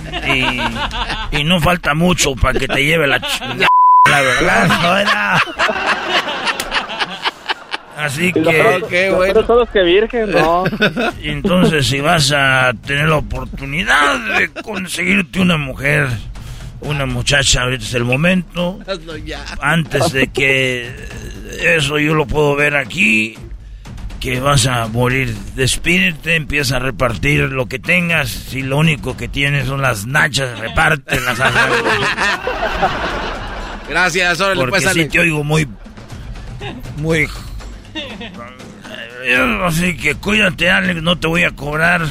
y, 1.31 1.37
y 1.37 1.43
no 1.43 1.59
falta 1.61 1.93
mucho 1.93 2.35
para 2.35 2.57
que 2.59 2.67
te 2.67 2.83
lleve 2.83 3.07
la 3.07 3.19
ch- 3.19 3.67
la 4.13 4.21
verdad. 4.21 4.67
No 4.83 4.97
era. 4.97 5.39
Así 7.97 8.33
que. 8.33 8.41
peor- 8.41 8.79
lo 8.81 8.87
peor 8.87 9.33
de 9.33 9.43
todo 9.43 9.63
es 9.63 9.69
que 9.69 9.83
virgen, 9.83 10.31
no. 10.31 10.63
Y 11.21 11.29
entonces 11.29 11.87
si 11.87 12.01
vas 12.01 12.31
a 12.35 12.73
tener 12.85 13.07
la 13.09 13.17
oportunidad 13.17 14.19
de 14.39 14.49
conseguirte 14.61 15.39
una 15.39 15.57
mujer, 15.57 16.07
una 16.81 17.05
muchacha, 17.05 17.61
ahorita 17.61 17.83
es 17.85 17.93
el 17.93 18.03
momento. 18.03 18.79
Hazlo 18.87 19.15
ya. 19.17 19.43
Antes 19.61 20.11
de 20.11 20.27
que 20.27 20.91
eso 21.61 21.99
yo 21.99 22.13
lo 22.15 22.25
puedo 22.25 22.55
ver 22.55 22.75
aquí, 22.75 23.37
que 24.19 24.39
vas 24.39 24.65
a 24.65 24.87
morir. 24.87 25.33
Despídete, 25.55 26.35
empieza 26.35 26.77
a 26.77 26.79
repartir 26.79 27.41
lo 27.51 27.67
que 27.67 27.77
tengas. 27.79 28.29
Si 28.29 28.63
lo 28.63 28.77
único 28.77 29.15
que 29.15 29.27
tienes 29.27 29.67
son 29.67 29.81
las 29.81 30.05
nachas, 30.07 30.59
repártelas. 30.59 31.37
Gracias, 33.89 34.39
órale, 34.41 34.59
Porque 34.61 34.71
pues, 34.71 34.83
sí 34.83 34.89
Alex. 34.89 35.11
te 35.11 35.19
oigo 35.19 35.43
muy... 35.43 35.67
Muy... 36.97 37.27
Eh, 39.25 39.59
Así 39.65 39.95
que 39.97 40.15
cuídate, 40.15 40.69
Alex, 40.69 41.01
no 41.01 41.17
te 41.17 41.27
voy 41.27 41.43
a 41.43 41.51
cobrar. 41.51 42.01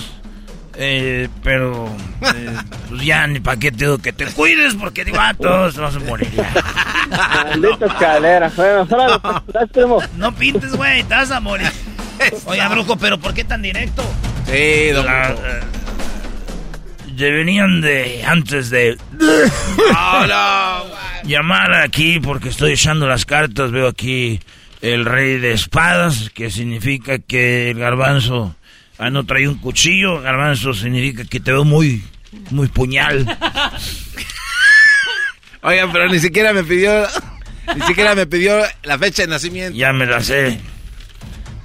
Eh, 0.74 1.28
pero... 1.42 1.86
eh, 2.34 2.56
pues 2.88 3.02
ya 3.02 3.26
ni 3.26 3.40
para 3.40 3.58
qué 3.58 3.70
te 3.70 3.78
digo 3.84 3.98
que 3.98 4.12
te 4.12 4.26
cuides, 4.26 4.74
porque 4.74 5.04
digo, 5.04 5.18
ah, 5.20 5.34
todos 5.34 5.76
vas 5.76 5.96
a 5.96 6.00
morir. 6.00 6.30
ya. 6.36 6.52
Maldita 7.44 7.86
escalera. 7.86 8.50
Bueno, 8.56 8.86
pues. 8.86 10.10
No 10.16 10.34
pintes, 10.34 10.74
güey, 10.74 11.02
te 11.04 11.14
vas 11.14 11.30
a 11.30 11.40
morir. 11.40 11.70
Oye, 12.46 12.66
brujo, 12.68 12.96
pero 12.96 13.18
¿por 13.18 13.34
qué 13.34 13.44
tan 13.44 13.62
directo? 13.62 14.02
Sí, 14.46 14.88
don 14.92 15.04
La- 15.06 15.34
Venían 17.16 17.80
de 17.80 18.24
antes 18.24 18.70
de 18.70 18.96
llamar 21.24 21.74
aquí 21.74 22.20
porque 22.20 22.48
estoy 22.48 22.72
echando 22.72 23.06
las 23.06 23.24
cartas. 23.26 23.70
Veo 23.70 23.88
aquí 23.88 24.40
el 24.80 25.04
rey 25.04 25.38
de 25.38 25.52
espadas, 25.52 26.30
que 26.34 26.50
significa 26.50 27.18
que 27.18 27.70
el 27.70 27.78
garbanzo 27.78 28.56
ah, 28.98 29.10
no 29.10 29.24
trae 29.24 29.48
un 29.48 29.58
cuchillo. 29.58 30.20
Garbanzo 30.20 30.74
significa 30.74 31.24
que 31.24 31.40
te 31.40 31.52
veo 31.52 31.64
muy, 31.64 32.02
muy 32.50 32.68
puñal. 32.68 33.26
Oigan, 35.62 35.92
pero 35.92 36.08
ni 36.08 36.18
siquiera 36.18 36.52
me 36.52 36.64
pidió, 36.64 37.06
ni 37.76 37.82
siquiera 37.82 38.14
me 38.16 38.26
pidió 38.26 38.60
la 38.82 38.98
fecha 38.98 39.22
de 39.22 39.28
nacimiento. 39.28 39.78
Ya 39.78 39.92
me 39.92 40.06
la 40.06 40.20
sé. 40.20 40.58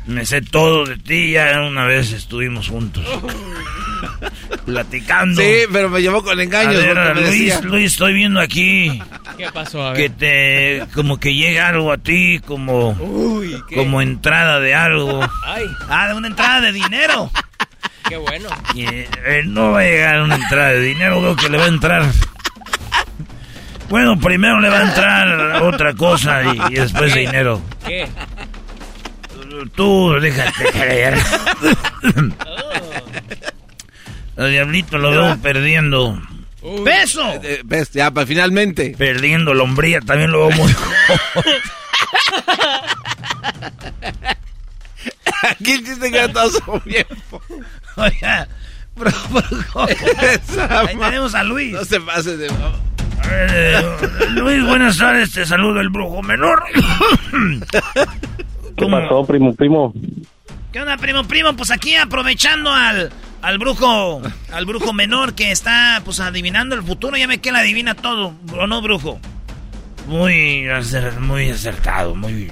Me 0.06 0.26
sé 0.26 0.42
todo 0.42 0.86
de 0.86 0.98
ti. 0.98 1.32
Ya 1.32 1.62
una 1.62 1.86
vez 1.86 2.12
estuvimos 2.12 2.70
juntos. 2.70 3.04
Platicando. 4.66 5.42
Sí, 5.42 5.62
pero 5.72 5.90
me 5.90 6.02
llevó 6.02 6.24
con 6.24 6.40
engaños. 6.40 6.76
Ver, 6.82 7.16
Luis, 7.16 7.26
decía- 7.30 7.62
Luis, 7.62 7.92
estoy 7.94 8.14
viendo 8.14 8.40
aquí 8.40 9.02
¿Qué 9.38 9.48
pasó? 9.54 9.88
A 9.88 9.94
que 9.94 10.10
ver. 10.10 10.12
te 10.88 10.94
como 10.94 11.20
que 11.20 11.34
llega 11.34 11.68
algo 11.70 11.92
a 11.92 11.98
ti 11.98 12.40
como 12.46 12.90
Uy, 13.00 13.62
¿qué? 13.70 13.76
como 13.76 14.02
entrada 14.02 14.60
de 14.60 14.74
algo 14.76 15.22
Ay, 15.46 15.66
Ah, 15.90 16.08
de 16.10 16.16
una 16.16 16.28
entrada 16.28 16.62
de 16.62 16.72
dinero. 16.74 17.32
qué 18.10 18.18
bueno. 18.18 18.50
y 18.74 18.86
eh, 18.86 19.08
no 19.46 19.72
va 19.72 19.80
a 19.82 19.84
llegar 19.84 20.22
una 20.22 20.36
entrada 20.36 20.70
de 20.72 20.82
dinero 20.82 21.20
creo 21.20 21.36
que 21.36 21.50
le 21.50 21.58
va 21.58 21.66
a 21.66 21.70
entrar 21.70 22.04
bueno 23.90 24.20
primero 24.20 24.60
le 24.60 24.70
va 24.70 24.80
a 24.80 24.84
entrar 24.90 25.62
otra 25.64 25.94
cosa 25.94 26.42
y, 26.44 26.74
y 26.74 26.76
después 26.76 27.14
dinero 27.14 27.62
¿Qué? 27.86 28.08
tú 29.76 30.14
déjate 30.20 30.66
creer 30.72 31.18
el 34.38 34.52
diablito 34.52 34.98
lo 34.98 35.12
veo 35.12 35.38
perdiendo 35.42 36.22
¡Peso! 36.84 37.24
Eh, 37.44 37.62
ves, 37.64 37.92
ya, 37.92 38.12
pa- 38.12 38.26
finalmente. 38.26 38.94
perdiendo 38.98 39.54
la 39.54 39.64
hombría 39.64 40.02
también 40.02 40.32
lo 40.32 40.48
veo 40.48 40.58
muy 40.58 40.74
Aquí 45.44 45.72
el 45.72 45.86
chiste 45.86 46.12
que 46.12 46.28
todos 46.30 46.54
son 46.66 46.82
bien. 46.86 47.06
Oiga, 47.96 48.48
bro, 48.96 49.12
brujo. 49.30 49.88
Esa 49.88 50.80
Ahí 50.82 50.96
tenemos 50.98 51.36
a 51.36 51.44
Luis. 51.44 51.74
No 51.74 51.86
se 51.86 52.00
pase 52.02 52.38
de. 52.38 52.48
A 52.50 53.28
ver, 53.28 53.50
eh, 53.54 53.82
Luis, 54.32 54.66
buenas 54.66 54.98
tardes, 54.98 55.32
te 55.34 55.46
saluda 55.46 55.82
el 55.82 55.90
brujo 55.90 56.22
menor. 56.22 56.64
¿Qué 58.78 58.86
pasó, 58.86 59.26
primo, 59.26 59.54
primo? 59.56 59.94
¿Qué 60.72 60.82
onda, 60.82 60.98
primo, 60.98 61.24
primo? 61.28 61.56
Pues 61.56 61.72
aquí 61.72 61.96
aprovechando 61.96 62.72
al, 62.72 63.12
al 63.48 63.58
brujo, 63.60 64.22
al 64.52 64.66
brujo 64.66 64.92
menor 64.94 65.34
que 65.34 65.52
está, 65.52 66.02
pues, 66.04 66.20
adivinando 66.20 66.76
el 66.76 66.84
futuro. 66.84 67.16
Ya 67.18 67.28
me 67.28 67.40
que 67.40 67.52
la 67.52 67.60
adivina 67.60 67.94
todo, 67.96 68.34
¿o 68.58 68.68
no, 68.68 68.82
brujo? 68.82 69.20
Muy, 70.08 70.66
acer- 70.68 71.20
muy 71.20 71.50
acertado, 71.50 72.16
muy... 72.16 72.50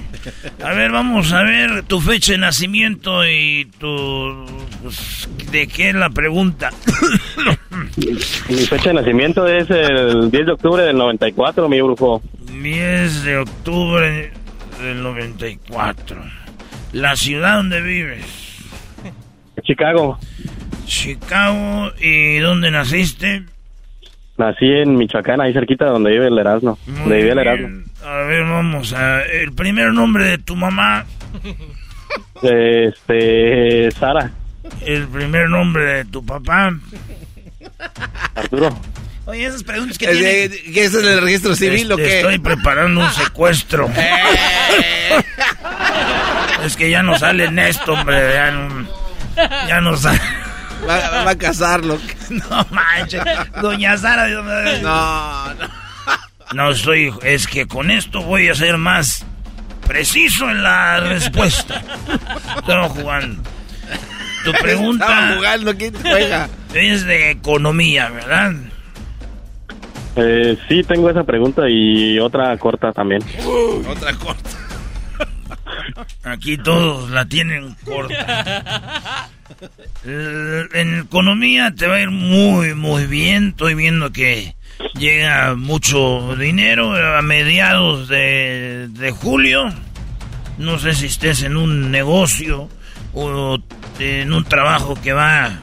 A 0.62 0.72
ver, 0.74 0.90
vamos 0.92 1.32
a 1.32 1.42
ver 1.42 1.82
tu 1.84 2.00
fecha 2.00 2.32
de 2.32 2.38
nacimiento 2.38 3.26
y 3.26 3.66
tu... 3.78 4.44
pues, 4.82 5.28
¿De 5.50 5.66
qué 5.66 5.88
es 5.90 5.94
la 5.94 6.10
pregunta? 6.10 6.70
Mi 7.96 8.56
fecha 8.66 8.90
de 8.90 8.94
nacimiento 8.94 9.46
es 9.46 9.68
el 9.70 10.30
10 10.30 10.46
de 10.46 10.52
octubre 10.52 10.82
del 10.82 10.96
94, 10.96 11.68
mi 11.68 11.80
brujo. 11.80 12.22
10 12.60 13.22
de 13.24 13.38
octubre 13.38 14.32
del 14.82 15.02
94. 15.02 16.22
La 16.92 17.16
ciudad 17.16 17.56
donde 17.56 17.80
vives. 17.80 18.24
Chicago. 19.62 20.18
Chicago. 20.86 21.92
¿Y 22.00 22.38
dónde 22.38 22.70
naciste? 22.70 23.42
Nací 24.38 24.66
en 24.66 24.96
Michoacán, 24.96 25.40
ahí 25.40 25.52
cerquita 25.52 25.86
donde 25.86 26.10
vive 26.10 26.28
el 26.28 26.38
Erasmo. 26.38 26.78
Muy 26.86 26.98
Donde 27.00 27.16
vive 27.16 27.30
el 27.30 27.38
bien. 27.40 27.48
Erasmo. 27.48 27.82
A 28.06 28.16
ver, 28.26 28.44
vamos 28.44 28.92
a... 28.92 29.22
El 29.22 29.52
primer 29.52 29.92
nombre 29.92 30.24
de 30.26 30.38
tu 30.38 30.54
mamá. 30.56 31.04
Este, 32.42 33.90
Sara, 33.92 34.30
El 34.84 35.08
primer 35.08 35.48
nombre 35.48 35.84
de 35.84 36.04
tu 36.04 36.24
papá. 36.24 36.72
Arturo. 38.34 38.78
Oye, 39.24 39.46
esas 39.46 39.64
preguntas 39.64 39.98
que 39.98 40.04
Eh, 40.04 40.12
tiene. 40.12 40.44
eh, 40.44 40.62
¿Qué 40.72 40.84
es 40.84 40.94
el 40.94 41.20
registro 41.20 41.56
civil 41.56 41.90
o 41.92 41.96
qué? 41.96 42.18
Estoy 42.18 42.38
preparando 42.38 43.00
un 43.00 43.10
secuestro. 43.10 43.88
es 46.64 46.76
que 46.76 46.90
ya 46.90 47.02
no 47.02 47.18
sale 47.18 47.46
en 47.46 47.58
esto, 47.58 47.94
hombre. 47.94 48.34
Ya 48.34 48.50
no, 48.52 48.86
ya 49.66 49.80
no 49.80 49.96
sale. 49.96 50.20
Va, 50.88 51.24
va 51.24 51.30
a 51.30 51.38
casarlo. 51.38 51.98
No 52.30 52.66
manches. 52.70 53.22
Doña 53.62 53.96
Sara. 53.96 54.28
No, 54.28 55.54
no. 55.54 55.54
No 56.54 56.70
estoy. 56.70 57.12
Es 57.22 57.46
que 57.46 57.66
con 57.66 57.90
esto 57.90 58.22
voy 58.22 58.48
a 58.48 58.54
ser 58.54 58.76
más 58.78 59.24
preciso 59.86 60.50
en 60.50 60.62
la 60.62 61.00
respuesta. 61.00 61.82
Estamos 62.56 62.92
jugando. 62.92 63.42
Tu 64.44 64.50
Estaba 64.50 64.58
pregunta 64.62 65.32
jugando, 65.36 65.76
¿quién 65.76 65.92
te 65.94 66.00
juega? 66.10 66.48
es 66.74 67.04
de 67.04 67.30
economía, 67.32 68.10
¿verdad? 68.10 68.52
Eh, 70.16 70.56
sí, 70.68 70.82
tengo 70.84 71.10
esa 71.10 71.24
pregunta 71.24 71.68
y 71.68 72.18
otra 72.18 72.56
corta 72.58 72.92
también. 72.92 73.22
Otra 73.88 74.12
corta. 74.14 74.50
Aquí 76.24 76.58
todos 76.58 77.10
la 77.10 77.24
tienen 77.26 77.74
corta. 77.84 79.15
Eh, 80.04 80.62
En 80.74 81.00
economía 81.00 81.72
te 81.74 81.86
va 81.86 81.96
a 81.96 82.00
ir 82.00 82.10
muy, 82.10 82.74
muy 82.74 83.06
bien. 83.06 83.48
Estoy 83.48 83.74
viendo 83.74 84.12
que 84.12 84.54
llega 84.98 85.54
mucho 85.54 86.36
dinero 86.36 86.94
a 87.16 87.22
mediados 87.22 88.08
de, 88.08 88.88
de 88.90 89.10
julio. 89.10 89.72
No 90.58 90.78
sé 90.78 90.94
si 90.94 91.06
estés 91.06 91.42
en 91.42 91.56
un 91.56 91.90
negocio 91.90 92.68
o 93.14 93.58
en 93.98 94.32
un 94.32 94.44
trabajo 94.44 94.94
que 95.02 95.12
va, 95.12 95.60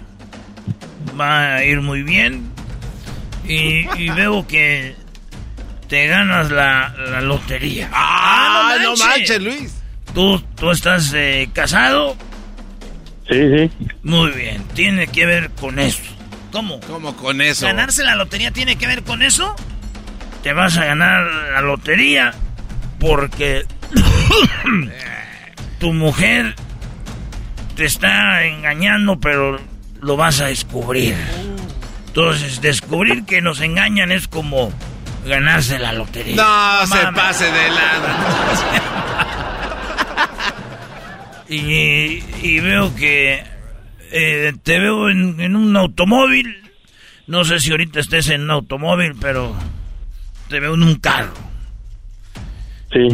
va 1.19 1.55
a 1.55 1.65
ir 1.65 1.81
muy 1.81 2.03
bien. 2.03 2.51
Y, 3.47 3.87
y 4.01 4.09
veo 4.15 4.47
que 4.47 4.95
te 5.89 6.07
ganas 6.07 6.49
la, 6.51 6.95
la 7.09 7.21
lotería. 7.21 7.89
¡Ah, 7.91 8.75
no 8.81 8.95
manches, 8.95 9.41
Luis! 9.41 9.81
¿Tú, 10.13 10.39
tú 10.55 10.71
estás 10.71 11.11
eh, 11.15 11.49
casado? 11.53 12.15
Sí, 13.29 13.57
sí. 13.57 13.71
Muy 14.03 14.31
bien, 14.31 14.63
tiene 14.73 15.07
que 15.07 15.25
ver 15.25 15.49
con 15.51 15.79
eso. 15.79 16.01
¿Cómo? 16.51 16.79
¿Cómo 16.81 17.15
con 17.15 17.41
eso? 17.41 17.65
¿Ganarse 17.65 18.03
la 18.03 18.15
lotería 18.15 18.51
tiene 18.51 18.75
que 18.75 18.85
ver 18.85 19.03
con 19.03 19.23
eso? 19.23 19.55
Te 20.43 20.53
vas 20.53 20.77
a 20.77 20.85
ganar 20.85 21.25
la 21.25 21.61
lotería 21.61 22.33
porque 22.99 23.65
tu 25.79 25.93
mujer 25.93 26.55
te 27.75 27.85
está 27.85 28.43
engañando, 28.45 29.19
pero 29.19 29.59
lo 30.01 30.17
vas 30.17 30.41
a 30.41 30.45
descubrir. 30.45 31.15
Entonces, 32.07 32.61
descubrir 32.61 33.25
que 33.25 33.41
nos 33.41 33.59
engañan 33.61 34.11
es 34.11 34.27
como 34.27 34.71
ganarse 35.25 35.79
la 35.79 35.93
lotería. 35.93 36.35
No, 36.35 36.85
se 36.85 37.11
pase 37.13 37.45
de 37.45 37.69
lado. 37.69 38.07
Y, 41.55 42.23
y 42.41 42.59
veo 42.59 42.93
que 42.95 43.43
eh, 44.11 44.53
te 44.63 44.79
veo 44.79 45.09
en, 45.09 45.39
en 45.39 45.55
un 45.55 45.75
automóvil. 45.77 46.57
No 47.27 47.43
sé 47.45 47.59
si 47.59 47.71
ahorita 47.71 47.99
estés 47.99 48.29
en 48.29 48.43
un 48.43 48.51
automóvil, 48.51 49.13
pero 49.19 49.55
te 50.49 50.59
veo 50.59 50.73
en 50.75 50.83
un 50.83 50.95
carro. 50.95 51.33
Sí, 52.91 53.07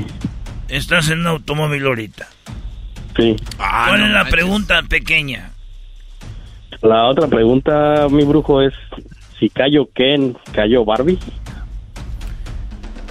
Estás 0.68 1.10
en 1.10 1.20
un 1.22 1.28
automóvil 1.28 1.86
ahorita. 1.86 2.28
sí. 3.18 3.36
¿Cuál 3.58 4.04
es 4.04 4.10
la 4.12 4.26
pregunta 4.26 4.82
pequeña? 4.84 5.52
La 6.82 7.06
otra 7.08 7.28
pregunta, 7.28 8.08
mi 8.10 8.24
brujo, 8.24 8.62
es 8.62 8.74
si 9.40 9.50
cayó 9.50 9.90
Ken, 9.94 10.38
cayó 10.54 10.86
Barbie. 10.86 11.18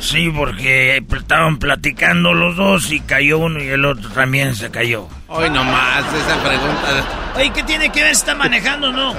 Sí, 0.00 0.30
porque 0.34 1.02
estaban 1.16 1.58
platicando 1.58 2.32
los 2.32 2.56
dos 2.56 2.90
y 2.92 3.00
cayó 3.00 3.38
uno 3.38 3.62
y 3.62 3.66
el 3.68 3.84
otro 3.84 4.08
también 4.10 4.54
se 4.54 4.70
cayó. 4.70 5.08
Hoy 5.26 5.50
nomás, 5.50 6.04
esa 6.14 6.42
pregunta. 6.42 7.32
Oye, 7.36 7.52
¿qué 7.52 7.62
tiene 7.64 7.90
que 7.90 8.02
ver 8.02 8.14
si 8.14 8.20
está 8.20 8.34
manejando 8.34 8.90
o 8.90 8.92
no? 8.92 9.14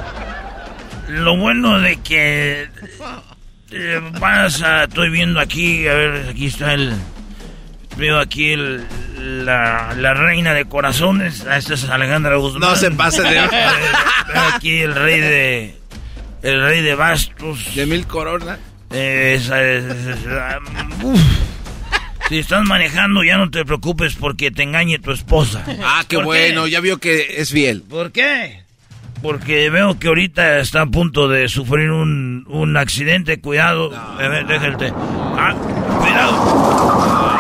Lo 1.09 1.35
bueno 1.37 1.79
de 1.79 1.97
que 1.97 2.69
eh, 3.71 4.01
vas 4.19 4.61
a... 4.61 4.83
Estoy 4.85 5.09
viendo 5.09 5.39
aquí, 5.39 5.87
a 5.87 5.93
ver, 5.93 6.29
aquí 6.29 6.47
está 6.47 6.73
el... 6.73 6.93
Veo 7.97 8.17
aquí 8.19 8.51
el, 8.53 8.85
la, 9.45 9.93
la 9.97 10.13
reina 10.13 10.53
de 10.53 10.63
corazones. 10.65 11.45
Ah, 11.49 11.57
Esta 11.57 11.73
es 11.73 11.89
Alejandra 11.89 12.37
Guzmán. 12.37 12.61
No 12.61 12.75
se 12.77 12.89
pase 12.91 13.21
de- 13.23 13.31
Veo 14.33 14.43
aquí 14.55 14.79
el 14.79 14.95
rey 14.95 15.19
de... 15.19 15.79
El 16.41 16.61
rey 16.63 16.81
de 16.81 16.95
bastos. 16.95 17.75
De 17.75 17.85
mil 17.85 18.07
coronas. 18.07 18.59
Es- 18.91 19.49
es- 19.49 19.85
es- 19.85 20.17
uf. 21.03 21.21
Si 22.27 22.37
estás 22.39 22.63
manejando, 22.65 23.23
ya 23.23 23.37
no 23.37 23.49
te 23.49 23.65
preocupes 23.65 24.15
porque 24.15 24.51
te 24.51 24.61
engañe 24.63 24.99
tu 24.99 25.11
esposa. 25.11 25.63
Ah, 25.83 26.03
qué 26.07 26.17
¿Por 26.17 26.25
bueno, 26.25 26.67
ya 26.67 26.79
vio 26.79 26.99
que 26.99 27.41
es 27.41 27.51
fiel. 27.51 27.81
¿Por 27.81 28.11
qué? 28.11 28.61
Porque 29.21 29.69
veo 29.69 29.97
que 29.99 30.07
ahorita 30.09 30.59
está 30.59 30.81
a 30.81 30.85
punto 30.85 31.27
de 31.27 31.49
sufrir 31.49 31.89
un, 31.91 32.45
un 32.47 32.77
accidente. 32.77 33.41
Cuidado. 33.41 33.91
A 33.95 34.27
ver, 34.27 34.45
déjate. 34.45 34.93
Ah, 34.95 35.53
cuidado. 35.99 37.38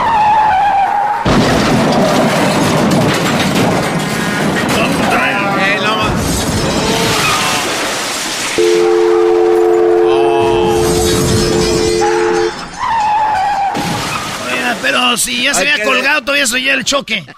Si 15.17 15.43
ya 15.43 15.53
se 15.53 15.69
había 15.69 15.83
colgado, 15.83 16.21
todavía 16.21 16.47
soy 16.47 16.69
el 16.69 16.83
choque. 16.83 17.23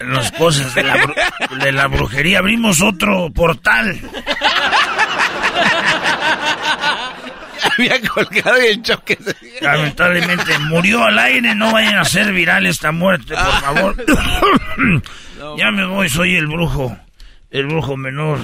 Las 0.00 0.32
cosas 0.32 0.74
de 0.74 0.82
la, 0.82 0.96
de 1.62 1.72
la 1.72 1.86
brujería. 1.88 2.38
Abrimos 2.38 2.80
otro 2.80 3.30
portal. 3.30 4.00
Había 7.76 8.00
colgado 8.08 8.62
y 8.62 8.66
el 8.68 8.82
choque 8.82 9.18
se... 9.22 9.36
Lamentablemente 9.62 10.58
murió 10.60 11.04
al 11.04 11.18
aire. 11.18 11.54
No 11.54 11.72
vayan 11.72 11.96
a 11.98 12.02
hacer 12.02 12.32
viral 12.32 12.66
esta 12.66 12.92
muerte, 12.92 13.34
por 13.34 13.60
favor. 13.60 13.96
ya 15.58 15.70
me 15.70 15.84
voy, 15.84 16.08
soy 16.08 16.36
el 16.36 16.46
brujo. 16.46 16.96
El 17.50 17.66
brujo 17.66 17.96
menor. 17.96 18.38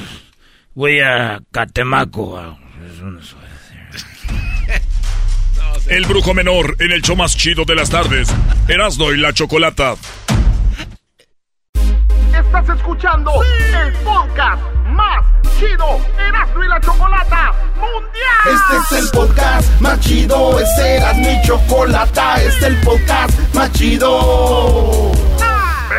Voy 0.75 1.01
a 1.01 1.41
Catemaco. 1.51 2.39
a- 2.39 2.59
es 2.93 3.01
una- 3.01 3.21
El 5.89 6.05
brujo 6.05 6.35
menor 6.35 6.77
en 6.81 6.91
el 6.91 7.01
show 7.01 7.15
más 7.15 7.37
chido 7.37 7.65
de 7.65 7.77
las 7.77 7.91
tardes. 7.91 8.29
Erasno 8.67 9.13
y 9.13 9.19
la 9.19 9.33
chocolata. 9.33 9.95
Estás 12.37 12.69
escuchando 12.77 13.31
el 13.43 13.93
podcast 13.99 14.63
más 14.89 15.25
chido 15.59 16.01
Erasmo 16.19 16.65
y 16.65 16.69
la 16.69 16.81
Chocolata 16.81 17.53
Mundial. 17.77 18.47
Este 18.47 18.97
es 18.97 19.05
el 19.05 19.11
podcast 19.11 19.81
más 19.81 20.01
chido, 20.01 20.59
este 20.59 20.97
era 20.97 21.13
mi 21.15 21.43
chocolata, 21.47 22.43
este 22.43 22.49
es 22.49 22.63
el 22.65 22.77
podcast 22.81 23.55
más 23.55 23.73
chido. 23.73 25.13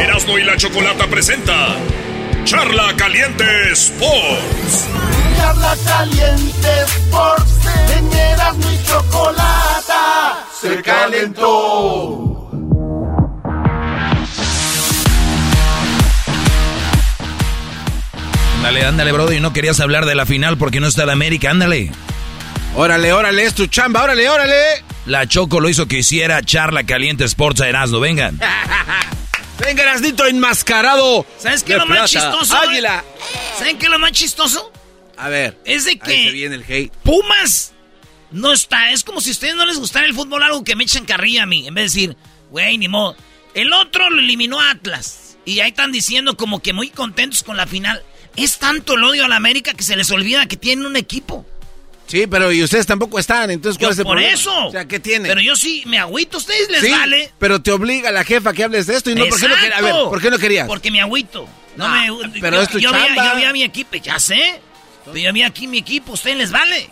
Erasno 0.00 0.38
y 0.38 0.44
la 0.44 0.56
chocolata 0.56 1.06
presenta 1.06 1.76
Charla 2.44 2.94
Caliente 2.96 3.44
Sports. 3.72 4.86
Charla 5.36 5.76
caliente 5.84 6.68
Sports 6.86 7.66
en 7.96 8.12
Erasmo 8.12 8.70
y 8.70 8.86
Chocolata 8.86 10.44
se 10.60 10.82
calentó. 10.82 12.30
Ándale, 18.56 18.86
ándale, 18.86 19.12
Brody. 19.12 19.40
No 19.40 19.52
querías 19.52 19.78
hablar 19.80 20.06
de 20.06 20.14
la 20.14 20.24
final 20.26 20.56
porque 20.56 20.80
no 20.80 20.86
está 20.86 21.04
la 21.04 21.12
América. 21.12 21.50
Ándale. 21.50 21.90
Órale, 22.76 23.12
órale, 23.12 23.44
es 23.44 23.54
tu 23.54 23.66
chamba, 23.66 24.02
órale, 24.02 24.28
órale. 24.28 24.54
La 25.06 25.28
Choco 25.28 25.60
lo 25.60 25.68
hizo 25.68 25.86
que 25.86 25.98
hiciera 25.98 26.42
charla 26.42 26.84
caliente 26.84 27.24
Sports 27.24 27.60
a 27.60 27.68
Erasmo. 27.68 28.00
Vengan. 28.00 28.40
Venga, 29.58 29.82
Erasnito 29.82 30.26
enmascarado. 30.26 31.26
¿Sabes 31.38 31.62
qué 31.62 31.74
es 31.74 31.78
lo 31.78 31.86
más 31.86 32.10
chistoso? 32.10 32.56
Águila. 32.56 33.04
¿Saben 33.58 33.78
qué 33.78 33.86
es 33.86 33.90
lo 33.90 33.98
más 33.98 34.12
chistoso? 34.12 34.72
A 35.16 35.28
ver. 35.28 35.58
Es 35.64 35.84
de 35.84 35.92
Ahí 35.92 35.98
se 35.98 36.04
que 36.04 36.30
viene 36.32 36.56
el 36.56 36.64
hate. 36.68 36.92
Pumas 37.02 37.72
no 38.30 38.52
está. 38.52 38.90
Es 38.90 39.04
como 39.04 39.20
si 39.20 39.30
a 39.30 39.32
ustedes 39.32 39.54
no 39.54 39.64
les 39.64 39.78
gustara 39.78 40.06
el 40.06 40.14
fútbol, 40.14 40.42
algo 40.42 40.64
que 40.64 40.74
me 40.74 40.84
echan 40.84 41.04
carrilla 41.04 41.44
a 41.44 41.46
mí. 41.46 41.66
En 41.66 41.74
vez 41.74 41.92
de 41.92 42.00
decir, 42.00 42.16
güey, 42.50 42.78
ni 42.78 42.88
modo. 42.88 43.16
El 43.54 43.72
otro 43.72 44.10
lo 44.10 44.18
eliminó 44.18 44.60
a 44.60 44.70
Atlas. 44.70 45.38
Y 45.44 45.60
ahí 45.60 45.70
están 45.70 45.92
diciendo 45.92 46.36
como 46.36 46.60
que 46.60 46.72
muy 46.72 46.90
contentos 46.90 47.42
con 47.42 47.56
la 47.56 47.66
final. 47.66 48.02
Es 48.36 48.58
tanto 48.58 48.94
el 48.94 49.04
odio 49.04 49.24
a 49.24 49.28
la 49.28 49.36
América 49.36 49.74
que 49.74 49.84
se 49.84 49.96
les 49.96 50.10
olvida 50.10 50.46
que 50.46 50.56
tienen 50.56 50.86
un 50.86 50.96
equipo. 50.96 51.46
Sí, 52.06 52.26
pero 52.26 52.52
y 52.52 52.62
ustedes 52.62 52.86
tampoco 52.86 53.18
están, 53.18 53.50
entonces 53.50 53.78
¿cuál 53.78 53.88
Yo 53.88 53.92
es 53.92 53.98
el 53.98 54.04
por 54.04 54.12
problema? 54.16 54.34
eso. 54.34 54.66
O 54.66 54.70
sea, 54.70 54.86
¿qué 54.86 55.00
tiene? 55.00 55.26
Pero 55.28 55.40
yo 55.40 55.56
sí 55.56 55.82
me 55.86 55.98
agüito. 55.98 56.36
A 56.36 56.40
ustedes 56.40 56.68
les 56.70 56.82
Sí, 56.82 56.90
vale. 56.90 57.32
pero 57.38 57.62
te 57.62 57.72
obliga 57.72 58.10
la 58.12 58.24
jefa 58.24 58.52
que 58.52 58.62
hables 58.64 58.86
de 58.86 58.96
esto 58.96 59.10
y 59.10 59.14
no, 59.14 59.26
¿por 59.26 59.40
qué 59.40 59.48
no 59.48 59.54
querías? 59.56 59.78
A 59.78 59.80
ver, 59.80 59.90
Exacto. 59.90 60.10
¿por 60.10 60.20
qué 60.22 60.30
no 60.30 60.38
querías? 60.38 60.66
Porque 60.68 60.90
me 60.90 61.00
agüito. 61.00 61.48
No 61.76 61.86
Ah, 61.86 62.04
me, 62.28 62.40
pero 62.40 62.56
yo, 62.58 62.62
es 62.62 62.68
tu 62.68 62.78
yo 62.78 62.92
vi, 62.92 62.98
chamba. 62.98 63.30
yo 63.32 63.36
vi 63.36 63.44
a 63.44 63.52
mi 63.52 63.62
equipo, 63.64 63.96
ya 63.96 64.18
sé. 64.18 64.60
Pero 65.06 65.16
yo 65.16 65.32
vi 65.32 65.42
aquí 65.42 65.66
mi 65.66 65.78
equipo, 65.78 66.12
a 66.12 66.14
ustedes 66.14 66.36
les 66.36 66.50
vale. 66.50 66.88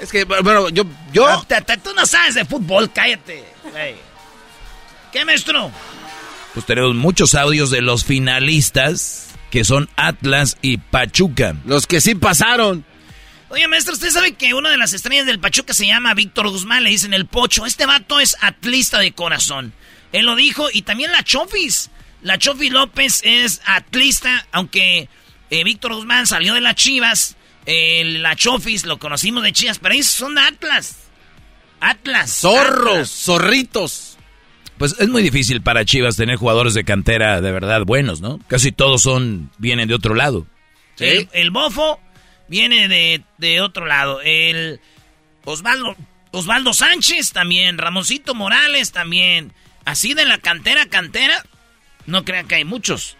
Es 0.00 0.12
que, 0.12 0.22
bueno, 0.24 0.68
yo... 0.68 0.84
yo... 1.12 1.26
Ah, 1.26 1.44
Tú 1.82 1.92
no 1.94 2.06
sabes 2.06 2.34
de 2.34 2.44
fútbol, 2.44 2.90
cállate. 2.92 3.44
¿Qué, 5.12 5.24
maestro? 5.24 5.70
pues 6.54 6.64
tenemos 6.66 6.94
muchos 6.94 7.34
audios 7.34 7.70
de 7.70 7.82
los 7.82 8.04
finalistas, 8.04 9.28
que 9.50 9.64
son 9.64 9.88
Atlas 9.96 10.56
y 10.62 10.78
Pachuca. 10.78 11.54
Los 11.64 11.86
que 11.86 12.00
sí 12.00 12.14
pasaron. 12.14 12.84
Oye, 13.50 13.66
maestro, 13.66 13.94
usted 13.94 14.10
sabe 14.10 14.32
que 14.32 14.52
una 14.52 14.70
de 14.70 14.76
las 14.76 14.92
estrellas 14.92 15.24
del 15.26 15.40
Pachuca 15.40 15.72
se 15.72 15.86
llama 15.86 16.12
Víctor 16.14 16.48
Guzmán, 16.50 16.84
le 16.84 16.90
dicen 16.90 17.14
el 17.14 17.26
Pocho. 17.26 17.64
Este 17.64 17.86
vato 17.86 18.20
es 18.20 18.36
atlista 18.40 18.98
de 18.98 19.12
corazón. 19.12 19.72
Él 20.12 20.26
lo 20.26 20.36
dijo, 20.36 20.68
y 20.72 20.82
también 20.82 21.12
la 21.12 21.22
Chofis. 21.22 21.90
La 22.20 22.36
Chofis 22.36 22.70
López 22.72 23.20
es 23.24 23.62
atlista, 23.64 24.46
aunque 24.52 25.08
eh, 25.50 25.64
Víctor 25.64 25.94
Guzmán 25.94 26.26
salió 26.26 26.52
de 26.54 26.60
las 26.60 26.74
Chivas. 26.74 27.36
eh, 27.64 28.04
la 28.20 28.36
Chofis 28.36 28.84
lo 28.84 28.98
conocimos 28.98 29.42
de 29.42 29.52
Chivas, 29.52 29.78
pero 29.78 29.94
ellos 29.94 30.06
son 30.06 30.36
Atlas. 30.36 30.96
Atlas. 31.80 32.30
Zorros, 32.40 32.90
Atlas. 32.92 33.10
zorritos. 33.10 34.18
Pues 34.76 34.94
es 34.98 35.08
muy 35.08 35.22
difícil 35.22 35.62
para 35.62 35.84
Chivas 35.84 36.16
tener 36.16 36.36
jugadores 36.36 36.74
de 36.74 36.84
cantera 36.84 37.40
de 37.40 37.50
verdad 37.50 37.82
buenos, 37.84 38.20
¿no? 38.20 38.38
Casi 38.46 38.72
todos 38.72 39.02
son 39.02 39.50
vienen 39.58 39.88
de 39.88 39.94
otro 39.94 40.14
lado. 40.14 40.46
El, 40.98 41.28
el 41.32 41.50
bofo 41.50 42.00
viene 42.48 42.88
de, 42.88 43.22
de 43.38 43.60
otro 43.60 43.86
lado. 43.86 44.20
El 44.22 44.80
Osvaldo, 45.44 45.96
Osvaldo 46.32 46.74
Sánchez 46.74 47.32
también. 47.32 47.78
Ramoncito 47.78 48.34
Morales 48.34 48.92
también. 48.92 49.52
Así 49.84 50.14
de 50.14 50.24
la 50.24 50.38
cantera, 50.38 50.86
cantera. 50.86 51.44
No 52.06 52.24
crean 52.24 52.48
que 52.48 52.56
hay 52.56 52.64
muchos. 52.64 53.16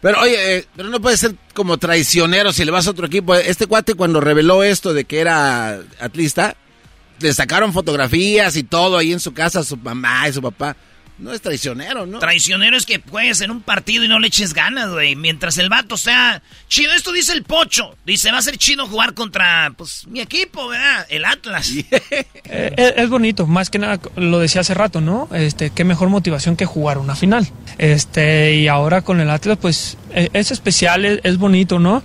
Pero 0.00 0.20
oye, 0.20 0.58
eh, 0.58 0.66
pero 0.74 0.88
no 0.88 1.00
puede 1.00 1.16
ser 1.16 1.36
como 1.54 1.78
traicionero 1.78 2.52
si 2.52 2.64
le 2.64 2.72
vas 2.72 2.88
a 2.88 2.90
otro 2.90 3.06
equipo. 3.06 3.34
Este 3.36 3.66
cuate 3.68 3.94
cuando 3.94 4.20
reveló 4.20 4.64
esto 4.64 4.92
de 4.92 5.04
que 5.04 5.20
era 5.20 5.80
atlista, 6.00 6.56
le 7.20 7.32
sacaron 7.32 7.72
fotografías 7.72 8.56
y 8.56 8.64
todo 8.64 8.98
ahí 8.98 9.12
en 9.12 9.20
su 9.20 9.32
casa 9.32 9.62
su 9.62 9.76
mamá 9.76 10.28
y 10.28 10.32
su 10.32 10.42
papá. 10.42 10.76
No 11.22 11.32
es 11.32 11.40
traicionero, 11.40 12.04
¿no? 12.04 12.18
Traicionero 12.18 12.76
es 12.76 12.84
que 12.84 13.00
juegues 13.08 13.40
en 13.42 13.52
un 13.52 13.62
partido 13.62 14.02
y 14.02 14.08
no 14.08 14.18
le 14.18 14.26
eches 14.26 14.54
ganas, 14.54 14.90
güey. 14.90 15.14
Mientras 15.14 15.56
el 15.56 15.68
vato 15.68 15.96
sea 15.96 16.42
chido. 16.66 16.92
Esto 16.94 17.12
dice 17.12 17.32
el 17.32 17.44
Pocho. 17.44 17.96
Dice, 18.04 18.32
va 18.32 18.38
a 18.38 18.42
ser 18.42 18.58
chido 18.58 18.88
jugar 18.88 19.14
contra, 19.14 19.72
pues, 19.76 20.04
mi 20.08 20.18
equipo, 20.18 20.66
¿verdad? 20.66 21.06
El 21.08 21.24
Atlas. 21.24 21.72
Eh, 22.54 22.74
es, 22.76 22.94
es 22.96 23.08
bonito, 23.08 23.46
más 23.46 23.70
que 23.70 23.78
nada 23.78 23.98
lo 24.16 24.38
decía 24.38 24.60
hace 24.60 24.74
rato, 24.74 25.00
¿no? 25.00 25.28
Este, 25.32 25.70
qué 25.70 25.84
mejor 25.84 26.10
motivación 26.10 26.56
que 26.56 26.66
jugar 26.66 26.98
una 26.98 27.14
final. 27.14 27.48
Este, 27.78 28.56
y 28.56 28.68
ahora 28.68 29.00
con 29.02 29.20
el 29.20 29.30
Atlas, 29.30 29.56
pues 29.60 29.96
eh, 30.10 30.28
es 30.34 30.50
especial, 30.50 31.04
es, 31.04 31.20
es 31.22 31.38
bonito, 31.38 31.78
¿no? 31.78 32.02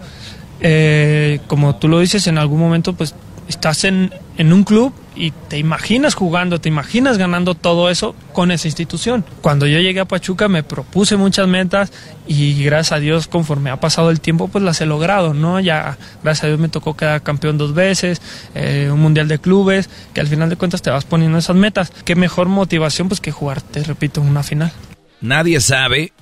Eh, 0.61 1.39
como 1.47 1.75
tú 1.75 1.87
lo 1.87 1.99
dices, 1.99 2.27
en 2.27 2.37
algún 2.37 2.59
momento, 2.59 2.93
pues 2.93 3.13
estás 3.47 3.83
en, 3.83 4.13
en 4.37 4.53
un 4.53 4.63
club 4.63 4.93
y 5.17 5.31
te 5.31 5.57
imaginas 5.57 6.13
jugando, 6.13 6.61
te 6.61 6.69
imaginas 6.69 7.17
ganando 7.17 7.55
todo 7.55 7.89
eso 7.89 8.15
con 8.33 8.51
esa 8.51 8.67
institución. 8.67 9.25
Cuando 9.41 9.65
yo 9.65 9.79
llegué 9.79 9.99
a 9.99 10.05
Pachuca 10.05 10.47
me 10.47 10.63
propuse 10.63 11.17
muchas 11.17 11.47
metas 11.47 11.91
y 12.27 12.63
gracias 12.63 12.91
a 12.91 12.99
Dios 12.99 13.27
conforme 13.27 13.69
ha 13.69 13.79
pasado 13.79 14.11
el 14.11 14.21
tiempo 14.21 14.47
pues 14.47 14.63
las 14.63 14.79
he 14.81 14.85
logrado, 14.85 15.33
¿no? 15.33 15.59
Ya 15.59 15.97
gracias 16.23 16.45
a 16.45 16.47
Dios 16.47 16.59
me 16.59 16.69
tocó 16.69 16.95
quedar 16.95 17.23
campeón 17.23 17.57
dos 17.57 17.73
veces, 17.73 18.21
eh, 18.53 18.89
un 18.91 18.99
mundial 18.99 19.27
de 19.27 19.39
clubes, 19.39 19.89
que 20.13 20.21
al 20.21 20.27
final 20.27 20.49
de 20.49 20.55
cuentas 20.55 20.81
te 20.81 20.89
vas 20.89 21.05
poniendo 21.05 21.37
esas 21.37 21.55
metas. 21.55 21.91
Qué 22.05 22.15
mejor 22.15 22.47
motivación 22.47 23.07
pues 23.07 23.19
que 23.19 23.31
jugar, 23.31 23.61
te 23.61 23.83
repito, 23.83 24.21
una 24.21 24.43
final. 24.43 24.71
Nadie 25.19 25.59
sabe 25.61 26.13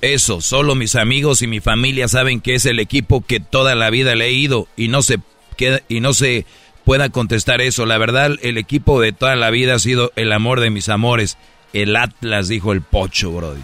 eso, 0.00 0.40
solo 0.40 0.74
mis 0.74 0.94
amigos 0.94 1.42
y 1.42 1.46
mi 1.46 1.60
familia 1.60 2.08
saben 2.08 2.40
que 2.40 2.54
es 2.54 2.64
el 2.66 2.78
equipo 2.78 3.20
que 3.20 3.40
toda 3.40 3.74
la 3.74 3.90
vida 3.90 4.14
le 4.14 4.26
he 4.26 4.32
ido 4.32 4.68
y 4.76 4.88
no 4.88 5.02
se 5.02 5.18
queda, 5.56 5.80
y 5.88 6.00
no 6.00 6.14
se 6.14 6.46
pueda 6.88 7.10
contestar 7.10 7.60
eso. 7.60 7.84
La 7.84 7.98
verdad, 7.98 8.36
el 8.40 8.56
equipo 8.56 8.98
de 8.98 9.12
toda 9.12 9.36
la 9.36 9.50
vida 9.50 9.74
ha 9.74 9.78
sido 9.78 10.10
el 10.16 10.32
amor 10.32 10.60
de 10.60 10.70
mis 10.70 10.88
amores. 10.88 11.36
El 11.74 11.94
Atlas, 11.96 12.48
dijo 12.48 12.72
el 12.72 12.80
Pocho, 12.80 13.30
Brody. 13.30 13.60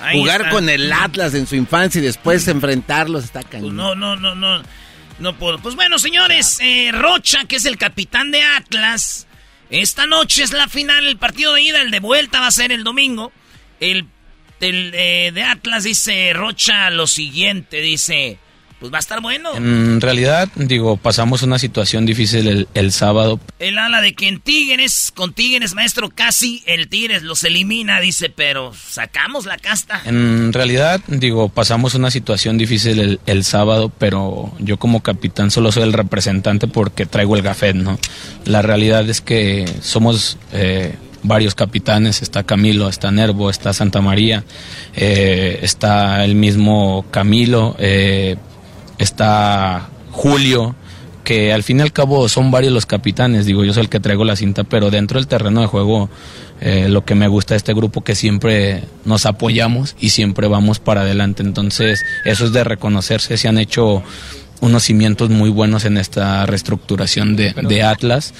Ahí 0.00 0.18
Jugar 0.18 0.40
está. 0.40 0.50
con 0.50 0.68
el 0.68 0.92
Atlas 0.92 1.34
en 1.34 1.46
su 1.46 1.54
infancia 1.54 2.00
y 2.00 2.04
después 2.04 2.48
enfrentarlos 2.48 3.22
está 3.22 3.38
Pues 3.42 3.52
cañón. 3.52 3.76
no, 3.76 3.94
no, 3.94 4.16
no, 4.16 4.34
no. 4.34 4.60
No 5.20 5.38
puedo. 5.38 5.60
Pues 5.60 5.76
bueno, 5.76 6.00
señores, 6.00 6.58
eh, 6.60 6.90
Rocha, 6.92 7.44
que 7.44 7.54
es 7.54 7.66
el 7.66 7.78
capitán 7.78 8.32
de 8.32 8.42
Atlas. 8.42 9.28
Esta 9.70 10.06
noche 10.08 10.42
es 10.42 10.52
la 10.52 10.66
final, 10.66 11.06
el 11.06 11.18
partido 11.18 11.54
de 11.54 11.62
ida, 11.62 11.82
el 11.82 11.92
de 11.92 12.00
vuelta 12.00 12.40
va 12.40 12.48
a 12.48 12.50
ser 12.50 12.72
el 12.72 12.82
domingo. 12.82 13.30
El, 13.78 14.08
el, 14.58 14.90
eh, 14.92 15.30
de 15.32 15.42
Atlas 15.44 15.84
dice 15.84 16.32
Rocha 16.34 16.90
lo 16.90 17.06
siguiente, 17.06 17.80
dice, 17.80 18.40
pues 18.84 18.92
va 18.92 18.98
a 18.98 19.00
estar 19.00 19.22
bueno. 19.22 19.56
En 19.56 19.98
realidad, 20.02 20.50
digo, 20.56 20.98
pasamos 20.98 21.42
una 21.42 21.58
situación 21.58 22.04
difícil 22.04 22.46
el, 22.46 22.68
el 22.74 22.92
sábado. 22.92 23.40
El 23.58 23.78
ala 23.78 24.02
de 24.02 24.12
que 24.12 24.28
en 24.28 24.40
Tigres, 24.40 25.10
con 25.14 25.32
Tigres, 25.32 25.72
maestro, 25.72 26.10
casi 26.10 26.62
el 26.66 26.90
Tigres 26.90 27.22
los 27.22 27.44
elimina, 27.44 27.98
dice, 28.00 28.28
pero 28.28 28.74
sacamos 28.74 29.46
la 29.46 29.56
casta. 29.56 30.02
En 30.04 30.52
realidad, 30.52 31.00
digo, 31.06 31.48
pasamos 31.48 31.94
una 31.94 32.10
situación 32.10 32.58
difícil 32.58 32.98
el, 32.98 33.20
el 33.24 33.42
sábado, 33.44 33.90
pero 33.98 34.52
yo 34.58 34.76
como 34.76 35.02
capitán 35.02 35.50
solo 35.50 35.72
soy 35.72 35.84
el 35.84 35.94
representante 35.94 36.68
porque 36.68 37.06
traigo 37.06 37.36
el 37.36 37.42
gafet, 37.42 37.76
¿no? 37.76 37.98
La 38.44 38.60
realidad 38.60 39.08
es 39.08 39.22
que 39.22 39.64
somos 39.80 40.36
eh, 40.52 40.94
varios 41.24 41.54
capitanes, 41.54 42.22
está 42.22 42.44
Camilo, 42.44 42.88
está 42.88 43.10
Nervo, 43.10 43.50
está 43.50 43.72
Santa 43.72 44.00
María, 44.00 44.44
eh, 44.94 45.58
está 45.62 46.24
el 46.24 46.36
mismo 46.36 47.06
Camilo, 47.10 47.74
eh, 47.78 48.36
está 48.98 49.88
Julio, 50.10 50.74
que 51.24 51.52
al 51.52 51.62
fin 51.62 51.78
y 51.78 51.82
al 51.82 51.92
cabo 51.92 52.28
son 52.28 52.50
varios 52.50 52.72
los 52.72 52.86
capitanes, 52.86 53.46
digo, 53.46 53.64
yo 53.64 53.72
soy 53.72 53.84
el 53.84 53.88
que 53.88 53.98
traigo 53.98 54.24
la 54.24 54.36
cinta, 54.36 54.62
pero 54.62 54.90
dentro 54.90 55.18
del 55.18 55.26
terreno 55.26 55.62
de 55.62 55.66
juego 55.66 56.10
eh, 56.60 56.88
lo 56.88 57.04
que 57.04 57.14
me 57.14 57.26
gusta 57.28 57.54
de 57.54 57.58
este 57.58 57.74
grupo 57.74 58.04
que 58.04 58.14
siempre 58.14 58.84
nos 59.04 59.26
apoyamos 59.26 59.96
y 59.98 60.10
siempre 60.10 60.46
vamos 60.46 60.78
para 60.78 61.00
adelante, 61.00 61.42
entonces 61.42 62.04
eso 62.24 62.44
es 62.44 62.52
de 62.52 62.62
reconocerse, 62.62 63.36
se 63.38 63.48
han 63.48 63.58
hecho 63.58 64.02
unos 64.60 64.84
cimientos 64.84 65.30
muy 65.30 65.50
buenos 65.50 65.84
en 65.84 65.96
esta 65.96 66.46
reestructuración 66.46 67.36
de, 67.36 67.54
de 67.54 67.82
Atlas, 67.82 68.34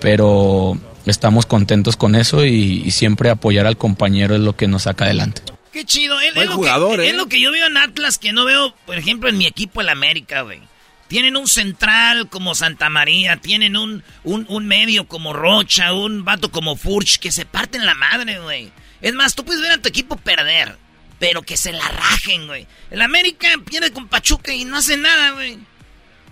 pero 0.00 0.78
estamos 1.06 1.44
contentos 1.44 1.96
con 1.96 2.14
eso 2.14 2.44
y, 2.46 2.82
y 2.84 2.90
siempre 2.92 3.30
apoyar 3.30 3.66
al 3.66 3.76
compañero 3.76 4.34
es 4.34 4.40
lo 4.40 4.56
que 4.56 4.68
nos 4.68 4.84
saca 4.84 5.04
adelante. 5.04 5.42
Qué 5.78 5.84
chido. 5.84 6.18
Es, 6.18 6.34
Buen 6.34 6.48
es 6.48 6.50
lo 6.50 6.56
jugador, 6.56 6.98
que, 6.98 7.06
¿eh? 7.06 7.10
es 7.10 7.14
lo 7.14 7.28
que 7.28 7.40
yo 7.40 7.52
veo 7.52 7.64
en 7.68 7.76
Atlas, 7.76 8.18
que 8.18 8.32
no 8.32 8.44
veo, 8.44 8.74
por 8.84 8.98
ejemplo, 8.98 9.28
en 9.28 9.38
mi 9.38 9.46
equipo, 9.46 9.80
el 9.80 9.88
América, 9.88 10.40
güey. 10.40 10.60
Tienen 11.06 11.36
un 11.36 11.46
central 11.46 12.28
como 12.28 12.56
Santa 12.56 12.88
María, 12.90 13.36
tienen 13.36 13.76
un, 13.76 14.02
un, 14.24 14.44
un 14.48 14.66
medio 14.66 15.06
como 15.06 15.32
Rocha, 15.32 15.92
un 15.92 16.24
vato 16.24 16.50
como 16.50 16.74
Furch, 16.74 17.20
que 17.20 17.30
se 17.30 17.46
parten 17.46 17.86
la 17.86 17.94
madre, 17.94 18.40
güey. 18.40 18.72
Es 19.00 19.14
más, 19.14 19.36
tú 19.36 19.44
puedes 19.44 19.62
ver 19.62 19.70
a 19.70 19.78
tu 19.78 19.88
equipo 19.88 20.16
perder, 20.16 20.76
pero 21.20 21.42
que 21.42 21.56
se 21.56 21.72
la 21.72 21.86
rajen, 21.86 22.48
güey. 22.48 22.66
El 22.90 23.00
América 23.00 23.48
pierde 23.64 23.92
con 23.92 24.08
Pachuca 24.08 24.52
y 24.52 24.64
no 24.64 24.78
hace 24.78 24.96
nada, 24.96 25.30
güey. 25.30 25.58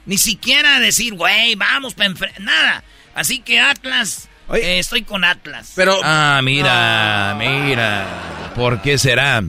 Ni 0.07 0.19
siquiera 0.19 0.81
decir, 0.81 1.15
güey, 1.15 1.55
vamos 1.55 1.95
para 1.95 2.11
enfrentar. 2.11 2.43
Nada. 2.43 2.83
Así 3.15 3.39
que 3.39 3.61
Atlas, 3.61 4.29
eh, 4.55 4.79
estoy 4.79 5.03
con 5.03 5.25
Atlas. 5.25 5.73
Pero. 5.75 5.99
Ah, 6.03 6.41
mira, 6.43 7.35
mira. 7.39 8.53
¿Por 8.55 8.81
qué 8.83 8.99
será? 8.99 9.43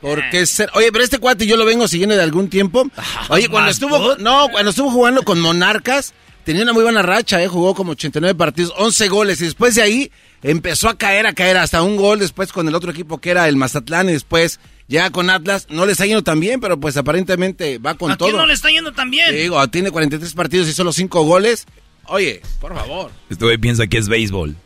¿Por 0.00 0.30
qué 0.30 0.46
ser? 0.46 0.70
Oye, 0.74 0.92
pero 0.92 1.02
este 1.04 1.18
cuate 1.18 1.46
yo 1.46 1.56
lo 1.56 1.64
vengo 1.64 1.88
siguiendo 1.88 2.14
de 2.14 2.22
algún 2.22 2.48
tiempo. 2.48 2.88
Oye, 3.28 3.48
cuando 3.48 3.70
estuvo, 3.70 3.98
good. 3.98 4.18
no, 4.18 4.48
cuando 4.50 4.70
estuvo 4.70 4.90
jugando 4.90 5.22
con 5.22 5.40
Monarcas, 5.40 6.14
tenía 6.44 6.62
una 6.62 6.72
muy 6.72 6.84
buena 6.84 7.02
racha, 7.02 7.42
eh, 7.42 7.48
jugó 7.48 7.74
como 7.74 7.92
89 7.92 8.34
partidos, 8.36 8.72
11 8.76 9.08
goles 9.08 9.40
y 9.40 9.44
después 9.44 9.74
de 9.74 9.82
ahí 9.82 10.12
empezó 10.42 10.88
a 10.88 10.96
caer, 10.96 11.26
a 11.26 11.32
caer 11.32 11.56
hasta 11.56 11.82
un 11.82 11.96
gol 11.96 12.20
después 12.20 12.52
con 12.52 12.68
el 12.68 12.74
otro 12.76 12.92
equipo 12.92 13.18
que 13.18 13.30
era 13.30 13.48
el 13.48 13.56
Mazatlán 13.56 14.08
y 14.08 14.12
después 14.12 14.60
ya 14.86 15.10
con 15.10 15.30
Atlas, 15.30 15.66
no 15.68 15.84
le 15.84 15.92
está 15.92 16.06
yendo 16.06 16.22
tan 16.22 16.40
bien, 16.40 16.60
pero 16.60 16.78
pues 16.80 16.96
aparentemente 16.96 17.78
va 17.78 17.94
con 17.94 18.12
¿A 18.12 18.16
todo. 18.16 18.28
quién 18.28 18.38
no 18.38 18.46
le 18.46 18.54
está 18.54 18.70
yendo 18.70 18.92
tan 18.92 19.10
bien? 19.10 19.34
Digo, 19.34 19.68
tiene 19.68 19.90
43 19.90 20.32
partidos 20.32 20.68
y 20.68 20.72
solo 20.72 20.92
5 20.92 21.22
goles. 21.24 21.66
Oye, 22.08 22.42
por 22.60 22.74
favor. 22.74 23.10
Este 23.30 23.44
güey 23.44 23.58
piensa 23.58 23.86
que 23.86 23.98
es 23.98 24.08
béisbol. 24.08 24.56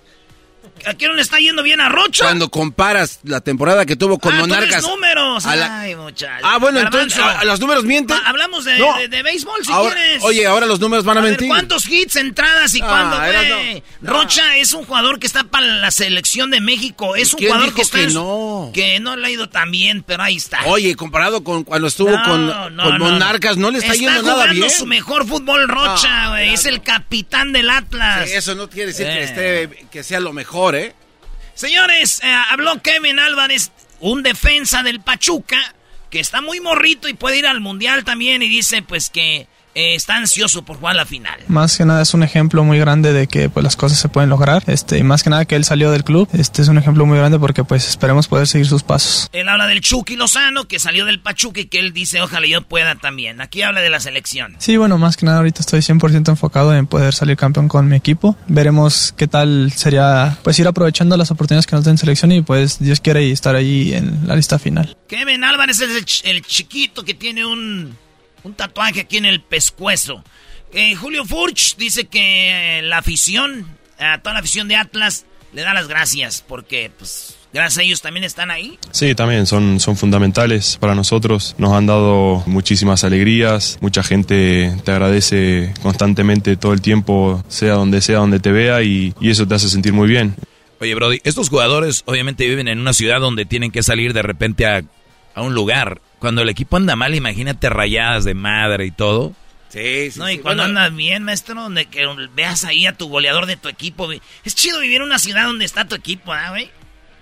¿A 0.87 0.95
quién 0.95 1.11
no 1.11 1.17
le 1.17 1.23
está 1.23 1.39
yendo 1.39 1.63
bien 1.63 1.81
a 1.81 1.89
Rocha? 1.89 2.25
Cuando 2.25 2.49
comparas 2.49 3.21
la 3.25 3.41
temporada 3.41 3.87
que 3.87 3.97
tuvo 3.97 4.19
con 4.19 4.33
ah, 4.33 4.39
tú 4.39 4.45
eres 4.47 4.59
Monarcas. 4.59 4.85
Números. 5.23 5.47
a 5.47 5.57
la- 5.57 5.81
Ay, 5.81 5.95
muchacho. 5.97 6.45
Ah, 6.47 6.59
bueno, 6.59 6.81
entonces, 6.81 7.17
Garbanzo. 7.17 7.39
¿a- 7.39 7.41
a 7.43 7.45
los 7.45 7.61
números 7.61 7.85
mienten? 7.85 8.17
Hablamos 8.25 8.65
de, 8.65 8.79
No. 8.79 8.97
de- 8.99 9.09
de 9.09 9.23
béisbol, 9.23 9.65
si 9.65 9.73
Ahora- 9.73 9.95
quieres. 9.95 10.23
oye, 10.23 10.47
ahora 10.47 10.67
los 10.67 10.81
números 10.81 11.05
van 11.05 11.19
a, 11.19 11.21
mentir. 11.23 11.49
¿Cuántos 11.49 11.89
hits, 11.89 12.17
entradas 12.17 12.75
y 12.75 12.81
Ah, 12.83 12.87
cuándo? 12.87 13.17
Rocha 14.03 14.57
es 14.57 14.73
un 14.73 14.85
jugador 14.85 15.19
que 15.19 15.27
está 15.27 15.45
para 15.45 15.67
la 15.67 15.91
selección 15.91 16.51
de 16.51 16.61
México. 16.61 17.17
Es 17.17 17.33
un 17.35 17.41
jugador 17.41 17.65
dijo 17.67 17.77
que 17.77 17.83
está 17.83 17.99
que 17.99 18.07
no? 18.09 18.71
que 18.75 19.01
no 19.01 19.17
le 19.17 19.27
ha 19.27 19.31
ido 19.31 19.49
tan 19.49 19.71
bien, 19.71 20.03
pero 20.03 20.23
ahí 20.23 20.37
está. 20.37 20.61
Oye, 20.67 20.95
comparado 20.97 21.45
con 21.45 21.65
cuando 21.65 21.89
estuvo 21.89 22.11
No, 22.11 22.23
con, 22.23 22.77
con. 22.77 22.99
Monarcas, 22.99 23.57
no 23.57 23.71
le 23.71 23.79
está, 23.79 23.95
yendo 23.95 24.23
nada 24.23 24.47
bien. 24.47 24.71
su 24.71 24.87
mejor 24.87 25.27
fútbol 25.27 25.69
Rocha, 25.69 26.29
güey. 26.31 26.53
es 26.55 26.67
el 26.67 26.83
capitán 26.83 27.53
del 27.53 27.71
Atlas. 27.71 28.29
Sí, 28.29 28.35
eso 28.37 28.55
no 28.55 28.69
quiere 28.69 28.89
decir 28.89 29.07
que, 29.07 29.13
Eh. 29.21 29.23
esté, 29.69 29.87
que 29.91 30.03
sea 30.03 30.21
lo 30.21 30.33
mejor, 30.33 30.75
¿eh? 30.75 30.95
Señores, 31.55 32.21
eh, 32.23 32.35
habló 32.51 32.81
Kevin 32.83 33.19
Álvarez, 33.19 33.71
un 34.03 34.23
defensa 34.23 34.83
del 34.83 35.01
Pachuca, 35.01 35.75
que 36.11 36.21
está 36.21 36.43
muy 36.43 36.61
morrito 36.61 37.09
y 37.09 37.15
puede 37.15 37.39
ir 37.39 37.47
al 37.47 37.61
Mundial 37.61 38.05
también, 38.05 38.43
y 38.43 38.49
dice 38.49 38.83
pues 38.83 39.09
que 39.09 39.47
eh, 39.75 39.95
está 39.95 40.17
ansioso 40.17 40.63
por 40.63 40.77
jugar 40.79 40.97
la 40.97 41.07
final. 41.07 41.39
Más 41.49 41.77
que 41.77 41.85
nada 41.85 42.03
es 42.03 42.15
un 42.15 42.23
ejemplo 42.23 42.65
muy 42.65 42.79
grande 42.79 43.13
de 43.13 43.27
que 43.27 43.49
pues 43.49 43.65
las 43.65 43.77
cosas 43.77 43.99
se 43.99 44.09
pueden 44.09 44.31
lograr. 44.31 44.63
Este, 44.67 44.99
y 44.99 45.03
más 45.03 45.23
que 45.23 45.31
nada 45.31 45.45
que 45.45 45.57
él 45.57 45.65
salió 45.65 45.91
del 45.91 46.05
club. 46.05 46.29
Este 46.33 46.63
es 46.63 46.69
un 46.69 46.79
ejemplo 46.79 47.07
muy 47.07 47.19
grande 47.19 47.39
porque 47.39 47.65
pues 47.65 47.89
esperemos 47.89 48.29
poder 48.29 48.47
seguir 48.47 48.67
sus 48.67 48.83
pasos. 48.83 49.29
Él 49.33 49.49
habla 49.49 49.67
del 49.67 49.81
Chucky 49.81 50.17
Lozano, 50.17 50.67
que 50.69 50.79
salió 50.79 51.05
del 51.05 51.21
Pachuca 51.21 51.61
y 51.61 51.67
que 51.67 51.79
él 51.79 51.93
dice, 51.93 52.21
ojalá 52.21 52.47
yo 52.47 52.63
pueda 52.63 52.95
también. 52.97 53.41
Aquí 53.41 53.63
habla 53.63 53.81
de 53.81 53.91
la 53.91 54.01
selección. 54.01 54.57
Sí, 54.59 54.77
bueno, 54.77 54.99
más 54.99 55.17
que 55.17 55.27
nada 55.27 55.39
ahorita 55.39 55.61
estoy 55.61 55.81
100% 55.81 56.29
enfocado 56.29 56.75
en 56.75 56.87
poder 56.87 57.15
salir 57.15 57.37
campeón 57.37 57.69
con 57.69 57.89
mi 57.89 57.97
equipo. 57.97 58.37
Veremos 58.49 59.15
qué 59.17 59.27
tal 59.27 59.73
sería 59.75 60.37
pues 60.43 60.59
ir 60.59 60.67
aprovechando 60.67 61.17
las 61.17 61.31
oportunidades 61.31 61.67
que 61.67 61.77
nos 61.77 61.85
den 61.85 61.99
selección 61.99 62.33
y 62.33 62.43
pues 62.43 62.79
Dios 62.79 63.01
quiere 63.01 63.25
y 63.27 63.31
estar 63.33 63.55
ahí 63.55 63.95
en 63.95 64.27
la 64.27 64.37
lista 64.37 64.59
final. 64.59 64.97
Kevin 65.09 65.45
Álvarez 65.45 65.81
es 65.81 65.91
el, 65.97 66.05
ch- 66.05 66.23
el 66.25 66.43
chiquito 66.43 67.05
que 67.05 67.15
tiene 67.15 67.45
un, 67.45 67.97
un 68.45 68.55
tatuaje 68.55 69.01
aquí 69.01 69.17
en 69.17 69.27
el 69.27 69.41
pescuezo. 69.41 70.23
Eh, 70.73 70.95
Julio 70.95 71.25
Furch 71.25 71.77
dice 71.77 72.07
que 72.07 72.79
eh, 72.79 72.83
la 72.83 72.99
afición, 72.99 73.67
a 73.99 74.19
toda 74.19 74.35
la 74.35 74.41
afición 74.41 74.69
de 74.69 74.77
Atlas, 74.77 75.27
le 75.53 75.63
da 75.63 75.75
las 75.75 75.87
gracias 75.87 76.43
porque, 76.47 76.91
pues, 76.99 77.37
gracias 77.53 77.79
a 77.79 77.83
ellos 77.83 78.01
también 78.01 78.25
están 78.25 78.51
ahí. 78.51 78.79
Sí, 78.91 79.15
también 79.15 79.47
son, 79.47 79.81
son 79.81 79.99
fundamentales 79.99 80.79
para 80.81 80.95
nosotros. 80.95 81.55
Nos 81.59 81.73
han 81.75 81.85
dado 81.85 82.43
muchísimas 82.47 83.05
alegrías. 83.05 83.77
Mucha 83.83 84.03
gente 84.03 84.75
te 84.83 84.91
agradece 84.91 85.75
constantemente 85.83 86.57
todo 86.57 86.73
el 86.73 86.81
tiempo, 86.81 87.45
sea 87.49 87.75
donde 87.75 88.01
sea, 88.01 88.19
donde 88.19 88.41
te 88.41 88.51
vea, 88.51 88.83
y, 88.83 89.13
y 89.21 89.31
eso 89.31 89.47
te 89.47 89.55
hace 89.55 89.69
sentir 89.69 89.93
muy 89.93 90.09
bien. 90.09 90.35
Oye, 90.81 90.95
Brody, 90.95 91.21
estos 91.23 91.51
jugadores 91.51 92.03
obviamente 92.07 92.49
viven 92.49 92.67
en 92.67 92.81
una 92.81 92.95
ciudad 92.95 93.21
donde 93.21 93.45
tienen 93.45 93.71
que 93.71 93.83
salir 93.83 94.15
de 94.15 94.23
repente 94.23 94.67
a, 94.67 94.83
a 95.35 95.43
un 95.43 95.55
lugar. 95.55 96.01
Cuando 96.23 96.43
el 96.43 96.49
equipo 96.49 96.77
anda 96.77 96.95
mal, 96.95 97.17
imagínate 97.17 97.69
rayadas 97.69 98.23
de 98.25 98.35
madre 98.35 98.87
y 98.87 98.93
todo. 98.93 99.35
Sí, 99.71 100.11
no, 100.15 100.31
y 100.31 100.39
cuando 100.39 100.63
andas 100.63 100.95
bien, 100.95 101.25
maestro, 101.25 101.61
donde 101.61 101.87
que 101.87 102.07
veas 102.33 102.63
ahí 102.65 102.87
a 102.87 102.93
tu 102.93 103.09
goleador 103.09 103.47
de 103.47 103.57
tu 103.57 103.69
equipo. 103.69 104.09
Es 104.45 104.55
chido 104.55 104.79
vivir 104.79 104.99
en 104.99 105.03
una 105.03 105.19
ciudad 105.19 105.47
donde 105.47 105.65
está 105.65 105.85
tu 105.89 105.97
equipo, 105.97 106.33
¿ah, 106.33 106.51
güey? 106.51 106.71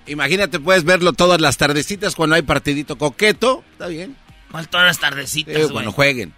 Imagínate, 0.07 0.61
puedes 0.61 0.85
verlo 0.85 1.15
todas 1.15 1.41
las 1.41 1.57
tardecitas 1.57 2.15
cuando 2.15 2.37
hay 2.37 2.43
partidito 2.43 2.99
coqueto. 2.99 3.65
Está 3.73 3.87
bien. 3.87 4.17
¿Cuál 4.51 4.69
todas 4.69 4.87
las 4.87 4.99
tardecitas, 4.99 5.57
Eh, 5.57 5.69
cuando 5.73 5.93
jueguen. 5.93 6.35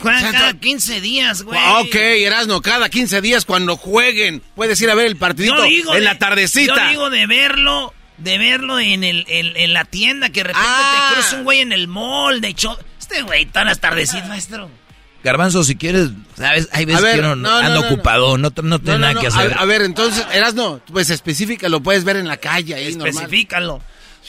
Juegan 0.00 0.24
O 0.26 0.30
sea, 0.30 0.38
cada 0.38 0.54
15 0.60 1.00
días, 1.00 1.42
güey. 1.42 1.58
Ok, 1.80 1.94
Erasno, 1.96 2.62
cada 2.62 2.88
15 2.88 3.20
días 3.22 3.44
cuando 3.44 3.76
jueguen, 3.76 4.40
puedes 4.54 4.80
ir 4.82 4.90
a 4.90 4.94
ver 4.94 5.06
el 5.06 5.16
partidito 5.16 5.62
digo 5.64 5.94
en 5.94 6.00
de- 6.00 6.04
la 6.04 6.16
tardecita. 6.18 6.76
Yo 6.76 6.90
digo 6.90 7.10
de 7.10 7.26
verlo, 7.26 7.92
de 8.18 8.38
verlo 8.38 8.78
en, 8.80 9.04
el, 9.04 9.24
en, 9.28 9.56
en 9.56 9.72
la 9.72 9.84
tienda, 9.84 10.28
que 10.30 10.40
de 10.40 10.44
repente 10.48 10.66
Ah. 10.68 11.08
te 11.10 11.14
cruza 11.14 11.36
un 11.36 11.44
güey 11.44 11.60
en 11.60 11.72
el 11.72 11.88
mall, 11.88 12.40
de 12.40 12.48
hecho... 12.48 12.78
Este 12.98 13.22
güey, 13.22 13.46
todas 13.46 13.66
las 13.66 13.78
tardecitas, 13.80 14.26
maestro. 14.28 14.68
Garbanzo, 15.22 15.62
si 15.64 15.76
quieres, 15.76 16.10
sabes, 16.36 16.68
hay 16.72 16.84
veces 16.84 17.02
ver, 17.02 17.14
que 17.14 17.20
uno 17.20 17.36
no, 17.36 17.50
no, 17.50 17.56
anda 17.56 17.80
no, 17.80 17.80
ocupado, 17.80 18.36
no, 18.38 18.50
no, 18.50 18.50
tiene 18.52 18.68
No, 18.68 18.78
no, 18.78 18.98
nada 18.98 19.12
no, 19.14 19.20
que 19.20 19.26
a- 19.26 19.30
hacer. 19.30 19.54
A, 19.58 19.64
ver, 19.64 19.82
entonces, 19.82 20.26
Erasno, 20.32 20.80
pues 20.92 21.10
específica, 21.10 21.68
lo 21.68 21.80
puedes 21.80 22.02
ver 22.04 22.16
en 22.16 22.26
la 22.28 22.36
calle 22.36 22.74
ahí, 22.74 22.92
normal. 22.94 23.08
Especifícalo. 23.08 23.80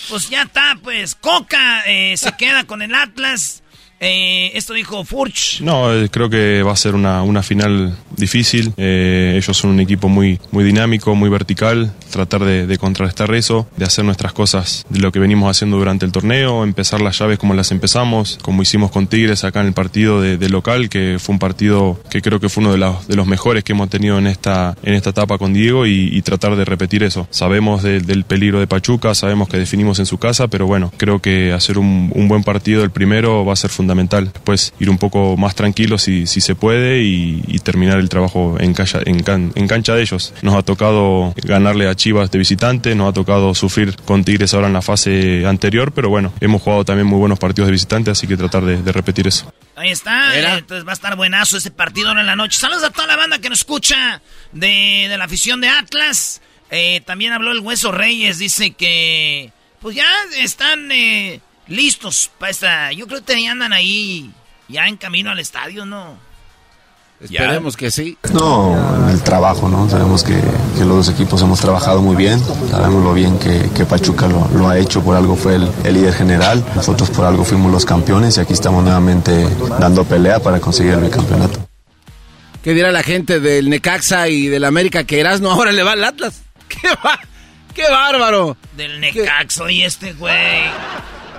Pues 0.09 0.29
ya 0.29 0.43
está, 0.43 0.77
pues 0.83 1.15
Coca 1.15 1.81
eh, 1.87 2.15
se 2.17 2.31
queda 2.37 2.65
con 2.65 2.81
el 2.83 2.93
Atlas. 2.93 3.63
Eh, 3.99 4.51
esto 4.53 4.73
dijo 4.73 5.03
Furch. 5.03 5.61
No, 5.61 5.91
eh, 5.93 6.09
creo 6.09 6.29
que 6.29 6.61
va 6.61 6.71
a 6.71 6.75
ser 6.75 6.93
una, 6.93 7.23
una 7.23 7.41
final 7.41 7.95
difícil. 8.15 8.71
Eh, 8.77 9.33
ellos 9.37 9.57
son 9.57 9.71
un 9.71 9.79
equipo 9.79 10.07
muy, 10.07 10.39
muy 10.51 10.63
dinámico, 10.63 11.15
muy 11.15 11.29
vertical. 11.29 11.93
Tratar 12.11 12.43
de, 12.43 12.77
contrarrestar 12.77 13.33
eso, 13.33 13.67
de 13.75 13.85
hacer 13.85 14.05
nuestras 14.05 14.33
cosas 14.33 14.85
de 14.89 14.99
lo 14.99 15.11
que 15.11 15.19
venimos 15.19 15.49
haciendo 15.49 15.77
durante 15.77 16.05
el 16.05 16.11
torneo, 16.11 16.63
empezar 16.63 17.01
las 17.01 17.17
llaves 17.19 17.37
como 17.39 17.53
las 17.53 17.71
empezamos, 17.71 18.37
como 18.41 18.61
hicimos 18.61 18.91
con 18.91 19.07
Tigres 19.07 19.43
acá 19.43 19.61
en 19.61 19.67
el 19.67 19.73
partido 19.73 20.21
de, 20.21 20.49
local, 20.49 20.89
que 20.89 21.17
fue 21.19 21.33
un 21.33 21.39
partido 21.39 21.99
que 22.09 22.21
creo 22.21 22.39
que 22.39 22.49
fue 22.49 22.63
uno 22.63 22.71
de 22.71 22.77
los, 22.77 23.07
de 23.07 23.15
los 23.15 23.27
mejores 23.27 23.63
que 23.63 23.73
hemos 23.73 23.89
tenido 23.89 24.17
en 24.17 24.27
esta, 24.27 24.75
en 24.83 24.93
esta 24.93 25.09
etapa 25.09 25.37
con 25.37 25.53
Diego 25.53 25.85
y, 25.85 26.21
tratar 26.21 26.55
de 26.57 26.65
repetir 26.65 27.03
eso. 27.03 27.27
Sabemos 27.29 27.83
de- 27.83 28.01
del 28.01 28.23
peligro 28.25 28.59
de 28.59 28.67
Pachuca, 28.67 29.15
sabemos 29.15 29.47
que 29.47 29.57
definimos 29.57 29.99
en 29.99 30.05
su 30.05 30.17
casa, 30.17 30.47
pero 30.47 30.65
bueno, 30.67 30.91
creo 30.97 31.19
que 31.21 31.53
hacer 31.53 31.77
un, 31.77 32.11
un 32.13 32.27
buen 32.27 32.43
partido 32.43 32.83
el 32.83 32.91
primero 32.91 33.45
va 33.45 33.53
a 33.53 33.55
ser 33.55 33.69
fundamental. 33.69 33.86
Después 34.33 34.73
ir 34.79 34.89
un 34.89 34.97
poco 34.97 35.37
más 35.37 35.55
tranquilo 35.55 35.97
si, 35.97 36.27
si 36.27 36.41
se 36.41 36.55
puede 36.55 37.03
y, 37.03 37.43
y 37.47 37.59
terminar 37.59 37.97
el 37.99 38.09
trabajo 38.09 38.57
en, 38.59 38.73
cancha- 38.73 39.01
en, 39.05 39.21
can- 39.23 39.51
en 39.55 39.67
cancha 39.67 39.93
de 39.95 40.01
ellos. 40.01 40.33
Nos 40.41 40.55
ha 40.55 40.63
tocado 40.63 41.33
ganarle 41.43 41.87
a 41.87 41.95
Chivas 41.95 42.31
de 42.31 42.39
visitante, 42.39 42.95
nos 42.95 43.09
ha 43.09 43.13
tocado 43.13 43.53
sufrir 43.55 43.95
con 44.05 44.23
Tigres 44.23 44.53
ahora 44.53 44.67
en 44.67 44.73
la 44.73 44.81
fase 44.81 45.45
anterior, 45.45 45.91
pero 45.93 46.09
bueno, 46.09 46.33
hemos 46.39 46.61
jugado 46.61 46.85
también 46.85 47.07
muy 47.07 47.19
buenos 47.19 47.39
partidos 47.39 47.67
de 47.67 47.71
visitante, 47.73 48.11
así 48.11 48.27
que 48.27 48.37
tratar 48.37 48.63
de, 48.63 48.81
de 48.81 48.91
repetir 48.91 49.27
eso. 49.27 49.51
Ahí 49.75 49.91
está, 49.91 50.31
eh, 50.55 50.57
entonces 50.59 50.85
va 50.87 50.91
a 50.91 50.93
estar 50.93 51.15
buenazo 51.15 51.57
ese 51.57 51.71
partido 51.71 52.09
ahora 52.09 52.21
en 52.21 52.27
la 52.27 52.35
noche. 52.35 52.57
Saludos 52.57 52.83
a 52.83 52.89
toda 52.89 53.07
la 53.07 53.15
banda 53.15 53.39
que 53.39 53.49
nos 53.49 53.59
escucha 53.59 54.21
de, 54.51 55.07
de 55.09 55.17
la 55.17 55.25
afición 55.25 55.61
de 55.61 55.69
Atlas. 55.69 56.41
Eh, 56.71 57.01
también 57.05 57.31
habló 57.33 57.51
el 57.51 57.59
Hueso 57.59 57.91
Reyes, 57.91 58.39
dice 58.39 58.71
que 58.71 59.51
pues 59.79 59.95
ya 59.95 60.05
están 60.39 60.91
eh, 60.91 61.39
listos 61.67 62.29
para 62.39 62.51
esta... 62.51 62.91
Yo 62.91 63.07
creo 63.07 63.23
que 63.23 63.41
ya 63.41 63.51
andan 63.51 63.73
ahí 63.73 64.31
ya 64.67 64.87
en 64.87 64.97
camino 64.97 65.31
al 65.31 65.39
estadio, 65.39 65.85
¿no? 65.85 66.25
Esperemos 67.19 67.75
que 67.75 67.89
sí. 67.89 68.15
No, 68.31 69.09
el 69.09 69.23
trabajo, 69.23 69.67
¿no? 69.69 69.89
Sabemos 69.89 70.23
que, 70.23 70.35
que 70.77 70.85
los 70.85 71.07
dos 71.07 71.09
equipos 71.09 71.41
hemos 71.41 71.59
trabajado 71.59 71.99
muy 72.01 72.15
bien, 72.15 72.39
sabemos 72.69 73.03
lo 73.03 73.11
bien 73.15 73.39
que, 73.39 73.71
que 73.75 73.85
Pachuca 73.85 74.27
lo, 74.27 74.47
lo 74.49 74.69
ha 74.69 74.77
hecho, 74.77 75.01
por 75.03 75.15
algo 75.15 75.35
fue 75.35 75.55
el, 75.55 75.67
el 75.83 75.95
líder 75.95 76.13
general, 76.13 76.63
nosotros 76.75 77.09
por 77.09 77.25
algo 77.25 77.43
fuimos 77.43 77.71
los 77.71 77.85
campeones 77.85 78.37
y 78.37 78.41
aquí 78.41 78.53
estamos 78.53 78.83
nuevamente 78.83 79.31
dando 79.79 80.03
pelea 80.03 80.39
para 80.39 80.59
conseguir 80.59 80.93
el 80.93 80.99
bicampeonato. 80.99 81.67
¿Qué 82.63 82.75
dirá 82.75 82.91
la 82.91 83.01
gente 83.01 83.39
del 83.39 83.67
Necaxa 83.71 84.27
y 84.27 84.45
del 84.47 84.63
América 84.65 85.03
que 85.03 85.19
Erasno 85.19 85.49
ahora 85.51 85.71
le 85.71 85.81
va 85.81 85.93
al 85.93 86.03
Atlas? 86.03 86.43
¡Qué, 86.67 86.87
va- 87.03 87.19
qué 87.73 87.89
bárbaro! 87.89 88.57
Del 88.75 88.99
Necaxo 88.99 89.67
y 89.69 89.81
este 89.81 90.13
güey. 90.13 90.65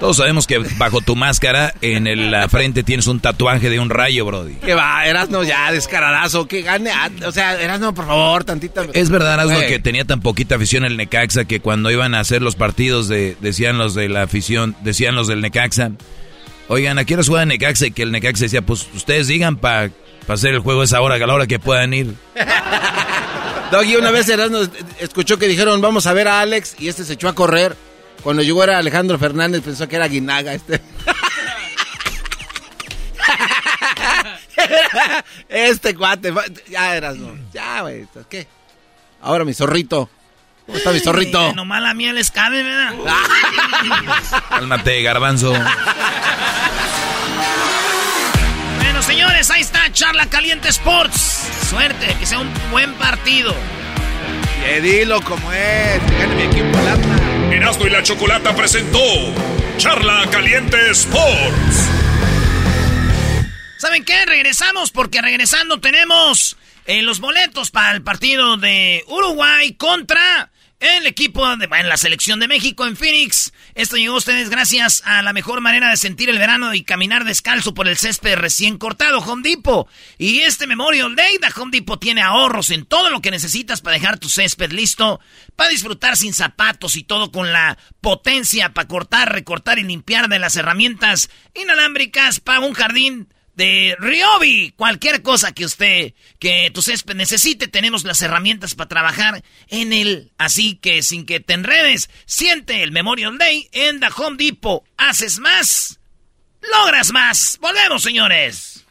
Todos 0.00 0.16
sabemos 0.18 0.46
que 0.46 0.58
bajo 0.76 1.00
tu 1.00 1.16
máscara, 1.16 1.74
en 1.80 2.06
el- 2.06 2.30
la 2.30 2.48
frente 2.48 2.84
tienes 2.84 3.08
un 3.08 3.18
tatuaje 3.18 3.68
de 3.68 3.80
un 3.80 3.90
rayo, 3.90 4.24
Brody. 4.24 4.54
¿Qué 4.64 4.72
va? 4.74 5.04
Erasno 5.04 5.42
ya, 5.42 5.72
descaradazo, 5.72 6.46
que 6.46 6.62
gane. 6.62 6.90
At- 6.92 7.24
O 7.26 7.32
sea, 7.32 7.60
Erasno, 7.60 7.92
por 7.94 8.06
favor, 8.06 8.44
tantita. 8.44 8.82
Es 8.92 9.10
verdad, 9.10 9.40
Asno, 9.40 9.56
Güey. 9.56 9.66
que 9.66 9.78
tenía 9.80 10.04
tan 10.04 10.20
poquita 10.20 10.54
afición 10.54 10.84
el 10.84 10.96
Necaxa 10.96 11.46
que 11.46 11.58
cuando 11.60 11.90
iban 11.90 12.14
a 12.14 12.20
hacer 12.20 12.42
los 12.42 12.54
partidos 12.54 13.08
de, 13.08 13.36
decían 13.40 13.76
los 13.76 13.94
de 13.94 14.08
la 14.08 14.22
afición, 14.22 14.76
decían 14.82 15.16
los 15.16 15.26
del 15.26 15.40
Necaxa, 15.40 15.90
oigan, 16.68 16.98
¿a 16.98 17.04
qué 17.04 17.14
hora 17.14 17.24
juega 17.26 17.44
Necaxa? 17.44 17.86
Y 17.86 17.90
que 17.90 18.04
el 18.04 18.12
Necaxa 18.12 18.44
decía, 18.44 18.62
pues 18.62 18.86
ustedes 18.94 19.26
digan 19.26 19.56
para 19.56 19.90
hacer 20.28 20.54
el 20.54 20.60
juego 20.60 20.82
a 20.82 20.84
esa 20.84 21.00
hora, 21.00 21.16
a 21.16 21.18
la 21.18 21.34
hora 21.34 21.46
que 21.48 21.58
puedan 21.58 21.92
ir. 21.92 22.14
Doggy, 23.72 23.96
una 23.96 24.10
vez 24.12 24.28
Erasno 24.28 24.60
escuchó 25.00 25.38
que 25.38 25.46
dijeron, 25.48 25.80
vamos 25.80 26.06
a 26.06 26.12
ver 26.12 26.28
a 26.28 26.40
Alex, 26.40 26.76
y 26.78 26.88
este 26.88 27.04
se 27.04 27.14
echó 27.14 27.28
a 27.28 27.34
correr. 27.34 27.76
Cuando 28.22 28.42
llegó 28.42 28.64
era 28.64 28.78
Alejandro 28.78 29.18
Fernández, 29.18 29.62
pensó 29.62 29.88
que 29.88 29.96
era 29.96 30.08
Guinaga 30.08 30.54
este. 30.54 30.80
este 35.48 35.94
cuate, 35.94 36.32
ya 36.68 36.96
Erasno, 36.96 37.36
ya, 37.52 37.82
güey, 37.82 38.06
¿qué? 38.28 38.46
Ahora 39.20 39.44
mi 39.44 39.54
zorrito. 39.54 40.10
¿Cómo 40.66 40.76
está 40.78 40.92
mi 40.92 41.00
zorrito? 41.00 41.48
Eh, 41.48 41.54
nomás 41.54 41.80
la 41.80 41.94
mía 41.94 42.12
les 42.12 42.30
cabe, 42.30 42.62
¿verdad? 42.62 42.94
Cálmate, 44.50 45.02
garbanzo. 45.02 45.54
Bueno, 48.76 49.02
señores, 49.02 49.50
ahí 49.50 49.62
está 49.62 49.90
Charla 49.92 50.26
Caliente 50.26 50.68
Sports. 50.68 51.48
Suerte, 51.70 52.14
que 52.20 52.26
sea 52.26 52.40
un 52.40 52.52
buen 52.70 52.92
partido. 52.94 53.54
Que 54.64 54.80
dilo 54.80 55.20
como 55.22 55.52
es, 55.52 56.00
que 56.02 56.18
gane 56.18 56.34
mi 56.34 56.42
equipo 56.42 56.78
el 56.78 56.88
Atlas. 56.88 57.20
Erasmo 57.52 57.86
y 57.86 57.90
la 57.90 58.02
Chocolata 58.02 58.54
presentó 58.54 58.98
Charla 59.78 60.26
Caliente 60.30 60.76
Sports. 60.90 61.88
¿Saben 63.78 64.04
qué? 64.04 64.26
Regresamos 64.26 64.90
porque 64.90 65.22
regresando 65.22 65.80
tenemos 65.80 66.56
eh, 66.86 67.02
los 67.02 67.20
boletos 67.20 67.70
para 67.70 67.92
el 67.92 68.02
partido 68.02 68.56
de 68.56 69.04
Uruguay 69.06 69.74
contra 69.74 70.50
el 70.80 71.06
equipo 71.06 71.56
de 71.56 71.66
la 71.66 71.96
selección 71.96 72.38
de 72.38 72.46
México 72.46 72.86
en 72.86 72.96
Phoenix. 72.96 73.52
Esto 73.74 73.96
llegó 73.96 74.14
a 74.14 74.18
ustedes 74.18 74.48
gracias 74.48 75.02
a 75.04 75.22
la 75.22 75.32
mejor 75.32 75.60
manera 75.60 75.90
de 75.90 75.96
sentir 75.96 76.30
el 76.30 76.38
verano 76.38 76.72
y 76.72 76.84
caminar 76.84 77.24
descalzo 77.24 77.74
por 77.74 77.88
el 77.88 77.96
césped 77.96 78.36
recién 78.36 78.78
cortado, 78.78 79.18
Home 79.18 79.42
Depot. 79.42 79.88
Y 80.18 80.40
este 80.40 80.66
Memorial 80.66 81.16
Day 81.16 81.38
de 81.38 81.48
Home 81.60 81.72
Depot 81.72 82.00
tiene 82.00 82.22
ahorros 82.22 82.70
en 82.70 82.84
todo 82.86 83.10
lo 83.10 83.20
que 83.20 83.32
necesitas 83.32 83.80
para 83.80 83.98
dejar 83.98 84.18
tu 84.18 84.28
césped 84.28 84.70
listo, 84.70 85.20
para 85.56 85.70
disfrutar 85.70 86.16
sin 86.16 86.32
zapatos 86.32 86.94
y 86.96 87.02
todo 87.02 87.32
con 87.32 87.52
la 87.52 87.76
potencia 88.00 88.72
para 88.72 88.86
cortar, 88.86 89.32
recortar 89.32 89.78
y 89.78 89.82
limpiar 89.82 90.28
de 90.28 90.38
las 90.38 90.56
herramientas 90.56 91.28
inalámbricas 91.54 92.38
para 92.38 92.60
un 92.60 92.74
jardín 92.74 93.28
de 93.58 93.96
Ryobi. 93.98 94.72
Cualquier 94.76 95.22
cosa 95.22 95.52
que 95.52 95.66
usted, 95.66 96.14
que 96.38 96.70
tu 96.72 96.80
césped 96.80 97.14
necesite, 97.14 97.68
tenemos 97.68 98.04
las 98.04 98.22
herramientas 98.22 98.74
para 98.74 98.88
trabajar 98.88 99.44
en 99.68 99.92
él. 99.92 100.32
Así 100.38 100.76
que 100.76 101.02
sin 101.02 101.26
que 101.26 101.40
te 101.40 101.52
enredes, 101.52 102.08
siente 102.24 102.82
el 102.82 102.92
Memorial 102.92 103.36
Day 103.36 103.68
en 103.72 104.00
The 104.00 104.08
Home 104.16 104.36
Depot. 104.38 104.84
Haces 104.96 105.38
más 105.40 105.98
logras 106.62 107.12
más. 107.12 107.58
Volvemos, 107.60 108.02
señores. 108.02 108.84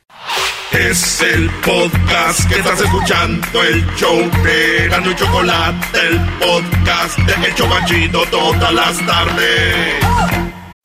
Es 0.72 1.22
el 1.22 1.50
podcast 1.62 2.48
que 2.50 2.60
estás 2.60 2.82
escuchando, 2.82 3.64
el 3.64 3.86
show 3.96 4.20
de 4.44 4.88
Gano 4.90 5.12
y 5.12 5.16
Chocolate, 5.16 6.00
el 6.08 6.20
podcast 6.40 7.18
de 7.20 7.48
El 7.48 7.56
Chocachito 7.56 8.26
todas 8.30 8.74
las 8.74 9.06
tardes. 9.06 10.47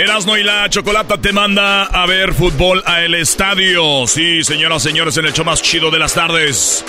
Erasmo 0.00 0.34
y 0.38 0.42
la 0.42 0.66
Chocolata 0.70 1.20
te 1.20 1.30
manda 1.30 1.84
a 1.84 2.06
ver 2.06 2.32
fútbol 2.32 2.82
a 2.86 3.02
el 3.02 3.14
estadio. 3.14 4.06
Sí, 4.06 4.42
señoras 4.42 4.82
y 4.86 4.88
señores, 4.88 5.16
en 5.18 5.26
el 5.26 5.34
show 5.34 5.44
más 5.44 5.60
chido 5.60 5.90
de 5.90 5.98
las 5.98 6.14
tardes. 6.14 6.82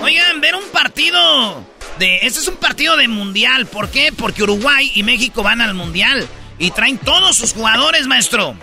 Oigan, 0.00 0.40
ver 0.40 0.54
un 0.54 0.62
partido 0.72 1.66
de... 1.98 2.18
Este 2.22 2.38
es 2.38 2.46
un 2.46 2.54
partido 2.54 2.96
de 2.96 3.08
mundial. 3.08 3.66
¿Por 3.66 3.88
qué? 3.90 4.12
Porque 4.16 4.44
Uruguay 4.44 4.92
y 4.94 5.02
México 5.02 5.42
van 5.42 5.60
al 5.60 5.74
mundial. 5.74 6.28
Y 6.60 6.70
traen 6.70 6.98
todos 6.98 7.36
sus 7.36 7.54
jugadores, 7.54 8.06
maestro. 8.06 8.54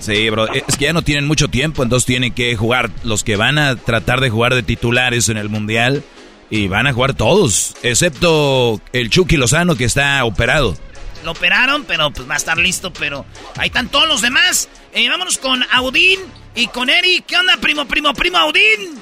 Sí, 0.00 0.30
bro, 0.30 0.50
es 0.50 0.76
que 0.78 0.86
ya 0.86 0.94
no 0.94 1.02
tienen 1.02 1.26
mucho 1.26 1.48
tiempo, 1.48 1.82
entonces 1.82 2.06
tienen 2.06 2.32
que 2.32 2.56
jugar 2.56 2.88
los 3.04 3.24
que 3.24 3.36
van 3.36 3.58
a 3.58 3.76
tratar 3.76 4.22
de 4.22 4.30
jugar 4.30 4.54
de 4.54 4.62
titulares 4.62 5.28
en 5.28 5.36
el 5.36 5.50
Mundial 5.50 6.02
y 6.48 6.68
van 6.68 6.86
a 6.86 6.94
jugar 6.94 7.12
todos, 7.12 7.74
excepto 7.82 8.80
el 8.94 9.10
Chucky 9.10 9.36
Lozano 9.36 9.76
que 9.76 9.84
está 9.84 10.24
operado. 10.24 10.76
Lo 11.24 11.32
operaron, 11.32 11.84
pero 11.84 12.10
pues 12.10 12.28
va 12.28 12.34
a 12.34 12.36
estar 12.36 12.58
listo, 12.58 12.92
pero 12.92 13.24
ahí 13.56 13.68
están 13.68 13.88
todos 13.88 14.08
los 14.08 14.22
demás. 14.22 14.68
Eh, 14.92 15.08
vámonos 15.08 15.38
con 15.38 15.62
Audín 15.72 16.20
y 16.54 16.66
con 16.68 16.88
Eric. 16.90 17.26
¿Qué 17.26 17.36
onda, 17.36 17.56
primo, 17.60 17.86
primo, 17.86 18.12
primo 18.14 18.38
Audín? 18.38 19.00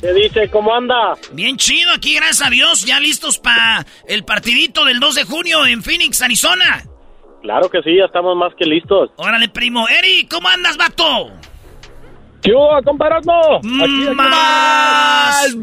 ¿Qué 0.00 0.12
dice? 0.12 0.50
¿Cómo 0.50 0.74
anda? 0.74 1.14
Bien 1.32 1.56
chido 1.56 1.92
aquí, 1.92 2.14
gracias 2.14 2.46
a 2.46 2.50
Dios, 2.50 2.84
ya 2.84 3.00
listos 3.00 3.38
para 3.38 3.86
el 4.06 4.24
partidito 4.24 4.84
del 4.84 5.00
2 5.00 5.14
de 5.14 5.24
junio 5.24 5.66
en 5.66 5.82
Phoenix, 5.82 6.20
Arizona. 6.20 6.84
Claro 7.42 7.70
que 7.70 7.80
sí, 7.82 7.96
ya 7.96 8.06
estamos 8.06 8.36
más 8.36 8.52
que 8.56 8.64
listos. 8.64 9.10
Órale, 9.16 9.48
primo. 9.48 9.88
Eric, 9.88 10.28
¿cómo 10.28 10.48
andas, 10.48 10.76
vato? 10.76 11.30
¿Qué 12.46 12.52
hubo, 12.52 12.80
comparando? 12.84 13.32
Más. 14.14 15.56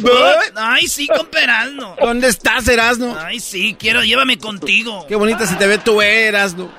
Ay, 0.55 0.87
sí, 0.87 1.07
comparando. 1.07 1.95
¿Dónde 2.01 2.27
estás, 2.27 2.67
Erasno? 2.67 3.17
Ay, 3.17 3.39
sí, 3.39 3.75
quiero, 3.79 4.03
llévame 4.03 4.37
contigo. 4.37 5.05
Qué 5.07 5.15
bonita 5.15 5.47
se 5.47 5.55
te 5.55 5.65
ve 5.65 5.77
tu 5.77 6.01
Erasno. 6.01 6.69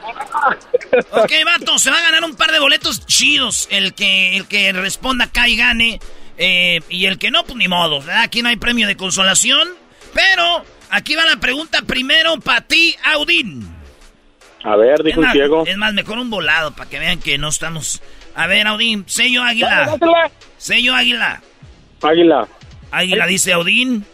Ok, 1.10 1.32
vato, 1.46 1.78
se 1.78 1.90
va 1.90 1.96
a 1.98 2.02
ganar 2.02 2.22
un 2.24 2.34
par 2.36 2.52
de 2.52 2.58
boletos 2.60 3.06
chidos. 3.06 3.66
El 3.70 3.94
que, 3.94 4.36
el 4.36 4.46
que 4.46 4.72
responda 4.72 5.24
acá 5.24 5.48
y 5.48 5.56
gane. 5.56 6.00
eh, 6.36 6.80
y 6.90 7.06
el 7.06 7.18
que 7.18 7.30
no, 7.30 7.44
pues 7.44 7.56
ni 7.56 7.68
modo. 7.68 8.00
¿verdad? 8.00 8.22
Aquí 8.24 8.42
no 8.42 8.50
hay 8.50 8.56
premio 8.56 8.86
de 8.86 8.96
consolación. 8.96 9.68
Pero 10.12 10.64
aquí 10.90 11.16
va 11.16 11.24
la 11.24 11.36
pregunta 11.36 11.80
primero 11.86 12.38
para 12.40 12.60
ti, 12.60 12.94
Audín. 13.14 13.66
A 14.64 14.76
ver, 14.76 15.02
dijo 15.02 15.08
es 15.12 15.16
un 15.18 15.24
más, 15.24 15.32
ciego. 15.32 15.64
Es 15.66 15.76
más, 15.76 15.92
mejor 15.94 16.18
un 16.18 16.28
volado 16.30 16.72
para 16.72 16.88
que 16.90 16.98
vean 16.98 17.20
que 17.20 17.38
no 17.38 17.48
estamos. 17.48 18.00
A 18.34 18.46
ver, 18.46 18.66
Audín, 18.66 19.04
sello 19.06 19.42
águila. 19.42 19.86
Dásela. 19.86 20.30
Sello 20.58 20.94
águila. 20.94 21.42
Águila. 22.02 22.48
Águila 22.90 23.26
dice 23.26 23.52
Audín. 23.52 24.04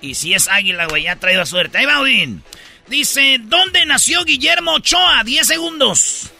Y 0.00 0.14
si 0.14 0.34
es 0.34 0.48
águila, 0.48 0.86
güey, 0.86 1.04
ya 1.04 1.12
ha 1.12 1.16
traído 1.16 1.44
suerte. 1.44 1.78
Ahí 1.78 1.86
va 1.86 1.96
Audín. 1.96 2.42
Dice, 2.86 3.38
¿dónde 3.42 3.84
nació 3.84 4.24
Guillermo 4.24 4.74
Ochoa? 4.74 5.22
10 5.24 5.46
segundos. 5.46 6.30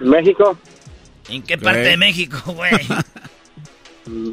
¿México? 0.00 0.58
¿En 1.28 1.42
qué 1.42 1.58
parte 1.58 1.80
de 1.80 1.96
México, 1.96 2.40
güey? 2.52 2.72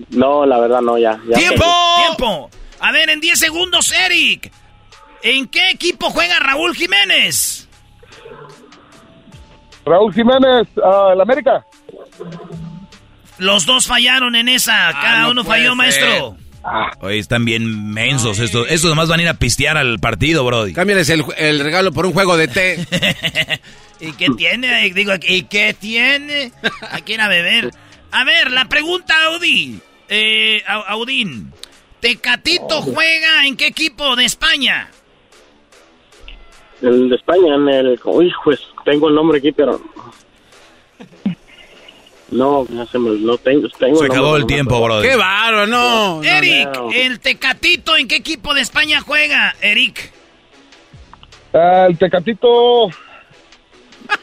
No, 0.10 0.46
la 0.46 0.58
verdad 0.60 0.80
no, 0.80 0.98
ya. 0.98 1.20
ya 1.28 1.38
¡Tiempo! 1.38 1.66
¡Tiempo! 1.98 2.50
A 2.80 2.94
ver, 2.94 3.10
en 3.10 3.20
10 3.20 3.38
segundos, 3.38 3.92
Eric. 3.92 4.50
¿En 5.22 5.48
qué 5.48 5.70
equipo 5.72 6.10
juega 6.12 6.40
Raúl 6.40 6.74
Jiménez? 6.76 7.65
Raúl 9.86 10.14
Jiménez, 10.14 10.68
ah, 10.84 11.12
el 11.14 11.22
América. 11.22 11.66
Los 13.38 13.66
dos 13.66 13.88
fallaron 13.88 14.36
en 14.36 14.48
esa. 14.50 14.92
Cada 14.94 15.24
no 15.24 15.32
uno 15.32 15.44
falló, 15.44 15.70
ser. 15.70 15.76
maestro. 15.76 16.38
Oye, 17.02 17.20
están 17.20 17.46
bien 17.46 17.94
mensos 17.94 18.40
estos. 18.40 18.66
Estos 18.72 18.90
nomás 18.90 19.08
van 19.08 19.20
a 19.20 19.24
ir 19.24 19.30
a 19.30 19.36
pistear 19.36 19.78
al 19.78 20.00
partido, 20.00 20.44
Brody. 20.44 20.74
Cámbiales 20.74 21.10
el, 21.10 21.24
el 21.38 21.60
regalo 21.60 21.92
por 21.92 22.06
un 22.08 22.14
juego 22.14 22.38
de 22.38 22.48
té. 22.48 22.80
¿Y 24.00 24.14
qué 24.14 24.28
tiene? 24.36 24.90
Digo, 24.92 25.14
¿y 25.28 25.44
qué 25.44 25.76
tiene? 25.80 26.52
Que 27.06 27.14
ir 27.14 27.22
a 27.22 27.28
beber. 27.28 27.70
A 28.12 28.24
ver, 28.24 28.50
la 28.52 28.66
pregunta, 28.66 29.14
Audi. 29.26 29.80
Eh, 30.10 30.64
Au- 30.68 30.86
Audín. 30.88 31.52
¿Tecatito 32.00 32.82
juega 32.82 33.46
en 33.46 33.56
qué 33.58 33.68
equipo 33.68 34.16
de 34.16 34.26
España? 34.26 34.90
El 36.82 37.10
de 37.10 37.16
España, 37.16 37.56
en 37.56 37.68
el... 37.70 38.00
Pues, 38.44 38.60
tengo 38.86 39.10
el 39.10 39.16
nombre 39.16 39.40
aquí, 39.40 39.52
pero... 39.52 39.82
No, 42.32 42.66
ya 42.68 42.86
se 42.86 42.98
me... 42.98 43.12
No 43.20 43.38
tengo, 43.38 43.68
tengo 43.78 44.00
Se 44.00 44.06
el 44.06 44.12
acabó 44.12 44.36
el 44.36 44.42
no 44.42 44.48
tiempo. 44.48 44.82
Brody. 44.82 45.08
¡Qué 45.08 45.16
bárbaro! 45.16 45.68
No. 45.68 46.24
Eric, 46.24 46.70
no. 46.74 46.92
el 46.92 47.20
Tecatito, 47.20 47.98
¿en 47.98 48.08
qué 48.08 48.18
equipo 48.18 48.54
de 48.54 48.62
España 48.62 49.02
juega? 49.02 49.56
Eric. 49.62 50.12
Ah, 51.54 51.86
el 51.90 51.98
Tecatito 51.98 52.90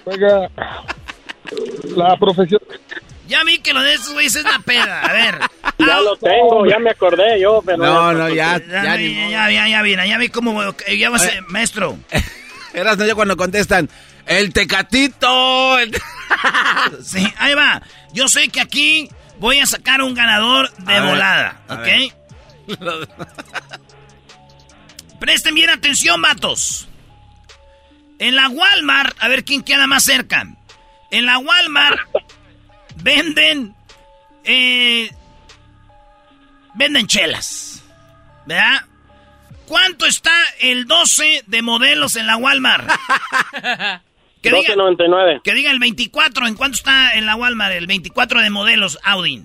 juega 0.05 0.51
la 1.97 2.17
profesión. 2.17 2.61
Ya 3.29 3.45
vi 3.45 3.59
que 3.61 3.73
lo 3.73 3.81
de 3.81 3.95
esos 3.95 4.13
güeyes 4.13 4.37
es 4.37 4.45
la 4.45 4.59
peda. 4.59 5.01
A 5.01 5.13
ver. 5.13 5.39
Ya 5.79 6.01
lo 6.01 6.15
tengo, 6.17 6.65
ya 6.65 6.79
me 6.79 6.91
acordé 6.91 7.41
yo, 7.41 7.61
pero... 7.65 7.79
No, 7.79 8.13
no, 8.13 8.29
ya, 8.29 8.61
Ya, 8.61 8.97
ya, 8.97 8.97
ya, 8.97 9.51
ya, 9.51 9.69
ya, 9.69 9.83
vi, 9.83 9.97
ya 9.97 10.19
vi 10.19 10.29
cómo... 10.29 10.63
Ya 10.97 11.11
va 11.11 11.17
a 11.17 11.19
ser, 11.19 11.43
maestro. 11.49 11.97
Erasno, 12.75 13.05
ya 13.05 13.17
cuando 13.17 13.37
contestan, 13.37 13.89
el 14.27 14.53
tecatito. 14.53 15.79
el- 15.79 15.97
Sí, 17.05 17.33
ahí 17.39 17.55
va. 17.55 17.83
Yo 18.13 18.27
sé 18.29 18.49
que 18.49 18.61
aquí 18.61 19.09
voy 19.39 19.61
a 19.61 19.67
sacar 19.67 20.03
un 20.03 20.15
ganador 20.15 20.73
de 20.79 20.95
A 20.97 21.03
volada, 21.05 21.61
¿ok? 21.69 21.89
Presten 25.21 25.55
bien 25.55 25.71
atención, 25.71 26.21
matos. 26.21 26.89
En 28.19 28.37
la 28.37 28.49
Walmart, 28.49 29.17
a 29.21 29.29
ver 29.29 29.45
quién 29.45 29.63
queda 29.63 29.87
más 29.87 30.05
cerca. 30.05 30.47
En 31.11 31.27
la 31.27 31.39
Walmart 31.39 31.99
venden, 32.97 33.75
eh, 34.45 35.11
venden 36.75 37.07
chelas, 37.07 37.83
¿verdad? 38.47 38.83
¿Cuánto 39.67 40.07
está 40.07 40.33
el 40.61 40.87
12 40.87 41.45
de 41.47 41.63
modelos 41.63 42.17
en 42.17 42.27
la 42.27 42.37
Walmart? 42.37 42.89
Que 44.43 44.51
diga, 44.51 44.75
12.99. 44.75 45.43
que 45.43 45.55
diga 45.55 45.71
el 45.71 45.79
24, 45.79 46.47
¿en 46.49 46.55
cuánto 46.57 46.77
está 46.77 47.15
en 47.15 47.27
la 47.27 47.37
Walmart 47.37 47.75
el 47.75 47.87
24 47.87 48.41
de 48.41 48.51
modelos 48.51 48.99
Audi? 49.05 49.43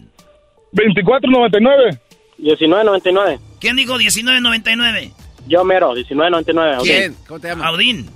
24.99. 0.74 2.00
19.99. 2.40 3.40
¿Quién 3.60 3.76
dijo 3.76 3.98
19.99? 3.98 5.12
Yo 5.48 5.64
mero, 5.64 5.94
19.99. 5.94 6.78
ok. 6.80 6.84
¿Quién? 6.84 7.16
¿Cómo 7.28 7.40
te 7.40 7.48
llamas? 7.50 7.68
Audín. 7.68 8.10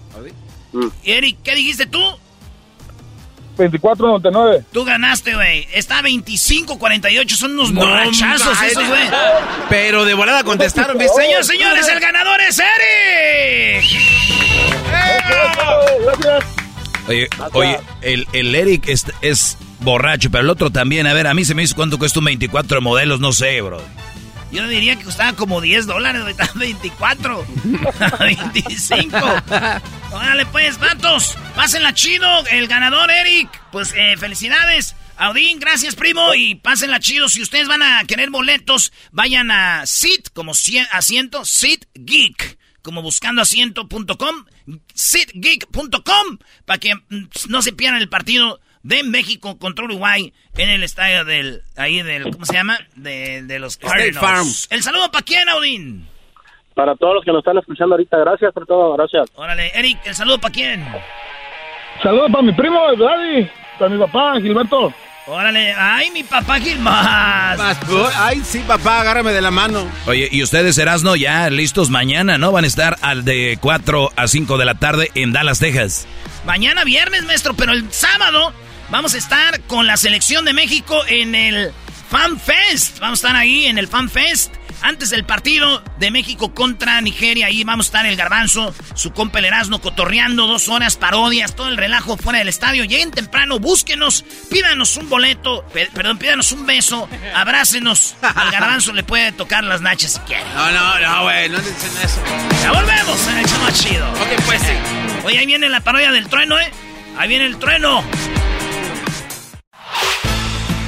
Mm. 0.73 0.87
Y 1.03 1.11
Eric, 1.11 1.37
¿qué 1.43 1.55
dijiste 1.55 1.85
tú? 1.85 2.01
24.99. 3.57 4.65
Tú 4.71 4.83
ganaste, 4.83 5.35
güey. 5.35 5.67
Está 5.73 6.01
25.48, 6.01 7.29
son 7.29 7.51
unos 7.51 7.71
No, 7.71 7.81
borrachazos 7.81 8.53
madre. 8.55 8.67
esos, 8.67 8.87
güey. 8.87 9.01
Pero 9.69 10.05
de 10.05 10.13
volada 10.13 10.43
contestaron, 10.43 10.97
¿viste? 10.97 11.21
Señores, 11.21 11.47
señores, 11.47 11.87
el 11.89 11.99
ganador 11.99 12.41
es 12.41 12.59
Eric. 12.59 13.85
Gracias. 16.03 16.60
Oye, 17.11 17.29
oye 17.53 17.79
el, 18.01 18.27
el 18.33 18.55
Eric 18.55 18.87
es, 18.87 19.05
es 19.21 19.57
borracho, 19.79 20.29
pero 20.31 20.43
el 20.43 20.49
otro 20.49 20.69
también. 20.71 21.07
A 21.07 21.13
ver, 21.13 21.27
a 21.27 21.33
mí 21.33 21.45
se 21.45 21.53
me 21.55 21.63
hizo 21.63 21.75
cuánto 21.75 21.97
cuesta 21.99 22.19
un 22.19 22.25
24 22.25 22.75
de 22.75 22.81
modelos, 22.81 23.19
no 23.19 23.31
sé, 23.33 23.61
bro. 23.61 23.81
Yo 24.51 24.67
diría 24.67 24.97
que 24.97 25.05
costaba 25.05 25.31
como 25.33 25.61
10 25.61 25.85
dólares. 25.87 26.23
Está 26.27 26.49
24. 26.55 27.45
25. 28.19 29.17
Órale, 30.11 30.45
pues, 30.47 30.77
vatos. 30.77 31.37
Pásenla 31.55 31.93
chido. 31.93 32.27
El 32.47 32.67
ganador, 32.67 33.09
Eric. 33.11 33.49
Pues, 33.71 33.93
eh, 33.95 34.15
felicidades. 34.17 34.95
Audín, 35.17 35.59
gracias, 35.59 35.95
primo. 35.95 36.33
Y 36.35 36.55
pásenla 36.55 36.99
chido. 36.99 37.29
Si 37.29 37.41
ustedes 37.41 37.67
van 37.67 37.81
a 37.81 38.03
querer 38.05 38.29
boletos, 38.29 38.91
vayan 39.11 39.51
a 39.51 39.85
Sit, 39.85 40.29
como 40.33 40.53
cien- 40.53 40.87
asiento, 40.91 41.45
Sit 41.45 41.85
Geek, 41.93 42.57
como 42.81 43.01
buscando 43.01 43.41
asiento.com. 43.41 44.45
sitgeek.com 45.01 46.37
para 46.65 46.79
que 46.79 46.95
mm, 46.95 47.27
no 47.49 47.61
se 47.61 47.73
pierdan 47.73 48.01
el 48.01 48.09
partido 48.09 48.59
de 48.83 49.03
México 49.03 49.57
contra 49.57 49.85
Uruguay 49.85 50.33
en 50.55 50.69
el 50.69 50.83
estadio 50.83 51.25
del, 51.25 51.61
ahí 51.75 52.01
del, 52.01 52.31
¿cómo 52.31 52.45
se 52.45 52.53
llama? 52.53 52.79
De, 52.95 53.43
de 53.43 53.59
los 53.59 53.77
Cardinals. 53.77 54.67
El 54.71 54.83
saludo 54.83 55.11
para 55.11 55.23
quién, 55.23 55.47
Audín. 55.49 56.07
Para 56.73 56.95
todos 56.95 57.15
los 57.15 57.25
que 57.25 57.31
nos 57.31 57.39
están 57.39 57.57
escuchando 57.57 57.95
ahorita, 57.95 58.17
gracias 58.17 58.53
por 58.53 58.65
todo, 58.65 58.93
gracias. 58.95 59.29
Órale, 59.35 59.71
Eric, 59.73 59.99
el 60.05 60.15
saludo 60.15 60.39
para 60.39 60.53
quién. 60.53 60.85
Saludos 62.01 62.31
para 62.31 62.43
mi 62.43 62.53
primo, 62.53 62.79
Daddy, 62.95 63.49
para 63.77 63.89
mi 63.89 63.99
papá, 63.99 64.39
Gilberto. 64.39 64.93
Órale, 65.27 65.73
ay, 65.73 66.09
mi 66.11 66.23
papá 66.23 66.59
Gilmas. 66.59 67.59
Ay, 68.15 68.41
sí, 68.43 68.59
papá, 68.67 69.01
agárrame 69.01 69.31
de 69.31 69.41
la 69.41 69.51
mano. 69.51 69.87
Oye, 70.07 70.27
y 70.31 70.41
ustedes, 70.41 70.77
Erasno, 70.79 71.15
ya 71.15 71.49
listos 71.51 71.89
mañana, 71.91 72.39
¿no? 72.39 72.51
Van 72.51 72.63
a 72.63 72.67
estar 72.67 72.97
al 73.01 73.23
de 73.23 73.57
4 73.61 74.11
a 74.15 74.27
5 74.27 74.57
de 74.57 74.65
la 74.65 74.75
tarde 74.75 75.11
en 75.13 75.31
Dallas, 75.31 75.59
Texas. 75.59 76.07
Mañana 76.45 76.83
viernes, 76.83 77.23
maestro, 77.23 77.53
pero 77.53 77.71
el 77.71 77.91
sábado 77.93 78.51
vamos 78.89 79.13
a 79.13 79.19
estar 79.19 79.61
con 79.61 79.85
la 79.85 79.95
selección 79.95 80.43
de 80.43 80.53
México 80.53 80.99
en 81.07 81.35
el 81.35 81.71
Fan 82.09 82.39
Fest. 82.39 82.99
Vamos 82.99 83.23
a 83.23 83.27
estar 83.27 83.39
ahí 83.39 83.67
en 83.67 83.77
el 83.77 83.87
Fan 83.87 84.09
Fest. 84.09 84.55
Antes 84.83 85.11
del 85.11 85.25
partido 85.25 85.83
de 85.99 86.09
México 86.09 86.53
contra 86.55 86.99
Nigeria, 87.01 87.45
ahí 87.47 87.63
vamos 87.63 87.85
a 87.85 87.89
estar 87.89 88.05
el 88.07 88.15
garbanzo, 88.15 88.73
su 88.95 89.11
compa 89.11 89.37
el 89.39 89.45
Erasmo, 89.45 89.79
cotorreando 89.79 90.47
dos 90.47 90.69
horas, 90.69 90.95
parodias, 90.97 91.55
todo 91.55 91.67
el 91.67 91.77
relajo 91.77 92.17
fuera 92.17 92.39
del 92.39 92.47
estadio. 92.47 92.83
Lleguen 92.85 93.11
temprano, 93.11 93.59
búsquenos, 93.59 94.25
pídanos 94.49 94.97
un 94.97 95.07
boleto, 95.07 95.63
pe- 95.71 95.89
perdón, 95.93 96.17
pídanos 96.17 96.51
un 96.51 96.65
beso, 96.65 97.07
abrácenos. 97.35 98.15
Al 98.23 98.49
garbanzo 98.51 98.91
le 98.93 99.03
puede 99.03 99.31
tocar 99.31 99.63
las 99.63 99.81
nachas 99.81 100.13
si 100.13 100.19
quiere. 100.21 100.43
No, 100.55 100.71
no, 100.71 100.99
no, 100.99 101.23
güey, 101.23 101.47
no 101.49 101.59
dicen 101.59 101.91
eso. 102.03 102.19
Ya 102.63 102.71
volvemos 102.71 103.27
en 103.27 103.37
el 103.37 103.45
show 103.45 103.59
más 103.61 103.79
chido. 103.83 104.09
Ok, 104.13 104.41
pues 104.45 104.61
sí. 104.61 104.73
Oye, 105.25 105.37
ahí 105.39 105.45
viene 105.45 105.69
la 105.69 105.81
parodia 105.81 106.11
del 106.11 106.27
trueno, 106.27 106.59
¿eh? 106.59 106.71
Ahí 107.17 107.29
viene 107.29 107.45
el 107.45 107.57
trueno. 107.59 108.03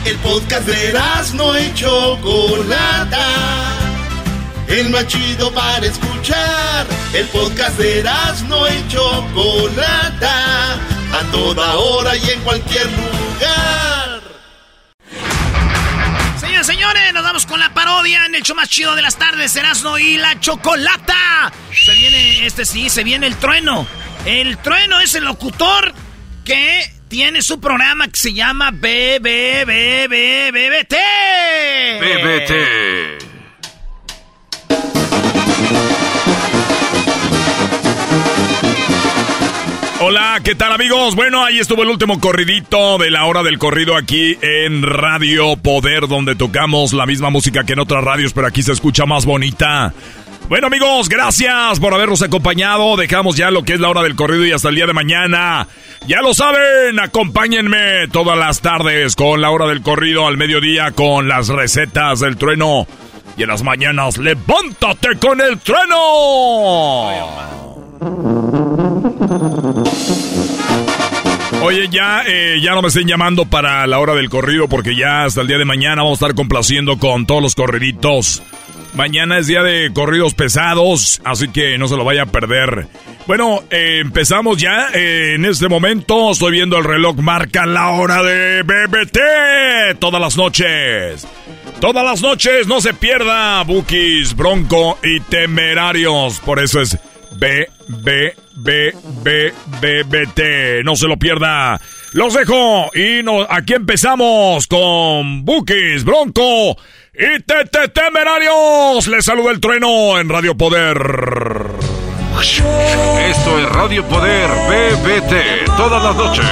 El 0.06 0.18
podcast 0.18 0.68
de 0.68 0.94
no 1.36 1.58
y 1.60 1.74
Chocolata. 1.76 3.30
El 4.74 4.90
más 4.90 5.06
chido 5.06 5.54
para 5.54 5.86
escuchar. 5.86 6.88
El 7.14 7.28
podcast 7.28 7.78
de 7.78 8.04
no 8.48 8.68
y 8.68 8.88
Chocolata. 8.88 10.74
A 11.14 11.32
toda 11.32 11.76
hora 11.76 12.16
y 12.16 12.32
en 12.32 12.42
cualquier 12.42 12.88
lugar. 12.88 14.22
Señores, 16.40 16.66
señores, 16.66 17.14
nos 17.14 17.24
vamos 17.24 17.46
con 17.46 17.60
la 17.60 17.72
parodia 17.76 18.26
en 18.26 18.34
el 18.34 18.42
show 18.42 18.56
más 18.56 18.68
chido 18.68 18.96
de 18.96 19.04
las 19.04 19.16
tardes, 19.16 19.56
Erasmo 19.56 20.00
y 20.00 20.18
la 20.18 20.40
Chocolata. 20.40 21.54
Se 21.72 21.94
viene, 21.94 22.48
este 22.48 22.66
sí, 22.66 22.90
se 22.90 23.04
viene 23.04 23.28
el 23.28 23.36
trueno. 23.36 23.86
El 24.26 24.58
trueno 24.58 25.00
es 25.02 25.14
el 25.14 25.26
locutor 25.26 25.94
que 26.44 26.92
tiene 27.10 27.44
su 27.44 27.60
programa 27.60 28.08
que 28.08 28.18
se 28.18 28.34
llama 28.34 28.72
BBBBBT. 28.72 29.22
BBT. 32.02 33.33
Hola, 40.06 40.42
¿qué 40.44 40.54
tal 40.54 40.74
amigos? 40.74 41.16
Bueno, 41.16 41.46
ahí 41.46 41.60
estuvo 41.60 41.84
el 41.84 41.90
último 41.90 42.20
corridito 42.20 42.98
de 42.98 43.10
la 43.10 43.24
hora 43.24 43.42
del 43.42 43.58
corrido 43.58 43.96
aquí 43.96 44.38
en 44.42 44.84
Radio 44.84 45.56
Poder, 45.56 46.10
donde 46.10 46.36
tocamos 46.36 46.92
la 46.92 47.06
misma 47.06 47.30
música 47.30 47.64
que 47.64 47.72
en 47.72 47.80
otras 47.80 48.04
radios, 48.04 48.34
pero 48.34 48.48
aquí 48.48 48.62
se 48.62 48.74
escucha 48.74 49.06
más 49.06 49.26
bonita. 49.26 49.94
Bueno 50.50 50.68
amigos, 50.68 51.08
gracias 51.08 51.80
por 51.80 51.94
habernos 51.94 52.22
acompañado. 52.22 52.98
Dejamos 52.98 53.38
ya 53.38 53.50
lo 53.50 53.64
que 53.64 53.76
es 53.76 53.80
la 53.80 53.88
hora 53.90 54.04
del 54.04 54.16
corrido 54.16 54.46
y 54.46 54.52
hasta 54.52 54.68
el 54.70 54.76
día 54.76 54.88
de 54.88 54.94
mañana. 54.94 55.68
Ya 56.06 56.22
lo 56.22 56.34
saben, 56.34 57.00
acompáñenme 57.00 58.10
todas 58.12 58.38
las 58.38 58.60
tardes 58.60 59.16
con 59.16 59.40
la 59.40 59.52
hora 59.52 59.68
del 59.68 59.82
corrido 59.82 60.28
al 60.28 60.36
mediodía 60.36 60.92
con 60.92 61.30
las 61.30 61.48
recetas 61.48 62.20
del 62.20 62.36
trueno. 62.36 62.88
Y 63.38 63.44
en 63.44 63.50
las 63.50 63.64
mañanas, 63.64 64.18
levántate 64.18 65.18
con 65.20 65.42
el 65.42 65.58
trueno. 65.60 65.98
Oye, 71.64 71.88
ya, 71.90 72.24
eh, 72.28 72.60
ya 72.62 72.74
no 72.74 72.82
me 72.82 72.90
estén 72.90 73.08
llamando 73.08 73.46
para 73.46 73.88
la 73.88 74.00
hora 74.00 74.14
del 74.16 74.30
corrido 74.30 74.68
porque 74.68 74.96
ya 74.96 75.24
hasta 75.24 75.42
el 75.42 75.48
día 75.48 75.58
de 75.58 75.66
mañana 75.66 76.04
vamos 76.04 76.22
a 76.22 76.26
estar 76.26 76.36
complaciendo 76.36 76.98
con 77.00 77.26
todos 77.26 77.42
los 77.42 77.56
corriditos. 77.56 78.44
Mañana 78.94 79.40
es 79.40 79.48
día 79.48 79.64
de 79.64 79.92
corridos 79.94 80.34
pesados, 80.36 81.22
así 81.24 81.48
que 81.48 81.78
no 81.78 81.88
se 81.88 81.96
lo 81.96 82.04
vaya 82.04 82.24
a 82.24 82.26
perder. 82.28 82.88
Bueno, 83.26 83.62
eh, 83.72 84.00
empezamos 84.02 84.58
ya. 84.58 84.90
eh, 84.94 85.36
en 85.36 85.46
este 85.46 85.70
momento 85.70 86.32
estoy 86.32 86.52
viendo 86.52 86.78
el 86.78 86.84
reloj, 86.84 87.16
marca 87.18 87.66
la 87.66 87.90
hora 87.92 88.22
de 88.22 88.62
BBT 88.64 89.98
todas 90.00 90.22
las 90.22 90.36
noches. 90.38 91.26
Todas 91.84 92.06
las 92.06 92.22
noches, 92.22 92.66
no 92.66 92.80
se 92.80 92.94
pierda, 92.94 93.62
Bookies, 93.64 94.38
Bronco 94.38 94.98
y 95.04 95.20
Temerarios. 95.20 96.40
Por 96.40 96.64
eso 96.64 96.80
es 96.80 96.98
B, 97.36 97.68
B, 97.90 98.34
B, 98.56 98.94
B, 99.22 99.54
B, 99.82 100.04
B, 100.06 100.28
T. 100.28 100.82
No 100.86 100.96
se 100.96 101.10
lo 101.10 101.18
pierda. 101.18 101.82
Los 102.14 102.36
dejo 102.36 102.90
y 102.96 103.22
no, 103.22 103.42
aquí 103.50 103.74
empezamos 103.74 104.66
con 104.68 105.44
Bookies, 105.44 106.06
Bronco 106.06 106.78
y 107.14 107.42
Te- 107.42 107.66
Te- 107.70 107.90
Temerarios. 107.90 109.06
Les 109.08 109.26
saluda 109.26 109.52
el 109.52 109.60
trueno 109.60 110.18
en 110.22 110.30
Radio 110.30 110.56
Poder. 110.56 110.96
Esto 113.30 113.60
es 113.60 113.70
Radio 113.74 114.06
Poder 114.08 114.50
BBT 114.70 115.66
todas 115.76 116.02
las 116.02 116.16
noches. 116.16 116.46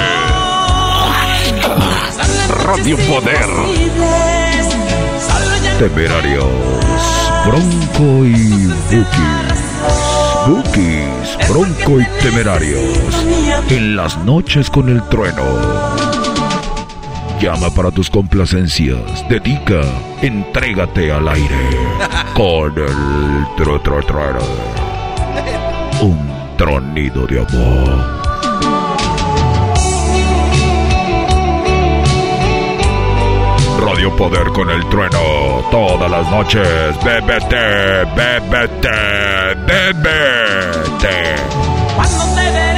Radio 2.66 2.98
Poder. 2.98 3.91
Temerarios, 5.78 6.44
Bronco 7.46 8.24
y 8.24 8.66
Bookies. 8.90 9.52
Bookies, 10.46 11.48
Bronco 11.48 12.00
y 12.00 12.04
Temerarios. 12.22 12.98
En 13.68 13.96
las 13.96 14.16
noches 14.18 14.70
con 14.70 14.88
el 14.88 15.02
trueno. 15.08 15.42
Llama 17.40 17.70
para 17.70 17.90
tus 17.90 18.08
complacencias. 18.08 19.28
Dedica. 19.28 19.80
Entrégate 20.20 21.10
al 21.10 21.28
aire. 21.28 21.70
Con 22.34 22.78
el 22.78 23.46
tro, 23.56 23.80
tro, 23.80 24.00
trueno. 24.02 24.40
Un 26.00 26.56
tronido 26.56 27.26
de 27.26 27.40
amor. 27.40 28.21
Poder 34.10 34.48
con 34.48 34.68
el 34.68 34.84
trueno. 34.88 35.64
Todas 35.70 36.10
las 36.10 36.28
noches. 36.30 36.66
Bébete, 37.04 38.04
bébete, 38.16 39.54
bébete. 39.66 41.36
Cuando 41.94 42.71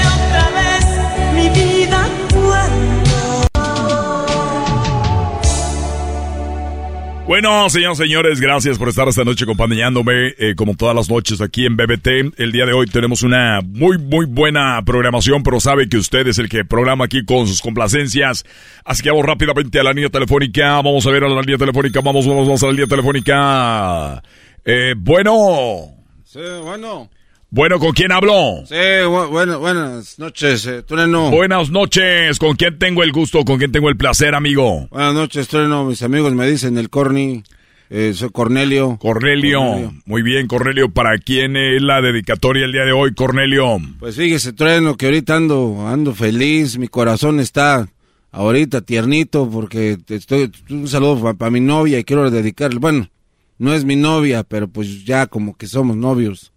Bueno, 7.26 7.70
señoras 7.70 7.98
y 7.98 8.02
señores, 8.02 8.38
gracias 8.38 8.78
por 8.78 8.90
estar 8.90 9.08
esta 9.08 9.24
noche 9.24 9.44
acompañándome, 9.44 10.34
eh, 10.38 10.54
como 10.54 10.76
todas 10.76 10.94
las 10.94 11.08
noches 11.08 11.40
aquí 11.40 11.64
en 11.64 11.74
BBT. 11.74 12.34
El 12.36 12.52
día 12.52 12.66
de 12.66 12.74
hoy 12.74 12.86
tenemos 12.86 13.22
una 13.22 13.62
muy, 13.62 13.96
muy 13.96 14.26
buena 14.26 14.82
programación, 14.84 15.42
pero 15.42 15.58
sabe 15.58 15.88
que 15.88 15.96
usted 15.96 16.26
es 16.26 16.38
el 16.38 16.50
que 16.50 16.66
programa 16.66 17.06
aquí 17.06 17.24
con 17.24 17.46
sus 17.46 17.62
complacencias. 17.62 18.44
Así 18.84 19.02
que 19.02 19.08
vamos 19.10 19.24
rápidamente 19.24 19.80
a 19.80 19.84
la 19.84 19.94
línea 19.94 20.10
telefónica. 20.10 20.74
Vamos 20.82 21.06
a 21.06 21.10
ver 21.10 21.24
a 21.24 21.28
la 21.30 21.40
línea 21.40 21.56
telefónica. 21.56 22.02
Vamos, 22.02 22.26
vamos, 22.28 22.46
vamos 22.46 22.62
a 22.62 22.66
la 22.66 22.72
línea 22.72 22.86
telefónica. 22.86 24.22
Eh, 24.62 24.94
bueno. 24.94 25.94
Sí, 26.24 26.40
bueno. 26.62 27.08
Bueno, 27.54 27.78
¿con 27.78 27.92
quién 27.92 28.10
hablo? 28.10 28.64
Sí, 28.66 28.74
bueno, 29.06 29.60
buenas 29.60 30.18
noches, 30.18 30.66
eh, 30.66 30.82
trueno. 30.82 31.30
Buenas 31.30 31.70
noches. 31.70 32.40
¿Con 32.40 32.56
quién 32.56 32.80
tengo 32.80 33.04
el 33.04 33.12
gusto? 33.12 33.44
¿Con 33.44 33.58
quién 33.58 33.70
tengo 33.70 33.88
el 33.88 33.96
placer, 33.96 34.34
amigo? 34.34 34.88
Buenas 34.90 35.14
noches, 35.14 35.46
trueno. 35.46 35.84
Mis 35.84 36.02
amigos 36.02 36.34
me 36.34 36.50
dicen 36.50 36.76
el 36.78 36.90
Corny. 36.90 37.44
Eh, 37.90 38.10
soy 38.12 38.30
Cornelio. 38.30 38.98
Cornelio. 39.00 39.94
Muy 40.04 40.22
bien, 40.22 40.48
Cornelio. 40.48 40.90
¿Para 40.90 41.16
quién 41.18 41.56
es 41.56 41.80
la 41.80 42.00
dedicatoria 42.00 42.64
el 42.64 42.72
día 42.72 42.84
de 42.84 42.90
hoy, 42.90 43.14
Cornelio? 43.14 43.78
Pues 44.00 44.16
fíjese, 44.16 44.52
trueno, 44.52 44.96
que 44.96 45.06
ahorita 45.06 45.36
ando, 45.36 45.86
ando 45.86 46.12
feliz. 46.12 46.76
Mi 46.76 46.88
corazón 46.88 47.38
está 47.38 47.86
ahorita 48.32 48.80
tiernito 48.80 49.48
porque 49.48 49.96
estoy. 50.08 50.50
Un 50.70 50.88
saludo 50.88 51.36
para 51.36 51.52
mi 51.52 51.60
novia 51.60 52.00
y 52.00 52.04
quiero 52.04 52.32
dedicarle. 52.32 52.80
Bueno, 52.80 53.10
no 53.58 53.74
es 53.74 53.84
mi 53.84 53.94
novia, 53.94 54.42
pero 54.42 54.66
pues 54.66 55.04
ya 55.04 55.28
como 55.28 55.56
que 55.56 55.68
somos 55.68 55.96
novios. 55.96 56.50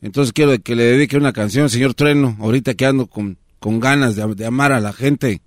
Entonces 0.00 0.32
quiero 0.32 0.56
que 0.62 0.76
le 0.76 0.84
dedique 0.84 1.16
una 1.16 1.32
canción, 1.32 1.68
señor 1.68 1.94
Trueno, 1.94 2.36
ahorita 2.40 2.74
que 2.74 2.86
ando 2.86 3.06
con, 3.06 3.38
con 3.58 3.80
ganas 3.80 4.16
de, 4.16 4.34
de 4.34 4.46
amar 4.46 4.72
a 4.72 4.80
la 4.80 4.92
gente. 4.92 5.40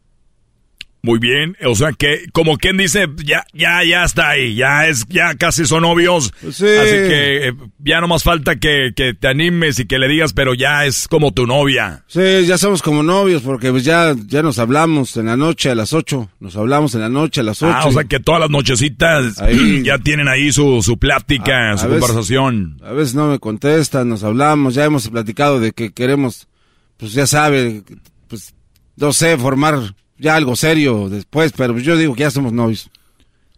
Muy 1.03 1.17
bien, 1.17 1.57
o 1.65 1.73
sea 1.73 1.93
que 1.93 2.25
como 2.31 2.57
quien 2.57 2.77
dice, 2.77 3.07
ya, 3.25 3.43
ya, 3.53 3.83
ya 3.83 4.03
está 4.03 4.29
ahí, 4.29 4.53
ya 4.53 4.87
es, 4.87 5.07
ya 5.09 5.33
casi 5.33 5.65
son 5.65 5.81
novios. 5.81 6.31
Sí. 6.41 6.65
Así 6.67 6.91
que 6.91 7.47
eh, 7.47 7.53
ya 7.79 7.99
no 8.01 8.07
más 8.07 8.21
falta 8.21 8.57
que, 8.57 8.91
que 8.95 9.15
te 9.15 9.27
animes 9.27 9.79
y 9.79 9.85
que 9.85 9.97
le 9.97 10.07
digas, 10.07 10.33
pero 10.33 10.53
ya 10.53 10.85
es 10.85 11.07
como 11.07 11.31
tu 11.33 11.47
novia. 11.47 12.03
Sí, 12.05 12.45
ya 12.45 12.59
somos 12.59 12.83
como 12.83 13.01
novios 13.01 13.41
porque 13.41 13.71
pues 13.71 13.83
ya, 13.83 14.13
ya 14.27 14.43
nos 14.43 14.59
hablamos 14.59 15.17
en 15.17 15.25
la 15.25 15.35
noche 15.37 15.71
a 15.71 15.75
las 15.75 15.91
8. 15.93 16.29
Nos 16.39 16.55
hablamos 16.55 16.93
en 16.93 17.01
la 17.01 17.09
noche 17.09 17.41
a 17.41 17.43
las 17.45 17.63
8. 17.63 17.73
Ah, 17.75 17.87
o 17.87 17.91
sea 17.91 18.03
que 18.03 18.19
todas 18.19 18.41
las 18.41 18.51
nochecitas 18.51 19.39
Ahí. 19.41 19.81
ya 19.83 19.97
tienen 19.97 20.27
ahí 20.27 20.51
su, 20.51 20.83
su 20.83 20.99
plática, 20.99 21.71
A- 21.71 21.77
su 21.79 21.87
veces- 21.87 21.99
conversación. 22.01 22.77
A 22.83 22.91
veces 22.91 23.15
no 23.15 23.27
me 23.27 23.39
contestan, 23.39 24.07
nos 24.07 24.23
hablamos, 24.23 24.75
ya 24.75 24.85
hemos 24.85 25.09
platicado 25.09 25.59
de 25.59 25.71
que 25.71 25.91
queremos, 25.93 26.47
pues 26.97 27.13
ya 27.13 27.25
sabe, 27.25 27.81
pues 28.27 28.53
no 28.97 29.13
sé, 29.13 29.35
formar 29.37 29.95
ya 30.21 30.35
algo 30.35 30.55
serio 30.55 31.09
después, 31.09 31.51
pero 31.51 31.77
yo 31.79 31.97
digo 31.97 32.13
que 32.13 32.21
ya 32.21 32.31
somos 32.31 32.53
novios. 32.53 32.89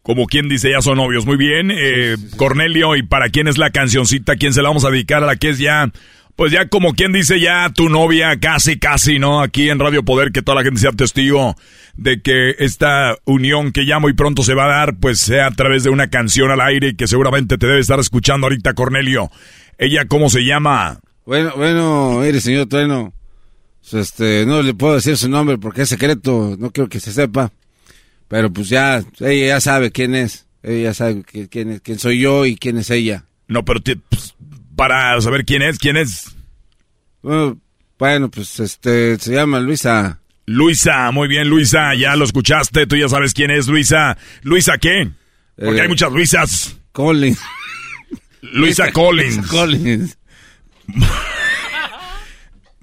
Como 0.01 0.25
quien 0.25 0.49
dice, 0.49 0.71
ya 0.71 0.81
son 0.81 0.97
novios. 0.97 1.25
Muy 1.25 1.37
bien, 1.37 1.71
eh, 1.71 2.15
Cornelio, 2.37 2.95
¿y 2.95 3.03
para 3.03 3.29
quién 3.29 3.47
es 3.47 3.57
la 3.57 3.69
cancioncita? 3.69 4.37
¿Quién 4.37 4.53
se 4.53 4.61
la 4.61 4.69
vamos 4.69 4.85
a 4.85 4.89
dedicar 4.89 5.23
a 5.23 5.27
la 5.27 5.35
que 5.35 5.49
es 5.49 5.59
ya, 5.59 5.91
pues 6.35 6.51
ya 6.51 6.67
como 6.67 6.93
quien 6.93 7.11
dice, 7.11 7.39
ya 7.39 7.69
tu 7.73 7.89
novia, 7.89 8.39
casi, 8.39 8.79
casi, 8.79 9.19
¿no? 9.19 9.41
Aquí 9.41 9.69
en 9.69 9.79
Radio 9.79 10.03
Poder, 10.03 10.31
que 10.31 10.41
toda 10.41 10.55
la 10.55 10.63
gente 10.63 10.79
sea 10.79 10.91
testigo 10.91 11.55
de 11.95 12.21
que 12.21 12.55
esta 12.59 13.17
unión 13.25 13.71
que 13.71 13.85
ya 13.85 13.99
muy 13.99 14.13
pronto 14.13 14.41
se 14.43 14.53
va 14.53 14.65
a 14.65 14.77
dar, 14.77 14.95
pues 14.95 15.19
sea 15.19 15.47
a 15.47 15.51
través 15.51 15.83
de 15.83 15.89
una 15.89 16.09
canción 16.09 16.49
al 16.49 16.61
aire 16.61 16.95
que 16.95 17.07
seguramente 17.07 17.57
te 17.57 17.67
debe 17.67 17.79
estar 17.79 17.99
escuchando 17.99 18.47
ahorita, 18.47 18.73
Cornelio. 18.73 19.29
¿Ella 19.77 20.05
cómo 20.05 20.29
se 20.29 20.45
llama? 20.45 20.99
Bueno, 21.25 21.53
bueno, 21.55 22.19
mire, 22.19 22.41
señor 22.41 22.67
Trueno, 22.67 23.13
este, 23.91 24.45
no 24.45 24.61
le 24.61 24.73
puedo 24.73 24.95
decir 24.95 25.17
su 25.17 25.27
nombre 25.29 25.57
porque 25.57 25.81
es 25.81 25.89
secreto, 25.89 26.55
no 26.57 26.71
quiero 26.71 26.89
que 26.89 26.99
se 26.99 27.11
sepa. 27.11 27.51
Pero 28.29 28.51
pues 28.51 28.69
ya, 28.69 29.03
ella 29.19 29.47
ya 29.47 29.59
sabe 29.61 29.91
quién 29.91 30.15
es, 30.15 30.45
ella 30.63 30.83
ya 30.89 30.93
sabe 30.93 31.23
que- 31.23 31.49
quién 31.49 31.71
es, 31.71 31.81
quién 31.81 31.99
soy 31.99 32.19
yo 32.19 32.45
y 32.45 32.55
quién 32.55 32.77
es 32.77 32.89
ella. 32.89 33.25
No, 33.47 33.65
pero 33.65 33.81
te- 33.81 33.97
pues, 33.97 34.35
para 34.75 35.19
saber 35.21 35.43
quién 35.45 35.61
es, 35.61 35.77
quién 35.77 35.97
es. 35.97 36.33
Bueno, 37.21 37.59
bueno, 37.99 38.29
pues 38.31 38.59
este, 38.59 39.19
se 39.19 39.33
llama 39.33 39.59
Luisa. 39.59 40.19
Luisa, 40.45 41.11
muy 41.11 41.27
bien, 41.27 41.47
Luisa, 41.49 41.93
ya 41.95 42.15
lo 42.15 42.25
escuchaste, 42.25 42.87
tú 42.87 42.95
ya 42.97 43.07
sabes 43.09 43.33
quién 43.33 43.51
es 43.51 43.67
Luisa. 43.67 44.17
¿Luisa 44.41 44.77
qué? 44.77 45.09
Porque 45.55 45.77
Eh, 45.79 45.81
hay 45.83 45.87
muchas 45.87 46.11
Luisas. 46.11 46.75
Collins. 46.91 47.39
Luisa 48.41 48.91
Collins. 48.93 49.45
Collins. 49.47 50.17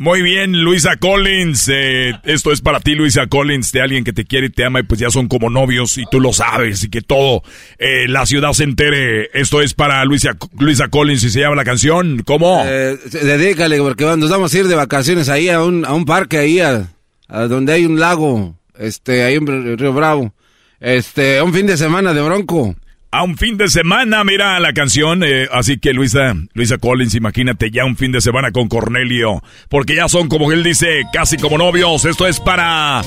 Muy 0.02 0.22
bien, 0.22 0.62
Luisa 0.62 0.96
Collins. 0.96 1.68
eh, 1.70 2.14
esto 2.24 2.52
es 2.52 2.62
para 2.62 2.80
ti, 2.80 2.94
Luisa 2.94 3.26
Collins, 3.26 3.70
de 3.70 3.82
alguien 3.82 4.02
que 4.02 4.14
te 4.14 4.24
quiere 4.24 4.46
y 4.46 4.48
te 4.48 4.64
ama 4.64 4.80
y 4.80 4.82
pues 4.84 4.98
ya 4.98 5.10
son 5.10 5.28
como 5.28 5.50
novios 5.50 5.98
y 5.98 6.04
tú 6.10 6.20
lo 6.20 6.32
sabes 6.32 6.82
y 6.84 6.88
que 6.88 7.02
todo 7.02 7.42
eh, 7.78 8.08
la 8.08 8.24
ciudad 8.24 8.54
se 8.54 8.64
entere. 8.64 9.28
Esto 9.34 9.60
es 9.60 9.74
para 9.74 10.02
Luisa, 10.06 10.38
Luisa 10.58 10.88
Collins 10.88 11.22
y 11.24 11.28
se 11.28 11.40
llama 11.40 11.54
la 11.54 11.66
canción. 11.66 12.22
¿Cómo? 12.24 12.62
Eh, 12.64 12.96
dedícale, 13.12 13.76
porque 13.82 14.06
nos 14.16 14.30
vamos 14.30 14.54
a 14.54 14.58
ir 14.58 14.68
de 14.68 14.74
vacaciones 14.74 15.28
ahí 15.28 15.50
a 15.50 15.62
un, 15.62 15.84
a 15.84 15.92
un 15.92 16.06
parque 16.06 16.38
ahí, 16.38 16.60
a, 16.60 16.88
a 17.28 17.40
donde 17.42 17.74
hay 17.74 17.84
un 17.84 18.00
lago, 18.00 18.56
este, 18.78 19.24
ahí 19.24 19.34
en 19.34 19.76
Río 19.78 19.92
Bravo. 19.92 20.32
Este, 20.80 21.42
un 21.42 21.52
fin 21.52 21.66
de 21.66 21.76
semana 21.76 22.14
de 22.14 22.22
bronco. 22.22 22.74
A 23.12 23.24
un 23.24 23.36
fin 23.36 23.56
de 23.56 23.68
semana, 23.68 24.22
mira 24.22 24.60
la 24.60 24.72
canción. 24.72 25.22
eh, 25.24 25.48
así 25.52 25.78
que 25.78 25.92
Luisa, 25.92 26.34
Luisa 26.54 26.78
Collins, 26.78 27.16
imagínate 27.16 27.70
ya 27.72 27.84
un 27.84 27.96
fin 27.96 28.12
de 28.12 28.20
semana 28.20 28.52
con 28.52 28.68
Cornelio. 28.68 29.42
Porque 29.68 29.96
ya 29.96 30.08
son, 30.08 30.28
como 30.28 30.52
él 30.52 30.62
dice, 30.62 31.02
casi 31.12 31.36
como 31.36 31.58
novios. 31.58 32.04
Esto 32.04 32.28
es 32.28 32.38
para 32.38 33.02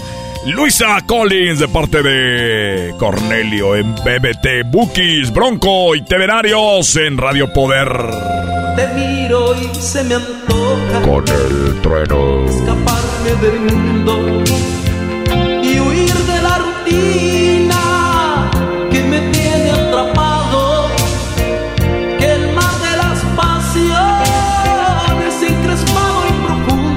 Luisa 0.45 0.99
Collins 1.07 1.59
de 1.59 1.67
parte 1.69 2.03
de 2.03 2.93
Cornelio 2.99 3.77
en 3.77 3.95
BBT, 3.95 4.69
Bookies, 4.69 5.31
Bronco 5.31 5.95
y 5.95 6.03
Temerarios 6.03 6.97
en 6.97 7.17
Radio 7.17 7.53
Poder. 7.53 7.87
Te 8.75 8.87
miro 8.95 9.55
y 9.55 9.73
se 9.75 10.03
me 10.03 10.15
antoja 10.15 11.01
Con 11.01 11.23
el 11.29 11.81
trueno. 11.81 12.45
escaparme 12.45 13.31
del 13.41 13.59
mundo 13.77 14.43
y 15.63 15.79
huir 15.79 16.11
de 16.13 16.41
la 16.41 16.59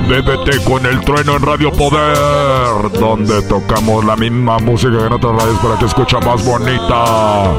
BBT 0.08 0.62
con 0.64 0.86
el 0.86 1.00
trueno 1.00 1.36
en 1.36 1.42
Radio 1.42 1.72
Poder, 1.72 2.92
donde 2.92 3.42
tocamos 3.42 4.04
la 4.04 4.14
misma 4.14 4.58
música 4.58 5.04
en 5.04 5.12
otras 5.12 5.34
radios 5.34 5.58
para 5.58 5.76
que 5.78 5.86
escucha 5.86 6.20
más 6.20 6.44
bonita. 6.44 7.52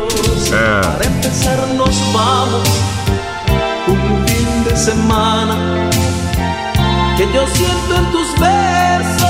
Eh. 0.53 0.81
Para 0.81 1.03
empezar 1.03 1.67
nos 1.75 2.13
vamos 2.13 2.69
un 3.87 4.27
fin 4.27 4.63
de 4.63 4.77
semana 4.77 5.89
que 7.17 7.25
yo 7.33 7.45
siento 7.47 7.95
en 7.97 8.11
tus 8.11 8.31
besos 8.39 9.27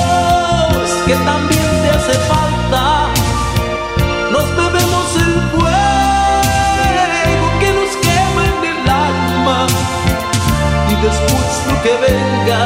que 1.07 1.13
también 1.15 1.81
te 1.81 1.89
hace 1.89 2.13
falta. 2.27 3.07
Nos 4.31 4.47
bebemos 4.55 5.15
el 5.15 5.33
fuego 5.51 5.87
que 7.59 7.69
nos 7.73 7.95
quema 7.97 8.41
en 8.45 8.65
el 8.65 8.89
alma 8.89 9.67
y 10.89 10.95
después 11.01 11.51
lo 11.67 11.81
que 11.81 11.93
venga, 12.05 12.61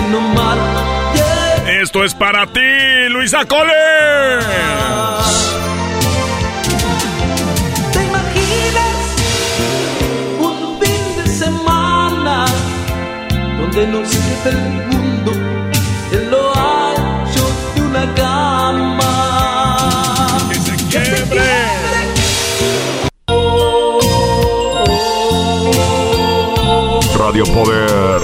mal. 0.00 0.58
yeah. 1.14 1.82
Esto 1.82 2.04
es 2.04 2.14
para 2.14 2.46
ti, 2.46 2.60
Luisa 3.10 3.44
Collins. 3.44 3.74
¿Te 7.92 8.04
imaginas 8.04 8.96
un 10.38 10.78
fin 10.80 11.16
de 11.16 11.26
semana 11.26 12.46
donde 13.58 13.86
nos 13.86 14.08
quede 14.08 14.50
el 14.50 14.58
mundo 14.88 15.32
en 16.12 16.30
lo 16.30 16.54
ancho 16.54 17.46
de 17.74 17.82
una 17.82 18.14
cama? 18.14 19.10
Que 20.48 20.54
se 20.56 20.76
quiebre. 20.88 21.42
Radio 27.18 27.44
Poder, 27.46 28.20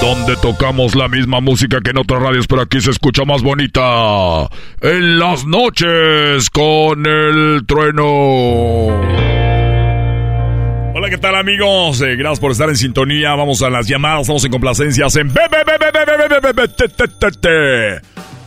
donde 0.00 0.36
tocamos 0.36 0.94
la 0.94 1.08
misma 1.08 1.40
música 1.40 1.80
que 1.82 1.90
en 1.90 1.98
otras 1.98 2.22
radios, 2.22 2.46
pero 2.46 2.62
aquí 2.62 2.80
se 2.80 2.90
escucha 2.90 3.24
más 3.24 3.42
bonita. 3.42 4.48
En 4.80 5.18
las 5.18 5.44
noches 5.44 6.48
con 6.50 7.04
el 7.06 7.64
trueno. 7.66 8.86
Hola, 10.94 11.10
¿qué 11.10 11.18
tal 11.18 11.36
amigos? 11.36 12.00
Eh, 12.00 12.16
gracias 12.16 12.40
por 12.40 12.52
estar 12.52 12.68
en 12.68 12.76
sintonía. 12.76 13.34
Vamos 13.34 13.62
a 13.62 13.70
las 13.70 13.86
llamadas, 13.86 14.22
estamos 14.22 14.44
en 14.44 14.50
complacencias 14.50 15.16
en... 15.16 15.32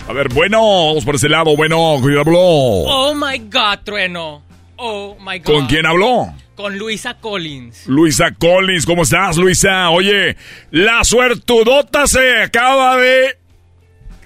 A 0.08 0.14
ver, 0.14 0.30
bueno, 0.30 0.60
vamos 0.88 1.06
por 1.06 1.16
ese 1.16 1.30
lado. 1.30 1.56
Bueno, 1.56 1.98
¿quién 2.02 2.18
habló? 2.18 2.40
Oh, 2.40 3.14
my 3.14 3.38
God, 3.50 3.80
trueno. 3.84 4.44
Oh, 4.76 5.16
my 5.20 5.40
God. 5.40 5.46
¿Con 5.46 5.68
quién 5.68 5.86
habló? 5.86 6.34
Con 6.62 6.78
Luisa 6.78 7.16
Collins. 7.16 7.88
Luisa 7.88 8.36
Collins, 8.38 8.86
¿cómo 8.86 9.02
estás, 9.02 9.36
Luisa? 9.36 9.90
Oye, 9.90 10.38
la 10.70 11.04
suertudota 11.04 12.06
se 12.06 12.44
acaba 12.44 12.98
de 12.98 13.41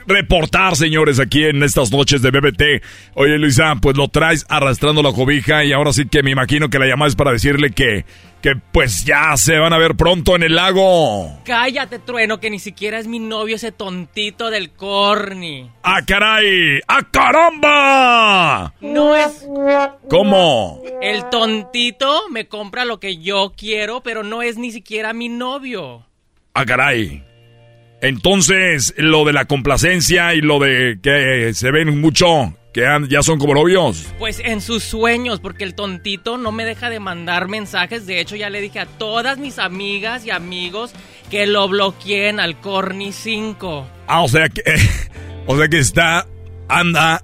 reportar, 0.08 0.76
señores, 0.76 1.20
aquí 1.20 1.46
en 1.46 1.64
estas 1.64 1.92
noches 1.92 2.22
de 2.22 2.32
BBT. 2.32 2.84
Oye, 3.16 3.38
Luisa, 3.38 3.76
pues 3.82 3.98
lo 3.98 4.08
traes 4.08 4.46
arrastrando 4.50 5.02
la 5.02 5.12
cobija 5.12 5.64
y 5.64 5.74
ahora 5.74 5.94
sí 5.94 6.08
que 6.08 6.24
me 6.24 6.32
imagino 6.32 6.70
que 6.70 6.80
la 6.80 6.88
llamada 6.88 7.10
es 7.10 7.16
para 7.16 7.32
decirle 7.32 7.72
que, 7.72 8.06
que 8.42 8.56
pues 8.72 9.06
ya 9.06 9.36
se 9.38 9.58
van 9.58 9.74
a 9.74 9.78
ver 9.78 9.96
pronto 9.96 10.36
en 10.36 10.44
el 10.44 10.56
lago. 10.56 11.40
Cállate, 11.46 12.00
trueno, 12.00 12.40
que 12.40 12.50
ni 12.50 12.60
siquiera 12.60 13.00
es 13.00 13.08
mi 13.08 13.20
novio 13.20 13.56
ese 13.56 13.72
tontito 13.72 14.50
del 14.50 14.72
corny. 14.72 15.70
¡Ah, 15.84 16.02
caray! 16.06 16.82
¡Ah, 16.88 17.02
caramba! 17.12 18.74
No 18.82 19.16
es. 19.16 19.48
¿Cómo? 20.10 20.82
El 21.02 21.30
tontito 21.30 22.30
me 22.30 22.48
compra 22.48 22.86
lo 22.86 23.00
que 23.00 23.18
yo 23.18 23.54
quiero, 23.58 24.02
pero 24.02 24.24
no 24.24 24.42
es 24.42 24.58
ni 24.58 24.72
siquiera 24.72 25.14
mi 25.14 25.30
novio. 25.30 26.06
¡Ah, 26.54 26.66
caray! 26.66 27.24
Entonces, 28.02 28.94
lo 28.98 29.26
de 29.26 29.34
la 29.34 29.46
complacencia 29.46 30.34
y 30.36 30.42
lo 30.42 30.60
de 30.60 31.00
que 31.02 31.54
se 31.54 31.72
ven 31.72 32.00
mucho, 32.00 32.56
que 32.74 32.86
ya 33.10 33.22
son 33.24 33.40
como 33.40 33.54
novios. 33.54 34.06
Pues 34.20 34.40
en 34.44 34.62
sus 34.62 34.84
sueños, 34.84 35.40
porque 35.40 35.64
el 35.64 35.76
tontito 35.76 36.38
no 36.38 36.52
me 36.52 36.66
deja 36.66 36.90
de 36.90 37.00
mandar 37.00 37.48
mensajes. 37.48 38.06
De 38.06 38.20
hecho, 38.20 38.36
ya 38.36 38.50
le 38.50 38.62
dije 38.62 38.80
a 38.80 38.86
todas 38.86 39.38
mis 39.38 39.60
amigas 39.60 40.26
y 40.26 40.32
amigos 40.32 40.92
que 41.32 41.48
lo 41.48 41.68
bloqueen 41.68 42.40
al 42.40 42.60
Corny 42.60 43.12
5. 43.12 43.88
Ah, 44.08 44.22
o 44.22 44.28
sea 44.28 44.50
que. 44.50 44.62
o 45.48 45.58
sea 45.58 45.68
que 45.68 45.80
está. 45.80 46.28
Anda. 46.68 47.24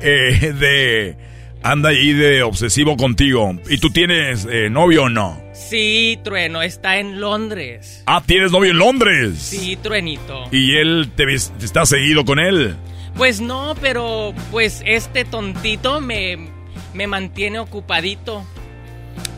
eh, 0.00 0.52
de. 0.58 1.16
Anda 1.62 1.88
ahí 1.90 2.12
de 2.12 2.42
obsesivo 2.42 2.96
contigo. 2.96 3.56
¿Y 3.68 3.78
tú 3.78 3.90
tienes 3.90 4.46
eh, 4.50 4.70
novio 4.70 5.04
o 5.04 5.08
no? 5.08 5.42
Sí, 5.56 6.18
trueno, 6.22 6.62
está 6.62 6.98
en 6.98 7.18
Londres. 7.18 8.02
Ah, 8.06 8.22
tienes 8.24 8.52
novio 8.52 8.70
en 8.72 8.78
Londres. 8.78 9.38
Sí, 9.38 9.76
truenito. 9.76 10.44
Y 10.52 10.76
él 10.76 11.10
te, 11.16 11.32
está 11.34 11.86
seguido 11.86 12.24
con 12.24 12.38
él. 12.38 12.76
Pues 13.16 13.40
no, 13.40 13.74
pero 13.80 14.34
pues 14.52 14.82
este 14.84 15.24
tontito 15.24 16.00
me, 16.00 16.50
me 16.92 17.06
mantiene 17.06 17.58
ocupadito. 17.58 18.44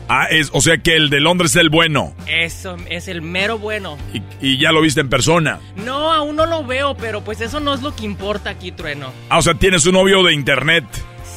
Ah, 0.09 0.25
es, 0.29 0.49
o 0.53 0.59
sea 0.59 0.77
que 0.79 0.95
el 0.95 1.09
de 1.09 1.19
Londres 1.19 1.51
es 1.51 1.61
el 1.61 1.69
bueno. 1.69 2.13
Eso, 2.27 2.75
es 2.89 3.07
el 3.07 3.21
mero 3.21 3.57
bueno. 3.57 3.97
Y, 4.13 4.21
y 4.41 4.57
ya 4.59 4.71
lo 4.71 4.81
viste 4.81 5.01
en 5.01 5.09
persona. 5.09 5.59
No, 5.77 6.11
aún 6.11 6.35
no 6.35 6.45
lo 6.45 6.65
veo, 6.65 6.97
pero 6.97 7.23
pues 7.23 7.39
eso 7.41 7.59
no 7.59 7.73
es 7.73 7.81
lo 7.81 7.95
que 7.95 8.05
importa 8.05 8.49
aquí, 8.49 8.71
Trueno. 8.71 9.13
Ah, 9.29 9.37
o 9.37 9.41
sea, 9.41 9.53
tienes 9.53 9.85
un 9.85 9.93
novio 9.93 10.21
de 10.23 10.33
internet. 10.33 10.83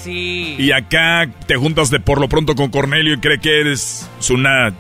Sí. 0.03 0.57
Y 0.59 0.73
acá 0.73 1.29
te 1.47 1.57
juntas 1.57 1.91
de 1.91 2.01
por 2.01 2.21
lo 2.21 2.29
pronto 2.29 2.55
con 2.55 2.71
Cornelio 2.71 3.15
y 3.15 3.19
cree 3.19 3.39
que 3.39 3.61
eres 3.61 4.09
una... 4.31 4.75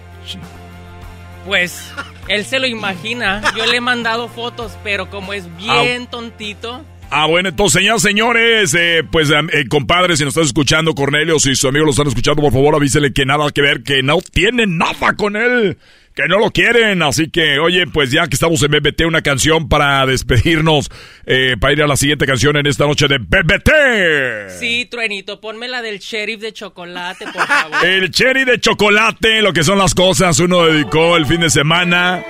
Pues 1.46 1.92
él 2.28 2.44
se 2.44 2.58
lo 2.58 2.66
imagina. 2.66 3.42
Yo 3.56 3.66
le 3.66 3.76
he 3.76 3.80
mandado 3.80 4.28
fotos, 4.28 4.76
pero 4.84 5.10
como 5.10 5.32
es 5.32 5.44
bien 5.56 6.06
tontito. 6.06 6.84
Ah, 7.14 7.26
bueno, 7.26 7.50
entonces, 7.50 7.80
señoras, 7.80 8.02
señores, 8.02 8.74
eh, 8.74 9.04
pues, 9.10 9.30
eh, 9.30 9.68
compadre, 9.68 10.16
si 10.16 10.24
nos 10.24 10.32
estás 10.34 10.46
escuchando, 10.46 10.94
Cornelio, 10.94 11.38
si 11.38 11.54
sus 11.54 11.68
amigos 11.68 11.84
lo 11.84 11.90
están 11.90 12.06
escuchando, 12.06 12.40
por 12.40 12.52
favor, 12.52 12.74
avísele 12.74 13.12
que 13.12 13.26
nada 13.26 13.50
que 13.50 13.60
ver, 13.60 13.82
que 13.82 14.02
no 14.02 14.18
tienen 14.22 14.78
nada 14.78 15.14
con 15.14 15.36
él, 15.36 15.76
que 16.14 16.28
no 16.28 16.38
lo 16.38 16.50
quieren. 16.50 17.02
Así 17.02 17.30
que, 17.30 17.58
oye, 17.58 17.86
pues 17.86 18.10
ya 18.10 18.26
que 18.26 18.34
estamos 18.34 18.62
en 18.62 18.70
BBT, 18.70 19.06
una 19.06 19.22
canción 19.22 19.68
para 19.68 20.04
despedirnos, 20.06 20.90
eh, 21.26 21.56
para 21.58 21.72
ir 21.72 21.82
a 21.82 21.86
la 21.86 21.96
siguiente 21.96 22.26
canción 22.26 22.56
en 22.56 22.66
esta 22.66 22.86
noche 22.86 23.08
de 23.08 23.18
BBT. 23.18 24.58
Sí, 24.58 24.86
Truenito, 24.90 25.40
ponme 25.40 25.68
la 25.68 25.82
del 25.82 25.98
sheriff 25.98 26.40
de 26.40 26.52
chocolate, 26.52 27.24
por 27.26 27.46
favor. 27.46 27.86
El 27.86 28.10
cherry 28.10 28.44
de 28.44 28.60
chocolate, 28.60 29.42
lo 29.42 29.52
que 29.52 29.64
son 29.64 29.78
las 29.78 29.94
cosas, 29.94 30.38
uno 30.38 30.66
dedicó 30.66 31.16
el 31.16 31.26
fin 31.26 31.40
de 31.40 31.50
semana. 31.50 32.24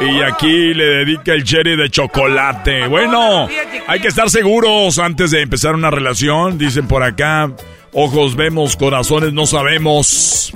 Y 0.00 0.20
aquí 0.20 0.74
le 0.74 0.84
dedica 0.84 1.32
el 1.32 1.42
cherry 1.42 1.76
de 1.76 1.88
chocolate. 1.88 2.86
Bueno, 2.86 3.48
hay 3.86 4.00
que 4.00 4.08
estar 4.08 4.28
seguros 4.28 4.98
antes 4.98 5.30
de 5.30 5.40
empezar 5.40 5.74
una 5.74 5.90
relación. 5.90 6.58
Dicen 6.58 6.86
por 6.86 7.02
acá, 7.02 7.50
ojos 7.92 8.36
vemos, 8.36 8.76
corazones 8.76 9.32
no 9.32 9.46
sabemos. 9.46 10.52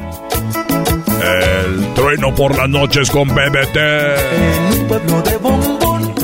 El 1.23 1.95
trueno 1.95 2.35
por 2.35 2.57
las 2.57 2.69
noches 2.69 3.11
con 3.11 3.29
BBT. 3.29 3.77
En 3.77 4.81
un 4.81 4.89
pueblo 4.89 5.23
de 5.23 5.37
bombón, 5.37 6.15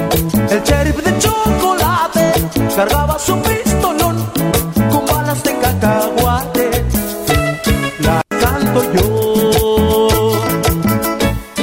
el 0.50 0.62
sheriff 0.62 0.96
de 0.96 1.18
chocolate 1.18 2.32
cargaba 2.74 3.18
su 3.18 3.40
pistolón 3.42 4.24
con 4.90 5.04
balas 5.06 5.42
de 5.44 5.52
cacahuate. 5.58 6.70
La 8.00 8.22
canto 8.28 8.82
yo. 8.94 10.32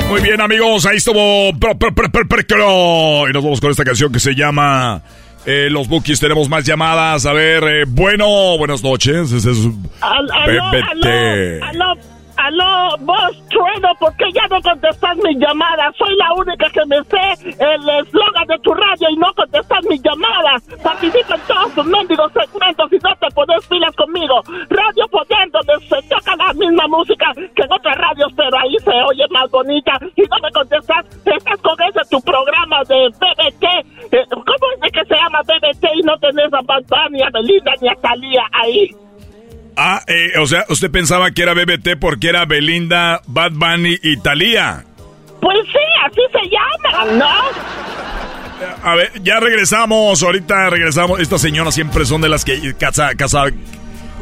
Muy 0.09 0.21
bien, 0.21 0.39
amigos, 0.41 0.85
ahí 0.85 0.97
estuvo. 0.97 1.49
Y 1.49 3.33
nos 3.33 3.43
vamos 3.43 3.59
con 3.61 3.71
esta 3.71 3.83
canción 3.83 4.11
que 4.11 4.19
se 4.19 4.35
llama. 4.35 5.01
eh, 5.45 5.67
los 5.69 5.87
Bookies, 5.89 6.19
tenemos 6.21 6.47
más 6.49 6.63
llamadas. 6.65 7.25
A 7.25 7.33
ver, 7.33 7.63
eh, 7.63 7.83
bueno, 7.87 8.57
buenas 8.57 8.81
noches. 8.83 9.31
Este 9.31 9.51
es 9.51 9.57
Al- 10.01 10.29
aló, 10.31 10.71
BBT. 10.71 12.12
Aló, 12.43 12.97
vos, 12.99 13.47
Trueno, 13.49 13.89
¿por 13.99 14.15
qué 14.17 14.25
ya 14.33 14.45
no 14.47 14.61
contestas 14.61 15.17
mi 15.17 15.35
llamada? 15.39 15.91
Soy 15.97 16.15
la 16.17 16.33
única 16.33 16.69
que 16.69 16.85
me 16.87 17.03
sé 17.05 17.55
el 17.59 17.89
eslogan 17.89 18.47
de 18.47 18.59
tu 18.59 18.73
radio 18.73 19.09
y 19.09 19.15
no 19.15 19.33
contestas 19.33 19.85
mi 19.89 19.97
llamada. 19.99 20.59
Participa 20.83 21.35
en 21.35 21.41
todos 21.47 21.73
tus 21.75 21.85
mendigos 21.85 22.31
segmentos 22.33 22.91
y 22.91 22.97
no 22.97 23.15
te 23.15 23.27
pones 23.33 23.67
pilas 23.67 23.95
conmigo. 23.95 24.41
Radio 24.69 25.07
Poder, 25.07 25.51
donde 25.51 25.73
se 25.87 26.01
toca 26.09 26.35
la 26.35 26.53
misma 26.53 26.87
música 26.87 27.31
que 27.35 27.63
en 27.63 27.71
otras 27.71 27.97
radios, 27.97 28.31
pero 28.35 28.57
ahí 28.59 28.75
se 28.79 28.91
oye 28.91 29.25
más 29.31 29.49
bonita 29.49 29.97
y 30.15 30.21
no 30.23 30.37
me 30.41 30.51
contestas. 30.51 31.05
Estás 31.25 31.61
con 31.61 31.81
ese 31.81 32.01
tu 32.09 32.21
programa 32.21 32.83
de 32.87 33.07
BBT. 33.07 33.63
Eh, 34.11 34.25
¿Cómo 34.29 34.65
es 34.83 34.91
que 34.91 35.05
se 35.05 35.15
llama 35.15 35.39
BBT 35.43 35.85
y 35.95 36.01
no 36.03 36.17
tenés 36.19 36.53
a 36.53 36.61
Bad 36.61 36.83
Bunny, 36.89 37.21
a 37.23 37.29
Belinda 37.31 37.71
ni 37.81 37.87
a 37.87 37.95
Thalía 37.95 38.43
ahí? 38.51 38.89
Ah, 39.75 40.03
eh, 40.07 40.37
o 40.39 40.45
sea, 40.45 40.65
usted 40.69 40.91
pensaba 40.91 41.31
que 41.31 41.41
era 41.43 41.53
BBT 41.53 41.99
porque 41.99 42.29
era 42.29 42.45
Belinda, 42.45 43.21
Bad 43.25 43.51
Bunny 43.53 43.97
y 44.01 44.17
Thalía. 44.17 44.85
Pues 45.41 45.57
sí, 45.71 45.79
así 46.05 46.21
se 46.31 46.49
llama, 46.49 47.13
¿no? 47.13 47.73
A 48.83 48.95
ver, 48.95 49.11
ya 49.23 49.39
regresamos, 49.39 50.21
ahorita 50.23 50.69
regresamos. 50.69 51.19
Estas 51.19 51.41
señoras 51.41 51.73
siempre 51.73 52.05
son 52.05 52.21
de 52.21 52.29
las 52.29 52.45
que 52.45 52.73
casa, 52.75 53.15
casa, 53.15 53.45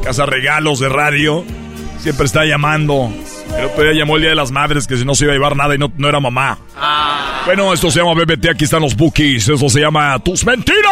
casa 0.02 0.26
regalos 0.26 0.80
de 0.80 0.88
radio. 0.88 1.44
Siempre 1.98 2.26
está 2.26 2.44
llamando. 2.44 3.12
El 3.56 3.66
otro 3.66 3.84
día 3.84 3.92
llamó 3.92 4.16
el 4.16 4.22
Día 4.22 4.30
de 4.30 4.36
las 4.36 4.50
Madres 4.50 4.86
que 4.86 4.96
si 4.96 5.04
no 5.04 5.14
se 5.14 5.24
iba 5.24 5.32
a 5.32 5.36
llevar 5.36 5.56
nada 5.56 5.74
y 5.74 5.78
no, 5.78 5.92
no 5.96 6.08
era 6.08 6.18
mamá. 6.18 6.58
Bueno, 7.44 7.72
esto 7.72 7.90
se 7.90 8.00
llama 8.00 8.14
BBT, 8.14 8.48
aquí 8.50 8.64
están 8.64 8.82
los 8.82 8.96
bookies. 8.96 9.48
Eso 9.48 9.68
se 9.68 9.80
llama 9.80 10.18
Tus 10.18 10.44
Mentiras. 10.44 10.82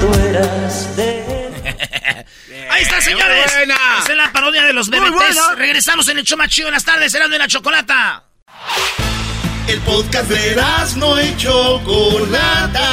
Tú 0.00 0.20
eras 0.28 0.96
de 0.96 1.33
Ahí 2.70 2.82
está, 2.82 3.00
señores. 3.00 3.52
Buena. 3.52 3.76
Esa 4.00 4.12
es 4.12 4.16
la 4.16 4.32
parodia 4.32 4.64
de 4.64 4.72
los 4.72 4.88
buena. 4.88 5.10
Regresamos 5.56 6.08
en 6.08 6.18
el 6.18 6.24
show 6.24 6.38
más 6.38 6.48
chido 6.48 6.68
en 6.68 6.74
las 6.74 6.84
tardes. 6.84 7.12
Serán 7.12 7.30
de 7.30 7.38
la 7.38 7.48
chocolata. 7.48 8.24
El 9.66 9.80
podcast 9.80 10.28
de 10.28 10.56
no 10.96 11.20
y 11.22 11.36
Chocolata. 11.36 12.90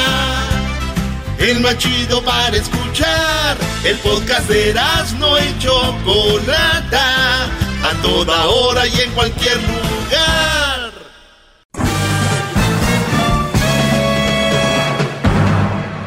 El 1.38 1.60
más 1.60 1.76
chido 1.78 2.22
para 2.22 2.56
escuchar. 2.56 3.56
El 3.84 3.98
podcast 3.98 4.48
de 4.48 4.74
no 5.18 5.38
y 5.38 5.58
Chocolata. 5.58 7.44
A 7.84 7.94
toda 8.00 8.46
hora 8.46 8.86
y 8.86 9.00
en 9.00 9.10
cualquier 9.12 9.56
lugar. 9.56 10.92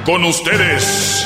Con 0.05 0.23
ustedes. 0.23 1.25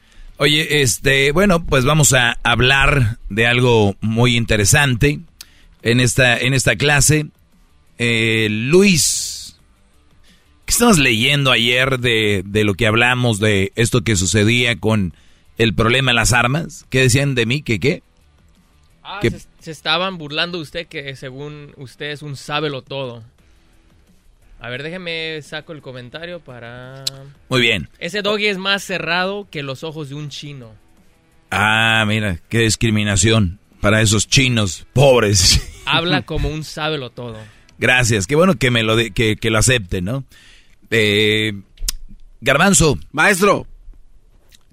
Oye, 0.41 0.81
este, 0.81 1.31
bueno, 1.33 1.63
pues 1.67 1.85
vamos 1.85 2.13
a 2.13 2.35
hablar 2.41 3.19
de 3.29 3.45
algo 3.45 3.95
muy 4.01 4.35
interesante 4.35 5.19
en 5.83 5.99
esta, 5.99 6.35
en 6.35 6.55
esta 6.55 6.75
clase. 6.77 7.27
Eh, 7.99 8.47
Luis, 8.49 9.59
¿qué 10.65 10.71
estabas 10.71 10.97
leyendo 10.97 11.51
ayer 11.51 11.99
de, 11.99 12.41
de 12.43 12.63
lo 12.63 12.73
que 12.73 12.87
hablamos 12.87 13.39
de 13.39 13.71
esto 13.75 14.01
que 14.01 14.15
sucedía 14.15 14.79
con 14.79 15.13
el 15.59 15.75
problema 15.75 16.09
de 16.09 16.15
las 16.15 16.33
armas? 16.33 16.87
¿Qué 16.89 17.01
decían 17.01 17.35
de 17.35 17.45
mí? 17.45 17.61
¿Que 17.61 17.79
qué? 17.79 18.01
Ah, 19.03 19.19
¿Qué? 19.21 19.29
se, 19.29 19.41
se 19.59 19.69
estaban 19.69 20.17
burlando 20.17 20.57
de 20.57 20.63
usted 20.63 20.87
que 20.87 21.15
según 21.15 21.71
usted 21.77 22.09
es 22.09 22.23
un 22.23 22.35
sábelo 22.35 22.81
todo. 22.81 23.23
A 24.61 24.69
ver, 24.69 24.83
déjeme 24.83 25.41
saco 25.41 25.73
el 25.73 25.81
comentario 25.81 26.39
para... 26.39 27.03
Muy 27.49 27.61
bien. 27.61 27.89
Ese 27.99 28.21
doggy 28.21 28.45
es 28.45 28.57
más 28.59 28.83
cerrado 28.83 29.47
que 29.49 29.63
los 29.63 29.83
ojos 29.83 30.09
de 30.09 30.15
un 30.15 30.29
chino. 30.29 30.71
Ah, 31.49 32.05
mira, 32.07 32.39
qué 32.47 32.59
discriminación 32.59 33.59
para 33.81 34.01
esos 34.01 34.27
chinos 34.27 34.85
pobres. 34.93 35.81
Habla 35.85 36.21
como 36.21 36.47
un 36.49 36.63
sábelo 36.63 37.09
todo. 37.09 37.37
Gracias, 37.79 38.27
qué 38.27 38.35
bueno 38.35 38.55
que 38.59 38.69
me 38.69 38.83
lo 38.83 38.95
de- 38.95 39.09
que, 39.11 39.35
que 39.35 39.49
lo 39.49 39.57
acepte, 39.57 40.01
¿no? 40.01 40.23
Eh, 40.91 41.53
Garbanzo. 42.39 42.99
Maestro. 43.11 43.65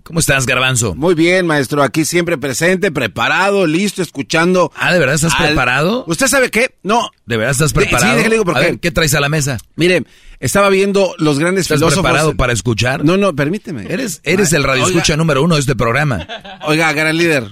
¿Cómo 0.08 0.20
estás, 0.20 0.46
Garbanzo? 0.46 0.94
Muy 0.94 1.14
bien, 1.14 1.46
maestro. 1.46 1.82
Aquí 1.82 2.06
siempre 2.06 2.38
presente, 2.38 2.90
preparado, 2.90 3.66
listo, 3.66 4.00
escuchando. 4.00 4.72
Ah, 4.74 4.90
¿de 4.90 4.98
verdad 4.98 5.16
estás 5.16 5.34
al- 5.38 5.48
preparado? 5.48 6.04
¿Usted 6.06 6.28
sabe 6.28 6.50
qué? 6.50 6.74
No. 6.82 7.10
¿De 7.26 7.36
verdad 7.36 7.50
estás 7.52 7.74
De- 7.74 7.80
preparado? 7.82 8.12
Sí, 8.12 8.16
déjale 8.16 8.34
digo 8.36 8.46
por 8.46 8.56
A 8.56 8.60
qué. 8.60 8.66
ver, 8.70 8.78
¿qué 8.80 8.90
traes 8.90 9.12
a 9.14 9.20
la 9.20 9.28
mesa? 9.28 9.58
Mire, 9.76 10.04
estaba 10.40 10.70
viendo 10.70 11.14
los 11.18 11.38
grandes 11.38 11.66
¿Estás 11.66 11.80
filósofos. 11.80 12.02
preparado 12.04 12.34
para 12.36 12.54
escuchar? 12.54 13.04
No, 13.04 13.18
no, 13.18 13.36
permíteme. 13.36 13.84
Eres, 13.92 14.22
eres 14.24 14.54
el 14.54 14.64
radio 14.64 14.86
escucha 14.86 15.14
número 15.14 15.42
uno 15.42 15.56
de 15.56 15.60
este 15.60 15.76
programa. 15.76 16.26
Oiga, 16.66 16.90
gran 16.94 17.14
líder. 17.14 17.44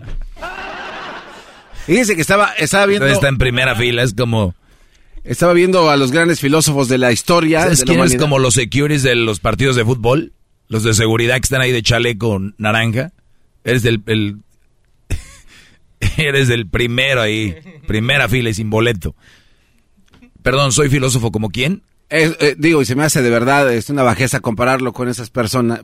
Fíjese 1.84 2.14
que 2.14 2.22
estaba, 2.22 2.52
estaba 2.56 2.86
viendo. 2.86 3.06
Está 3.06 3.28
en 3.28 3.36
primera 3.36 3.76
fila, 3.76 4.02
es 4.02 4.14
como... 4.14 4.54
Estaba 5.24 5.52
viendo 5.52 5.90
a 5.90 5.96
los 5.98 6.10
grandes 6.10 6.40
filósofos 6.40 6.88
de 6.88 6.96
la 6.96 7.12
historia. 7.12 7.60
¿Sabes 7.64 7.80
de 7.80 7.84
la 7.86 7.92
quién 7.92 8.04
es 8.06 8.16
como 8.16 8.38
los 8.38 8.54
securities 8.54 9.02
de 9.02 9.14
los 9.14 9.40
partidos 9.40 9.76
de 9.76 9.84
fútbol? 9.84 10.32
Los 10.68 10.82
de 10.82 10.94
seguridad 10.94 11.34
que 11.36 11.42
están 11.44 11.60
ahí 11.60 11.72
de 11.72 11.82
chaleco 11.82 12.40
naranja. 12.58 13.12
Eres 13.64 13.84
el- 13.84 14.02
eres 16.18 16.48
primero 16.70 17.20
ahí. 17.22 17.56
Primera 17.86 18.28
fila 18.28 18.50
y 18.50 18.54
sin 18.54 18.70
boleto. 18.70 19.14
Perdón, 20.42 20.72
¿soy 20.72 20.88
filósofo 20.88 21.30
como 21.32 21.50
quién? 21.50 21.82
Eh, 22.08 22.54
digo, 22.58 22.82
y 22.82 22.84
se 22.84 22.94
me 22.94 23.02
hace 23.02 23.20
de 23.22 23.30
verdad 23.30 23.72
es 23.72 23.90
una 23.90 24.02
bajeza 24.04 24.40
compararlo 24.40 24.92
con 24.92 25.08
esas 25.08 25.30
personas. 25.30 25.80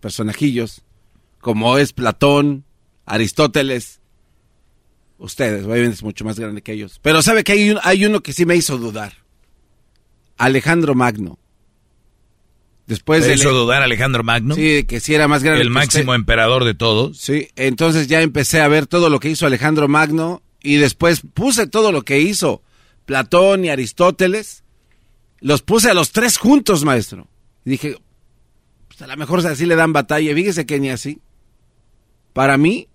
Personajillos, 0.00 0.82
como 1.40 1.76
es 1.76 1.92
Platón, 1.92 2.64
Aristóteles, 3.04 4.00
ustedes, 5.18 5.64
obviamente 5.66 5.96
es 5.96 6.02
mucho 6.02 6.24
más 6.24 6.38
grande 6.40 6.62
que 6.62 6.72
ellos. 6.72 6.98
Pero 7.02 7.20
sabe 7.20 7.44
que 7.44 7.52
hay, 7.52 7.76
hay 7.82 8.06
uno 8.06 8.22
que 8.22 8.32
sí 8.32 8.46
me 8.46 8.56
hizo 8.56 8.78
dudar. 8.78 9.12
Alejandro 10.38 10.94
Magno. 10.94 11.38
Después 12.90 13.24
de 13.24 13.34
hizo 13.34 13.52
dudar 13.52 13.84
Alejandro 13.84 14.24
Magno? 14.24 14.56
Sí, 14.56 14.82
que 14.82 14.98
sí 14.98 15.14
era 15.14 15.28
más 15.28 15.44
grande. 15.44 15.62
El 15.62 15.70
máximo 15.70 16.12
emperador 16.12 16.64
de 16.64 16.74
todos. 16.74 17.18
Sí, 17.18 17.46
entonces 17.54 18.08
ya 18.08 18.20
empecé 18.20 18.60
a 18.60 18.66
ver 18.66 18.88
todo 18.88 19.08
lo 19.08 19.20
que 19.20 19.30
hizo 19.30 19.46
Alejandro 19.46 19.86
Magno 19.86 20.42
y 20.60 20.74
después 20.74 21.20
puse 21.32 21.68
todo 21.68 21.92
lo 21.92 22.02
que 22.02 22.18
hizo 22.18 22.64
Platón 23.06 23.64
y 23.64 23.68
Aristóteles. 23.68 24.64
Los 25.38 25.62
puse 25.62 25.88
a 25.88 25.94
los 25.94 26.10
tres 26.10 26.36
juntos, 26.36 26.82
maestro. 26.82 27.28
Y 27.64 27.70
dije, 27.70 27.96
pues 28.88 29.00
a 29.02 29.06
lo 29.06 29.16
mejor 29.16 29.46
así 29.46 29.66
le 29.66 29.76
dan 29.76 29.92
batalla. 29.92 30.34
Fíjese 30.34 30.66
que 30.66 30.80
ni 30.80 30.90
así. 30.90 31.20
Para 32.32 32.56
mí 32.56 32.88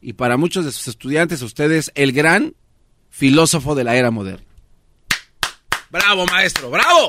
y 0.00 0.14
para 0.14 0.38
muchos 0.38 0.64
de 0.64 0.72
sus 0.72 0.88
estudiantes, 0.88 1.42
ustedes, 1.42 1.92
el 1.96 2.12
gran 2.12 2.54
filósofo 3.10 3.74
de 3.74 3.84
la 3.84 3.94
era 3.94 4.10
moderna. 4.10 4.46
Bravo, 5.90 6.24
maestro, 6.24 6.70
bravo. 6.70 7.08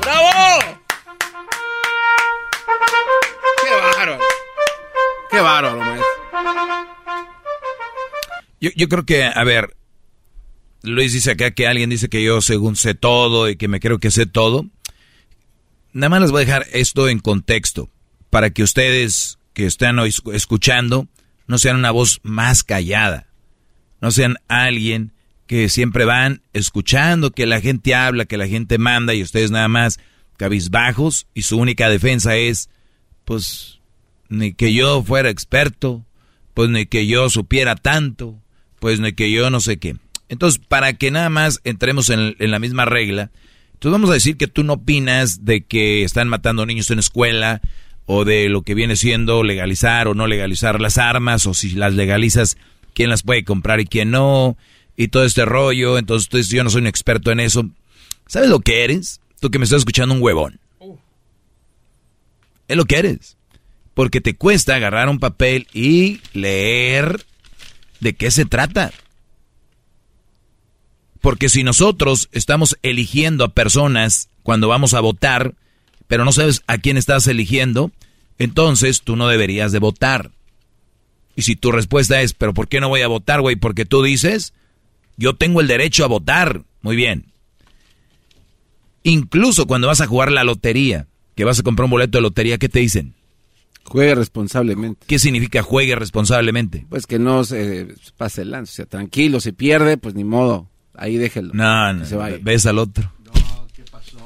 ¡Bravo! 0.00 0.78
¡Qué 3.62 3.70
bárbaro! 3.74 4.18
¡Qué 5.30 5.40
bárbaro! 5.40 6.02
Yo, 8.60 8.70
yo 8.74 8.88
creo 8.88 9.04
que, 9.04 9.24
a 9.24 9.44
ver, 9.44 9.76
Luis 10.82 11.12
dice 11.12 11.32
acá 11.32 11.50
que 11.50 11.66
alguien 11.66 11.90
dice 11.90 12.08
que 12.08 12.22
yo 12.22 12.40
según 12.40 12.76
sé 12.76 12.94
todo 12.94 13.48
y 13.48 13.56
que 13.56 13.68
me 13.68 13.80
creo 13.80 13.98
que 13.98 14.10
sé 14.10 14.26
todo. 14.26 14.66
Nada 15.92 16.10
más 16.10 16.20
les 16.22 16.30
voy 16.30 16.42
a 16.42 16.46
dejar 16.46 16.66
esto 16.72 17.08
en 17.08 17.18
contexto 17.18 17.90
para 18.30 18.50
que 18.50 18.62
ustedes 18.62 19.38
que 19.52 19.66
están 19.66 19.98
hoy 19.98 20.14
escuchando 20.32 21.08
no 21.46 21.58
sean 21.58 21.76
una 21.76 21.90
voz 21.90 22.20
más 22.22 22.62
callada, 22.62 23.26
no 24.00 24.10
sean 24.10 24.36
alguien 24.48 25.12
que 25.48 25.68
siempre 25.70 26.04
van 26.04 26.42
escuchando 26.52 27.32
que 27.32 27.46
la 27.46 27.60
gente 27.60 27.94
habla, 27.94 28.26
que 28.26 28.36
la 28.36 28.46
gente 28.46 28.78
manda 28.78 29.14
y 29.14 29.22
ustedes 29.22 29.50
nada 29.50 29.66
más 29.66 29.98
cabizbajos 30.36 31.26
y 31.34 31.42
su 31.42 31.56
única 31.56 31.88
defensa 31.88 32.36
es, 32.36 32.68
pues, 33.24 33.80
ni 34.28 34.52
que 34.52 34.74
yo 34.74 35.02
fuera 35.02 35.30
experto, 35.30 36.04
pues 36.52 36.68
ni 36.68 36.84
que 36.86 37.06
yo 37.06 37.30
supiera 37.30 37.76
tanto, 37.76 38.40
pues 38.78 39.00
ni 39.00 39.14
que 39.14 39.30
yo 39.30 39.48
no 39.48 39.60
sé 39.60 39.78
qué. 39.78 39.96
Entonces, 40.28 40.60
para 40.68 40.92
que 40.92 41.10
nada 41.10 41.30
más 41.30 41.60
entremos 41.64 42.10
en, 42.10 42.36
la 42.38 42.58
misma 42.58 42.84
regla, 42.84 43.30
entonces 43.72 43.92
vamos 43.92 44.10
a 44.10 44.14
decir 44.14 44.36
que 44.36 44.48
tú 44.48 44.64
no 44.64 44.74
opinas 44.74 45.46
de 45.46 45.62
que 45.64 46.04
están 46.04 46.28
matando 46.28 46.66
niños 46.66 46.90
en 46.90 46.98
escuela 46.98 47.62
o 48.04 48.26
de 48.26 48.50
lo 48.50 48.62
que 48.62 48.74
viene 48.74 48.96
siendo 48.96 49.42
legalizar 49.42 50.08
o 50.08 50.14
no 50.14 50.26
legalizar 50.26 50.78
las 50.78 50.98
armas 50.98 51.46
o 51.46 51.54
si 51.54 51.70
las 51.70 51.94
legalizas, 51.94 52.58
quién 52.92 53.08
las 53.08 53.22
puede 53.22 53.44
comprar 53.44 53.80
y 53.80 53.86
quién 53.86 54.10
no 54.10 54.58
y 54.98 55.08
todo 55.08 55.24
este 55.24 55.46
rollo. 55.46 55.96
Entonces 55.96 56.48
yo 56.48 56.62
no 56.62 56.68
soy 56.68 56.82
un 56.82 56.88
experto 56.88 57.30
en 57.30 57.40
eso. 57.40 57.64
¿Sabes 58.26 58.50
lo 58.50 58.60
que 58.60 58.84
eres? 58.84 59.22
Tú 59.40 59.50
que 59.50 59.58
me 59.58 59.64
estás 59.64 59.78
escuchando 59.78 60.14
un 60.14 60.22
huevón. 60.22 60.60
Es 62.66 62.76
lo 62.76 62.84
que 62.84 62.98
eres. 62.98 63.38
Porque 63.94 64.20
te 64.20 64.34
cuesta 64.34 64.74
agarrar 64.74 65.08
un 65.08 65.20
papel 65.20 65.68
y 65.72 66.20
leer 66.34 67.24
de 68.00 68.14
qué 68.14 68.30
se 68.30 68.44
trata. 68.44 68.92
Porque 71.20 71.48
si 71.48 71.62
nosotros 71.62 72.28
estamos 72.32 72.76
eligiendo 72.82 73.44
a 73.44 73.54
personas 73.54 74.28
cuando 74.42 74.68
vamos 74.68 74.94
a 74.94 75.00
votar, 75.00 75.54
pero 76.08 76.24
no 76.24 76.32
sabes 76.32 76.62
a 76.66 76.78
quién 76.78 76.96
estás 76.96 77.26
eligiendo, 77.28 77.92
entonces 78.38 79.02
tú 79.02 79.14
no 79.14 79.28
deberías 79.28 79.72
de 79.72 79.78
votar. 79.78 80.32
Y 81.36 81.42
si 81.42 81.54
tu 81.54 81.70
respuesta 81.70 82.20
es, 82.20 82.34
pero 82.34 82.52
¿por 82.52 82.66
qué 82.66 82.80
no 82.80 82.88
voy 82.88 83.02
a 83.02 83.08
votar, 83.08 83.40
güey? 83.40 83.56
Porque 83.56 83.84
tú 83.84 84.02
dices, 84.02 84.54
yo 85.18 85.34
tengo 85.34 85.60
el 85.60 85.66
derecho 85.66 86.04
a 86.04 86.08
votar. 86.08 86.62
Muy 86.80 86.96
bien. 86.96 87.26
Incluso 89.02 89.66
cuando 89.66 89.88
vas 89.88 90.00
a 90.00 90.06
jugar 90.06 90.32
la 90.32 90.44
lotería, 90.44 91.06
que 91.34 91.44
vas 91.44 91.58
a 91.58 91.62
comprar 91.62 91.84
un 91.84 91.90
boleto 91.90 92.18
de 92.18 92.22
lotería, 92.22 92.56
¿qué 92.56 92.68
te 92.68 92.78
dicen? 92.78 93.14
Juegue 93.84 94.14
responsablemente. 94.14 95.04
¿Qué 95.06 95.18
significa 95.18 95.62
juegue 95.62 95.94
responsablemente? 95.96 96.86
Pues 96.88 97.06
que 97.06 97.18
no 97.18 97.42
se 97.44 97.94
pase 98.16 98.42
el 98.42 98.52
lance. 98.52 98.72
O 98.72 98.76
sea, 98.76 98.86
tranquilo, 98.86 99.40
si 99.40 99.52
pierde, 99.52 99.96
pues 99.96 100.14
ni 100.14 100.24
modo. 100.24 100.68
Ahí 100.94 101.16
déjelo. 101.16 101.52
No, 101.52 101.92
no. 101.92 102.04
Se 102.04 102.16
Ves 102.16 102.66
al 102.66 102.78
otro. 102.78 103.12
No, 103.24 103.66
¿qué 103.72 103.82
pasó? 103.90 104.18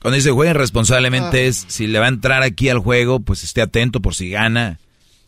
Cuando 0.00 0.16
dice 0.16 0.30
jueguen 0.30 0.56
responsablemente 0.56 1.38
ah. 1.38 1.44
es 1.44 1.64
si 1.68 1.86
le 1.86 1.98
va 1.98 2.04
a 2.06 2.10
entrar 2.10 2.42
aquí 2.42 2.68
al 2.68 2.78
juego, 2.78 3.20
pues 3.20 3.42
esté 3.42 3.62
atento 3.62 4.00
por 4.00 4.14
si 4.14 4.28
gana 4.28 4.78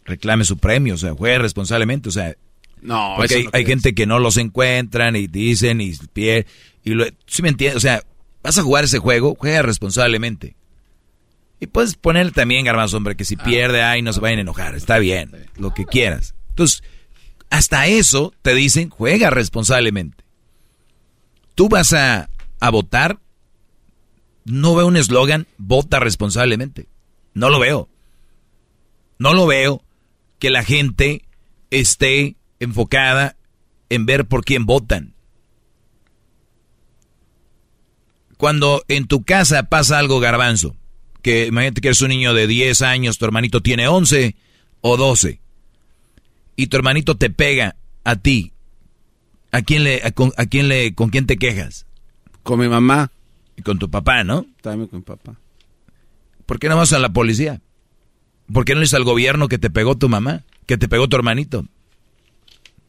reclame 0.07 0.45
su 0.45 0.57
premio, 0.57 0.95
o 0.95 0.99
sea, 0.99 1.13
juegue 1.13 1.39
responsablemente, 1.39 2.09
o 2.09 2.13
sea, 2.13 2.35
no, 2.81 3.15
porque 3.17 3.49
hay, 3.53 3.67
gente 3.67 3.95
que 3.95 4.07
no 4.07 4.19
los 4.19 4.37
encuentran 4.37 5.17
y 5.17 5.27
dicen 5.27 5.81
y 5.81 5.93
pie 6.13 6.47
y 6.85 6.91
lo, 6.91 7.05
¿sí 7.27 7.43
me 7.43 7.49
entiendes? 7.49 7.77
O 7.77 7.81
sea, 7.81 8.03
vas 8.43 8.57
a 8.59 8.63
jugar 8.63 8.85
ese 8.85 8.99
juego, 8.99 9.35
juega 9.37 9.63
responsablemente. 9.63 10.55
Y 11.59 11.67
puedes 11.67 11.97
poner 11.97 12.31
también, 12.33 12.65
garbanzo, 12.65 12.97
hombre, 12.97 13.17
que 13.17 13.25
si 13.25 13.35
ah. 13.39 13.43
pierde, 13.43 13.83
ay, 13.83 14.03
no 14.03 14.13
se 14.13 14.21
vayan 14.21 14.39
a 14.39 14.43
enojar, 14.43 14.75
está 14.77 14.99
bien, 14.99 15.33
lo 15.57 15.75
que 15.75 15.85
quieras. 15.85 16.35
Entonces, 16.51 16.85
hasta 17.51 17.87
eso 17.89 18.33
te 18.43 18.55
dicen, 18.55 18.91
juega 18.91 19.31
responsablemente. 19.31 20.25
Tú 21.55 21.69
vas 21.69 21.93
a, 21.93 22.29
a 22.61 22.71
votar, 22.71 23.19
no 24.45 24.77
veo 24.77 24.87
un 24.87 24.97
eslogan, 24.97 25.47
vota 25.57 25.99
responsablemente. 25.99 26.87
No 27.35 27.51
lo 27.51 27.59
veo. 27.59 27.89
No 29.19 29.33
lo 29.33 29.47
veo 29.47 29.83
que 30.39 30.51
la 30.51 30.63
gente 30.63 31.23
esté 31.71 32.37
enfocada 32.61 33.37
en 33.89 34.07
ver 34.07 34.27
por 34.27 34.45
quién 34.45 34.67
votan. 34.67 35.15
Cuando 38.37 38.85
en 38.89 39.07
tu 39.07 39.25
casa 39.25 39.65
pasa 39.65 39.99
algo 39.99 40.21
garbanzo, 40.21 40.77
que 41.23 41.47
imagínate 41.47 41.81
que 41.81 41.89
eres 41.89 42.03
un 42.03 42.09
niño 42.09 42.35
de 42.35 42.47
10 42.47 42.83
años, 42.83 43.19
tu 43.19 43.25
hermanito 43.25 43.63
tiene 43.63 43.89
11 43.89 44.37
o 44.83 44.97
12, 44.97 45.41
y 46.57 46.67
tu 46.67 46.77
hermanito 46.77 47.17
te 47.17 47.31
pega 47.31 47.77
a 48.05 48.17
ti, 48.17 48.53
¿a 49.53 49.63
quién 49.63 49.85
le, 49.85 50.03
a, 50.05 50.11
con, 50.11 50.31
quién 50.51 50.69
le, 50.69 50.95
con 50.95 51.11
quién 51.11 51.27
te 51.27 51.39
quejas? 51.39 51.87
Con 52.43 52.61
mi 52.61 52.69
mamá. 52.69 53.11
Y 53.57 53.63
con 53.63 53.79
tu 53.79 53.91
papá, 53.91 54.23
¿no? 54.23 54.47
También 54.61 54.89
con 54.89 55.03
papá. 55.03 55.35
¿Por 56.45 56.59
qué 56.59 56.69
no 56.69 56.77
vas 56.77 56.93
a 56.93 56.99
la 56.99 57.09
policía? 57.09 57.61
¿Por 58.53 58.65
qué 58.65 58.75
no 58.75 58.81
le 58.81 58.87
al 58.93 59.05
gobierno 59.05 59.49
que 59.49 59.59
te 59.59 59.71
pegó 59.71 59.97
tu 59.97 60.09
mamá? 60.09 60.45
Que 60.67 60.79
te 60.79 60.89
pegó 60.89 61.09
tu 61.09 61.17
hermanito. 61.17 61.67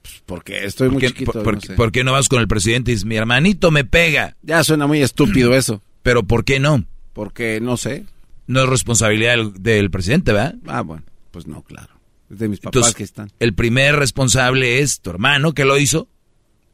Pues 0.01 0.21
porque 0.25 0.65
estoy 0.65 0.89
muy 0.89 1.01
chiquito. 1.01 1.43
Por, 1.43 1.91
qué 1.91 2.03
no 2.03 2.11
vas 2.11 2.29
con 2.29 2.39
el 2.39 2.47
presidente 2.47 2.91
y 2.91 2.93
dices, 2.93 3.05
mi 3.05 3.15
hermanito 3.15 3.71
me 3.71 3.83
pega? 3.83 4.35
Ya 4.43 4.63
suena 4.63 4.87
muy 4.87 5.01
estúpido 5.01 5.55
eso. 5.55 5.81
Pero 6.03 6.23
¿por 6.23 6.45
qué 6.45 6.59
no? 6.59 6.85
Porque 7.13 7.59
no 7.59 7.77
sé. 7.77 8.05
No 8.45 8.63
es 8.63 8.69
responsabilidad 8.69 9.35
del, 9.59 9.91
presidente, 9.91 10.31
¿verdad? 10.31 10.55
Ah, 10.67 10.81
bueno, 10.81 11.03
pues 11.31 11.47
no, 11.47 11.63
claro. 11.63 11.99
Es 12.29 12.39
de 12.39 12.47
mis 12.47 12.59
papás 12.59 12.93
que 12.93 13.03
están. 13.03 13.31
El 13.39 13.53
primer 13.53 13.95
responsable 13.95 14.79
es 14.79 15.01
tu 15.01 15.09
hermano 15.09 15.53
que 15.53 15.65
lo 15.65 15.77
hizo. 15.77 16.07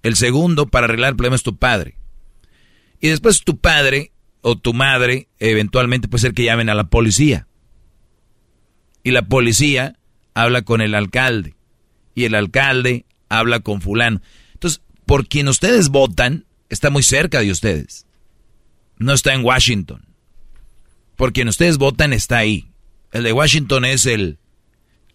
El 0.04 0.16
segundo, 0.16 0.68
para 0.68 0.86
arreglar 0.86 1.12
el 1.12 1.16
problema, 1.16 1.36
es 1.36 1.44
tu 1.44 1.56
padre. 1.56 1.96
Y 3.00 3.08
después 3.08 3.44
tu 3.44 3.58
padre 3.58 4.12
o 4.42 4.58
tu 4.58 4.74
madre, 4.74 5.30
eventualmente 5.40 6.08
puede 6.08 6.22
ser 6.22 6.34
que 6.34 6.44
llamen 6.44 6.70
a 6.70 6.76
la 6.76 6.90
policía 6.90 7.48
y 9.04 9.12
la 9.12 9.26
policía 9.28 9.98
habla 10.34 10.64
con 10.64 10.82
el 10.82 10.96
alcalde 10.96 11.56
y 12.16 12.26
el 12.26 12.36
alcalde 12.36 13.06
habla 13.30 13.60
con 13.60 13.82
fulano. 13.82 14.22
Entonces, 14.54 14.82
por 15.06 15.28
quien 15.28 15.48
ustedes 15.48 15.90
votan 15.90 16.46
está 16.70 16.90
muy 16.90 17.04
cerca 17.04 17.42
de 17.42 17.52
ustedes. 17.52 18.06
No 18.98 19.14
está 19.14 19.34
en 19.34 19.44
Washington. 19.44 20.06
Por 21.16 21.34
quien 21.34 21.48
ustedes 21.48 21.78
votan 21.78 22.14
está 22.14 22.38
ahí. 22.38 22.70
El 23.12 23.24
de 23.24 23.34
Washington 23.34 23.86
es 23.86 24.06
el 24.06 24.40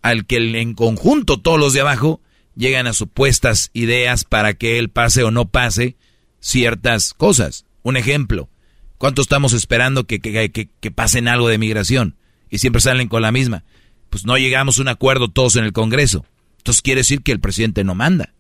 al 0.03 0.27
que 0.27 0.37
en 0.37 0.75
conjunto 0.75 1.41
todos 1.41 1.59
los 1.59 1.73
de 1.73 1.81
abajo 1.81 2.21
llegan 2.55 2.87
a 2.87 2.93
supuestas 2.93 3.71
ideas 3.73 4.25
para 4.25 4.55
que 4.55 4.79
él 4.79 4.91
pase 4.91 5.25
o 5.25 5.31
no 5.31 5.49
pase 5.49 5.97
ciertas 6.41 7.15
cosas. 7.15 7.65
Un 7.83 7.97
ejemplo, 7.97 8.49
¿cuánto 8.99 9.23
estamos 9.23 9.53
esperando 9.55 10.07
que, 10.07 10.21
que, 10.21 10.51
que, 10.51 10.69
que 10.81 10.91
pasen 10.91 11.27
algo 11.27 11.49
de 11.49 11.59
migración? 11.59 12.17
Y 12.51 12.59
siempre 12.59 12.81
salen 12.81 13.09
con 13.09 13.23
la 13.23 13.33
misma 13.33 13.65
pues 14.11 14.25
no 14.25 14.37
llegamos 14.37 14.79
a 14.79 14.83
un 14.83 14.89
acuerdo 14.89 15.29
todos 15.29 15.57
en 15.57 15.65
el 15.65 15.73
Congreso. 15.73 16.25
Entonces 16.59 16.83
quiere 16.83 17.01
decir 17.01 17.23
que 17.23 17.33
el 17.33 17.41
presidente 17.41 17.85
no 17.85 17.95
manda. 17.95 18.33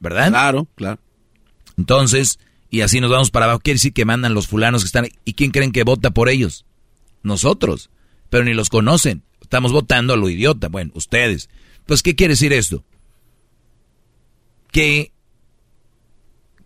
¿Verdad? 0.00 0.28
Claro, 0.28 0.68
claro. 0.74 1.00
Entonces, 1.78 2.38
y 2.70 2.82
así 2.82 3.00
nos 3.00 3.10
vamos 3.10 3.30
para 3.30 3.46
abajo. 3.46 3.60
Quiere 3.60 3.76
decir 3.76 3.92
que 3.92 4.04
mandan 4.04 4.34
los 4.34 4.46
fulanos 4.46 4.82
que 4.82 4.86
están. 4.86 5.08
¿Y 5.24 5.34
quién 5.34 5.50
creen 5.50 5.72
que 5.72 5.84
vota 5.84 6.10
por 6.10 6.28
ellos? 6.28 6.64
Nosotros. 7.22 7.90
Pero 8.30 8.44
ni 8.44 8.54
los 8.54 8.68
conocen. 8.68 9.22
Estamos 9.40 9.72
votando 9.72 10.14
a 10.14 10.16
lo 10.16 10.28
idiota. 10.28 10.68
Bueno, 10.68 10.92
ustedes. 10.94 11.48
Pues, 11.86 12.02
¿qué 12.02 12.14
quiere 12.14 12.32
decir 12.32 12.52
esto? 12.52 12.84
Que 14.70 15.12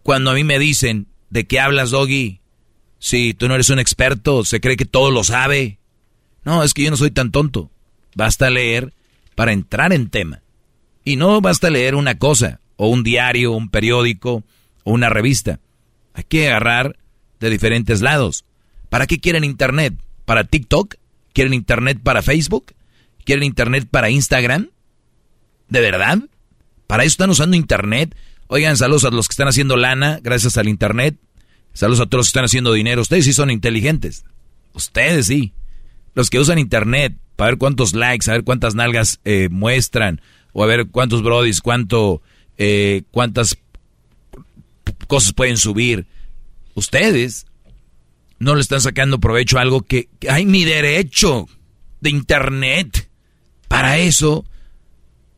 cuando 0.03 0.31
a 0.31 0.35
mí 0.35 0.45
me 0.45 0.59
dicen, 0.59 1.09
¿De 1.31 1.47
qué 1.47 1.61
hablas, 1.61 1.91
Doggy? 1.91 2.41
Si 2.99 3.35
tú 3.35 3.49
no 3.49 3.55
eres 3.55 3.71
un 3.71 3.79
experto, 3.79 4.45
se 4.45 4.61
cree 4.61 4.77
que 4.77 4.87
todo 4.87 5.11
lo 5.11 5.25
sabe. 5.25 5.79
No, 6.45 6.63
es 6.63 6.75
que 6.75 6.83
yo 6.83 6.91
no 6.91 6.97
soy 6.97 7.11
tan 7.11 7.31
tonto. 7.31 7.71
Basta 8.19 8.51
leer 8.51 8.95
para 9.37 9.53
entrar 9.53 9.93
en 9.93 10.11
tema. 10.11 10.43
Y 11.05 11.15
no 11.15 11.41
basta 11.41 11.71
leer 11.71 11.95
una 11.95 12.19
cosa, 12.19 12.61
o 12.75 12.89
un 12.89 13.05
diario, 13.05 13.53
un 13.53 13.71
periódico, 13.71 14.43
o 14.83 14.91
una 14.91 15.09
revista. 15.09 15.61
Hay 16.15 16.25
que 16.25 16.49
agarrar 16.49 16.99
de 17.39 17.49
diferentes 17.49 18.01
lados. 18.01 18.45
¿Para 18.89 19.07
qué 19.07 19.21
quieren 19.21 19.45
Internet? 19.45 19.95
¿Para 20.25 20.43
TikTok? 20.43 20.97
¿Quieren 21.33 21.55
Internet 21.55 22.01
para 22.03 22.23
Facebook? 22.23 22.75
¿Quieren 23.25 23.45
Internet 23.45 23.87
para 23.89 24.11
Instagram? 24.11 24.71
¿De 25.69 25.81
verdad? 25.81 26.19
¿Para 26.89 27.05
eso 27.05 27.13
están 27.13 27.31
usando 27.31 27.57
Internet? 27.57 28.17
Oigan, 28.49 28.77
saludos 28.77 29.05
a 29.05 29.11
los 29.11 29.29
que 29.29 29.35
están 29.35 29.47
haciendo 29.47 29.77
lana 29.77 30.19
gracias 30.21 30.59
al 30.59 30.69
Internet. 30.69 31.17
Saludos 31.73 32.01
a 32.01 32.07
todos 32.07 32.19
los 32.19 32.27
que 32.27 32.31
están 32.31 32.47
haciendo 32.47 32.73
dinero. 32.73 33.01
Ustedes 33.01 33.27
sí 33.27 33.33
son 33.33 33.53
inteligentes. 33.53 34.25
Ustedes 34.73 35.27
sí. 35.27 35.53
Los 36.17 36.31
que 36.31 36.41
usan 36.41 36.59
Internet 36.59 37.17
para 37.39 37.53
ver 37.53 37.59
cuántos 37.59 37.95
likes, 37.95 38.29
a 38.29 38.35
ver 38.35 38.43
cuántas 38.43 38.75
nalgas 38.75 39.21
eh, 39.25 39.49
muestran, 39.49 40.21
o 40.53 40.65
a 40.65 40.67
ver 40.67 40.89
cuántos 40.89 41.23
brodis, 41.23 41.61
cuánto, 41.61 42.21
eh, 42.57 43.03
cuántas 43.13 43.57
cosas 45.07 45.35
pueden 45.35 45.57
subir. 45.57 46.07
Ustedes 46.75 47.47
no 48.41 48.57
le 48.57 48.61
están 48.61 48.81
sacando 48.81 49.21
provecho 49.21 49.57
a 49.57 49.61
algo 49.61 49.83
que, 49.83 50.09
hay 50.29 50.47
mi 50.47 50.65
derecho 50.65 51.47
de 52.01 52.11
internet. 52.11 53.09
Para 53.69 53.99
eso, 53.99 54.45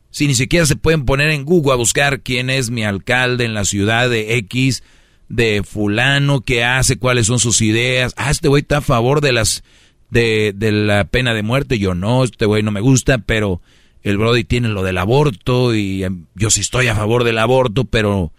si 0.09 0.25
ni 0.25 0.33
siquiera 0.33 0.65
se 0.65 0.75
pueden 0.75 1.05
poner 1.05 1.29
en 1.29 1.45
Google 1.45 1.73
a 1.73 1.75
buscar 1.75 2.21
quién 2.21 2.49
es 2.49 2.71
mi 2.71 2.83
alcalde 2.83 3.45
en 3.45 3.53
la 3.53 3.63
ciudad 3.63 4.09
de 4.09 4.37
X, 4.37 4.81
de 5.29 5.61
fulano, 5.63 6.41
qué 6.41 6.63
hace, 6.63 6.97
cuáles 6.97 7.27
son 7.27 7.37
sus 7.37 7.61
ideas. 7.61 8.15
Ah, 8.17 8.31
este 8.31 8.47
güey 8.47 8.63
está 8.63 8.77
a 8.77 8.81
favor 8.81 9.21
de 9.21 9.33
las 9.33 9.63
de, 10.11 10.53
de 10.55 10.71
la 10.71 11.05
pena 11.05 11.33
de 11.33 11.41
muerte. 11.41 11.79
Yo 11.79 11.95
no, 11.95 12.23
este 12.23 12.45
güey 12.45 12.61
no 12.61 12.71
me 12.71 12.81
gusta, 12.81 13.17
pero 13.17 13.61
el 14.03 14.17
Brody 14.17 14.43
tiene 14.43 14.67
lo 14.69 14.83
del 14.83 14.99
aborto 14.99 15.73
y 15.73 16.03
em, 16.03 16.25
yo 16.35 16.51
sí 16.51 16.61
estoy 16.61 16.87
a 16.87 16.95
favor 16.95 17.23
del 17.23 17.39
aborto, 17.39 17.85
pero 17.85 18.31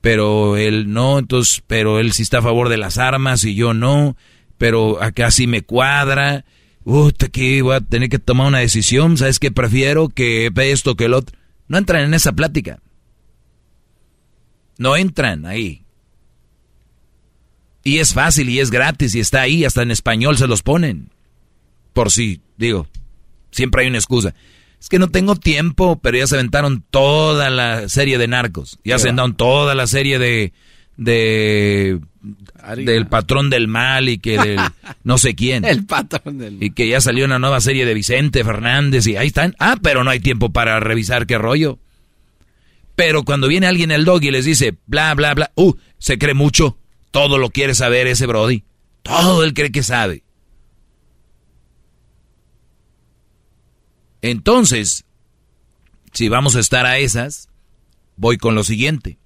pero 0.00 0.56
él 0.56 0.92
no, 0.92 1.18
entonces, 1.18 1.62
pero 1.66 2.00
él 2.00 2.12
sí 2.12 2.22
está 2.22 2.38
a 2.38 2.42
favor 2.42 2.70
de 2.70 2.78
las 2.78 2.96
armas 2.96 3.44
y 3.44 3.54
yo 3.54 3.74
no, 3.74 4.16
pero 4.56 5.02
acá 5.02 5.30
sí 5.30 5.46
me 5.46 5.62
cuadra. 5.62 6.44
Uy, 6.84 7.12
aquí 7.22 7.60
voy 7.60 7.76
a 7.76 7.80
tener 7.80 8.08
que 8.08 8.18
tomar 8.18 8.48
una 8.48 8.60
decisión, 8.60 9.18
¿sabes 9.18 9.38
qué? 9.38 9.50
Prefiero 9.50 10.08
que 10.08 10.50
esto 10.56 10.96
que 10.96 11.04
el 11.04 11.14
otro. 11.14 11.36
No 11.68 11.76
entran 11.76 12.02
en 12.02 12.14
esa 12.14 12.32
plática. 12.32 12.80
No 14.78 14.96
entran 14.96 15.44
ahí. 15.44 15.84
Y 17.82 17.98
es 17.98 18.12
fácil 18.12 18.48
y 18.50 18.60
es 18.60 18.70
gratis 18.70 19.14
y 19.14 19.20
está 19.20 19.42
ahí, 19.42 19.64
hasta 19.64 19.82
en 19.82 19.90
español 19.90 20.36
se 20.36 20.46
los 20.46 20.62
ponen. 20.62 21.10
Por 21.92 22.10
si, 22.10 22.40
digo, 22.56 22.86
siempre 23.50 23.82
hay 23.82 23.88
una 23.88 23.98
excusa. 23.98 24.34
Es 24.80 24.88
que 24.88 24.98
no 24.98 25.08
tengo 25.08 25.36
tiempo, 25.36 25.98
pero 26.00 26.16
ya 26.16 26.26
se 26.26 26.36
aventaron 26.36 26.84
toda 26.90 27.50
la 27.50 27.88
serie 27.88 28.16
de 28.16 28.28
narcos. 28.28 28.78
Ya 28.84 28.98
se 28.98 29.08
aventaron 29.08 29.36
toda 29.36 29.74
la 29.74 29.86
serie 29.86 30.18
de, 30.18 30.52
de 30.96 32.00
del 32.76 33.06
patrón 33.06 33.50
del 33.50 33.68
mal 33.68 34.08
y 34.08 34.18
que 34.18 34.38
del 34.38 34.58
no 35.04 35.18
sé 35.18 35.34
quién. 35.34 35.64
El 35.66 35.84
patrón 35.84 36.38
del 36.38 36.54
mal. 36.54 36.62
Y 36.62 36.70
que 36.70 36.88
ya 36.88 37.00
salió 37.00 37.26
una 37.26 37.38
nueva 37.38 37.60
serie 37.60 37.84
de 37.84 37.94
Vicente 37.94 38.42
Fernández 38.42 39.06
y 39.06 39.16
ahí 39.16 39.28
están. 39.28 39.54
Ah, 39.58 39.76
pero 39.82 40.02
no 40.02 40.10
hay 40.10 40.20
tiempo 40.20 40.50
para 40.50 40.80
revisar 40.80 41.26
qué 41.26 41.36
rollo. 41.36 41.78
Pero 42.96 43.24
cuando 43.24 43.48
viene 43.48 43.66
alguien 43.66 43.90
el 43.90 44.04
dog 44.04 44.22
y 44.24 44.30
les 44.30 44.44
dice 44.46 44.76
bla 44.86 45.14
bla 45.14 45.34
bla, 45.34 45.50
uh, 45.56 45.74
se 45.98 46.18
cree 46.18 46.34
mucho. 46.34 46.78
Todo 47.10 47.38
lo 47.38 47.50
quiere 47.50 47.74
saber 47.74 48.06
ese 48.06 48.26
Brody. 48.26 48.64
Todo 49.02 49.44
él 49.44 49.54
cree 49.54 49.72
que 49.72 49.82
sabe. 49.82 50.22
Entonces, 54.22 55.04
si 56.12 56.28
vamos 56.28 56.56
a 56.56 56.60
estar 56.60 56.86
a 56.86 56.98
esas, 56.98 57.48
voy 58.16 58.36
con 58.36 58.54
lo 58.54 58.64
siguiente. 58.64 59.18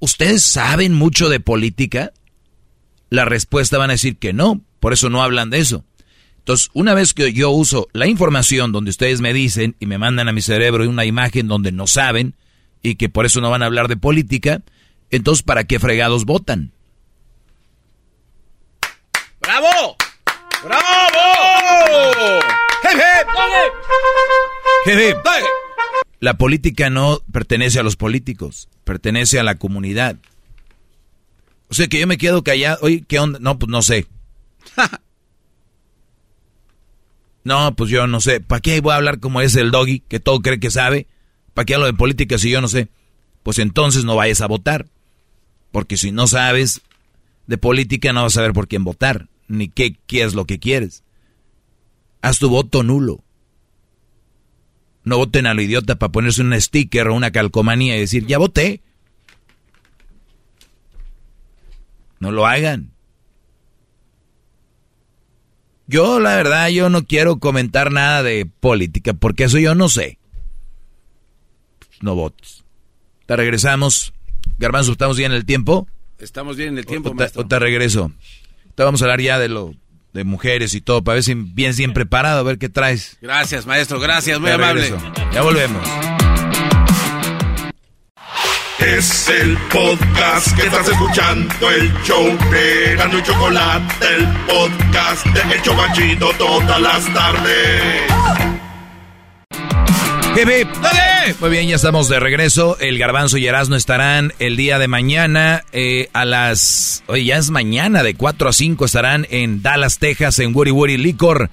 ¿Ustedes 0.00 0.42
saben 0.42 0.92
mucho 0.92 1.28
de 1.28 1.40
política? 1.40 2.12
La 3.10 3.24
respuesta 3.24 3.78
van 3.78 3.90
a 3.90 3.94
decir 3.94 4.16
que 4.18 4.32
no, 4.32 4.60
por 4.80 4.92
eso 4.92 5.08
no 5.08 5.22
hablan 5.22 5.50
de 5.50 5.60
eso. 5.60 5.84
Entonces, 6.38 6.68
una 6.74 6.92
vez 6.92 7.14
que 7.14 7.32
yo 7.32 7.50
uso 7.50 7.88
la 7.94 8.06
información 8.06 8.70
donde 8.70 8.90
ustedes 8.90 9.22
me 9.22 9.32
dicen 9.32 9.76
y 9.80 9.86
me 9.86 9.96
mandan 9.96 10.28
a 10.28 10.32
mi 10.32 10.42
cerebro 10.42 10.86
una 10.86 11.06
imagen 11.06 11.48
donde 11.48 11.72
no 11.72 11.86
saben 11.86 12.34
y 12.82 12.96
que 12.96 13.08
por 13.08 13.24
eso 13.24 13.40
no 13.40 13.48
van 13.48 13.62
a 13.62 13.66
hablar 13.66 13.88
de 13.88 13.96
política, 13.96 14.62
entonces 15.10 15.42
¿para 15.42 15.64
qué 15.64 15.78
fregados 15.78 16.26
votan? 16.26 16.73
¡Bravo! 19.54 19.96
¡Bravo! 20.64 20.82
La 26.18 26.36
política 26.36 26.90
no 26.90 27.20
pertenece 27.30 27.78
a 27.78 27.84
los 27.84 27.94
políticos, 27.94 28.68
pertenece 28.82 29.38
a 29.38 29.44
la 29.44 29.54
comunidad. 29.54 30.16
O 31.68 31.74
sea 31.74 31.86
que 31.86 32.00
yo 32.00 32.08
me 32.08 32.18
quedo 32.18 32.42
callado. 32.42 32.78
Oye, 32.82 33.04
¿qué 33.06 33.20
onda? 33.20 33.38
No, 33.38 33.60
pues 33.60 33.70
no 33.70 33.80
sé. 33.82 34.08
no, 37.44 37.76
pues 37.76 37.90
yo 37.90 38.08
no 38.08 38.20
sé. 38.20 38.40
¿Para 38.40 38.60
qué 38.60 38.80
voy 38.80 38.92
a 38.92 38.96
hablar 38.96 39.20
como 39.20 39.40
es 39.40 39.54
el 39.54 39.70
doggy, 39.70 40.00
que 40.00 40.18
todo 40.18 40.40
cree 40.40 40.58
que 40.58 40.72
sabe? 40.72 41.06
¿Para 41.52 41.64
qué 41.64 41.76
hablo 41.76 41.86
de 41.86 41.94
política 41.94 42.38
si 42.38 42.50
yo 42.50 42.60
no 42.60 42.66
sé? 42.66 42.88
Pues 43.44 43.60
entonces 43.60 44.04
no 44.04 44.16
vayas 44.16 44.40
a 44.40 44.48
votar. 44.48 44.86
Porque 45.70 45.96
si 45.96 46.10
no 46.10 46.26
sabes 46.26 46.80
de 47.46 47.56
política, 47.56 48.12
no 48.12 48.22
vas 48.22 48.32
a 48.32 48.40
saber 48.40 48.52
por 48.52 48.66
quién 48.66 48.82
votar, 48.82 49.28
ni 49.48 49.68
qué, 49.68 49.96
qué 50.06 50.22
es 50.22 50.34
lo 50.34 50.44
que 50.44 50.58
quieres. 50.58 51.04
Haz 52.22 52.38
tu 52.38 52.48
voto 52.48 52.82
nulo. 52.82 53.22
No 55.04 55.18
voten 55.18 55.46
a 55.46 55.54
lo 55.54 55.60
idiota 55.60 55.96
para 55.96 56.12
ponerse 56.12 56.40
un 56.40 56.58
sticker 56.58 57.08
o 57.08 57.14
una 57.14 57.30
calcomanía 57.30 57.96
y 57.96 58.00
decir, 58.00 58.26
ya 58.26 58.38
voté. 58.38 58.82
No 62.18 62.32
lo 62.32 62.46
hagan. 62.46 62.94
Yo, 65.86 66.18
la 66.20 66.36
verdad, 66.36 66.68
yo 66.68 66.88
no 66.88 67.04
quiero 67.04 67.38
comentar 67.38 67.92
nada 67.92 68.22
de 68.22 68.46
política, 68.46 69.12
porque 69.12 69.44
eso 69.44 69.58
yo 69.58 69.74
no 69.74 69.90
sé. 69.90 70.18
No 72.00 72.14
votes. 72.14 72.64
Te 73.26 73.36
regresamos. 73.36 74.14
Garbanzo, 74.58 74.92
¿estamos 74.92 75.18
bien 75.18 75.32
en 75.32 75.36
el 75.36 75.44
tiempo? 75.44 75.86
Estamos 76.18 76.56
bien 76.56 76.70
en 76.70 76.78
el 76.78 76.86
tiempo, 76.86 77.14
o 77.34 77.46
te 77.46 77.58
regreso. 77.58 78.12
Te 78.74 78.82
vamos 78.82 79.02
a 79.02 79.04
hablar 79.04 79.20
ya 79.20 79.38
de 79.38 79.48
lo 79.48 79.74
de 80.12 80.24
mujeres 80.24 80.74
y 80.74 80.80
todo, 80.80 81.02
para 81.02 81.14
ver 81.14 81.24
si 81.24 81.34
vienes 81.34 81.76
bien 81.76 81.92
preparado, 81.92 82.40
a 82.40 82.42
ver 82.44 82.58
qué 82.58 82.68
traes. 82.68 83.18
Gracias, 83.20 83.66
maestro, 83.66 83.98
gracias, 83.98 84.40
muy 84.40 84.50
amable. 84.50 84.94
Ya 85.32 85.42
volvemos. 85.42 85.82
Es 88.78 89.28
el 89.28 89.56
podcast 89.72 90.54
que 90.56 90.66
estás 90.66 90.88
escuchando, 90.88 91.70
el 91.70 91.92
show 92.04 92.24
de 92.50 92.96
Gano 92.96 93.18
y 93.18 93.22
Chocolate, 93.22 94.06
el 94.16 94.28
podcast 94.46 95.26
de 95.26 95.56
Hecho 95.56 95.74
Machito 95.74 96.30
todas 96.38 96.80
las 96.80 97.14
tardes. 97.14 98.53
Muy 101.40 101.50
bien, 101.50 101.68
ya 101.68 101.76
estamos 101.76 102.08
de 102.08 102.18
regreso. 102.18 102.76
El 102.80 102.98
Garbanzo 102.98 103.38
y 103.38 103.46
Erasmo 103.46 103.76
estarán 103.76 104.32
el 104.40 104.56
día 104.56 104.80
de 104.80 104.88
mañana 104.88 105.64
eh, 105.70 106.08
a 106.12 106.24
las... 106.24 107.04
Oye, 107.06 107.24
ya 107.24 107.36
es 107.36 107.50
mañana, 107.50 108.02
de 108.02 108.14
4 108.14 108.48
a 108.48 108.52
5 108.52 108.84
estarán 108.84 109.28
en 109.30 109.62
Dallas, 109.62 110.00
Texas, 110.00 110.40
en 110.40 110.54
Woody 110.54 110.72
Woody 110.72 110.96
Liquor. 110.96 111.50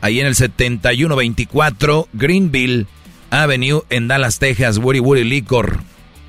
Ahí 0.00 0.18
en 0.18 0.26
el 0.26 0.34
7124 0.34 2.08
Greenville 2.12 2.86
Avenue 3.30 3.82
en 3.88 4.08
Dallas, 4.08 4.40
Texas, 4.40 4.78
Woody 4.78 4.98
Woody 4.98 5.22
Liquor. 5.22 5.78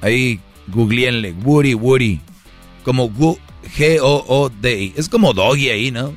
Ahí 0.02 0.40
googleenle, 0.68 1.34
Woody 1.44 1.73
Woody. 1.73 2.22
Como 2.84 3.10
G-O-O-D. 3.77 4.94
Es 4.95 5.10
como 5.10 5.34
Doggy 5.34 5.69
ahí, 5.69 5.90
¿no? 5.90 6.14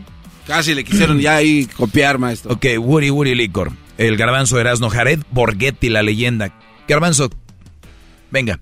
Casi 0.46 0.74
le 0.74 0.84
quisieron 0.84 1.18
ya 1.18 1.36
ahí 1.36 1.64
copiar, 1.64 2.18
maestro. 2.18 2.52
Ok, 2.52 2.66
Woody 2.78 3.08
Woody 3.08 3.34
Liquor 3.34 3.72
el 3.98 4.16
garbanzo 4.16 4.58
Erasno, 4.58 4.88
Jared 4.88 5.20
Borghetti, 5.30 5.90
la 5.90 6.02
leyenda. 6.02 6.54
Garbanzo, 6.86 7.28
venga. 8.30 8.60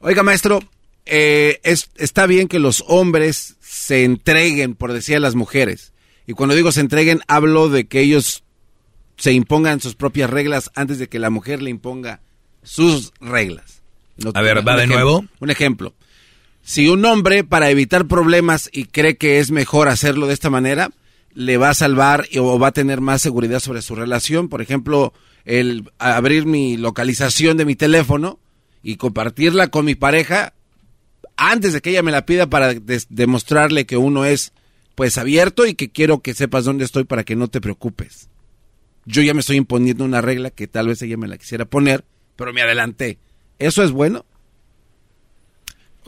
Oiga, 0.00 0.22
maestro, 0.22 0.60
eh, 1.06 1.60
es, 1.62 1.90
está 1.96 2.26
bien 2.26 2.48
que 2.48 2.58
los 2.58 2.82
hombres 2.88 3.56
se 3.60 4.04
entreguen, 4.04 4.74
por 4.74 4.92
decir 4.92 5.16
a 5.16 5.20
las 5.20 5.34
mujeres. 5.34 5.92
Y 6.26 6.32
cuando 6.32 6.54
digo 6.54 6.72
se 6.72 6.80
entreguen, 6.80 7.20
hablo 7.28 7.68
de 7.68 7.86
que 7.86 8.00
ellos 8.00 8.42
se 9.16 9.32
impongan 9.32 9.80
sus 9.80 9.94
propias 9.94 10.30
reglas 10.30 10.70
antes 10.74 10.98
de 10.98 11.08
que 11.08 11.18
la 11.18 11.30
mujer 11.30 11.62
le 11.62 11.70
imponga 11.70 12.20
sus 12.62 13.12
reglas. 13.20 13.82
a 14.32 14.40
ver, 14.40 14.66
va 14.66 14.76
de 14.76 14.86
nuevo. 14.86 15.26
Un 15.40 15.50
ejemplo. 15.50 15.94
Si 16.62 16.88
un 16.88 17.04
hombre, 17.04 17.44
para 17.44 17.68
evitar 17.68 18.06
problemas 18.06 18.70
y 18.72 18.86
cree 18.86 19.18
que 19.18 19.38
es 19.38 19.50
mejor 19.50 19.88
hacerlo 19.88 20.26
de 20.26 20.32
esta 20.32 20.48
manera, 20.48 20.90
le 21.34 21.56
va 21.56 21.70
a 21.70 21.74
salvar 21.74 22.26
o 22.38 22.58
va 22.58 22.68
a 22.68 22.72
tener 22.72 23.00
más 23.00 23.22
seguridad 23.22 23.60
sobre 23.60 23.82
su 23.82 23.94
relación. 23.94 24.48
Por 24.48 24.62
ejemplo, 24.62 25.12
el 25.44 25.90
abrir 25.98 26.46
mi 26.46 26.76
localización 26.76 27.56
de 27.56 27.64
mi 27.64 27.76
teléfono 27.76 28.38
y 28.82 28.96
compartirla 28.96 29.68
con 29.68 29.84
mi 29.84 29.94
pareja 29.94 30.54
antes 31.36 31.72
de 31.72 31.80
que 31.80 31.90
ella 31.90 32.02
me 32.02 32.12
la 32.12 32.26
pida 32.26 32.46
para 32.48 32.74
demostrarle 33.08 33.86
que 33.86 33.96
uno 33.96 34.24
es 34.24 34.52
pues 34.94 35.18
abierto 35.18 35.66
y 35.66 35.74
que 35.74 35.90
quiero 35.90 36.20
que 36.20 36.34
sepas 36.34 36.64
dónde 36.64 36.84
estoy 36.84 37.04
para 37.04 37.24
que 37.24 37.36
no 37.36 37.48
te 37.48 37.60
preocupes. 37.60 38.28
Yo 39.06 39.22
ya 39.22 39.34
me 39.34 39.40
estoy 39.40 39.56
imponiendo 39.56 40.04
una 40.04 40.20
regla 40.20 40.50
que 40.50 40.68
tal 40.68 40.88
vez 40.88 41.02
ella 41.02 41.16
me 41.16 41.28
la 41.28 41.36
quisiera 41.36 41.64
poner, 41.64 42.04
pero 42.36 42.52
me 42.52 42.62
adelanté. 42.62 43.18
¿Eso 43.58 43.82
es 43.82 43.90
bueno? 43.90 44.24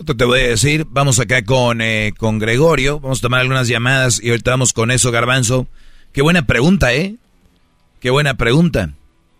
Te 0.05 0.25
voy 0.25 0.41
a 0.41 0.49
decir, 0.49 0.87
vamos 0.91 1.19
acá 1.21 1.43
con, 1.45 1.81
eh, 1.81 2.13
con 2.19 2.39
Gregorio, 2.39 3.01
vamos 3.01 3.21
a 3.21 3.23
tomar 3.23 3.41
algunas 3.41 3.67
llamadas 3.67 4.23
y 4.23 4.29
ahorita 4.29 4.51
vamos 4.51 4.73
con 4.75 4.91
eso, 4.91 5.11
Garbanzo. 5.11 5.67
Qué 6.13 6.21
buena 6.21 6.43
pregunta, 6.43 6.93
¿eh? 6.93 7.17
Qué 8.01 8.11
buena 8.11 8.35
pregunta. 8.35 8.91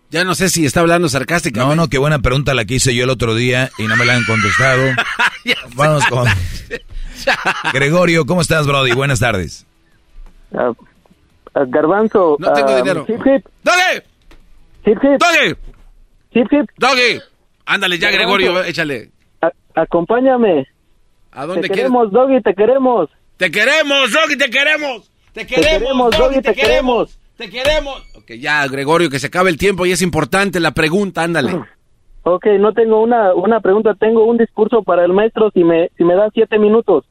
Ya 0.09 0.23
no 0.23 0.35
sé 0.35 0.49
si 0.49 0.65
está 0.65 0.79
hablando 0.79 1.09
sarcásticamente. 1.09 1.75
No, 1.75 1.83
no, 1.83 1.89
qué 1.89 1.97
buena 1.97 2.19
pregunta 2.19 2.53
la 2.53 2.65
que 2.65 2.75
hice 2.75 2.95
yo 2.95 3.03
el 3.03 3.09
otro 3.09 3.35
día 3.35 3.69
y 3.77 3.83
no 3.87 3.95
me 3.97 4.05
la 4.05 4.15
han 4.15 4.23
contestado. 4.23 4.83
vamos 5.75 6.05
con... 6.07 6.27
Gregorio, 7.73 8.25
¿cómo 8.25 8.41
estás, 8.41 8.65
Brody? 8.65 8.93
Buenas 8.93 9.19
tardes. 9.19 9.65
Uh, 10.51 10.73
garbanzo. 11.67 12.37
No 12.39 12.53
tengo 12.53 12.73
uh, 12.73 12.77
dinero. 12.77 13.05
Hip 13.07 13.21
hip. 13.25 13.45
¡Doggy! 13.63 14.01
Hip 14.85 14.97
hip. 15.03 15.19
¡Doggy! 15.19 15.55
Hip 16.31 16.47
hip. 16.51 16.69
¡Doggy! 16.77 17.21
Ándale 17.65 17.99
ya, 17.99 18.09
Gregorio, 18.09 18.63
échale. 18.63 19.11
Acompáñame. 19.77 20.67
¿A 21.31 21.45
dónde 21.45 21.61
te 21.61 21.67
quieres? 21.67 21.91
queremos, 21.91 22.11
Doggy, 22.11 22.41
te 22.41 22.53
queremos. 22.55 23.09
¡Te 23.37 23.51
queremos, 23.51 24.11
Doggy, 24.11 24.35
te 24.35 24.49
queremos! 24.49 25.11
¡Te 25.33 25.45
queremos, 25.45 26.17
Doggy, 26.17 26.41
te 26.41 26.53
queremos! 26.55 27.19
¡Te 27.37 27.49
queremos! 27.49 28.01
Ok, 28.15 28.31
ya, 28.39 28.67
Gregorio, 28.67 29.11
que 29.11 29.19
se 29.19 29.27
acabe 29.27 29.51
el 29.51 29.57
tiempo 29.57 29.85
y 29.85 29.91
es 29.91 30.01
importante 30.01 30.59
la 30.59 30.71
pregunta, 30.71 31.23
ándale. 31.23 31.51
Ok, 32.29 32.45
no 32.59 32.73
tengo 32.73 33.01
una, 33.01 33.33
una 33.33 33.61
pregunta, 33.61 33.93
tengo 33.97 34.25
un 34.25 34.37
discurso 34.37 34.83
para 34.83 35.05
el 35.05 35.13
maestro 35.13 35.49
si 35.51 35.63
me, 35.63 35.89
si 35.95 36.03
me 36.03 36.13
da 36.13 36.29
siete 36.33 36.59
minutos. 36.59 37.05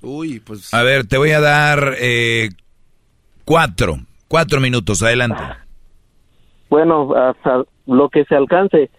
Uy, 0.00 0.40
pues... 0.40 0.74
A 0.74 0.82
ver, 0.82 1.06
te 1.06 1.16
voy 1.16 1.30
a 1.30 1.40
dar 1.40 1.94
eh, 2.00 2.48
cuatro, 3.44 3.98
cuatro 4.26 4.58
minutos, 4.58 5.00
adelante. 5.00 5.40
Bueno, 6.68 7.14
hasta 7.14 7.62
lo 7.86 8.08
que 8.08 8.24
se 8.24 8.34
alcance. 8.34 8.90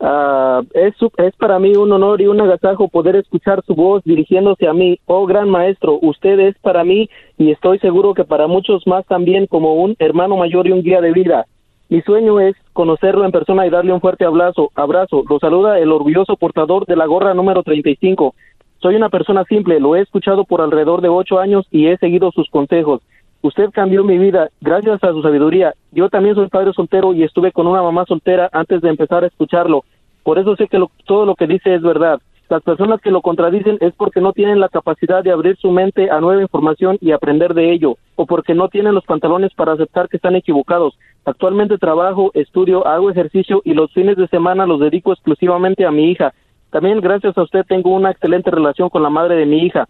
Ah, 0.00 0.62
es, 0.74 0.94
es 1.16 1.34
para 1.36 1.58
mí 1.58 1.74
un 1.76 1.90
honor 1.90 2.20
y 2.20 2.28
un 2.28 2.40
agasajo 2.40 2.88
poder 2.88 3.16
escuchar 3.16 3.62
su 3.64 3.74
voz 3.74 4.04
dirigiéndose 4.04 4.68
a 4.68 4.72
mí. 4.72 4.98
Oh, 5.06 5.26
gran 5.26 5.50
maestro, 5.50 5.98
usted 6.00 6.38
es 6.38 6.56
para 6.58 6.84
mí 6.84 7.08
y 7.36 7.50
estoy 7.50 7.78
seguro 7.80 8.14
que 8.14 8.24
para 8.24 8.46
muchos 8.46 8.86
más 8.86 9.04
también 9.06 9.46
como 9.46 9.74
un 9.74 9.96
hermano 9.98 10.36
mayor 10.36 10.68
y 10.68 10.72
un 10.72 10.82
guía 10.82 11.00
de 11.00 11.12
vida. 11.12 11.46
Mi 11.88 12.02
sueño 12.02 12.38
es 12.38 12.54
conocerlo 12.74 13.24
en 13.24 13.32
persona 13.32 13.66
y 13.66 13.70
darle 13.70 13.92
un 13.92 14.00
fuerte 14.00 14.24
abrazo. 14.24 14.70
Abrazo. 14.74 15.24
Lo 15.28 15.38
saluda 15.38 15.78
el 15.78 15.90
orgulloso 15.90 16.36
portador 16.36 16.84
de 16.86 16.96
la 16.96 17.06
gorra 17.06 17.34
número 17.34 17.62
35. 17.62 18.34
Soy 18.80 18.94
una 18.94 19.08
persona 19.08 19.44
simple, 19.44 19.80
lo 19.80 19.96
he 19.96 20.02
escuchado 20.02 20.44
por 20.44 20.60
alrededor 20.60 21.00
de 21.00 21.08
ocho 21.08 21.40
años 21.40 21.66
y 21.70 21.88
he 21.88 21.96
seguido 21.96 22.30
sus 22.30 22.48
consejos. 22.50 23.00
Usted 23.40 23.70
cambió 23.70 24.02
mi 24.02 24.18
vida 24.18 24.48
gracias 24.60 25.02
a 25.04 25.12
su 25.12 25.22
sabiduría. 25.22 25.72
Yo 25.92 26.08
también 26.08 26.34
soy 26.34 26.48
padre 26.48 26.72
soltero 26.72 27.14
y 27.14 27.22
estuve 27.22 27.52
con 27.52 27.66
una 27.68 27.82
mamá 27.82 28.04
soltera 28.06 28.48
antes 28.52 28.80
de 28.80 28.88
empezar 28.88 29.22
a 29.22 29.28
escucharlo. 29.28 29.84
Por 30.24 30.38
eso 30.38 30.56
sé 30.56 30.66
que 30.66 30.78
lo- 30.78 30.90
todo 31.06 31.24
lo 31.24 31.36
que 31.36 31.46
dice 31.46 31.74
es 31.74 31.82
verdad. 31.82 32.20
Las 32.50 32.62
personas 32.62 33.00
que 33.00 33.10
lo 33.10 33.20
contradicen 33.20 33.76
es 33.80 33.92
porque 33.94 34.20
no 34.20 34.32
tienen 34.32 34.58
la 34.58 34.68
capacidad 34.70 35.22
de 35.22 35.30
abrir 35.30 35.56
su 35.58 35.70
mente 35.70 36.10
a 36.10 36.20
nueva 36.20 36.42
información 36.42 36.96
y 37.00 37.12
aprender 37.12 37.52
de 37.54 37.72
ello, 37.72 37.96
o 38.16 38.26
porque 38.26 38.54
no 38.54 38.68
tienen 38.68 38.94
los 38.94 39.04
pantalones 39.04 39.52
para 39.54 39.72
aceptar 39.72 40.08
que 40.08 40.16
están 40.16 40.34
equivocados. 40.34 40.98
Actualmente 41.26 41.76
trabajo, 41.78 42.30
estudio, 42.34 42.86
hago 42.86 43.10
ejercicio 43.10 43.60
y 43.64 43.74
los 43.74 43.92
fines 43.92 44.16
de 44.16 44.28
semana 44.28 44.66
los 44.66 44.80
dedico 44.80 45.12
exclusivamente 45.12 45.84
a 45.84 45.90
mi 45.90 46.10
hija. 46.10 46.32
También 46.70 47.00
gracias 47.00 47.36
a 47.36 47.42
usted 47.42 47.64
tengo 47.68 47.90
una 47.94 48.10
excelente 48.10 48.50
relación 48.50 48.88
con 48.88 49.02
la 49.02 49.10
madre 49.10 49.36
de 49.36 49.46
mi 49.46 49.58
hija 49.64 49.86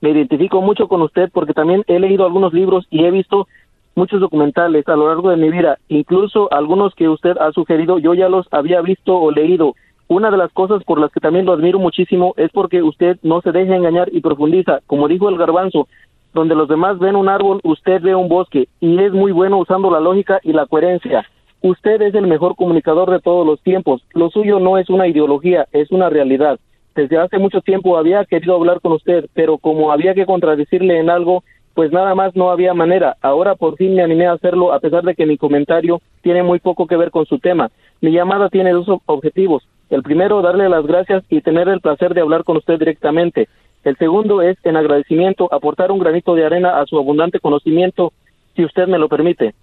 me 0.00 0.10
identifico 0.10 0.60
mucho 0.60 0.88
con 0.88 1.02
usted 1.02 1.30
porque 1.32 1.54
también 1.54 1.84
he 1.86 1.98
leído 1.98 2.24
algunos 2.24 2.52
libros 2.52 2.86
y 2.90 3.04
he 3.04 3.10
visto 3.10 3.46
muchos 3.94 4.20
documentales 4.20 4.86
a 4.88 4.96
lo 4.96 5.08
largo 5.08 5.30
de 5.30 5.36
mi 5.36 5.50
vida, 5.50 5.78
incluso 5.88 6.52
algunos 6.52 6.94
que 6.94 7.08
usted 7.08 7.36
ha 7.38 7.52
sugerido, 7.52 7.98
yo 7.98 8.14
ya 8.14 8.28
los 8.28 8.46
había 8.52 8.80
visto 8.80 9.16
o 9.16 9.30
leído. 9.30 9.74
Una 10.08 10.30
de 10.30 10.36
las 10.36 10.52
cosas 10.52 10.84
por 10.84 11.00
las 11.00 11.10
que 11.12 11.20
también 11.20 11.46
lo 11.46 11.52
admiro 11.52 11.78
muchísimo 11.78 12.34
es 12.36 12.50
porque 12.52 12.82
usted 12.82 13.18
no 13.22 13.40
se 13.40 13.52
deja 13.52 13.76
engañar 13.76 14.08
y 14.12 14.20
profundiza, 14.20 14.80
como 14.86 15.08
dijo 15.08 15.28
el 15.28 15.38
garbanzo, 15.38 15.88
donde 16.34 16.54
los 16.54 16.68
demás 16.68 16.98
ven 16.98 17.16
un 17.16 17.28
árbol, 17.28 17.60
usted 17.62 18.02
ve 18.02 18.14
un 18.14 18.28
bosque, 18.28 18.68
y 18.80 18.98
es 18.98 19.12
muy 19.12 19.32
bueno 19.32 19.58
usando 19.58 19.90
la 19.90 20.00
lógica 20.00 20.40
y 20.42 20.52
la 20.52 20.66
coherencia. 20.66 21.24
Usted 21.62 22.02
es 22.02 22.14
el 22.14 22.26
mejor 22.26 22.56
comunicador 22.56 23.10
de 23.10 23.20
todos 23.20 23.46
los 23.46 23.62
tiempos. 23.62 24.02
Lo 24.12 24.28
suyo 24.28 24.58
no 24.58 24.76
es 24.76 24.90
una 24.90 25.06
ideología, 25.06 25.66
es 25.72 25.90
una 25.90 26.10
realidad. 26.10 26.58
Desde 26.94 27.18
hace 27.18 27.38
mucho 27.38 27.60
tiempo 27.60 27.96
había 27.96 28.24
querido 28.24 28.54
hablar 28.54 28.80
con 28.80 28.92
usted, 28.92 29.26
pero 29.34 29.58
como 29.58 29.90
había 29.90 30.14
que 30.14 30.26
contradecirle 30.26 30.98
en 31.00 31.10
algo, 31.10 31.42
pues 31.74 31.90
nada 31.90 32.14
más 32.14 32.36
no 32.36 32.50
había 32.50 32.72
manera. 32.72 33.16
Ahora 33.20 33.56
por 33.56 33.76
fin 33.76 33.94
me 33.96 34.02
animé 34.02 34.26
a 34.26 34.32
hacerlo 34.32 34.72
a 34.72 34.78
pesar 34.78 35.02
de 35.02 35.14
que 35.16 35.26
mi 35.26 35.36
comentario 35.36 36.00
tiene 36.22 36.42
muy 36.44 36.60
poco 36.60 36.86
que 36.86 36.96
ver 36.96 37.10
con 37.10 37.26
su 37.26 37.38
tema. 37.40 37.70
Mi 38.00 38.12
llamada 38.12 38.48
tiene 38.48 38.70
dos 38.70 38.86
ob- 38.86 39.02
objetivos. 39.06 39.66
El 39.90 40.02
primero, 40.02 40.40
darle 40.40 40.68
las 40.68 40.86
gracias 40.86 41.24
y 41.28 41.40
tener 41.40 41.68
el 41.68 41.80
placer 41.80 42.14
de 42.14 42.20
hablar 42.20 42.44
con 42.44 42.56
usted 42.56 42.78
directamente. 42.78 43.48
El 43.82 43.96
segundo 43.96 44.40
es, 44.40 44.56
en 44.64 44.76
agradecimiento, 44.76 45.52
aportar 45.52 45.90
un 45.90 45.98
granito 45.98 46.34
de 46.34 46.46
arena 46.46 46.80
a 46.80 46.86
su 46.86 46.96
abundante 46.96 47.40
conocimiento, 47.40 48.12
si 48.54 48.64
usted 48.64 48.86
me 48.86 48.98
lo 48.98 49.08
permite. 49.08 49.54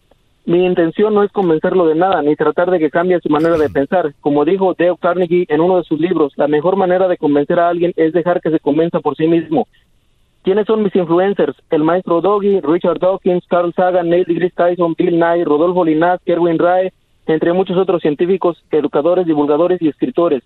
Mi 0.43 0.65
intención 0.65 1.13
no 1.13 1.23
es 1.23 1.31
convencerlo 1.31 1.85
de 1.85 1.93
nada 1.93 2.21
ni 2.23 2.35
tratar 2.35 2.71
de 2.71 2.79
que 2.79 2.89
cambie 2.89 3.19
su 3.19 3.29
manera 3.29 3.57
de 3.57 3.69
pensar. 3.69 4.13
Como 4.21 4.43
dijo 4.43 4.73
Dale 4.77 4.97
Carnegie 4.99 5.45
en 5.49 5.61
uno 5.61 5.77
de 5.77 5.83
sus 5.83 5.99
libros, 5.99 6.33
la 6.35 6.47
mejor 6.47 6.75
manera 6.75 7.07
de 7.07 7.17
convencer 7.17 7.59
a 7.59 7.69
alguien 7.69 7.93
es 7.95 8.11
dejar 8.11 8.41
que 8.41 8.49
se 8.49 8.59
convenza 8.59 8.99
por 9.01 9.15
sí 9.15 9.27
mismo. 9.27 9.67
¿Quiénes 10.43 10.65
son 10.65 10.81
mis 10.81 10.95
influencers? 10.95 11.55
El 11.69 11.83
maestro 11.83 12.19
Doggy, 12.19 12.61
Richard 12.61 12.97
Dawkins, 12.97 13.45
Carl 13.47 13.71
Sagan, 13.75 14.09
Neil 14.09 14.25
deGrasse 14.25 14.55
Tyson, 14.55 14.95
Bill 14.97 15.19
Nye, 15.19 15.45
Rodolfo 15.45 15.85
Linás, 15.85 16.19
Kerwin 16.25 16.57
Rae, 16.57 16.91
entre 17.27 17.53
muchos 17.53 17.77
otros 17.77 18.01
científicos, 18.01 18.63
educadores, 18.71 19.27
divulgadores 19.27 19.79
y 19.83 19.89
escritores. 19.89 20.41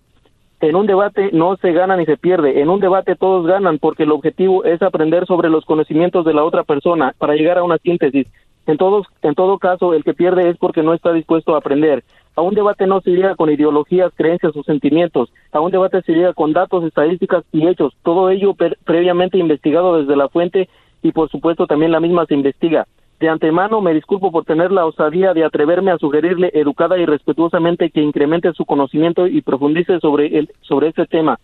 En 0.59 0.75
un 0.75 0.87
debate 0.87 1.29
no 1.31 1.55
se 1.57 1.71
gana 1.71 1.95
ni 1.95 2.05
se 2.05 2.17
pierde. 2.17 2.61
En 2.61 2.69
un 2.69 2.81
debate 2.81 3.15
todos 3.15 3.45
ganan 3.45 3.77
porque 3.77 4.03
el 4.03 4.11
objetivo 4.11 4.65
es 4.65 4.81
aprender 4.81 5.25
sobre 5.25 5.49
los 5.49 5.63
conocimientos 5.63 6.25
de 6.25 6.33
la 6.33 6.43
otra 6.43 6.63
persona 6.63 7.13
para 7.17 7.35
llegar 7.35 7.57
a 7.57 7.63
una 7.63 7.77
síntesis. 7.77 8.27
En 8.67 8.77
todos, 8.77 9.05
en 9.21 9.35
todo 9.35 9.59
caso, 9.59 9.93
el 9.93 10.03
que 10.03 10.13
pierde 10.13 10.49
es 10.49 10.57
porque 10.57 10.81
no 10.81 10.93
está 10.93 11.13
dispuesto 11.13 11.53
a 11.53 11.59
aprender. 11.59 12.03
A 12.35 12.41
un 12.41 12.53
debate 12.53 12.87
no 12.87 12.99
se 13.01 13.11
llega 13.11 13.35
con 13.35 13.49
ideologías, 13.49 14.11
creencias 14.15 14.55
o 14.55 14.63
sentimientos. 14.63 15.31
A 15.51 15.61
un 15.61 15.71
debate 15.71 16.01
se 16.01 16.13
llega 16.13 16.33
con 16.33 16.51
datos, 16.51 16.83
estadísticas 16.83 17.43
y 17.51 17.67
hechos. 17.67 17.93
Todo 18.03 18.29
ello 18.29 18.55
previamente 18.83 19.37
investigado 19.37 19.99
desde 19.99 20.17
la 20.17 20.27
fuente 20.29 20.67
y, 21.01 21.11
por 21.11 21.29
supuesto, 21.29 21.67
también 21.67 21.91
la 21.91 21.99
misma 21.99 22.25
se 22.25 22.33
investiga. 22.33 22.87
De 23.19 23.29
antemano 23.29 23.79
me 23.79 23.93
disculpo 23.93 24.31
por 24.31 24.43
tener 24.43 24.71
la 24.71 24.85
osadía 24.85 25.33
de 25.33 25.45
atreverme 25.45 25.91
a 25.91 25.97
sugerirle 25.97 26.51
educada 26.53 26.97
y 26.97 27.05
respetuosamente 27.05 27.89
que 27.89 28.01
incremente 28.01 28.51
su 28.51 28.65
conocimiento 28.65 29.27
y 29.27 29.41
profundice 29.41 29.99
sobre 29.99 30.37
el 30.37 30.49
sobre 30.61 30.89
este 30.89 31.05
tema. 31.05 31.39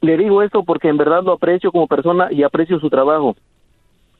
Le 0.00 0.16
digo 0.16 0.42
esto 0.42 0.62
porque 0.62 0.88
en 0.88 0.96
verdad 0.96 1.24
lo 1.24 1.32
aprecio 1.32 1.72
como 1.72 1.88
persona 1.88 2.28
y 2.30 2.44
aprecio 2.44 2.78
su 2.78 2.88
trabajo. 2.88 3.34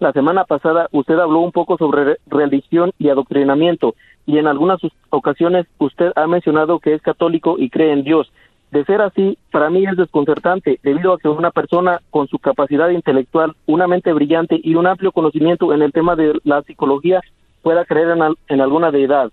La 0.01 0.13
semana 0.13 0.45
pasada 0.45 0.89
usted 0.93 1.19
habló 1.19 1.41
un 1.41 1.53
poco 1.53 1.77
sobre 1.77 2.05
re- 2.05 2.17
religión 2.29 2.93
y 2.99 3.09
adoctrinamiento 3.09 3.95
y 4.27 4.39
en 4.39 4.47
algunas 4.47 4.81
ocasiones 5.11 5.67
usted 5.79 6.13
ha 6.15 6.27
mencionado 6.27 6.79
que 6.79 6.95
es 6.95 7.03
católico 7.03 7.57
y 7.59 7.69
cree 7.69 7.93
en 7.93 8.05
Dios. 8.05 8.31
De 8.71 8.85
ser 8.85 9.01
así, 9.01 9.39
para 9.51 9.71
mí 9.71 9.85
es 9.87 9.97
desconcertante 9.97 10.79
debido 10.83 11.13
a 11.15 11.19
que 11.19 11.29
una 11.29 11.51
persona 11.51 12.01
con 12.11 12.29
su 12.29 12.39
capacidad 12.39 12.91
intelectual, 12.91 13.55
una 13.67 13.89
mente 13.89 14.13
brillante 14.13 14.61
y 14.63 14.75
un 14.75 14.87
amplio 14.87 15.11
conocimiento 15.11 15.73
en 15.73 15.83
el 15.83 15.91
tema 15.93 16.15
de 16.15 16.39
la 16.45 16.63
psicología 16.63 17.21
pueda 17.63 17.85
creer 17.85 18.11
en, 18.11 18.23
al- 18.23 18.37
en 18.49 18.61
alguna 18.61 18.91
deidad. 18.91 19.33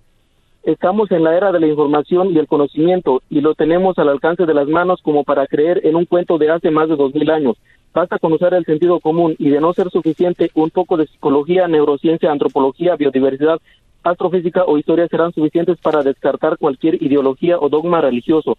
Estamos 0.63 1.11
en 1.11 1.23
la 1.23 1.37
era 1.37 1.51
de 1.51 1.59
la 1.59 1.67
información 1.67 2.31
y 2.31 2.39
el 2.39 2.47
conocimiento 2.47 3.21
y 3.29 3.41
lo 3.41 3.53
tenemos 3.53 3.99
al 3.99 4.09
alcance 4.09 4.47
de 4.47 4.53
las 4.55 4.67
manos 4.67 4.99
como 5.03 5.23
para 5.23 5.45
creer 5.45 5.81
en 5.85 5.95
un 5.95 6.05
cuento 6.05 6.39
de 6.39 6.49
hace 6.49 6.71
más 6.71 6.89
de 6.89 6.95
dos 6.95 7.13
mil 7.13 7.29
años. 7.29 7.55
Basta 7.95 8.19
con 8.19 8.33
usar 8.33 8.53
el 8.53 8.65
sentido 8.65 8.99
común 8.99 9.35
y 9.39 9.49
de 9.49 9.61
no 9.61 9.71
ser 9.71 9.89
suficiente, 9.89 10.51
un 10.53 10.69
poco 10.69 10.97
de 10.97 11.07
psicología, 11.07 11.69
neurociencia, 11.69 12.29
antropología, 12.29 12.97
biodiversidad, 12.97 13.61
astrofísica 14.03 14.65
o 14.65 14.77
historia 14.77 15.07
serán 15.07 15.31
suficientes 15.31 15.77
para 15.79 16.03
descartar 16.03 16.57
cualquier 16.57 17.01
ideología 17.01 17.57
o 17.57 17.69
dogma 17.69 18.01
religioso. 18.01 18.57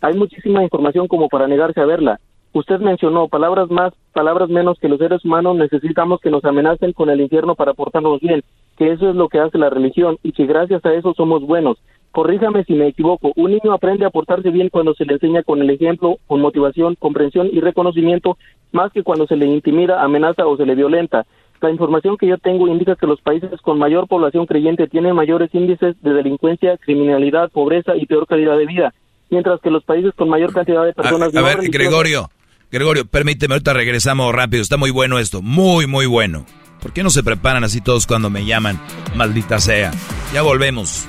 Hay 0.00 0.14
muchísima 0.14 0.62
información 0.62 1.06
como 1.06 1.28
para 1.28 1.46
negarse 1.46 1.82
a 1.82 1.84
verla. 1.84 2.18
Usted 2.54 2.80
mencionó 2.80 3.28
palabras 3.28 3.70
más, 3.70 3.92
palabras 4.14 4.48
menos 4.48 4.78
que 4.78 4.88
los 4.88 4.98
seres 4.98 5.22
humanos 5.22 5.56
necesitamos 5.56 6.22
que 6.22 6.30
nos 6.30 6.46
amenacen 6.46 6.94
con 6.94 7.10
el 7.10 7.20
infierno 7.20 7.56
para 7.56 7.74
portarnos 7.74 8.22
bien, 8.22 8.42
que 8.78 8.90
eso 8.90 9.10
es 9.10 9.16
lo 9.16 9.28
que 9.28 9.38
hace 9.38 9.58
la 9.58 9.68
religión 9.68 10.16
y 10.22 10.32
que 10.32 10.46
gracias 10.46 10.82
a 10.86 10.94
eso 10.94 11.12
somos 11.12 11.42
buenos. 11.42 11.76
Corríjame 12.10 12.64
si 12.64 12.72
me 12.72 12.88
equivoco. 12.88 13.32
Un 13.36 13.50
niño 13.50 13.72
aprende 13.72 14.06
a 14.06 14.10
portarse 14.10 14.50
bien 14.50 14.70
cuando 14.70 14.94
se 14.94 15.04
le 15.04 15.14
enseña 15.14 15.42
con 15.42 15.60
el 15.60 15.70
ejemplo, 15.70 16.16
con 16.26 16.40
motivación, 16.40 16.94
comprensión 16.94 17.48
y 17.52 17.60
reconocimiento, 17.60 18.38
más 18.72 18.92
que 18.92 19.02
cuando 19.02 19.26
se 19.26 19.36
le 19.36 19.46
intimida, 19.46 20.02
amenaza 20.02 20.46
o 20.46 20.56
se 20.56 20.66
le 20.66 20.74
violenta. 20.74 21.26
La 21.60 21.70
información 21.70 22.16
que 22.16 22.28
yo 22.28 22.38
tengo 22.38 22.68
indica 22.68 22.94
que 22.94 23.06
los 23.06 23.20
países 23.20 23.50
con 23.62 23.78
mayor 23.78 24.06
población 24.06 24.46
creyente 24.46 24.86
tienen 24.86 25.14
mayores 25.14 25.52
índices 25.52 26.00
de 26.02 26.12
delincuencia, 26.12 26.76
criminalidad, 26.78 27.50
pobreza 27.50 27.96
y 27.96 28.06
peor 28.06 28.26
calidad 28.26 28.56
de 28.56 28.66
vida, 28.66 28.94
mientras 29.28 29.60
que 29.60 29.70
los 29.70 29.84
países 29.84 30.14
con 30.14 30.28
mayor 30.28 30.52
cantidad 30.52 30.84
de 30.84 30.92
personas 30.92 31.34
A 31.34 31.40
no 31.40 31.46
ver, 31.46 31.68
Gregorio, 31.68 32.30
Gregorio, 32.70 33.06
permíteme, 33.06 33.54
ahorita 33.54 33.72
regresamos 33.72 34.32
rápido. 34.32 34.62
Está 34.62 34.76
muy 34.76 34.90
bueno 34.90 35.18
esto, 35.18 35.42
muy, 35.42 35.86
muy 35.86 36.06
bueno. 36.06 36.46
¿Por 36.80 36.92
qué 36.92 37.02
no 37.02 37.10
se 37.10 37.24
preparan 37.24 37.64
así 37.64 37.80
todos 37.80 38.06
cuando 38.06 38.30
me 38.30 38.44
llaman? 38.44 38.80
Maldita 39.16 39.58
sea. 39.58 39.90
Ya 40.32 40.42
volvemos. 40.42 41.08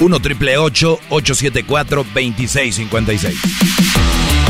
1 0.00 0.20
triple 0.20 0.58
874 0.58 2.04
2656 2.14 4.49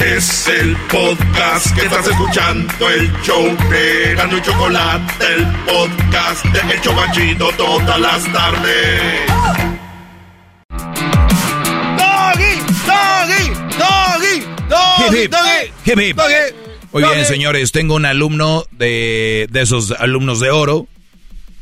Es 0.00 0.48
el 0.48 0.74
podcast 0.90 1.74
que 1.76 1.82
estás 1.82 2.06
escuchando, 2.08 2.88
el 2.88 3.12
show 3.22 3.44
de 3.68 4.14
Gano 4.14 4.38
y 4.38 4.40
Chocolate, 4.42 5.12
el 5.34 5.46
podcast 5.66 6.44
de 6.46 6.74
El 6.74 6.80
Chobachito 6.80 7.50
todas 7.52 8.00
las 8.00 8.32
tardes. 8.32 9.00
Doggy, 11.98 12.60
doggy, 12.86 13.50
doggy, 13.78 14.46
doggy, 14.70 15.22
Hip, 15.22 15.34
hip, 15.84 15.98
hip, 15.98 15.98
hip. 15.98 16.18
Muy 16.92 17.02
bien, 17.04 17.26
señores, 17.26 17.70
tengo 17.70 17.94
un 17.94 18.06
alumno 18.06 18.64
de, 18.70 19.48
de 19.50 19.60
esos 19.60 19.90
alumnos 19.92 20.40
de 20.40 20.50
oro, 20.50 20.88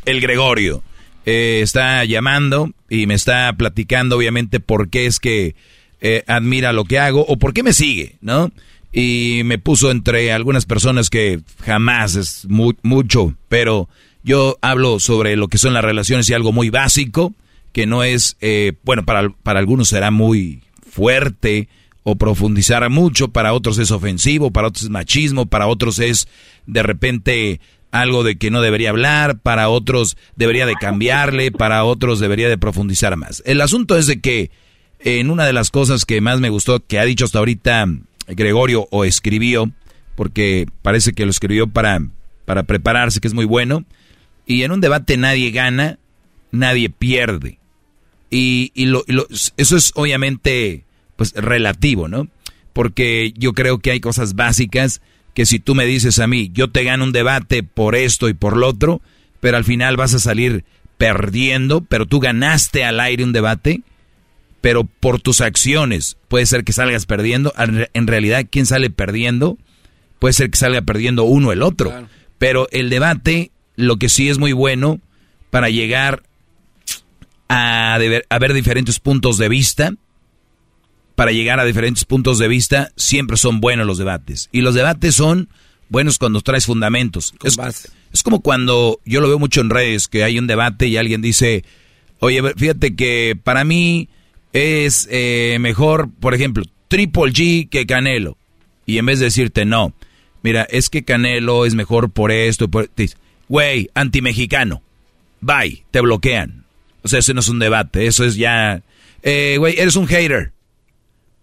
el 0.04 0.20
Gregorio. 0.20 0.84
Eh, 1.26 1.60
está 1.62 2.04
llamando 2.04 2.70
y 2.88 3.08
me 3.08 3.14
está 3.14 3.52
platicando, 3.54 4.16
obviamente, 4.16 4.60
por 4.60 4.90
qué 4.90 5.06
es 5.06 5.18
que 5.18 5.56
eh, 6.00 6.24
admira 6.26 6.72
lo 6.72 6.84
que 6.84 6.98
hago 6.98 7.24
o 7.26 7.36
por 7.36 7.52
qué 7.52 7.62
me 7.62 7.72
sigue, 7.72 8.16
¿no? 8.20 8.50
Y 8.92 9.42
me 9.44 9.58
puso 9.58 9.90
entre 9.90 10.32
algunas 10.32 10.64
personas 10.64 11.10
que 11.10 11.40
jamás 11.64 12.16
es 12.16 12.46
mucho, 12.48 13.34
pero 13.48 13.88
yo 14.22 14.58
hablo 14.62 14.98
sobre 15.00 15.36
lo 15.36 15.48
que 15.48 15.58
son 15.58 15.74
las 15.74 15.84
relaciones 15.84 16.28
y 16.28 16.34
algo 16.34 16.52
muy 16.52 16.70
básico, 16.70 17.34
que 17.72 17.86
no 17.86 18.02
es, 18.02 18.36
eh, 18.40 18.72
bueno, 18.84 19.04
para, 19.04 19.28
para 19.42 19.60
algunos 19.60 19.88
será 19.88 20.10
muy 20.10 20.62
fuerte 20.90 21.68
o 22.02 22.16
profundizar 22.16 22.88
mucho, 22.88 23.28
para 23.28 23.52
otros 23.52 23.78
es 23.78 23.90
ofensivo, 23.90 24.50
para 24.50 24.68
otros 24.68 24.84
es 24.84 24.90
machismo, 24.90 25.46
para 25.46 25.66
otros 25.66 25.98
es 25.98 26.26
de 26.66 26.82
repente 26.82 27.60
algo 27.90 28.22
de 28.22 28.36
que 28.36 28.50
no 28.50 28.60
debería 28.62 28.90
hablar, 28.90 29.38
para 29.38 29.68
otros 29.68 30.16
debería 30.36 30.66
de 30.66 30.74
cambiarle, 30.74 31.52
para 31.52 31.84
otros 31.84 32.20
debería 32.20 32.48
de 32.48 32.58
profundizar 32.58 33.16
más. 33.16 33.42
El 33.46 33.60
asunto 33.60 33.96
es 33.96 34.06
de 34.06 34.20
que 34.20 34.50
en 35.00 35.30
una 35.30 35.46
de 35.46 35.52
las 35.52 35.70
cosas 35.70 36.04
que 36.04 36.20
más 36.20 36.40
me 36.40 36.50
gustó 36.50 36.84
que 36.84 36.98
ha 36.98 37.04
dicho 37.04 37.24
hasta 37.24 37.38
ahorita 37.38 37.86
Gregorio 38.28 38.88
o 38.90 39.04
escribió, 39.04 39.70
porque 40.14 40.66
parece 40.82 41.12
que 41.12 41.24
lo 41.24 41.30
escribió 41.30 41.68
para, 41.68 42.00
para 42.44 42.64
prepararse, 42.64 43.20
que 43.20 43.28
es 43.28 43.34
muy 43.34 43.44
bueno, 43.44 43.84
y 44.46 44.62
en 44.62 44.72
un 44.72 44.80
debate 44.80 45.16
nadie 45.16 45.50
gana, 45.50 45.98
nadie 46.50 46.90
pierde. 46.90 47.58
Y, 48.30 48.72
y, 48.74 48.86
lo, 48.86 49.04
y 49.06 49.12
lo, 49.12 49.26
eso 49.56 49.76
es 49.76 49.92
obviamente 49.94 50.84
pues 51.16 51.32
relativo, 51.34 52.08
¿no? 52.08 52.28
Porque 52.72 53.32
yo 53.36 53.52
creo 53.52 53.78
que 53.78 53.90
hay 53.90 54.00
cosas 54.00 54.34
básicas 54.34 55.00
que 55.34 55.46
si 55.46 55.58
tú 55.58 55.74
me 55.74 55.86
dices 55.86 56.18
a 56.18 56.26
mí, 56.26 56.50
yo 56.52 56.70
te 56.70 56.84
gano 56.84 57.04
un 57.04 57.12
debate 57.12 57.62
por 57.62 57.94
esto 57.94 58.28
y 58.28 58.34
por 58.34 58.56
lo 58.56 58.68
otro, 58.68 59.00
pero 59.40 59.56
al 59.56 59.64
final 59.64 59.96
vas 59.96 60.14
a 60.14 60.18
salir 60.18 60.64
perdiendo, 60.96 61.80
pero 61.80 62.06
tú 62.06 62.20
ganaste 62.20 62.84
al 62.84 63.00
aire 63.00 63.24
un 63.24 63.32
debate, 63.32 63.82
pero 64.60 64.84
por 64.84 65.20
tus 65.20 65.40
acciones 65.40 66.16
puede 66.28 66.46
ser 66.46 66.64
que 66.64 66.72
salgas 66.72 67.06
perdiendo. 67.06 67.52
En 67.56 68.06
realidad, 68.06 68.46
¿quién 68.50 68.66
sale 68.66 68.90
perdiendo? 68.90 69.58
Puede 70.18 70.32
ser 70.32 70.50
que 70.50 70.58
salga 70.58 70.82
perdiendo 70.82 71.24
uno 71.24 71.52
el 71.52 71.62
otro. 71.62 71.90
Claro. 71.90 72.08
Pero 72.38 72.68
el 72.70 72.90
debate, 72.90 73.52
lo 73.76 73.96
que 73.96 74.08
sí 74.08 74.28
es 74.28 74.38
muy 74.38 74.52
bueno 74.52 75.00
para 75.50 75.70
llegar 75.70 76.22
a, 77.48 77.96
deber, 77.98 78.26
a 78.28 78.38
ver 78.38 78.52
diferentes 78.52 79.00
puntos 79.00 79.38
de 79.38 79.48
vista, 79.48 79.92
para 81.14 81.32
llegar 81.32 81.58
a 81.58 81.64
diferentes 81.64 82.04
puntos 82.04 82.38
de 82.38 82.48
vista, 82.48 82.90
siempre 82.96 83.36
son 83.36 83.60
buenos 83.60 83.86
los 83.86 83.98
debates. 83.98 84.48
Y 84.52 84.60
los 84.60 84.74
debates 84.74 85.14
son 85.14 85.48
buenos 85.88 86.18
cuando 86.18 86.40
traes 86.42 86.66
fundamentos. 86.66 87.34
Es, 87.42 87.56
es, 88.12 88.22
como 88.22 88.40
cuando 88.40 89.00
yo 89.04 89.20
lo 89.20 89.28
veo 89.28 89.38
mucho 89.38 89.60
en 89.60 89.70
redes, 89.70 90.08
que 90.08 90.22
hay 90.22 90.38
un 90.38 90.46
debate 90.46 90.86
y 90.86 90.96
alguien 90.96 91.22
dice, 91.22 91.64
oye, 92.20 92.42
fíjate 92.56 92.94
que 92.94 93.38
para 93.42 93.64
mí 93.64 94.08
es 94.52 95.08
eh, 95.10 95.58
mejor, 95.60 96.10
por 96.20 96.34
ejemplo, 96.34 96.64
Triple 96.88 97.32
G 97.32 97.68
que 97.68 97.86
Canelo. 97.86 98.36
Y 98.86 98.98
en 98.98 99.06
vez 99.06 99.18
de 99.18 99.26
decirte, 99.26 99.64
no, 99.64 99.92
mira, 100.42 100.66
es 100.70 100.88
que 100.88 101.04
Canelo 101.04 101.66
es 101.66 101.74
mejor 101.74 102.10
por 102.10 102.32
esto, 102.32 102.68
por... 102.68 102.90
Güey, 103.48 103.90
anti-mexicano. 103.94 104.82
Bye, 105.40 105.84
te 105.90 106.00
bloquean. 106.00 106.64
O 107.02 107.08
sea, 107.08 107.20
eso 107.20 107.34
no 107.34 107.40
es 107.40 107.48
un 107.48 107.58
debate, 107.58 108.06
eso 108.06 108.24
es 108.24 108.36
ya... 108.36 108.82
Eh, 109.22 109.56
güey, 109.58 109.78
eres 109.78 109.96
un 109.96 110.06
hater 110.06 110.52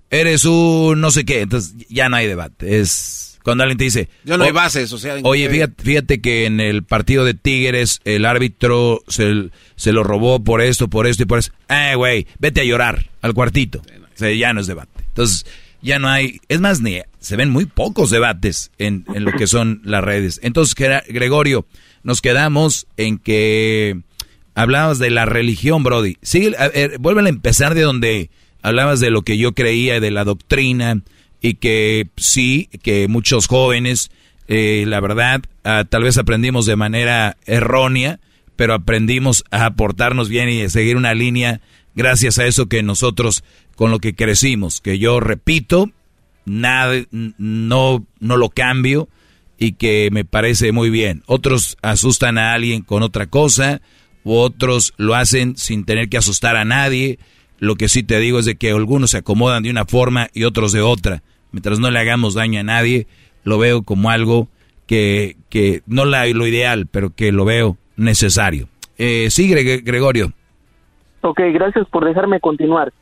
eres 0.10 0.46
un 0.46 1.02
no 1.02 1.12
sé 1.12 1.26
qué, 1.26 1.42
entonces 1.42 1.74
ya 1.90 2.10
no 2.10 2.16
hay 2.16 2.28
debate. 2.28 2.80
Es 2.80 3.35
cuando 3.46 3.64
alguien 3.64 3.78
te 3.78 3.84
dice, 3.84 4.10
yo 4.24 4.40
no 4.40 4.44
hay 4.44 4.52
bases, 4.52 4.92
o 4.92 4.98
sea, 4.98 5.18
oye, 5.22 5.48
fíjate, 5.48 5.84
fíjate, 5.84 6.20
que 6.20 6.48
en 6.48 6.60
el 6.60 6.84
partido 6.84 7.24
de 7.24 7.36
Tigres 7.36 8.02
el 8.04 8.26
árbitro 8.26 9.04
se, 9.08 9.52
se, 9.76 9.94
lo 9.94 10.04
robó 10.04 10.44
por 10.44 10.62
esto, 10.62 10.88
por 10.88 11.06
esto 11.06 11.24
y 11.24 11.26
por 11.28 11.38
eso. 11.38 11.52
Eh, 11.70 11.94
güey, 11.96 12.26
vete 12.40 12.62
a 12.62 12.64
llorar 12.64 13.06
al 13.22 13.36
cuartito. 13.36 13.84
O 13.84 14.18
sea, 14.18 14.34
ya 14.34 14.52
no 14.52 14.62
es 14.62 14.68
debate. 14.68 14.90
Entonces, 15.10 15.46
ya 15.84 16.00
no 16.00 16.10
hay, 16.10 16.42
es 16.50 16.60
más, 16.60 16.82
ni 16.82 17.02
se 17.20 17.36
ven 17.36 17.52
muy 17.52 17.66
pocos 17.66 18.10
debates 18.10 18.72
en, 18.80 19.06
en 19.14 19.24
lo 19.24 19.32
que 19.34 19.46
son 19.46 19.80
las 19.84 20.04
redes. 20.04 20.40
Entonces, 20.42 20.74
Gregorio, 21.08 21.68
nos 22.02 22.22
quedamos 22.22 22.88
en 22.98 23.20
que 23.20 24.00
hablabas 24.56 24.98
de 24.98 25.12
la 25.12 25.26
religión, 25.26 25.84
Brody. 25.84 26.18
Ver, 26.34 26.98
vuelven 26.98 27.28
a 27.28 27.30
empezar 27.30 27.76
de 27.76 27.82
donde 27.82 28.32
hablabas 28.64 29.00
de 29.02 29.12
lo 29.12 29.22
que 29.22 29.38
yo 29.38 29.54
creía, 29.54 30.00
de 30.00 30.10
la 30.10 30.24
doctrina, 30.24 31.04
y 31.42 31.56
que 31.56 32.08
sí, 32.18 32.70
que 32.84 33.08
muchos 33.08 33.48
jóvenes, 33.48 34.12
eh, 34.48 34.86
la 34.88 35.00
verdad, 35.00 35.42
uh, 35.64 35.86
tal 35.88 36.04
vez 36.04 36.18
aprendimos 36.18 36.66
de 36.66 36.76
manera 36.76 37.38
errónea, 37.46 38.20
pero 38.56 38.74
aprendimos 38.74 39.44
a 39.52 39.66
aportarnos 39.66 40.30
bien 40.30 40.50
y 40.50 40.62
a 40.62 40.70
seguir 40.70 40.98
una 40.98 41.14
línea 41.14 41.62
gracias 41.96 42.40
a 42.40 42.46
eso 42.46 42.68
que 42.68 42.84
nosotros 42.84 43.44
con 43.76 43.92
lo 43.92 44.00
que 44.00 44.16
crecimos, 44.16 44.82
que 44.82 45.00
yo 45.00 45.20
repito, 45.20 45.92
nada, 46.46 46.96
no, 47.12 48.06
no 48.20 48.38
lo 48.38 48.50
cambio 48.50 49.10
y 49.58 49.74
que 49.74 50.10
me 50.12 50.26
parece 50.26 50.72
muy 50.72 50.90
bien. 50.90 51.24
Otros 51.26 51.78
asustan 51.82 52.38
a 52.38 52.54
alguien 52.54 52.82
con 52.82 53.04
otra 53.04 53.28
cosa, 53.28 53.82
u 54.24 54.36
otros 54.36 54.94
lo 54.98 55.16
hacen 55.16 55.56
sin 55.58 55.86
tener 55.86 56.10
que 56.10 56.18
asustar 56.18 56.56
a 56.56 56.66
nadie 56.66 57.20
lo 57.60 57.76
que 57.76 57.90
sí 57.90 58.04
te 58.04 58.20
digo 58.20 58.40
es 58.40 58.46
de 58.46 58.56
que 58.56 58.72
algunos 58.72 59.12
se 59.12 59.18
acomodan 59.18 59.64
de 59.64 59.70
una 59.70 59.86
forma 59.86 60.28
y 60.34 60.44
otros 60.44 60.72
de 60.72 60.82
otra. 60.82 61.24
Mientras 61.52 61.80
no 61.80 61.90
le 61.92 62.00
hagamos 62.00 62.34
daño 62.34 62.60
a 62.60 62.64
nadie, 62.64 63.08
lo 63.44 63.58
veo 63.58 63.84
como 63.84 64.10
algo 64.10 64.50
que, 64.88 65.38
que 65.50 65.82
no 65.88 66.06
la, 66.06 66.26
lo 66.28 66.48
ideal, 66.48 66.88
pero 66.92 67.12
que 67.16 67.32
lo 67.32 67.46
veo 67.46 67.78
necesario. 67.96 68.68
Eh, 68.98 69.28
sí, 69.30 69.50
Gregorio. 69.50 70.32
Ok, 71.22 71.40
gracias 71.54 71.88
por 71.90 72.06
dejarme 72.06 72.40
continuar. 72.40 72.94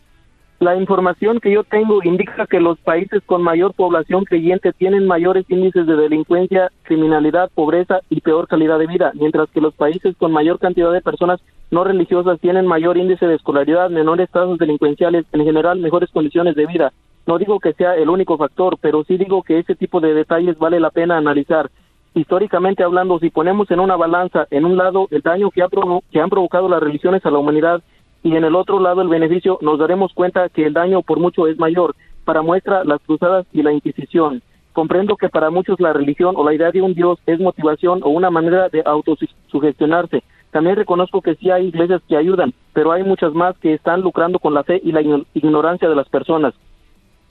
La 0.64 0.78
información 0.78 1.42
que 1.42 1.52
yo 1.52 1.66
tengo 1.66 2.00
indica 2.06 2.48
que 2.48 2.62
los 2.62 2.80
países 2.80 3.22
con 3.26 3.44
mayor 3.44 3.74
población 3.74 4.24
creyente 4.24 4.72
tienen 4.72 5.06
mayores 5.06 5.44
índices 5.50 5.86
de 5.86 5.98
delincuencia, 5.98 6.72
criminalidad, 6.84 7.52
pobreza 7.54 8.00
y 8.10 8.22
peor 8.22 8.48
calidad 8.48 8.80
de 8.80 8.88
vida, 8.88 9.12
mientras 9.14 9.50
que 9.50 9.60
los 9.60 9.74
países 9.74 10.16
con 10.16 10.32
mayor 10.32 10.60
cantidad 10.60 10.94
de 10.94 11.02
personas 11.02 11.42
no 11.70 11.84
religiosas 11.84 12.40
tienen 12.40 12.66
mayor 12.66 12.96
índice 12.96 13.28
de 13.28 13.36
escolaridad, 13.36 13.90
menores 13.90 14.30
tasas 14.30 14.58
delincuenciales, 14.58 15.26
en 15.34 15.44
general 15.44 15.80
mejores 15.80 16.10
condiciones 16.12 16.56
de 16.56 16.66
vida. 16.66 16.94
No 17.28 17.38
digo 17.38 17.60
que 17.60 17.74
sea 17.74 17.98
el 17.98 18.08
único 18.08 18.38
factor, 18.38 18.78
pero 18.80 19.04
sí 19.04 19.18
digo 19.18 19.44
que 19.44 19.60
ese 19.60 19.76
tipo 19.76 20.00
de 20.00 20.14
detalles 20.14 20.58
vale 20.58 20.80
la 20.80 20.92
pena 20.92 21.18
analizar. 21.18 21.70
Históricamente 22.16 22.84
hablando, 22.84 23.20
si 23.20 23.32
ponemos 23.32 23.70
en 23.70 23.82
una 23.82 23.98
balanza, 23.98 24.48
en 24.50 24.64
un 24.64 24.78
lado 24.78 25.10
el 25.12 25.24
daño 25.24 25.52
que, 25.52 25.62
ha 25.62 25.68
que 26.10 26.22
han 26.22 26.30
provocado 26.30 26.70
las 26.70 26.82
religiones 26.82 27.26
a 27.26 27.32
la 27.32 27.40
humanidad 27.40 27.84
y 28.24 28.38
en 28.38 28.46
el 28.46 28.56
otro 28.56 28.80
lado 28.80 29.02
el 29.02 29.10
beneficio, 29.10 29.60
nos 29.62 29.78
daremos 29.78 30.14
cuenta 30.14 30.48
que 30.48 30.66
el 30.66 30.74
daño 30.74 31.02
por 31.02 31.20
mucho 31.20 31.46
es 31.48 31.60
mayor. 31.60 31.94
Para 32.24 32.42
muestra, 32.42 32.86
las 32.86 33.02
cruzadas 33.02 33.46
y 33.52 33.62
la 33.62 33.74
Inquisición. 33.74 34.42
Comprendo 34.72 35.18
que 35.18 35.28
para 35.28 35.50
muchos 35.50 35.80
la 35.82 35.92
religión 35.92 36.36
o 36.38 36.44
la 36.46 36.54
idea 36.54 36.72
de 36.72 36.82
un 36.82 36.94
Dios 36.94 37.20
es 37.28 37.40
motivación 37.40 38.00
o 38.02 38.10
una 38.10 38.32
manera 38.32 38.70
de 38.70 38.82
autosugestionarse, 38.86 40.24
También 40.52 40.76
reconozco 40.76 41.22
que 41.22 41.34
sí 41.36 41.50
hay 41.50 41.66
iglesias 41.66 42.02
que 42.08 42.16
ayudan, 42.16 42.54
pero 42.74 42.92
hay 42.92 43.04
muchas 43.04 43.34
más 43.34 43.58
que 43.58 43.74
están 43.74 44.02
lucrando 44.02 44.38
con 44.38 44.54
la 44.54 44.64
fe 44.64 44.80
y 44.84 44.92
la 44.92 45.02
ignorancia 45.34 45.90
de 45.90 45.96
las 45.96 46.08
personas. 46.08 46.54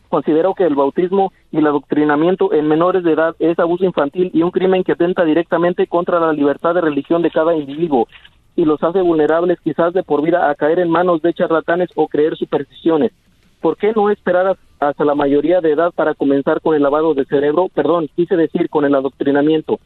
Considero 0.08 0.54
que 0.54 0.64
el 0.64 0.74
bautismo 0.74 1.32
y 1.52 1.58
el 1.58 1.66
adoctrinamiento 1.68 2.52
en 2.52 2.66
menores 2.66 3.04
de 3.04 3.12
edad 3.12 3.36
es 3.38 3.58
abuso 3.58 3.84
infantil 3.84 4.30
y 4.34 4.42
un 4.42 4.50
crimen 4.50 4.82
que 4.82 4.92
atenta 4.92 5.24
directamente 5.24 5.86
contra 5.86 6.18
la 6.20 6.32
libertad 6.32 6.74
de 6.74 6.80
religión 6.80 7.22
de 7.22 7.30
cada 7.30 7.54
individuo 7.56 8.08
y 8.56 8.64
los 8.64 8.82
hace 8.82 9.00
vulnerables 9.00 9.58
quizás 9.60 9.92
de 9.92 10.02
por 10.02 10.22
vida 10.22 10.50
a 10.50 10.54
caer 10.54 10.78
en 10.78 10.90
manos 10.90 11.22
de 11.22 11.32
charlatanes 11.32 11.90
o 11.94 12.08
creer 12.08 12.36
supersticiones. 12.36 13.12
¿Por 13.60 13.76
qué 13.76 13.92
no 13.92 14.10
esperar 14.10 14.56
hasta 14.80 15.04
la 15.04 15.14
mayoría 15.14 15.60
de 15.60 15.72
edad 15.72 15.92
para 15.94 16.14
comenzar 16.14 16.60
con 16.60 16.74
el 16.74 16.82
lavado 16.82 17.14
de 17.14 17.24
cerebro? 17.24 17.68
Perdón, 17.72 18.08
quise 18.16 18.36
decir 18.36 18.68
con 18.68 18.84
el 18.84 18.94
adoctrinamiento. 18.94 19.78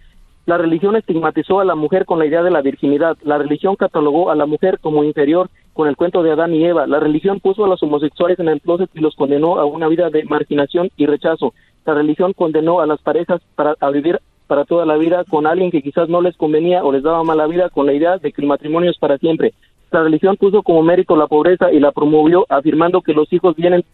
La 0.47 0.57
religión 0.57 0.95
estigmatizó 0.95 1.59
a 1.59 1.65
la 1.65 1.75
mujer 1.75 2.07
con 2.07 2.21
la 2.21 2.27
idea 2.27 2.43
de 2.43 2.53
la 2.53 2.63
virginidad. 2.63 3.19
La 3.25 3.37
religión 3.37 3.75
catalogó 3.75 4.31
a 4.31 4.37
la 4.37 4.47
mujer 4.47 4.79
como 4.81 5.03
inferior 5.03 5.51
con 5.73 5.89
el 5.89 5.97
cuento 5.97 6.23
de 6.23 6.31
Adán 6.31 6.55
y 6.55 6.65
Eva. 6.65 6.87
La 6.87 7.01
religión 7.01 7.41
puso 7.41 7.65
a 7.65 7.69
los 7.69 7.83
homosexuales 7.83 8.39
en 8.39 8.49
el 8.49 8.61
closet 8.61 8.89
y 8.95 9.01
los 9.01 9.17
condenó 9.17 9.59
a 9.59 9.65
una 9.65 9.89
vida 9.89 10.09
de 10.09 10.25
marginación 10.25 10.89
y 10.97 11.07
rechazo. 11.07 11.53
La 11.85 11.95
religión 11.95 12.33
condenó 12.33 12.81
a 12.81 12.87
las 12.87 13.03
parejas 13.03 13.43
para 13.57 13.75
a 13.81 13.91
vivir 13.91 14.21
para 14.47 14.65
toda 14.65 14.87
la 14.87 14.97
vida 14.97 15.25
con 15.25 15.47
alguien 15.47 15.71
que 15.71 15.83
quizás 15.83 16.09
no 16.09 16.21
les 16.21 16.37
convenía 16.37 16.85
o 16.85 16.93
les 16.93 17.03
daba 17.03 17.25
mala 17.25 17.47
vida 17.47 17.69
con 17.69 17.87
la 17.87 17.93
idea 17.93 18.19
de 18.19 18.33
que 18.33 18.43
el 18.43 18.49
matrimonio 18.49 18.91
es 18.91 18.99
para 18.99 19.19
siempre. 19.19 19.55
La 19.91 20.03
religión 20.03 20.37
puso 20.37 20.63
como 20.63 20.83
mérito 20.83 21.17
la 21.17 21.27
pobreza 21.27 21.73
y 21.73 21.81
la 21.81 21.93
promovió 21.93 22.47
afirmando 22.49 23.03
que 23.03 23.13
los 23.13 23.33
hijos 23.33 23.57
vienen 23.57 23.85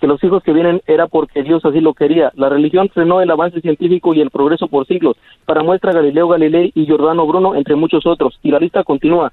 que 0.00 0.06
los 0.06 0.22
hijos 0.24 0.42
que 0.42 0.54
vienen 0.54 0.80
era 0.86 1.06
porque 1.08 1.42
Dios 1.42 1.62
así 1.64 1.80
lo 1.80 1.92
quería. 1.92 2.32
La 2.34 2.48
religión 2.48 2.88
frenó 2.88 3.20
el 3.20 3.30
avance 3.30 3.60
científico 3.60 4.14
y 4.14 4.22
el 4.22 4.30
progreso 4.30 4.66
por 4.66 4.86
siglos. 4.86 5.16
Para 5.44 5.62
muestra 5.62 5.92
Galileo 5.92 6.26
Galilei 6.26 6.72
y 6.74 6.86
Giordano 6.86 7.26
Bruno, 7.26 7.54
entre 7.54 7.76
muchos 7.76 8.06
otros. 8.06 8.38
Y 8.42 8.50
la 8.50 8.58
lista 8.58 8.82
continúa. 8.82 9.30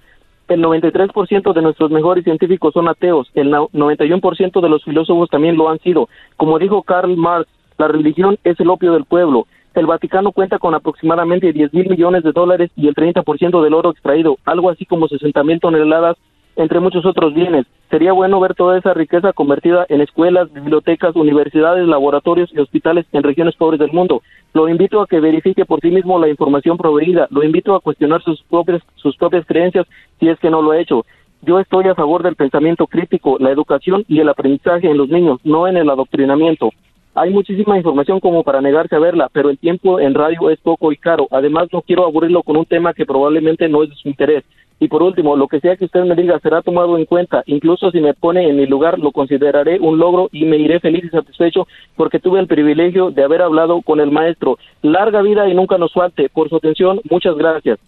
El 0.50 0.62
93% 0.62 1.54
de 1.54 1.62
nuestros 1.62 1.90
mejores 1.90 2.26
científicos 2.26 2.74
son 2.74 2.90
ateos. 2.90 3.32
El 3.34 3.52
91% 3.52 4.62
de 4.62 4.70
los 4.70 4.84
filósofos 4.84 5.30
también 5.30 5.56
lo 5.56 5.70
han 5.70 5.80
sido. 5.80 6.10
Como 6.36 6.60
dijo 6.60 6.84
Karl 6.84 7.16
Marx, 7.16 7.50
la 7.78 7.88
religión 7.88 8.38
es 8.44 8.60
el 8.60 8.70
opio 8.70 8.92
del 8.92 9.06
pueblo. 9.06 9.48
El 9.78 9.86
Vaticano 9.86 10.32
cuenta 10.32 10.58
con 10.58 10.74
aproximadamente 10.74 11.54
10 11.54 11.72
mil 11.72 11.88
millones 11.88 12.24
de 12.24 12.32
dólares 12.32 12.72
y 12.76 12.88
el 12.88 12.96
30% 12.96 13.62
del 13.62 13.76
oro 13.76 13.92
extraído, 13.92 14.40
algo 14.44 14.72
así 14.72 14.88
como 14.88 15.08
60 15.08 15.44
mil 15.44 15.60
toneladas, 15.60 16.18
entre 16.56 16.80
muchos 16.80 17.06
otros 17.06 17.36
bienes. 17.36 17.68
Sería 17.92 18.12
bueno 18.12 18.40
ver 18.40 18.56
toda 18.56 18.80
esa 18.80 18.96
riqueza 18.96 19.34
convertida 19.34 19.86
en 19.88 20.02
escuelas, 20.02 20.52
bibliotecas, 20.52 21.16
universidades, 21.16 21.88
laboratorios 21.88 22.50
y 22.52 22.60
hospitales 22.60 23.06
en 23.12 23.22
regiones 23.22 23.56
pobres 23.56 23.80
del 23.80 23.92
mundo. 23.92 24.24
Lo 24.56 24.68
invito 24.68 25.00
a 25.00 25.06
que 25.06 25.20
verifique 25.20 25.64
por 25.64 25.80
sí 25.80 25.92
mismo 25.92 26.18
la 26.18 26.28
información 26.28 26.76
proveída. 26.76 27.28
Lo 27.30 27.44
invito 27.44 27.76
a 27.76 27.80
cuestionar 27.80 28.24
sus 28.24 28.42
propias, 28.50 28.82
sus 28.96 29.16
propias 29.16 29.46
creencias 29.46 29.86
si 30.20 30.28
es 30.28 30.40
que 30.40 30.50
no 30.50 30.64
lo 30.64 30.72
ha 30.72 30.80
hecho. 30.80 31.06
Yo 31.44 31.60
estoy 31.60 31.88
a 31.88 31.94
favor 31.94 32.24
del 32.24 32.36
pensamiento 32.36 32.88
crítico, 32.88 33.38
la 33.40 33.52
educación 33.52 34.04
y 34.08 34.22
el 34.22 34.30
aprendizaje 34.30 34.90
en 34.90 34.98
los 34.98 35.10
niños, 35.10 35.40
no 35.44 35.68
en 35.68 35.78
el 35.78 35.88
adoctrinamiento. 35.88 36.72
Hay 37.20 37.32
muchísima 37.32 37.76
información 37.76 38.20
como 38.20 38.44
para 38.44 38.62
negarse 38.62 38.96
a 38.96 39.00
verla, 39.00 39.28
pero 39.34 39.50
el 39.50 39.58
tiempo 39.58 40.00
en 40.00 40.14
radio 40.14 40.52
es 40.52 40.60
poco 40.60 40.92
y 40.92 40.98
caro. 40.98 41.28
Además, 41.32 41.68
no 41.74 41.82
quiero 41.82 42.06
aburrirlo 42.06 42.44
con 42.44 42.58
un 42.58 42.66
tema 42.66 42.94
que 42.94 43.08
probablemente 43.08 43.68
no 43.68 43.82
es 43.82 43.90
de 43.90 43.96
su 43.96 44.08
interés. 44.08 44.44
Y 44.80 44.88
por 44.88 45.02
último, 45.02 45.36
lo 45.36 45.48
que 45.48 45.60
sea 45.60 45.76
que 45.76 45.86
usted 45.86 46.04
me 46.04 46.14
diga 46.14 46.40
será 46.42 46.62
tomado 46.62 46.96
en 46.96 47.06
cuenta. 47.06 47.42
Incluso 47.48 47.90
si 47.90 48.02
me 48.02 48.14
pone 48.14 48.48
en 48.48 48.56
mi 48.56 48.68
lugar, 48.68 49.00
lo 49.00 49.12
consideraré 49.12 49.80
un 49.80 49.98
logro 49.98 50.30
y 50.32 50.46
me 50.46 50.58
iré 50.58 50.80
feliz 50.80 51.06
y 51.06 51.10
satisfecho 51.10 51.68
porque 51.96 52.20
tuve 52.20 52.40
el 52.40 52.46
privilegio 52.46 53.10
de 53.10 53.24
haber 53.24 53.42
hablado 53.42 53.82
con 53.82 54.00
el 54.00 54.12
maestro. 54.12 54.60
Larga 54.84 55.24
vida 55.24 55.50
y 55.50 55.56
nunca 55.56 55.80
nos 55.80 55.94
falte. 55.94 56.30
Por 56.30 56.50
su 56.50 56.58
atención, 56.58 57.02
muchas 57.10 57.36
gracias. 57.36 57.80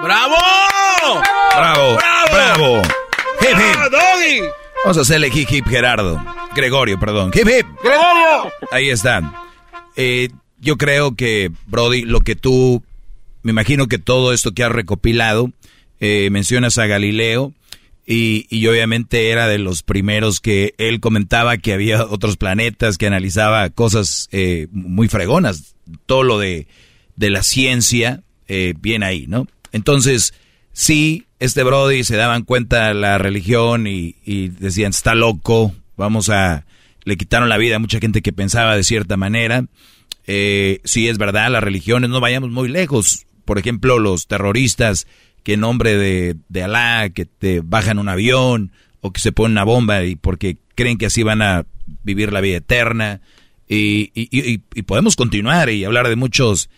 ¡Bravo! 0.00 0.36
¡Bravo! 1.56 1.96
¡Bravo! 1.96 2.82
¡Bravo! 3.90 4.65
Vamos 4.86 4.98
a 4.98 5.00
hacerle 5.00 5.32
hip 5.34 5.48
hip 5.50 5.66
Gerardo. 5.66 6.24
Gregorio, 6.54 6.96
perdón. 6.96 7.32
Hip 7.34 7.48
hip. 7.48 7.66
Gregorio. 7.82 8.52
Ahí 8.70 8.88
está. 8.88 9.48
Eh, 9.96 10.28
yo 10.60 10.76
creo 10.76 11.16
que, 11.16 11.50
Brody, 11.66 12.02
lo 12.02 12.20
que 12.20 12.36
tú, 12.36 12.84
me 13.42 13.50
imagino 13.50 13.88
que 13.88 13.98
todo 13.98 14.32
esto 14.32 14.52
que 14.52 14.62
has 14.62 14.70
recopilado, 14.70 15.50
eh, 15.98 16.28
mencionas 16.30 16.78
a 16.78 16.86
Galileo 16.86 17.52
y, 18.06 18.46
y, 18.48 18.64
obviamente 18.68 19.30
era 19.30 19.48
de 19.48 19.58
los 19.58 19.82
primeros 19.82 20.38
que 20.38 20.72
él 20.78 21.00
comentaba 21.00 21.56
que 21.56 21.72
había 21.72 22.04
otros 22.04 22.36
planetas, 22.36 22.96
que 22.96 23.08
analizaba 23.08 23.68
cosas 23.70 24.28
eh, 24.30 24.68
muy 24.70 25.08
fregonas. 25.08 25.74
Todo 26.06 26.22
lo 26.22 26.38
de, 26.38 26.68
de 27.16 27.30
la 27.30 27.42
ciencia, 27.42 28.22
eh, 28.46 28.74
bien 28.80 29.02
ahí, 29.02 29.26
¿no? 29.26 29.48
Entonces, 29.72 30.32
sí, 30.76 31.24
este 31.40 31.64
Brody 31.64 32.04
se 32.04 32.16
daban 32.16 32.44
cuenta 32.44 32.88
de 32.88 32.94
la 32.94 33.16
religión 33.16 33.86
y, 33.86 34.14
decían, 34.60 34.90
está 34.90 35.14
loco, 35.14 35.74
vamos 35.96 36.28
a... 36.28 36.66
Le 37.04 37.16
quitaron 37.16 37.48
la 37.48 37.56
vida 37.56 37.76
a 37.76 37.78
mucha 37.78 38.00
gente 38.00 38.20
que 38.20 38.32
pensaba 38.32 38.76
de 38.76 38.82
cierta 38.82 39.16
manera. 39.16 39.64
Eh, 40.26 40.80
sí, 40.84 41.08
es 41.08 41.18
verdad, 41.18 41.50
las 41.50 41.62
religiones, 41.62 42.10
no 42.10 42.20
vayamos 42.20 42.50
muy 42.50 42.68
lejos. 42.68 43.26
Por 43.44 43.58
ejemplo, 43.58 43.98
los 43.98 44.26
terroristas 44.26 45.06
que 45.44 45.54
en 45.54 45.60
nombre 45.60 45.96
de, 45.96 46.36
de 46.48 46.62
Alá, 46.64 47.08
que 47.10 47.24
te 47.24 47.60
bajan 47.60 48.00
un 48.00 48.08
avión 48.08 48.72
o 49.00 49.12
que 49.12 49.20
se 49.20 49.30
ponen 49.30 49.52
una 49.52 49.64
bomba 49.64 50.02
y 50.02 50.16
porque 50.16 50.58
creen 50.74 50.98
que 50.98 51.06
así 51.06 51.22
van 51.22 51.42
a 51.42 51.64
vivir 52.02 52.32
la 52.32 52.40
vida 52.40 52.56
eterna. 52.56 53.20
Y, 53.68 54.10
y, 54.14 54.28
y 54.30 54.82
podemos 54.82 55.14
continuar 55.14 55.70
y 55.70 55.84
hablar 55.84 56.08
de 56.08 56.16
muchos 56.16 56.68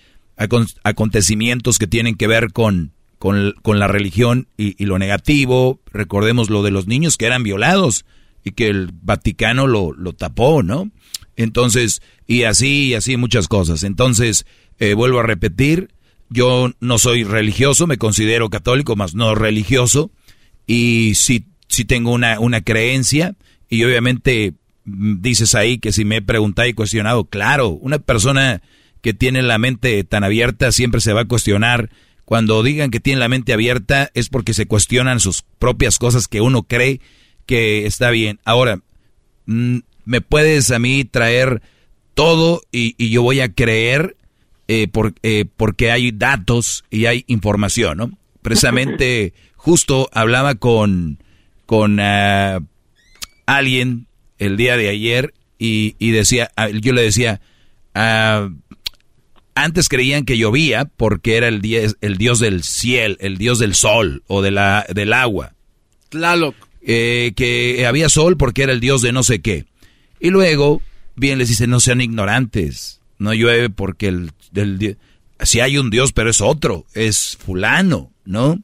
acontecimientos 0.84 1.78
que 1.78 1.86
tienen 1.86 2.16
que 2.16 2.26
ver 2.26 2.52
con, 2.52 2.92
con, 3.18 3.54
con 3.62 3.78
la 3.78 3.88
religión 3.88 4.48
y, 4.56 4.84
lo 4.84 4.98
negativo. 4.98 5.80
Recordemos 5.92 6.50
lo 6.50 6.62
de 6.62 6.70
los 6.70 6.86
niños 6.86 7.16
que 7.16 7.26
eran 7.26 7.42
violados 7.42 8.04
y 8.44 8.52
que 8.52 8.68
el 8.68 8.90
Vaticano 8.92 9.66
lo, 9.66 9.92
lo 9.92 10.12
tapó, 10.12 10.62
¿no? 10.62 10.90
Entonces, 11.36 12.02
y 12.26 12.44
así, 12.44 12.88
y 12.88 12.94
así 12.94 13.16
muchas 13.16 13.48
cosas. 13.48 13.82
Entonces, 13.82 14.46
eh, 14.78 14.94
vuelvo 14.94 15.20
a 15.20 15.24
repetir, 15.24 15.90
yo 16.30 16.72
no 16.80 16.98
soy 16.98 17.24
religioso, 17.24 17.86
me 17.86 17.98
considero 17.98 18.50
católico, 18.50 18.96
más 18.96 19.14
no 19.14 19.34
religioso, 19.34 20.10
y 20.66 21.14
sí, 21.14 21.46
sí 21.68 21.84
tengo 21.84 22.12
una, 22.12 22.40
una 22.40 22.60
creencia, 22.62 23.36
y 23.68 23.84
obviamente 23.84 24.54
mm, 24.84 25.20
dices 25.20 25.54
ahí 25.54 25.78
que 25.78 25.92
si 25.92 26.04
me 26.04 26.16
he 26.16 26.22
preguntado 26.22 26.68
y 26.68 26.74
cuestionado, 26.74 27.24
claro, 27.24 27.68
una 27.68 27.98
persona 27.98 28.62
que 29.00 29.14
tiene 29.14 29.42
la 29.42 29.58
mente 29.58 30.02
tan 30.04 30.24
abierta 30.24 30.72
siempre 30.72 31.00
se 31.00 31.12
va 31.12 31.22
a 31.22 31.28
cuestionar 31.28 31.90
cuando 32.28 32.62
digan 32.62 32.90
que 32.90 33.00
tienen 33.00 33.20
la 33.20 33.30
mente 33.30 33.54
abierta 33.54 34.10
es 34.12 34.28
porque 34.28 34.52
se 34.52 34.66
cuestionan 34.66 35.18
sus 35.18 35.44
propias 35.58 35.98
cosas 35.98 36.28
que 36.28 36.42
uno 36.42 36.62
cree 36.62 37.00
que 37.46 37.86
está 37.86 38.10
bien. 38.10 38.38
Ahora, 38.44 38.80
mm, 39.46 39.78
me 40.04 40.20
puedes 40.20 40.70
a 40.70 40.78
mí 40.78 41.06
traer 41.06 41.62
todo 42.12 42.60
y, 42.70 43.08
yo 43.08 43.22
voy 43.22 43.40
a 43.40 43.50
creer 43.50 44.18
eh, 44.68 44.88
eh, 45.22 45.46
porque 45.56 45.90
hay 45.90 46.12
datos 46.12 46.84
y 46.90 47.06
hay 47.06 47.24
información, 47.28 47.96
¿no? 47.96 48.18
Precisamente, 48.42 49.32
justo 49.56 50.10
hablaba 50.12 50.56
con, 50.56 51.22
con 51.64 51.98
ah, 51.98 52.60
alguien 53.46 54.06
el 54.36 54.58
día 54.58 54.76
de 54.76 54.90
ayer 54.90 55.32
y, 55.58 55.94
decía, 56.10 56.50
ah, 56.56 56.68
yo 56.68 56.92
le 56.92 57.00
decía, 57.00 57.40
uh, 57.94 58.52
antes 59.62 59.88
creían 59.88 60.24
que 60.24 60.38
llovía 60.38 60.84
porque 60.84 61.36
era 61.36 61.48
el, 61.48 61.60
dios, 61.60 61.96
el 62.00 62.16
dios 62.16 62.38
del 62.38 62.62
cielo, 62.62 63.16
el 63.20 63.38
dios 63.38 63.58
del 63.58 63.74
sol 63.74 64.22
o 64.26 64.42
de 64.42 64.50
la, 64.50 64.86
del 64.92 65.12
agua. 65.12 65.54
Tlaloc. 66.08 66.54
Eh, 66.80 67.32
que 67.36 67.86
había 67.86 68.08
sol 68.08 68.36
porque 68.36 68.62
era 68.62 68.72
el 68.72 68.80
dios 68.80 69.02
de 69.02 69.12
no 69.12 69.22
sé 69.22 69.40
qué. 69.40 69.66
Y 70.20 70.30
luego, 70.30 70.80
bien 71.16 71.38
les 71.38 71.48
dice, 71.48 71.66
no 71.66 71.80
sean 71.80 72.00
ignorantes. 72.00 73.00
No 73.18 73.34
llueve 73.34 73.68
porque 73.68 74.08
el, 74.08 74.32
si 75.40 75.60
hay 75.60 75.78
un 75.78 75.90
dios, 75.90 76.12
pero 76.12 76.30
es 76.30 76.40
otro, 76.40 76.86
es 76.94 77.36
fulano, 77.44 78.12
¿no? 78.24 78.62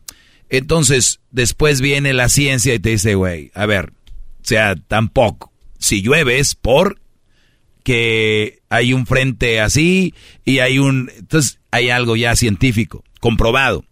Entonces, 0.49 1.21
después 1.31 1.81
viene 1.81 2.13
la 2.13 2.29
ciencia 2.29 2.75
y 2.75 2.79
te 2.79 2.91
dice, 2.91 3.15
güey, 3.15 3.51
a 3.55 3.67
ver, 3.67 3.93
o 4.09 4.47
sea, 4.47 4.77
tampoco. 4.77 5.53
Si 5.79 6.03
llueve 6.03 6.39
es 6.39 6.55
por 6.55 7.01
que 7.85 8.63
hay 8.71 8.93
un 8.93 9.07
frente 9.07 9.61
así 9.61 10.15
y 10.45 10.59
hay 10.59 10.81
un... 10.81 11.13
Entonces 11.17 11.61
hay 11.71 11.91
algo 11.91 12.17
ya 12.17 12.35
científico, 12.35 13.05
comprobado. 13.21 13.85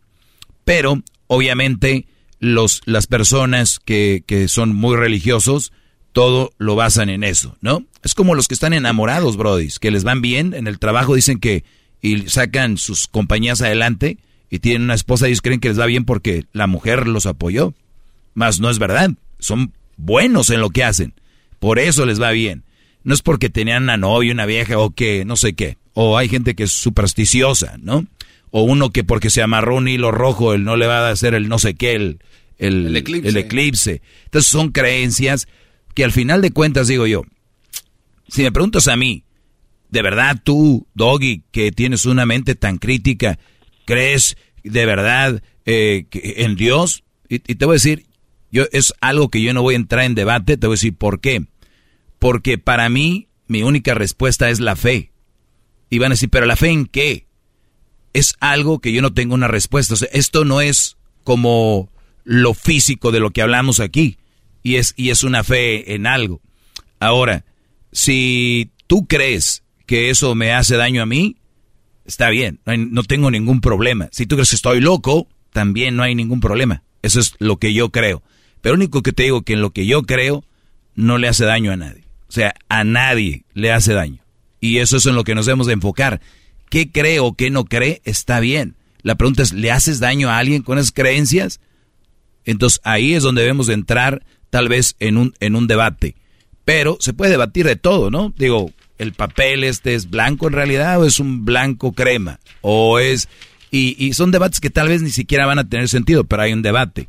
Pero, 0.64 1.02
obviamente, 1.28 2.06
los, 2.40 2.80
las 2.86 3.06
personas 3.06 3.78
que, 3.84 4.24
que 4.26 4.48
son 4.48 4.74
muy 4.74 4.96
religiosos, 4.96 5.72
todo 6.12 6.52
lo 6.58 6.74
basan 6.74 7.10
en 7.10 7.22
eso, 7.22 7.56
¿no? 7.60 7.84
Es 8.02 8.14
como 8.14 8.34
los 8.34 8.48
que 8.48 8.54
están 8.54 8.72
enamorados, 8.72 9.36
brodis, 9.36 9.78
que 9.78 9.90
les 9.90 10.04
van 10.04 10.22
bien 10.22 10.54
en 10.54 10.66
el 10.66 10.78
trabajo, 10.78 11.14
dicen 11.14 11.38
que 11.38 11.64
y 12.00 12.28
sacan 12.28 12.78
sus 12.78 13.06
compañías 13.06 13.62
adelante 13.62 14.18
y 14.50 14.58
tienen 14.58 14.82
una 14.82 14.94
esposa 14.94 15.26
y 15.26 15.30
ellos 15.30 15.40
creen 15.40 15.60
que 15.60 15.68
les 15.68 15.78
va 15.78 15.86
bien 15.86 16.04
porque 16.04 16.46
la 16.52 16.66
mujer 16.66 17.06
los 17.06 17.26
apoyó. 17.26 17.74
Mas 18.34 18.58
no 18.58 18.70
es 18.70 18.78
verdad, 18.78 19.10
son 19.38 19.72
buenos 19.96 20.50
en 20.50 20.60
lo 20.60 20.70
que 20.70 20.82
hacen, 20.82 21.14
por 21.60 21.78
eso 21.78 22.06
les 22.06 22.20
va 22.20 22.30
bien 22.30 22.64
no 23.04 23.14
es 23.14 23.22
porque 23.22 23.50
tenían 23.50 23.84
una 23.84 23.96
novia, 23.96 24.32
una 24.32 24.46
vieja 24.46 24.78
o 24.78 24.90
que 24.90 25.24
no 25.24 25.36
sé 25.36 25.54
qué. 25.54 25.76
O 25.94 26.16
hay 26.16 26.28
gente 26.28 26.54
que 26.54 26.64
es 26.64 26.72
supersticiosa, 26.72 27.76
¿no? 27.80 28.06
o 28.52 28.62
uno 28.62 28.90
que 28.90 29.02
porque 29.02 29.30
se 29.30 29.42
amarró 29.42 29.76
un 29.76 29.88
hilo 29.88 30.12
rojo, 30.12 30.52
él 30.52 30.62
no 30.62 30.76
le 30.76 30.86
va 30.86 31.08
a 31.08 31.10
hacer 31.10 31.34
el 31.34 31.48
no 31.48 31.58
sé 31.58 31.74
qué, 31.74 31.94
el, 31.94 32.18
el, 32.58 32.94
eclipse. 32.94 33.28
el 33.28 33.36
eclipse. 33.38 34.02
Entonces 34.26 34.50
son 34.50 34.70
creencias 34.70 35.48
que 35.94 36.04
al 36.04 36.12
final 36.12 36.42
de 36.42 36.52
cuentas 36.52 36.86
digo 36.86 37.06
yo, 37.06 37.22
si 38.28 38.42
me 38.42 38.52
preguntas 38.52 38.88
a 38.88 38.96
mí, 38.96 39.24
¿de 39.88 40.02
verdad 40.02 40.38
tú, 40.42 40.86
Doggy, 40.94 41.44
que 41.50 41.72
tienes 41.72 42.04
una 42.04 42.26
mente 42.26 42.54
tan 42.54 42.76
crítica, 42.76 43.38
crees 43.86 44.36
de 44.62 44.86
verdad 44.86 45.42
eh, 45.64 46.04
en 46.12 46.54
Dios? 46.54 47.04
Y, 47.30 47.36
y, 47.36 47.54
te 47.54 47.64
voy 47.64 47.72
a 47.72 47.80
decir, 47.80 48.04
yo 48.50 48.66
es 48.70 48.92
algo 49.00 49.30
que 49.30 49.40
yo 49.40 49.54
no 49.54 49.62
voy 49.62 49.74
a 49.74 49.78
entrar 49.78 50.04
en 50.04 50.14
debate, 50.14 50.58
te 50.58 50.66
voy 50.66 50.74
a 50.74 50.76
decir 50.76 50.94
por 50.94 51.20
qué. 51.20 51.46
Porque 52.22 52.56
para 52.56 52.88
mí 52.88 53.26
mi 53.48 53.64
única 53.64 53.94
respuesta 53.94 54.48
es 54.48 54.60
la 54.60 54.76
fe. 54.76 55.10
Y 55.90 55.98
van 55.98 56.12
a 56.12 56.14
decir, 56.14 56.30
¿pero 56.30 56.46
la 56.46 56.54
fe 56.54 56.68
en 56.68 56.86
qué? 56.86 57.26
Es 58.12 58.36
algo 58.38 58.78
que 58.78 58.92
yo 58.92 59.02
no 59.02 59.12
tengo 59.12 59.34
una 59.34 59.48
respuesta. 59.48 59.94
O 59.94 59.96
sea, 59.96 60.08
esto 60.12 60.44
no 60.44 60.60
es 60.60 60.96
como 61.24 61.90
lo 62.22 62.54
físico 62.54 63.10
de 63.10 63.18
lo 63.18 63.32
que 63.32 63.42
hablamos 63.42 63.80
aquí. 63.80 64.18
Y 64.62 64.76
es, 64.76 64.94
y 64.96 65.10
es 65.10 65.24
una 65.24 65.42
fe 65.42 65.94
en 65.94 66.06
algo. 66.06 66.40
Ahora, 67.00 67.44
si 67.90 68.70
tú 68.86 69.08
crees 69.08 69.64
que 69.84 70.08
eso 70.08 70.36
me 70.36 70.52
hace 70.52 70.76
daño 70.76 71.02
a 71.02 71.06
mí, 71.06 71.38
está 72.04 72.30
bien, 72.30 72.60
no, 72.64 73.02
tengo 73.02 73.32
ningún 73.32 73.60
problema. 73.60 74.08
Si 74.12 74.26
tú 74.26 74.36
crees 74.36 74.50
que 74.50 74.56
estoy 74.56 74.80
loco, 74.80 75.26
también 75.52 75.96
no 75.96 76.04
hay 76.04 76.14
ningún 76.14 76.38
problema. 76.38 76.84
Eso 77.02 77.18
es 77.18 77.34
lo 77.40 77.56
que 77.56 77.74
yo 77.74 77.90
creo. 77.90 78.22
Pero 78.60 78.76
único 78.76 79.02
que 79.02 79.12
te 79.12 79.24
digo 79.24 79.42
que 79.42 79.54
en 79.54 79.60
lo 79.60 79.72
que 79.72 79.86
yo 79.86 80.04
creo 80.04 80.44
no 80.94 81.18
le 81.18 81.26
hace 81.26 81.44
daño 81.44 81.72
a 81.72 81.76
nadie. 81.76 82.11
O 82.32 82.34
sea, 82.34 82.54
a 82.70 82.82
nadie 82.82 83.44
le 83.52 83.72
hace 83.72 83.92
daño. 83.92 84.24
Y 84.58 84.78
eso 84.78 84.96
es 84.96 85.04
en 85.04 85.14
lo 85.14 85.22
que 85.22 85.34
nos 85.34 85.44
debemos 85.44 85.66
de 85.66 85.74
enfocar. 85.74 86.22
¿Qué 86.70 86.90
cree 86.90 87.20
o 87.20 87.34
qué 87.34 87.50
no 87.50 87.66
cree? 87.66 88.00
Está 88.06 88.40
bien. 88.40 88.74
La 89.02 89.16
pregunta 89.16 89.42
es, 89.42 89.52
¿le 89.52 89.70
haces 89.70 90.00
daño 90.00 90.30
a 90.30 90.38
alguien 90.38 90.62
con 90.62 90.78
esas 90.78 90.92
creencias? 90.92 91.60
Entonces 92.46 92.80
ahí 92.84 93.12
es 93.12 93.22
donde 93.22 93.42
debemos 93.42 93.66
de 93.66 93.74
entrar 93.74 94.24
tal 94.48 94.70
vez 94.70 94.96
en 94.98 95.18
un, 95.18 95.34
en 95.40 95.56
un 95.56 95.66
debate. 95.66 96.14
Pero 96.64 96.96
se 97.00 97.12
puede 97.12 97.32
debatir 97.32 97.66
de 97.66 97.76
todo, 97.76 98.10
¿no? 98.10 98.32
Digo, 98.38 98.72
el 98.96 99.12
papel 99.12 99.62
este 99.62 99.94
es 99.94 100.08
blanco 100.08 100.46
en 100.46 100.54
realidad 100.54 101.02
o 101.02 101.04
es 101.04 101.20
un 101.20 101.44
blanco 101.44 101.92
crema 101.92 102.40
o 102.62 102.98
es 102.98 103.28
y, 103.70 103.94
y, 104.02 104.14
son 104.14 104.30
debates 104.30 104.60
que 104.60 104.70
tal 104.70 104.88
vez 104.88 105.02
ni 105.02 105.10
siquiera 105.10 105.44
van 105.44 105.58
a 105.58 105.68
tener 105.68 105.88
sentido 105.88 106.24
pero 106.24 106.42
hay 106.42 106.52
un 106.52 106.62
debate 106.62 107.08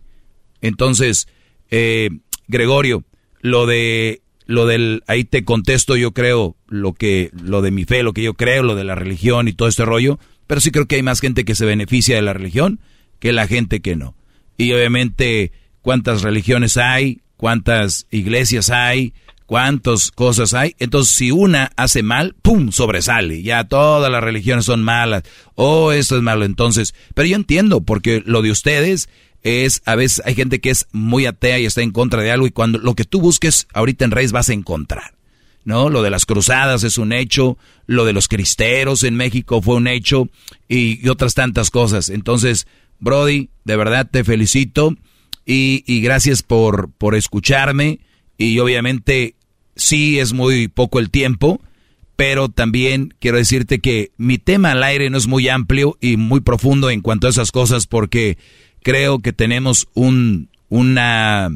entonces 0.61 1.27
eh, 1.69 2.09
Gregorio 2.47 3.03
lo 3.41 3.67
de 3.67 4.22
lo 4.45 4.65
del 4.65 5.03
ahí 5.07 5.23
te 5.23 5.43
contesto 5.43 5.95
yo 5.95 6.11
creo 6.11 6.55
lo 6.67 6.93
que 6.93 7.31
lo 7.33 7.61
de 7.61 7.71
mi 7.71 7.85
fe 7.85 8.03
lo 8.03 8.13
que 8.13 8.23
yo 8.23 8.33
creo 8.33 8.63
lo 8.63 8.75
de 8.75 8.83
la 8.83 8.95
religión 8.95 9.47
y 9.47 9.53
todo 9.53 9.67
este 9.67 9.85
rollo 9.85 10.19
pero 10.47 10.61
sí 10.61 10.71
creo 10.71 10.87
que 10.87 10.95
hay 10.95 11.03
más 11.03 11.19
gente 11.19 11.45
que 11.45 11.55
se 11.55 11.65
beneficia 11.65 12.15
de 12.15 12.21
la 12.21 12.33
religión 12.33 12.79
que 13.19 13.31
la 13.31 13.47
gente 13.47 13.81
que 13.81 13.95
no 13.95 14.15
y 14.57 14.71
obviamente 14.73 15.51
cuántas 15.81 16.21
religiones 16.21 16.77
hay 16.77 17.21
cuántas 17.37 18.07
iglesias 18.11 18.69
hay 18.69 19.13
cuántas 19.45 20.11
cosas 20.11 20.53
hay. 20.53 20.75
Entonces, 20.79 21.15
si 21.15 21.29
una 21.29 21.71
hace 21.75 22.01
mal, 22.01 22.35
¡pum! 22.41 22.71
sobresale. 22.71 23.43
Ya 23.43 23.63
todas 23.65 24.11
las 24.11 24.23
religiones 24.23 24.65
son 24.65 24.83
malas. 24.83 25.23
Oh, 25.55 25.91
esto 25.91 26.17
es 26.17 26.23
malo. 26.23 26.45
Entonces, 26.45 26.95
pero 27.13 27.27
yo 27.27 27.35
entiendo, 27.35 27.81
porque 27.81 28.23
lo 28.25 28.41
de 28.41 28.49
ustedes 28.49 29.09
es, 29.43 29.81
a 29.85 29.95
veces 29.95 30.21
hay 30.25 30.35
gente 30.35 30.59
que 30.59 30.69
es 30.69 30.87
muy 30.91 31.25
atea 31.25 31.59
y 31.59 31.65
está 31.65 31.81
en 31.81 31.91
contra 31.91 32.21
de 32.21 32.31
algo 32.31 32.47
y 32.47 32.51
cuando 32.51 32.79
lo 32.79 32.95
que 32.95 33.03
tú 33.03 33.21
busques 33.21 33.67
ahorita 33.73 34.05
en 34.05 34.11
Reyes 34.11 34.31
vas 34.31 34.49
a 34.49 34.53
encontrar. 34.53 35.13
¿No? 35.65 35.89
Lo 35.89 36.01
de 36.01 36.09
las 36.09 36.25
cruzadas 36.25 36.83
es 36.83 36.97
un 36.97 37.13
hecho, 37.13 37.57
lo 37.87 38.03
de 38.03 38.11
los 38.11 38.27
cristeros 38.27 39.03
en 39.03 39.15
México 39.15 39.61
fue 39.61 39.75
un 39.75 39.87
hecho 39.87 40.27
y, 40.67 41.07
otras 41.07 41.35
tantas 41.35 41.69
cosas. 41.69 42.09
Entonces, 42.09 42.67
Brody, 42.99 43.49
de 43.63 43.77
verdad 43.77 44.09
te 44.11 44.25
felicito 44.25 44.93
y, 45.45 45.85
y 45.87 46.01
gracias 46.01 46.43
por, 46.43 46.91
por 46.91 47.15
escucharme 47.15 48.01
y 48.37 48.59
obviamente 48.59 49.35
sí 49.77 50.19
es 50.19 50.33
muy 50.33 50.67
poco 50.67 50.99
el 50.99 51.09
tiempo, 51.09 51.61
pero 52.17 52.49
también 52.49 53.13
quiero 53.19 53.37
decirte 53.37 53.79
que 53.79 54.11
mi 54.17 54.37
tema 54.37 54.71
al 54.71 54.83
aire 54.83 55.09
no 55.09 55.17
es 55.17 55.27
muy 55.27 55.47
amplio 55.47 55.97
y 56.01 56.17
muy 56.17 56.41
profundo 56.41 56.89
en 56.89 56.99
cuanto 56.99 57.27
a 57.27 57.29
esas 57.29 57.51
cosas 57.51 57.87
porque 57.87 58.37
creo 58.83 59.19
que 59.19 59.33
tenemos 59.33 59.87
un 59.93 60.49
una 60.69 61.49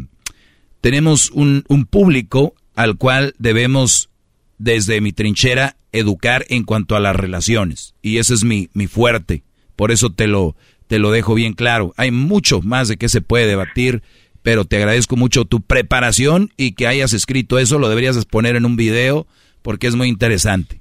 tenemos 0.81 1.31
un, 1.31 1.63
un 1.67 1.85
público 1.85 2.53
al 2.75 2.97
cual 2.97 3.33
debemos 3.39 4.09
desde 4.57 5.01
mi 5.01 5.11
trinchera 5.11 5.75
educar 5.91 6.45
en 6.49 6.63
cuanto 6.63 6.95
a 6.95 6.99
las 6.99 7.15
relaciones. 7.15 7.95
Y 8.01 8.17
ese 8.17 8.33
es 8.33 8.43
mi, 8.43 8.69
mi 8.73 8.87
fuerte. 8.87 9.43
Por 9.75 9.91
eso 9.91 10.09
te 10.09 10.27
lo 10.27 10.55
te 10.87 10.99
lo 10.99 11.11
dejo 11.11 11.33
bien 11.33 11.53
claro. 11.53 11.93
Hay 11.97 12.11
mucho 12.11 12.61
más 12.61 12.87
de 12.87 12.97
que 12.97 13.09
se 13.09 13.21
puede 13.21 13.45
debatir 13.45 14.01
pero 14.47 14.63
te 14.63 14.77
agradezco 14.77 15.17
mucho 15.17 15.43
tu 15.43 15.59
preparación 15.59 16.51
y 16.55 16.73
que 16.73 16.87
hayas 16.87 17.11
escrito 17.11 17.59
eso, 17.59 17.79
lo 17.79 17.89
deberías 17.89 18.25
poner 18.25 18.55
en 18.55 18.65
un 18.65 18.77
video 18.77 19.27
porque 19.61 19.87
es 19.87 19.95
muy 19.97 20.07
interesante. 20.07 20.79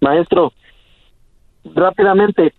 Maestro, 0.00 0.52
rápidamente, 1.76 2.52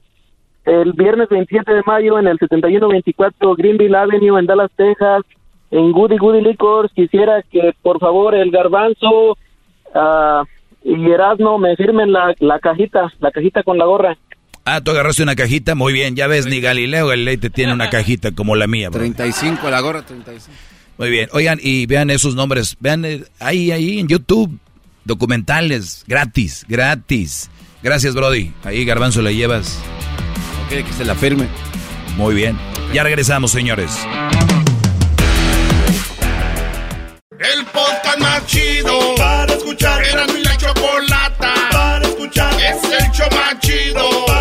el 0.65 0.93
viernes 0.93 1.29
27 1.29 1.73
de 1.73 1.81
mayo 1.85 2.19
en 2.19 2.27
el 2.27 2.37
7124 2.37 3.55
Greenville 3.55 3.95
Avenue 3.95 4.39
en 4.39 4.45
Dallas, 4.45 4.71
Texas, 4.75 5.23
en 5.71 5.91
Goody 5.91 6.17
Goody 6.17 6.41
Liquors, 6.41 6.91
quisiera 6.93 7.43
que 7.49 7.73
por 7.81 7.99
favor 7.99 8.35
el 8.35 8.51
garbanzo 8.51 9.31
uh, 9.31 10.45
y 10.83 11.11
Erasmo 11.11 11.57
me 11.57 11.75
firmen 11.75 12.11
la, 12.11 12.35
la 12.39 12.59
cajita, 12.59 13.11
la 13.19 13.31
cajita 13.31 13.63
con 13.63 13.77
la 13.77 13.85
gorra. 13.85 14.17
Ah, 14.63 14.81
tú 14.81 14.91
agarraste 14.91 15.23
una 15.23 15.35
cajita, 15.35 15.73
muy 15.73 15.93
bien, 15.93 16.15
ya 16.15 16.27
ves, 16.27 16.45
ni 16.45 16.61
Galileo 16.61 17.07
Galilei 17.07 17.37
te 17.37 17.49
tiene 17.49 17.73
una 17.73 17.89
cajita 17.89 18.31
como 18.31 18.55
la 18.55 18.67
mía. 18.67 18.89
Bro. 18.89 18.99
35, 18.99 19.69
la 19.69 19.79
gorra 19.79 20.05
35. 20.05 20.55
Muy 20.97 21.09
bien, 21.09 21.29
oigan, 21.33 21.59
y 21.61 21.87
vean 21.87 22.11
esos 22.11 22.35
nombres, 22.35 22.77
vean 22.79 23.05
eh, 23.05 23.23
ahí, 23.39 23.71
ahí 23.71 23.99
en 23.99 24.07
YouTube, 24.07 24.59
documentales, 25.03 26.03
gratis, 26.07 26.65
gratis. 26.67 27.49
Gracias, 27.81 28.13
Brody. 28.13 28.53
Ahí, 28.63 28.85
Garbanzo, 28.85 29.23
le 29.23 29.35
llevas. 29.35 29.81
Ok, 30.71 30.85
que 30.85 30.93
se 30.93 31.03
la 31.03 31.15
firme. 31.15 31.49
Muy 32.15 32.33
bien. 32.33 32.57
Ya 32.93 33.03
regresamos, 33.03 33.51
señores. 33.51 33.91
El 37.37 37.65
podcast 37.65 38.19
más 38.19 38.45
chido 38.45 39.15
para 39.17 39.53
escuchar. 39.53 40.01
Era 40.05 40.25
mi 40.27 40.41
la 40.41 40.55
chocolata 40.55 41.53
para 41.73 42.07
escuchar. 42.07 42.53
Es 42.53 42.83
el 42.85 43.11
show 43.11 43.27
más 43.31 43.59
chido 43.59 44.25
para 44.27 44.40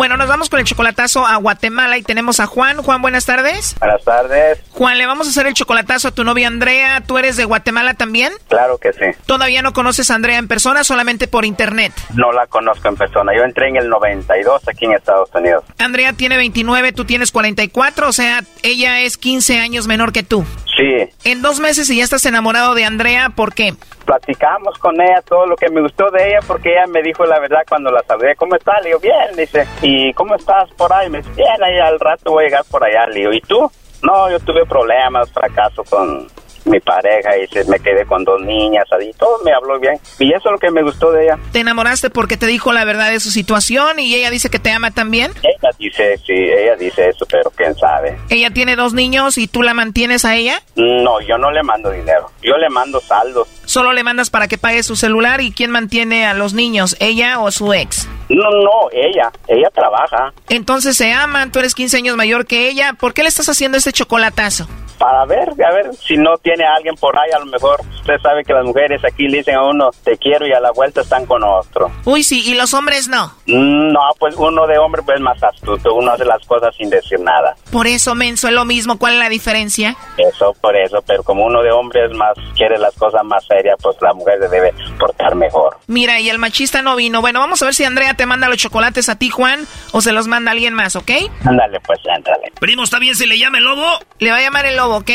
Bueno, 0.00 0.16
nos 0.16 0.28
vamos 0.28 0.48
con 0.48 0.58
el 0.58 0.64
chocolatazo 0.64 1.26
a 1.26 1.36
Guatemala 1.36 1.98
y 1.98 2.02
tenemos 2.02 2.40
a 2.40 2.46
Juan. 2.46 2.78
Juan, 2.78 3.02
buenas 3.02 3.26
tardes. 3.26 3.76
Buenas 3.80 4.02
tardes. 4.02 4.58
Juan, 4.70 4.96
le 4.96 5.04
vamos 5.04 5.26
a 5.26 5.30
hacer 5.30 5.46
el 5.46 5.52
chocolatazo 5.52 6.08
a 6.08 6.10
tu 6.12 6.24
novia 6.24 6.46
Andrea. 6.46 7.02
¿Tú 7.06 7.18
eres 7.18 7.36
de 7.36 7.44
Guatemala 7.44 7.92
también? 7.92 8.32
Claro 8.48 8.78
que 8.78 8.94
sí. 8.94 9.04
¿Todavía 9.26 9.60
no 9.60 9.74
conoces 9.74 10.10
a 10.10 10.14
Andrea 10.14 10.38
en 10.38 10.48
persona, 10.48 10.84
solamente 10.84 11.28
por 11.28 11.44
internet? 11.44 11.92
No 12.14 12.32
la 12.32 12.46
conozco 12.46 12.88
en 12.88 12.96
persona. 12.96 13.36
Yo 13.36 13.42
entré 13.42 13.68
en 13.68 13.76
el 13.76 13.90
92 13.90 14.66
aquí 14.66 14.86
en 14.86 14.94
Estados 14.94 15.28
Unidos. 15.34 15.64
Andrea 15.76 16.14
tiene 16.14 16.38
29, 16.38 16.92
tú 16.92 17.04
tienes 17.04 17.30
44, 17.30 18.08
o 18.08 18.12
sea, 18.12 18.42
ella 18.62 19.00
es 19.00 19.18
15 19.18 19.58
años 19.58 19.86
menor 19.86 20.12
que 20.12 20.22
tú. 20.22 20.46
Sí. 20.78 21.10
En 21.24 21.42
dos 21.42 21.60
meses 21.60 21.90
y 21.90 21.98
ya 21.98 22.04
estás 22.04 22.24
enamorado 22.24 22.74
de 22.74 22.86
Andrea, 22.86 23.28
¿por 23.28 23.52
qué? 23.52 23.74
Platicamos 24.10 24.76
con 24.80 25.00
ella 25.00 25.22
todo 25.22 25.46
lo 25.46 25.54
que 25.54 25.70
me 25.70 25.80
gustó 25.80 26.10
de 26.10 26.30
ella 26.30 26.40
porque 26.44 26.72
ella 26.72 26.88
me 26.88 27.00
dijo 27.00 27.24
la 27.24 27.38
verdad 27.38 27.60
cuando 27.68 27.92
la 27.92 28.02
saludé. 28.02 28.34
¿Cómo 28.34 28.56
estás? 28.56 28.82
Le 28.82 28.98
bien. 28.98 29.36
Dice, 29.36 29.64
¿y 29.82 30.12
cómo 30.14 30.34
estás 30.34 30.68
por 30.72 30.92
ahí? 30.92 31.08
Me 31.08 31.18
dice, 31.18 31.30
bien, 31.36 31.62
ahí 31.62 31.78
al 31.78 32.00
rato 32.00 32.32
voy 32.32 32.42
a 32.42 32.46
llegar 32.48 32.64
por 32.68 32.82
allá. 32.82 33.06
Le 33.06 33.36
¿y 33.36 33.40
tú? 33.42 33.70
No, 34.02 34.28
yo 34.28 34.40
tuve 34.40 34.66
problemas, 34.66 35.30
fracaso 35.30 35.84
con, 35.84 36.26
mi 36.64 36.80
pareja 36.80 37.36
y 37.38 37.46
se, 37.48 37.64
me 37.64 37.78
quedé 37.80 38.04
con 38.06 38.24
dos 38.24 38.40
niñas, 38.42 38.84
y 39.00 39.12
todo 39.14 39.42
me 39.44 39.52
habló 39.52 39.78
bien. 39.78 39.98
Y 40.18 40.32
eso 40.32 40.48
es 40.48 40.52
lo 40.52 40.58
que 40.58 40.70
me 40.70 40.82
gustó 40.82 41.12
de 41.12 41.24
ella. 41.24 41.38
¿Te 41.52 41.60
enamoraste 41.60 42.10
porque 42.10 42.36
te 42.36 42.46
dijo 42.46 42.72
la 42.72 42.84
verdad 42.84 43.10
de 43.10 43.20
su 43.20 43.30
situación 43.30 43.98
y 43.98 44.14
ella 44.14 44.30
dice 44.30 44.50
que 44.50 44.58
te 44.58 44.70
ama 44.70 44.90
también? 44.90 45.32
Ella 45.42 45.70
dice, 45.78 46.18
sí, 46.18 46.32
ella 46.32 46.76
dice 46.76 47.08
eso, 47.08 47.26
pero 47.30 47.50
quién 47.50 47.74
sabe. 47.76 48.18
¿Ella 48.28 48.50
tiene 48.50 48.76
dos 48.76 48.92
niños 48.92 49.38
y 49.38 49.48
tú 49.48 49.62
la 49.62 49.74
mantienes 49.74 50.24
a 50.24 50.36
ella? 50.36 50.62
No, 50.76 51.20
yo 51.20 51.38
no 51.38 51.50
le 51.50 51.62
mando 51.62 51.90
dinero, 51.90 52.30
yo 52.42 52.56
le 52.56 52.68
mando 52.68 53.00
saldos. 53.00 53.48
Solo 53.64 53.92
le 53.92 54.02
mandas 54.02 54.30
para 54.30 54.48
que 54.48 54.58
pague 54.58 54.82
su 54.82 54.96
celular 54.96 55.40
y 55.40 55.52
quién 55.52 55.70
mantiene 55.70 56.26
a 56.26 56.34
los 56.34 56.54
niños, 56.54 56.96
ella 57.00 57.38
o 57.40 57.50
su 57.50 57.72
ex. 57.72 58.08
No, 58.28 58.48
no, 58.50 58.90
ella, 58.92 59.30
ella 59.48 59.68
trabaja. 59.74 60.32
Entonces 60.48 60.96
se 60.96 61.12
aman, 61.12 61.50
tú 61.50 61.58
eres 61.58 61.74
15 61.74 61.96
años 61.96 62.16
mayor 62.16 62.46
que 62.46 62.68
ella, 62.68 62.94
¿por 62.94 63.12
qué 63.12 63.22
le 63.22 63.28
estás 63.28 63.48
haciendo 63.48 63.78
este 63.78 63.92
chocolatazo? 63.92 64.68
Para 65.00 65.24
ver, 65.24 65.48
a 65.64 65.72
ver, 65.72 65.94
si 65.94 66.14
no 66.18 66.36
tiene 66.42 66.62
a 66.66 66.74
alguien 66.74 66.94
por 66.96 67.16
ahí, 67.18 67.30
a 67.34 67.38
lo 67.38 67.46
mejor 67.46 67.80
usted 67.94 68.18
sabe 68.22 68.44
que 68.44 68.52
las 68.52 68.66
mujeres 68.66 69.00
aquí 69.02 69.28
le 69.28 69.38
dicen 69.38 69.54
a 69.54 69.64
uno, 69.64 69.88
te 70.04 70.18
quiero 70.18 70.46
y 70.46 70.52
a 70.52 70.60
la 70.60 70.72
vuelta 70.72 71.00
están 71.00 71.24
con 71.24 71.42
otro. 71.42 71.90
Uy, 72.04 72.22
sí, 72.22 72.42
¿y 72.44 72.52
los 72.52 72.74
hombres 72.74 73.08
no? 73.08 73.32
No, 73.46 74.00
pues 74.18 74.34
uno 74.36 74.66
de 74.66 74.76
hombre 74.76 75.00
pues 75.02 75.18
más 75.20 75.42
astuto, 75.42 75.94
uno 75.94 76.12
hace 76.12 76.26
las 76.26 76.44
cosas 76.46 76.74
sin 76.76 76.90
decir 76.90 77.18
nada. 77.20 77.56
Por 77.72 77.86
eso, 77.86 78.14
menso, 78.14 78.48
es 78.48 78.52
lo 78.52 78.66
mismo, 78.66 78.98
¿cuál 78.98 79.14
es 79.14 79.18
la 79.20 79.30
diferencia? 79.30 79.96
Eso, 80.18 80.54
por 80.60 80.76
eso, 80.76 81.02
pero 81.06 81.22
como 81.22 81.46
uno 81.46 81.62
de 81.62 81.72
hombre 81.72 82.04
es 82.04 82.12
más, 82.12 82.34
quiere 82.54 82.78
las 82.78 82.94
cosas 82.96 83.24
más 83.24 83.42
serias, 83.46 83.78
pues 83.82 83.96
la 84.02 84.12
mujer 84.12 84.38
se 84.42 84.48
debe 84.48 84.74
portar 84.98 85.34
mejor. 85.34 85.78
Mira, 85.86 86.20
y 86.20 86.28
el 86.28 86.38
machista 86.38 86.82
no 86.82 86.94
vino. 86.94 87.22
Bueno, 87.22 87.40
vamos 87.40 87.62
a 87.62 87.64
ver 87.64 87.74
si 87.74 87.84
Andrea 87.84 88.12
te 88.12 88.26
manda 88.26 88.48
los 88.48 88.58
chocolates 88.58 89.08
a 89.08 89.16
ti, 89.16 89.30
Juan, 89.30 89.66
o 89.92 90.02
se 90.02 90.12
los 90.12 90.26
manda 90.26 90.50
alguien 90.50 90.74
más, 90.74 90.94
¿ok? 90.94 91.10
Ándale, 91.46 91.80
pues, 91.80 92.00
ándale. 92.14 92.52
Primo, 92.60 92.82
¿está 92.82 92.98
bien 92.98 93.14
si 93.14 93.24
le 93.26 93.38
llama 93.38 93.58
el 93.58 93.64
lobo? 93.64 93.86
Le 94.18 94.30
va 94.30 94.36
a 94.36 94.42
llamar 94.42 94.66
el 94.66 94.76
lobo, 94.76 94.89
¿ok? 94.96 95.10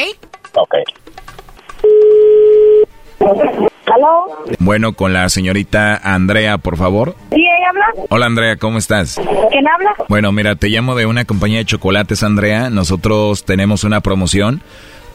Ok. 0.54 0.76
¿Aló? 3.94 4.26
Bueno, 4.60 4.94
con 4.94 5.14
la 5.14 5.30
señorita 5.30 5.95
Andrea, 5.98 6.58
por 6.58 6.78
favor. 6.78 7.16
¿Sí, 7.32 7.42
ella 7.42 7.70
habla? 7.70 7.86
Hola 8.10 8.26
Andrea, 8.26 8.58
¿cómo 8.58 8.78
estás? 8.78 9.20
¿Quién 9.52 9.68
habla? 9.68 9.94
Bueno, 10.10 10.32
mira, 10.32 10.56
te 10.56 10.70
llamo 10.70 10.95
de 10.95 11.06
una 11.06 11.26
compañía 11.26 11.60
de 11.60 11.66
chocolates, 11.66 12.24
Andrea. 12.24 12.70
Nosotros 12.70 13.45
tenemos 13.45 13.84
una 13.84 14.02
promoción 14.02 14.62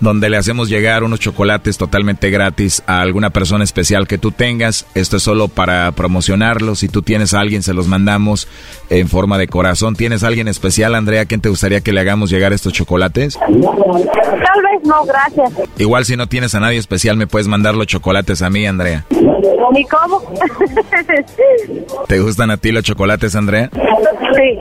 donde 0.01 0.31
le 0.31 0.37
hacemos 0.37 0.69
llegar 0.69 1.05
unos 1.05 1.21
chocolates 1.21 1.79
totalmente 1.79 2.31
gratis 2.31 2.83
a 2.87 3.01
alguna 3.01 3.31
persona 3.31 3.65
especial 3.65 4.07
que 4.07 4.19
tú 4.19 4.33
tengas. 4.33 4.87
Esto 4.95 5.19
es 5.19 5.23
solo 5.23 5.49
para 5.49 5.93
promocionarlos. 5.93 6.81
Si 6.81 6.89
tú 6.89 7.03
tienes 7.03 7.35
a 7.35 7.41
alguien, 7.41 7.63
se 7.63 7.75
los 7.75 7.87
mandamos 7.87 8.49
en 8.89 9.09
forma 9.09 9.39
de 9.39 9.49
corazón. 9.49 9.95
¿Tienes 9.95 10.25
a 10.25 10.29
alguien 10.29 10.49
especial, 10.49 10.95
Andrea? 10.95 11.27
¿Quién 11.27 11.41
te 11.41 11.49
gustaría 11.49 11.81
que 11.81 11.93
le 11.93 12.01
hagamos 12.01 12.31
llegar 12.31 12.53
estos 12.53 12.73
chocolates? 12.73 13.39
Tal 13.39 13.53
vez 13.53 14.85
no, 14.85 15.05
gracias. 15.05 15.53
Igual 15.79 16.05
si 16.05 16.17
no 16.17 16.27
tienes 16.27 16.55
a 16.55 16.61
nadie 16.61 16.79
especial, 16.79 17.17
me 17.17 17.27
puedes 17.27 17.49
mandar 17.49 17.75
los 17.75 17.87
chocolates 17.87 18.43
a 18.43 18.51
mí, 18.51 18.67
Andrea. 18.67 19.05
¿Y 19.75 19.85
cómo? 19.85 20.23
¿Te 22.09 22.21
gustan 22.21 22.51
a 22.51 22.57
ti 22.57 22.73
los 22.73 22.83
chocolates, 22.85 23.35
Andrea? 23.35 23.71
sí. 23.73 24.59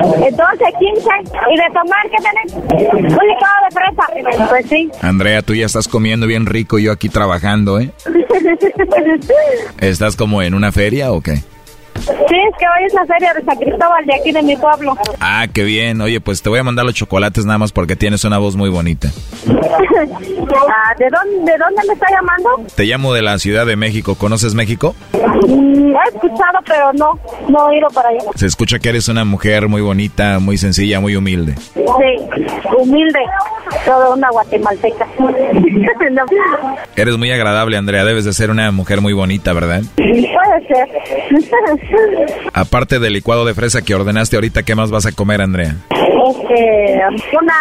Entonces, 0.00 0.68
15. 0.78 1.08
¿Y 1.50 1.56
de 1.56 1.64
tomar 1.72 2.10
qué 2.10 2.16
tenés? 2.22 2.52
Un 2.92 3.02
licuado 3.02 3.58
de 3.68 3.74
fresa. 3.74 4.48
Pues 4.48 4.66
sí. 4.68 4.90
Andrea, 5.02 5.42
tú 5.42 5.54
ya 5.54 5.66
estás 5.66 5.88
comiendo 5.88 6.26
bien 6.26 6.46
rico 6.46 6.78
y 6.78 6.84
yo 6.84 6.92
aquí 6.92 7.08
trabajando, 7.08 7.80
¿eh? 7.80 7.90
¿Estás 9.78 10.16
como 10.16 10.42
en 10.42 10.54
una 10.54 10.72
feria 10.72 11.12
o 11.12 11.20
qué? 11.20 11.42
Sí, 12.00 12.36
es 12.36 12.56
que 12.58 12.64
hoy 12.66 12.86
es 12.86 12.94
la 12.94 13.04
feria 13.06 13.34
de 13.34 13.42
San 13.44 13.56
Cristóbal 13.56 14.04
de 14.06 14.14
aquí 14.14 14.32
de 14.32 14.42
mi 14.42 14.56
pueblo. 14.56 14.96
Ah, 15.20 15.46
qué 15.52 15.64
bien. 15.64 16.00
Oye, 16.00 16.20
pues 16.20 16.42
te 16.42 16.48
voy 16.48 16.58
a 16.58 16.62
mandar 16.64 16.84
los 16.84 16.94
chocolates 16.94 17.44
nada 17.44 17.58
más 17.58 17.72
porque 17.72 17.96
tienes 17.96 18.24
una 18.24 18.38
voz 18.38 18.56
muy 18.56 18.70
bonita. 18.70 19.08
Ah, 20.70 20.94
¿de, 20.98 21.06
dónde, 21.10 21.52
¿De 21.52 21.58
dónde 21.58 21.82
me 21.86 21.94
está 21.94 22.06
llamando? 22.10 22.50
Te 22.74 22.84
llamo 22.84 23.12
de 23.12 23.22
la 23.22 23.38
Ciudad 23.38 23.66
de 23.66 23.76
México. 23.76 24.14
¿Conoces 24.14 24.54
México? 24.54 24.94
Mm, 25.46 25.94
he 25.94 26.08
escuchado, 26.14 26.58
pero 26.66 26.92
no, 26.94 27.18
no 27.48 27.70
he 27.70 27.78
ido 27.78 27.88
para 27.88 28.08
allá. 28.10 28.20
Se 28.34 28.46
escucha 28.46 28.78
que 28.78 28.88
eres 28.88 29.08
una 29.08 29.24
mujer 29.24 29.68
muy 29.68 29.80
bonita, 29.82 30.38
muy 30.38 30.56
sencilla, 30.56 31.00
muy 31.00 31.16
humilde. 31.16 31.54
Sí, 31.74 31.82
humilde, 32.78 33.20
toda 33.84 34.14
una 34.14 34.30
guatemalteca. 34.30 35.06
No. 36.10 36.22
Eres 36.96 37.18
muy 37.18 37.30
agradable, 37.30 37.76
Andrea. 37.76 38.04
Debes 38.04 38.24
de 38.24 38.32
ser 38.32 38.50
una 38.50 38.70
mujer 38.70 39.00
muy 39.00 39.12
bonita, 39.12 39.52
¿verdad? 39.52 39.82
Puede 39.96 40.66
ser. 40.66 40.88
Aparte 42.52 42.98
del 42.98 43.12
licuado 43.12 43.44
de 43.44 43.54
fresa 43.54 43.82
que 43.82 43.94
ordenaste 43.94 44.36
ahorita, 44.36 44.62
¿qué 44.62 44.74
más 44.74 44.90
vas 44.90 45.06
a 45.06 45.12
comer, 45.12 45.40
Andrea? 45.40 45.76
Este, 45.90 47.00
una, 47.40 47.54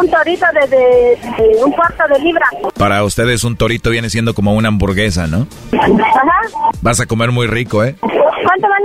un 0.00 0.10
torito 0.10 0.46
de, 0.60 0.76
de- 0.76 1.18
de 1.56 1.64
un 1.64 1.72
cuarto 1.72 2.02
de 2.12 2.18
libra. 2.20 2.44
Para 2.76 3.02
ustedes 3.04 3.44
un 3.44 3.56
torito 3.56 3.90
viene 3.90 4.10
siendo 4.10 4.34
como 4.34 4.52
una 4.54 4.68
hamburguesa, 4.68 5.26
¿no? 5.26 5.46
Ajá. 5.72 6.22
Vas 6.82 7.00
a 7.00 7.06
comer 7.06 7.30
muy 7.30 7.46
rico, 7.46 7.84
¿eh? 7.84 7.94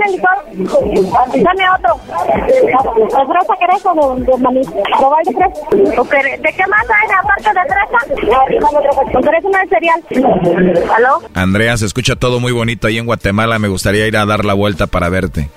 ¿Cuánto 0.04 0.22
vale 0.22 0.50
el 0.50 0.58
licuado? 0.62 1.34
Dame 1.42 1.64
otro. 1.78 2.00
¿De 2.46 3.26
fresa 3.26 3.54
querés 3.60 3.86
o 3.86 4.14
de, 4.16 4.24
de 4.24 4.38
maní? 4.38 4.60
¿Probal 4.98 5.24
de 5.24 5.32
fresa? 5.32 6.00
¿O 6.00 6.04
querés- 6.04 6.40
¿De 6.40 6.52
qué 6.52 6.64
más 6.68 6.84
hay 6.90 7.08
aparte 7.18 7.50
de 7.50 7.64
fresa? 7.70 9.18
¿O 9.18 9.22
querés 9.22 9.44
una 9.44 9.60
de 9.60 9.68
cereal? 9.68 10.04
¿Aló? 10.96 11.22
Andrea, 11.34 11.76
se 11.76 11.86
escucha 11.86 12.16
todo 12.16 12.40
muy 12.40 12.52
bonito 12.52 12.86
ahí 12.86 12.98
en 12.98 13.06
Guatemala. 13.06 13.58
Me 13.58 13.68
gustaría 13.68 14.06
ir 14.06 14.16
a 14.16 14.26
dar 14.26 14.44
la 14.44 14.54
vuelta 14.54 14.86
para 14.86 15.08
verte. 15.08 15.48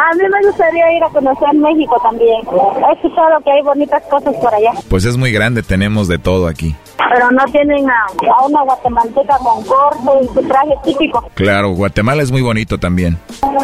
A 0.00 0.14
mí 0.14 0.22
me 0.30 0.48
gustaría 0.48 0.96
ir 0.96 1.04
a 1.04 1.08
conocer 1.10 1.52
México 1.54 2.00
también. 2.02 2.40
He 2.40 2.92
escuchado 2.94 3.38
que 3.44 3.50
hay 3.52 3.62
bonitas 3.62 4.02
cosas 4.04 4.34
por 4.36 4.54
allá. 4.54 4.72
Pues 4.88 5.04
es 5.04 5.18
muy 5.18 5.30
grande, 5.30 5.62
tenemos 5.62 6.08
de 6.08 6.16
todo 6.18 6.46
aquí. 6.46 6.74
Pero 7.12 7.30
no 7.32 7.44
tienen 7.46 7.90
a, 7.90 8.06
a 8.38 8.46
una 8.46 8.62
guatemalteca 8.62 9.36
con 9.38 9.62
corte 9.64 10.24
y 10.24 10.26
su 10.28 10.42
traje 10.48 10.74
típico. 10.84 11.28
Claro, 11.34 11.70
Guatemala 11.70 12.22
es 12.22 12.30
muy 12.30 12.40
bonito 12.40 12.78
también. 12.78 13.18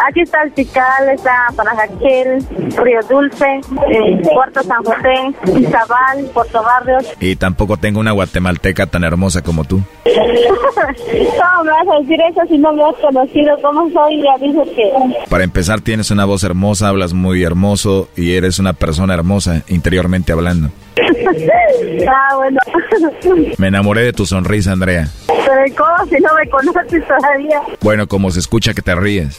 Aquí 0.08 0.20
está 0.22 0.42
el 0.42 0.52
Tikal, 0.52 1.08
está 1.14 1.46
Panajaquel, 1.56 2.44
Río 2.76 3.00
Dulce, 3.08 3.60
eh, 3.90 4.22
Puerto 4.34 4.62
San 4.62 4.82
José, 4.84 5.60
Izabal, 5.60 6.24
Puerto 6.34 6.62
Barrios. 6.62 7.06
Y 7.20 7.36
tampoco 7.36 7.76
tengo 7.76 8.00
una 8.00 8.12
guatemalteca 8.12 8.86
tan 8.86 9.04
hermosa 9.04 9.42
como 9.42 9.64
tú. 9.64 9.80
¿Cómo 10.04 11.64
me 11.64 11.70
vas 11.70 11.88
a 11.94 12.00
decir 12.00 12.18
eso 12.30 12.40
si 12.48 12.58
no 12.58 12.72
me 12.72 12.84
has 12.84 12.96
conocido? 12.96 13.56
¿Cómo 13.62 13.88
soy? 13.90 14.22
Ya 14.22 14.44
dices 14.44 14.68
que... 14.74 14.92
Para 15.28 15.44
empezar, 15.44 15.80
tienes 15.80 16.10
una 16.10 16.25
voz 16.26 16.44
hermosa, 16.44 16.88
hablas 16.88 17.12
muy 17.12 17.42
hermoso 17.42 18.08
y 18.16 18.34
eres 18.34 18.58
una 18.58 18.72
persona 18.72 19.14
hermosa 19.14 19.62
interiormente 19.68 20.32
hablando. 20.32 20.70
ah, 22.08 22.36
bueno. 22.36 22.58
Me 23.58 23.68
enamoré 23.68 24.02
de 24.02 24.12
tu 24.12 24.26
sonrisa, 24.26 24.72
Andrea. 24.72 25.08
Pero 25.26 25.66
¿y 25.66 25.70
¿cómo 25.72 26.06
si 26.10 26.16
no 26.20 26.30
me 26.34 26.48
conoces 26.50 27.02
todavía? 27.06 27.60
Bueno, 27.80 28.06
como 28.06 28.30
se 28.30 28.40
escucha 28.40 28.74
que 28.74 28.82
te 28.82 28.94
ríes. 28.94 29.38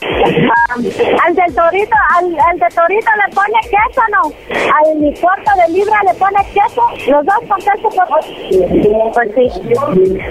Al 1.25 1.35
del 1.35 1.55
torito, 1.55 1.95
al, 2.17 2.25
al 2.25 2.59
de 2.59 2.75
torito 2.75 3.09
le 3.25 3.33
pone 3.33 3.59
queso, 3.63 4.01
¿no? 4.11 4.31
Al 4.53 4.97
mi 4.99 5.13
cuarto 5.15 5.51
de 5.65 5.73
libra 5.73 5.95
le 6.05 6.13
pone 6.19 6.37
queso. 6.53 7.11
Los 7.11 7.25
dos 7.25 7.35
con 7.47 7.57
queso. 7.57 7.89
por- 7.89 9.13
Pues 9.13 9.29
sí. 9.35 9.49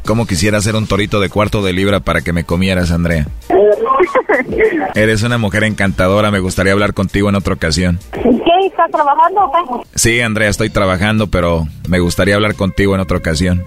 ¿Cómo 0.07 0.27
quisiera 0.27 0.61
ser 0.61 0.77
un 0.77 0.87
torito 0.87 1.21
de 1.21 1.29
cuarto 1.31 1.63
de 1.63 1.73
libra 1.73 2.01
para 2.01 2.21
que 2.23 2.33
me 2.33 2.45
comieras, 2.45 2.91
Andrea? 2.93 3.27
Eres 4.95 5.23
una 5.23 5.39
mujer 5.39 5.65
encantadora, 5.65 6.31
me 6.31 6.41
gustaría 6.41 6.73
hablar 6.73 6.95
contigo 6.95 7.29
en 7.29 7.35
otra 7.35 7.55
ocasión. 7.55 7.99
¿Qué? 8.13 8.21
¿Estás 8.67 8.91
trabajando 8.91 9.41
o 9.45 9.53
qué? 9.83 9.89
Sí, 9.95 10.21
Andrea, 10.21 10.49
estoy 10.49 10.71
trabajando, 10.71 11.29
pero 11.29 11.67
me 11.89 11.99
gustaría 12.01 12.35
hablar 12.35 12.55
contigo 12.55 12.95
en 12.95 13.01
otra 13.01 13.17
ocasión. 13.19 13.65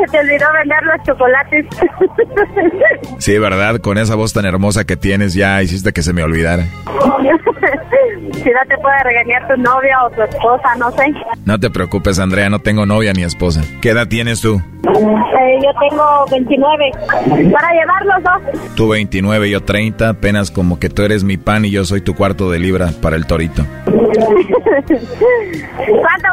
Se 0.00 0.06
te 0.10 0.18
olvidó 0.18 0.46
vender 0.52 0.82
los 0.84 1.02
chocolates. 1.06 1.66
Sí, 3.18 3.36
¿verdad? 3.38 3.80
Con 3.80 3.98
esa 3.98 4.14
voz 4.14 4.32
tan 4.32 4.46
hermosa 4.46 4.84
que 4.84 4.96
tienes 4.96 5.34
ya 5.34 5.60
hiciste 5.62 5.92
que 5.92 6.00
se 6.02 6.14
me 6.14 6.22
olvidara. 6.22 6.62
si 6.62 8.50
no 8.50 8.60
te 8.66 8.78
puede 8.78 9.02
regañar 9.04 9.46
tu 9.46 9.56
novia 9.60 10.02
o 10.04 10.10
tu 10.10 10.22
esposa, 10.22 10.74
no 10.78 10.90
sé. 10.92 11.12
No 11.44 11.60
te 11.60 11.68
preocupes, 11.68 12.18
Andrea, 12.18 12.48
no 12.48 12.60
tengo 12.60 12.86
novia 12.86 13.12
ni 13.12 13.22
esposa. 13.22 13.60
¿Qué 13.82 13.90
edad 13.90 14.08
tienes 14.08 14.40
tú? 14.40 14.56
Eh, 14.56 15.58
yo 15.62 15.68
tengo 15.88 16.24
29. 16.30 16.90
Para 17.52 17.70
llevar 17.72 18.06
los 18.06 18.22
dos. 18.22 18.40
Tú 18.74 18.88
29, 18.88 19.50
yo 19.50 19.62
30, 19.62 20.08
apenas 20.08 20.50
como 20.50 20.78
que 20.78 20.88
tú 20.88 21.02
eres 21.02 21.22
mi 21.22 21.36
pan 21.36 21.66
y 21.66 21.70
yo 21.70 21.84
soy 21.84 22.00
tu 22.00 22.14
cuarto 22.14 22.50
de 22.50 22.58
libra 22.58 22.88
para 23.02 23.16
el 23.16 23.26
torito. 23.26 23.66
¿Cuánto 23.84 24.08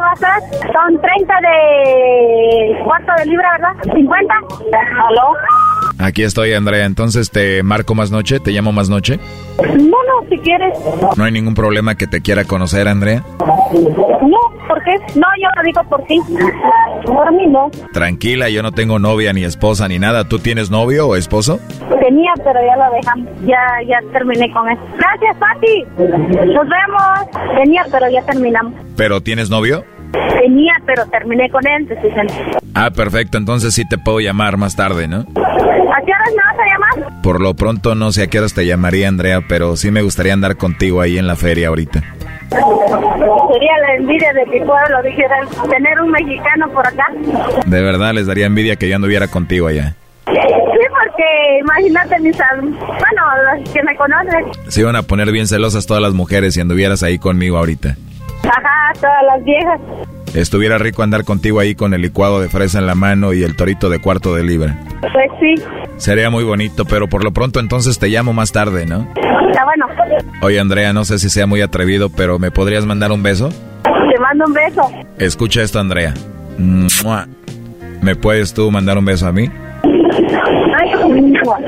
gastas? 0.01 0.43
Son 0.73 1.01
30 1.01 1.33
de 1.41 2.77
cuarto 2.83 3.11
de 3.19 3.25
libra, 3.25 3.56
¿verdad? 3.57 3.75
¿50? 3.83 4.27
¿Aló? 5.09 5.33
Aquí 5.99 6.23
estoy, 6.23 6.53
Andrea. 6.53 6.85
Entonces 6.85 7.31
te 7.31 7.63
marco 7.63 7.95
más 7.95 8.11
noche, 8.11 8.39
te 8.39 8.51
llamo 8.51 8.71
más 8.71 8.89
noche. 8.89 9.19
No, 9.59 9.75
no, 9.75 10.29
si 10.29 10.37
quieres. 10.39 10.73
No 11.15 11.23
hay 11.23 11.31
ningún 11.31 11.55
problema 11.55 11.95
que 11.95 12.05
te 12.07 12.21
quiera 12.21 12.43
conocer, 12.43 12.87
Andrea. 12.87 13.23
No, 13.39 14.37
¿por 14.67 14.83
qué? 14.83 14.91
No, 15.15 15.25
yo 15.41 15.49
lo 15.55 15.63
digo 15.63 15.83
por 15.89 16.03
ti. 16.03 16.21
Por 17.05 17.31
mí 17.33 17.47
no. 17.47 17.71
Tranquila, 17.93 18.49
yo 18.49 18.61
no 18.61 18.71
tengo 18.71 18.99
novia 18.99 19.33
ni 19.33 19.43
esposa 19.43 19.87
ni 19.87 19.97
nada. 19.97 20.27
¿Tú 20.27 20.39
tienes 20.39 20.69
novio 20.69 21.07
o 21.07 21.15
esposo? 21.15 21.59
Tenía, 22.01 22.31
pero 22.43 22.59
ya 22.65 22.75
lo 22.77 22.93
dejamos. 22.95 23.27
Ya, 23.45 23.57
ya 23.87 24.11
terminé 24.11 24.51
con 24.53 24.69
eso. 24.69 24.81
Gracias, 24.97 25.35
Pati. 25.37 25.83
Nos 26.53 26.67
vemos. 26.67 27.55
Tenía, 27.57 27.83
pero 27.91 28.09
ya 28.09 28.21
terminamos. 28.23 28.73
¿Pero 28.95 29.21
tienes 29.21 29.49
novio? 29.49 29.83
Tenía, 30.11 30.73
pero 30.85 31.05
terminé 31.07 31.49
con 31.49 31.65
él. 31.67 31.87
Ah, 32.73 32.91
perfecto, 32.91 33.37
entonces 33.37 33.73
sí 33.73 33.87
te 33.87 33.97
puedo 33.97 34.19
llamar 34.19 34.57
más 34.57 34.75
tarde, 34.75 35.07
¿no? 35.07 35.17
¿A 35.17 35.25
qué 35.25 36.11
horas 36.11 36.29
me 36.29 36.43
vas 36.43 36.57
a 36.59 37.01
llamar? 37.03 37.21
Por 37.23 37.41
lo 37.41 37.55
pronto 37.55 37.95
no 37.95 38.11
sé 38.11 38.23
a 38.23 38.27
qué 38.27 38.39
horas 38.39 38.53
te 38.53 38.65
llamaría, 38.65 39.07
Andrea, 39.07 39.41
pero 39.47 39.75
sí 39.75 39.91
me 39.91 40.01
gustaría 40.01 40.33
andar 40.33 40.57
contigo 40.57 41.01
ahí 41.01 41.17
en 41.17 41.27
la 41.27 41.35
feria 41.35 41.69
ahorita. 41.69 42.03
Sería 42.49 43.77
la 43.81 43.95
envidia 43.97 44.31
de 44.33 44.45
mi 44.45 44.59
pueblo, 44.59 45.03
dijeran, 45.03 45.47
tener 45.69 45.99
un 45.99 46.11
mexicano 46.11 46.69
por 46.71 46.87
acá. 46.87 47.07
De 47.65 47.81
verdad 47.81 48.13
les 48.13 48.27
daría 48.27 48.45
envidia 48.45 48.75
que 48.75 48.87
yo 48.87 48.95
anduviera 48.95 49.27
contigo 49.27 49.67
allá. 49.67 49.95
Sí, 50.27 50.33
porque 50.33 51.59
imagínate 51.61 52.19
mis... 52.19 52.37
Bueno, 52.37 53.21
los 53.55 53.69
que 53.71 53.83
me 53.83 53.95
conocen. 53.95 54.45
Se 54.67 54.81
iban 54.81 54.95
a 54.95 55.03
poner 55.03 55.31
bien 55.31 55.47
celosas 55.47 55.85
todas 55.87 56.01
las 56.03 56.13
mujeres 56.13 56.53
si 56.53 56.61
anduvieras 56.61 57.03
ahí 57.03 57.17
conmigo 57.17 57.57
ahorita. 57.57 57.95
Ajá, 58.43 58.93
todas 58.95 59.23
las 59.27 59.43
viejas. 59.43 59.79
Estuviera 60.33 60.77
rico 60.77 61.03
andar 61.03 61.23
contigo 61.23 61.59
ahí 61.59 61.73
con 61.73 61.93
el 61.93 62.01
licuado 62.01 62.41
de 62.41 62.49
fresa 62.49 62.79
en 62.79 62.85
la 62.85 62.95
mano 62.95 63.33
y 63.33 63.43
el 63.43 63.55
torito 63.55 63.89
de 63.89 63.99
cuarto 63.99 64.35
de 64.35 64.43
libra. 64.43 64.77
Pues 65.01 65.13
sí. 65.39 65.55
Sería 65.97 66.29
muy 66.29 66.43
bonito, 66.43 66.85
pero 66.85 67.07
por 67.07 67.23
lo 67.23 67.31
pronto 67.31 67.59
entonces 67.59 67.97
te 67.97 68.07
llamo 68.09 68.33
más 68.33 68.51
tarde, 68.51 68.85
¿no? 68.85 69.07
Está 69.49 69.63
bueno. 69.65 69.87
Oye, 70.41 70.59
Andrea, 70.59 70.93
no 70.93 71.05
sé 71.05 71.17
si 71.17 71.29
sea 71.29 71.47
muy 71.47 71.61
atrevido, 71.61 72.09
pero 72.09 72.39
¿me 72.39 72.51
podrías 72.51 72.85
mandar 72.85 73.11
un 73.11 73.23
beso? 73.23 73.49
Te 73.83 74.19
mando 74.19 74.45
un 74.45 74.53
beso. 74.53 74.91
Escucha 75.17 75.61
esto, 75.61 75.79
Andrea. 75.79 76.13
¿Me 78.01 78.15
puedes 78.15 78.53
tú 78.53 78.69
mandar 78.69 78.97
un 78.97 79.05
beso 79.05 79.27
a 79.27 79.31
mí? 79.31 79.49
Ay, 80.79 80.91
Pues. 80.93 81.65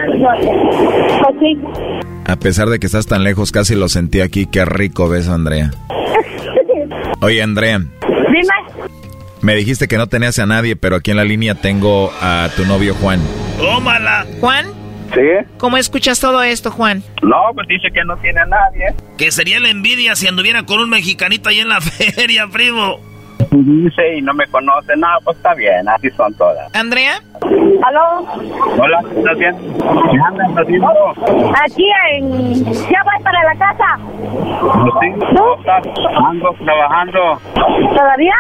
A 2.26 2.36
pesar 2.36 2.70
de 2.70 2.80
que 2.80 2.86
estás 2.86 3.08
tan 3.08 3.24
lejos, 3.24 3.52
casi 3.52 3.76
lo 3.76 3.88
sentí 3.90 4.22
aquí. 4.22 4.46
Qué 4.46 4.66
rico 4.66 5.10
beso, 5.10 5.34
Andrea. 5.34 5.72
Oye, 7.22 7.42
Andrea, 7.44 7.80
Dime. 7.80 8.90
me 9.42 9.56
dijiste 9.56 9.88
que 9.88 9.98
no 9.98 10.08
tenías 10.08 10.40
a 10.40 10.46
nadie, 10.46 10.76
pero 10.76 10.96
aquí 10.98 11.12
en 11.12 11.18
la 11.18 11.26
línea 11.26 11.56
tengo 11.56 12.14
a 12.22 12.50
tu 12.56 12.66
novio 12.66 12.96
Juan. 12.96 13.20
Tómala. 13.58 14.26
¿Juan? 14.40 14.68
Sí. 15.14 15.22
¿Cómo 15.58 15.78
escuchas 15.78 16.20
todo 16.20 16.42
esto, 16.44 16.72
Juan? 16.72 17.04
No, 17.24 17.36
pues 17.56 17.68
dice 17.68 17.88
que 17.94 18.04
no 18.06 18.16
tiene 18.18 18.40
a 18.42 18.46
nadie. 18.46 18.94
Que 19.18 19.32
sería 19.32 19.60
la 19.60 19.70
envidia 19.70 20.16
si 20.16 20.28
anduviera 20.28 20.64
con 20.64 20.80
un 20.80 20.90
mexicanito 20.90 21.50
ahí 21.50 21.60
en 21.60 21.70
la 21.70 21.82
feria, 21.82 22.48
primo. 22.48 23.00
Dice 23.52 24.18
y 24.18 24.22
no 24.22 24.34
me 24.34 24.46
conoce. 24.48 24.96
No, 24.98 25.08
pues 25.24 25.38
está 25.38 25.54
bien, 25.56 25.88
así 25.90 26.10
son 26.12 26.34
todas. 26.36 26.74
¿Andrea? 26.76 27.20
¿Aló? 27.42 28.26
Hola, 28.78 29.02
¿qué 29.10 29.20
estás 29.20 29.34
haciendo? 29.36 29.86
¿Qué 30.12 30.18
andas 30.28 30.52
haciendo? 30.58 30.88
Aquí 31.66 31.86
en... 32.12 32.64
Ya 32.66 33.04
voy 33.04 33.24
para 33.24 33.44
la 33.44 33.56
casa. 33.58 33.98
Sí, 33.98 35.36
¿cómo 35.36 35.56
estás? 35.60 35.84
Ando 36.28 36.56
trabajando. 36.64 37.20
¿Todavía? 37.96 38.36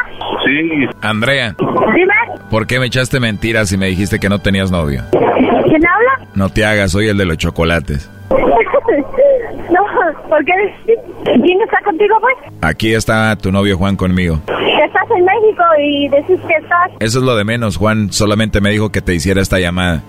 Sí. 0.46 0.88
Andrea, 1.02 1.56
Dime. 1.58 2.14
¿por 2.52 2.68
qué 2.68 2.80
me 2.80 2.86
echaste 2.88 3.20
mentiras 3.20 3.72
y 3.72 3.78
me 3.78 3.88
dijiste 3.88 4.20
que 4.20 4.30
no 4.30 4.40
tenías 4.40 4.72
novio? 4.72 5.04
¿Quién 5.12 5.82
habla? 5.88 6.28
No 6.36 6.50
te 6.50 6.66
hagas, 6.66 6.92
soy 6.92 7.08
el 7.08 7.18
de 7.18 7.26
los 7.26 7.38
chocolates. 7.38 8.10
¿Por 10.30 10.46
qué? 10.46 10.54
¿Quién 11.24 11.62
está 11.62 11.82
contigo, 11.84 12.16
pues? 12.22 12.54
Aquí 12.62 12.94
está 12.94 13.36
tu 13.36 13.52
novio 13.52 13.78
Juan 13.78 13.96
conmigo. 13.96 14.40
Estás 14.86 15.08
en 15.16 15.26
México 15.26 15.64
y 15.82 16.08
decís 16.10 16.40
que 16.48 16.56
estás... 16.56 16.92
Eso 17.00 17.20
es 17.20 17.26
lo 17.26 17.36
de 17.36 17.44
menos, 17.44 17.78
Juan. 17.78 18.12
Solamente 18.12 18.62
me 18.62 18.70
dijo 18.70 18.90
que 18.90 19.02
te 19.02 19.14
hiciera 19.14 19.42
esta 19.42 19.60
llamada. 19.60 20.04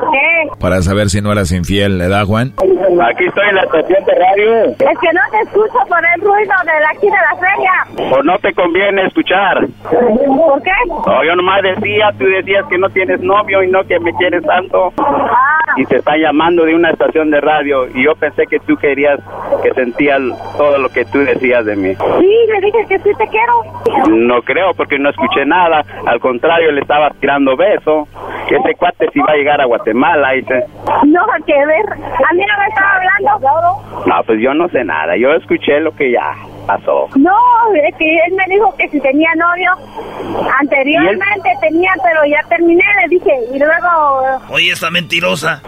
¿Por 0.00 0.10
qué? 0.12 0.58
Para 0.60 0.82
saber 0.82 1.08
si 1.10 1.20
no 1.20 1.32
eras 1.32 1.52
infiel, 1.52 1.98
¿le 1.98 2.08
da, 2.08 2.24
Juan? 2.24 2.52
Aquí 2.58 3.24
estoy 3.26 3.48
en 3.48 3.54
la 3.54 3.62
estación 3.62 4.04
de 4.04 4.14
radio. 4.14 4.64
Es 4.64 4.98
que 4.98 5.12
no 5.12 5.20
te 5.30 5.40
escucho 5.42 5.78
por 5.88 5.98
el 6.14 6.20
ruido 6.20 6.52
de 6.64 6.86
aquí 6.96 7.06
de 7.06 7.12
la 7.12 7.36
feria. 7.38 8.16
O 8.16 8.22
no 8.22 8.38
te 8.38 8.52
conviene 8.52 9.06
escuchar. 9.06 9.66
¿Por 9.90 10.62
qué? 10.62 10.70
O 10.88 11.24
yo 11.24 11.34
nomás 11.36 11.62
decía, 11.62 12.10
tú 12.18 12.24
decías 12.26 12.64
que 12.68 12.78
no 12.78 12.88
tienes 12.90 13.20
novio 13.20 13.62
y 13.62 13.70
no 13.70 13.84
que 13.84 13.98
me 14.00 14.12
quieres 14.14 14.42
tanto. 14.44 14.92
Ah, 14.98 15.74
Y 15.76 15.84
te 15.86 15.96
están 15.96 16.18
llamando 16.18 16.64
de 16.64 16.74
una 16.74 16.90
estación 16.90 17.30
de 17.30 17.40
radio. 17.40 17.86
Y 17.94 18.04
yo 18.04 18.14
pensé 18.16 18.44
que 18.46 18.58
tú 18.60 18.76
querías, 18.76 19.18
que 19.62 19.72
sentías 19.74 20.20
todo 20.56 20.78
lo 20.78 20.88
que 20.88 21.04
tú 21.06 21.18
decías 21.18 21.64
de 21.64 21.76
mí. 21.76 21.94
sí, 21.94 22.36
le 22.48 22.60
dije 22.60 22.86
que 22.88 22.98
sí 22.98 23.10
te 23.16 23.26
quiero. 23.28 24.08
No 24.08 24.42
creo, 24.42 24.74
porque 24.74 24.98
no 24.98 25.10
escuché 25.10 25.44
nada. 25.46 25.84
Al 26.06 26.20
contrario, 26.20 26.72
le 26.72 26.80
estabas 26.80 27.12
tirando 27.20 27.56
beso. 27.56 28.08
Que 28.48 28.56
ese 28.56 28.74
cuate 28.74 29.08
sí 29.12 29.20
va 29.20 29.32
a 29.32 29.36
llegar 29.36 29.60
a 29.60 29.64
Guatemala. 29.66 29.89
Y 30.36 30.42
te... 30.42 30.64
No, 31.06 31.20
que 31.46 31.66
ver. 31.66 31.86
A 31.92 32.34
mí 32.34 32.44
no 32.46 32.58
me 32.58 32.66
estaba 32.68 32.96
hablando. 32.96 34.06
No, 34.06 34.24
pues 34.24 34.40
yo 34.40 34.54
no 34.54 34.68
sé 34.68 34.84
nada. 34.84 35.16
Yo 35.16 35.32
escuché 35.32 35.80
lo 35.80 35.92
que 35.92 36.12
ya 36.12 36.34
pasó. 36.70 37.08
No, 37.16 37.36
es 37.74 37.94
que 37.96 38.16
él 38.26 38.34
me 38.34 38.54
dijo 38.54 38.74
que 38.76 38.88
si 38.88 39.00
tenía 39.00 39.30
novio. 39.36 39.70
Anteriormente 40.60 41.50
tenía, 41.60 41.90
pero 42.02 42.20
ya 42.26 42.46
terminé, 42.48 42.84
le 43.02 43.08
dije. 43.08 43.32
Y 43.52 43.58
luego... 43.58 44.40
Oye, 44.50 44.72
esta 44.72 44.90
mentirosa. 44.90 45.62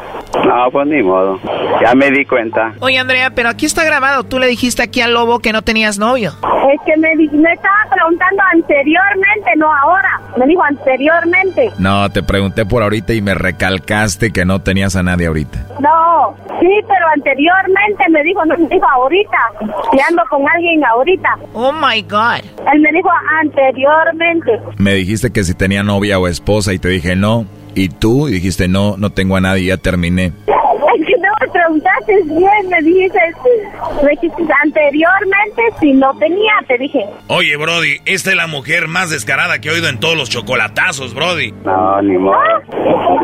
No, 0.47 0.71
pues 0.71 0.87
ni 0.87 1.03
modo. 1.03 1.39
Ya 1.83 1.95
me 1.95 2.11
di 2.11 2.25
cuenta. 2.25 2.73
Oye, 2.81 2.99
Andrea, 2.99 3.31
pero 3.35 3.49
aquí 3.49 3.67
está 3.67 3.85
grabado. 3.85 4.25
Tú 4.25 4.39
le 4.39 4.47
dijiste 4.47 4.83
aquí 4.83 5.01
al 5.01 5.13
lobo 5.13 5.41
que 5.41 5.53
no 5.53 5.63
tenías 5.63 5.99
novio. 5.99 6.33
Es 6.73 6.81
que 6.87 6.97
me, 6.97 7.13
estaba 7.13 7.75
preguntando 7.91 8.43
anteriormente, 8.53 9.51
no 9.57 9.67
ahora. 9.73 10.21
Me 10.37 10.47
dijo 10.47 10.63
anteriormente. 10.63 11.71
No, 11.79 12.09
te 12.11 12.23
pregunté 12.23 12.65
por 12.65 12.83
ahorita 12.83 13.13
y 13.13 13.21
me 13.21 13.35
recalcaste 13.35 14.33
que 14.33 14.45
no 14.45 14.61
tenías 14.63 14.97
a 14.97 15.03
nadie 15.03 15.27
ahorita. 15.27 15.67
No, 15.81 16.35
sí, 16.61 16.81
pero 16.89 17.07
anteriormente 17.15 18.05
me 18.11 18.23
dijo, 18.23 18.45
no 18.47 18.57
me 18.57 18.69
dijo 18.69 18.87
ahorita. 18.89 19.39
Y 19.93 20.01
ando 20.01 20.23
con 20.31 20.43
alguien 20.49 20.85
ahorita. 20.85 20.92
Oh 21.55 21.73
my 21.73 22.03
God. 22.03 22.45
Él 22.73 22.81
me 22.81 22.93
dijo 22.93 23.09
anteriormente. 23.41 24.61
Me 24.79 24.95
dijiste 24.95 25.31
que 25.31 25.45
si 25.45 25.55
tenía 25.55 25.83
novia 25.83 26.19
o 26.19 26.29
esposa 26.29 26.73
y 26.73 26.79
te 26.79 26.89
dije 26.89 27.17
no. 27.17 27.47
Y 27.75 27.89
tú 27.89 28.29
y 28.29 28.33
dijiste 28.33 28.69
no, 28.69 28.97
no 28.97 29.11
tengo 29.11 29.37
a 29.37 29.41
nadie, 29.41 29.67
ya 29.67 29.77
terminé. 29.77 30.33
Preguntaste 31.67 32.15
bien, 32.25 32.69
me 32.69 32.81
dijiste, 32.83 33.19
me 34.03 34.11
dijiste 34.11 34.43
anteriormente 34.65 35.63
si 35.81 35.93
no 35.93 36.13
tenía, 36.19 36.53
te 36.67 36.79
dije. 36.79 37.05
Oye, 37.29 37.57
Brody, 37.57 37.99
esta 38.05 38.31
es 38.31 38.37
la 38.37 38.47
mujer 38.47 38.89
más 38.89 39.11
descarada 39.11 39.61
que 39.61 39.69
he 39.69 39.73
oído 39.73 39.89
en 39.89 40.01
todos 40.01 40.17
los 40.17 40.29
chocolatazos, 40.31 41.15
Brody. 41.15 41.53
No, 41.65 42.03
ni 42.03 42.19
modo. 42.19 42.39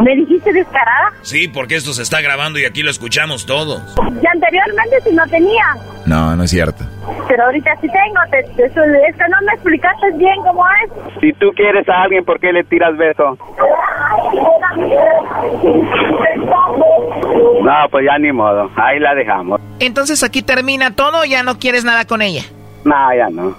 ¿Me 0.05 0.15
dijiste 0.17 0.53
descarada? 0.53 1.11
Sí, 1.23 1.49
porque 1.49 1.75
esto 1.77 1.93
se 1.93 2.03
está 2.03 2.21
grabando 2.21 2.59
y 2.59 2.65
aquí 2.65 2.83
lo 2.83 2.91
escuchamos 2.91 3.47
todos. 3.47 3.81
Y 3.99 4.27
anteriormente 4.27 5.01
si 5.05 5.15
no 5.15 5.27
tenía. 5.29 5.65
No, 6.07 6.37
no 6.37 6.45
es 6.45 6.51
cierto. 6.51 6.85
Pero 7.27 7.45
ahorita 7.45 7.75
sí 7.81 7.89
tengo, 7.89 8.21
te, 8.31 8.43
te- 8.55 8.65
es 8.67 8.73
que 8.73 9.29
no 9.29 9.37
me 9.47 9.53
explicaste 9.55 10.11
bien 10.17 10.37
cómo 10.47 10.65
es. 10.85 11.21
Si 11.21 11.33
tú 11.35 11.51
quieres 11.55 11.89
a 11.89 12.03
alguien, 12.03 12.25
¿por 12.25 12.39
qué 12.39 12.53
le 12.53 12.65
tiras 12.65 12.97
beso? 12.97 13.37
No, 17.63 17.75
pues 17.91 18.07
ya 18.07 18.19
ni 18.19 18.28
modo. 18.33 18.71
Ahí 18.77 18.99
la 18.99 19.15
dejamos. 19.15 19.61
Entonces 19.79 20.23
aquí 20.23 20.43
termina 20.43 20.95
todo, 20.95 21.25
ya 21.25 21.43
no 21.43 21.59
quieres 21.59 21.85
nada 21.85 22.07
con 22.07 22.23
ella. 22.23 22.45
No, 22.85 22.95
ya 23.15 23.29
no. 23.31 23.57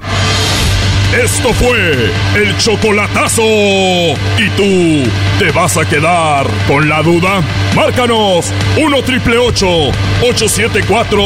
Esto 1.13 1.51
fue 1.53 2.11
el 2.35 2.55
chocolatazo. 2.59 3.41
¿Y 3.41 4.49
tú 4.55 5.09
te 5.39 5.51
vas 5.51 5.75
a 5.75 5.83
quedar 5.83 6.45
con 6.67 6.87
la 6.87 7.01
duda? 7.01 7.41
Márcanos 7.75 8.53
1 8.79 9.01
triple 9.01 9.39
874 9.39 11.17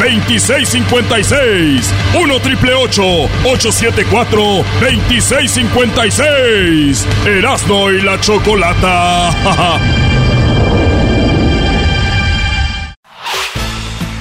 2656. 0.00 1.94
1 2.20 2.40
triple 2.40 2.74
874 2.74 4.42
2656. 4.80 7.06
Erasno 7.24 7.92
y 7.92 8.02
la 8.02 8.18
chocolata. 8.20 9.30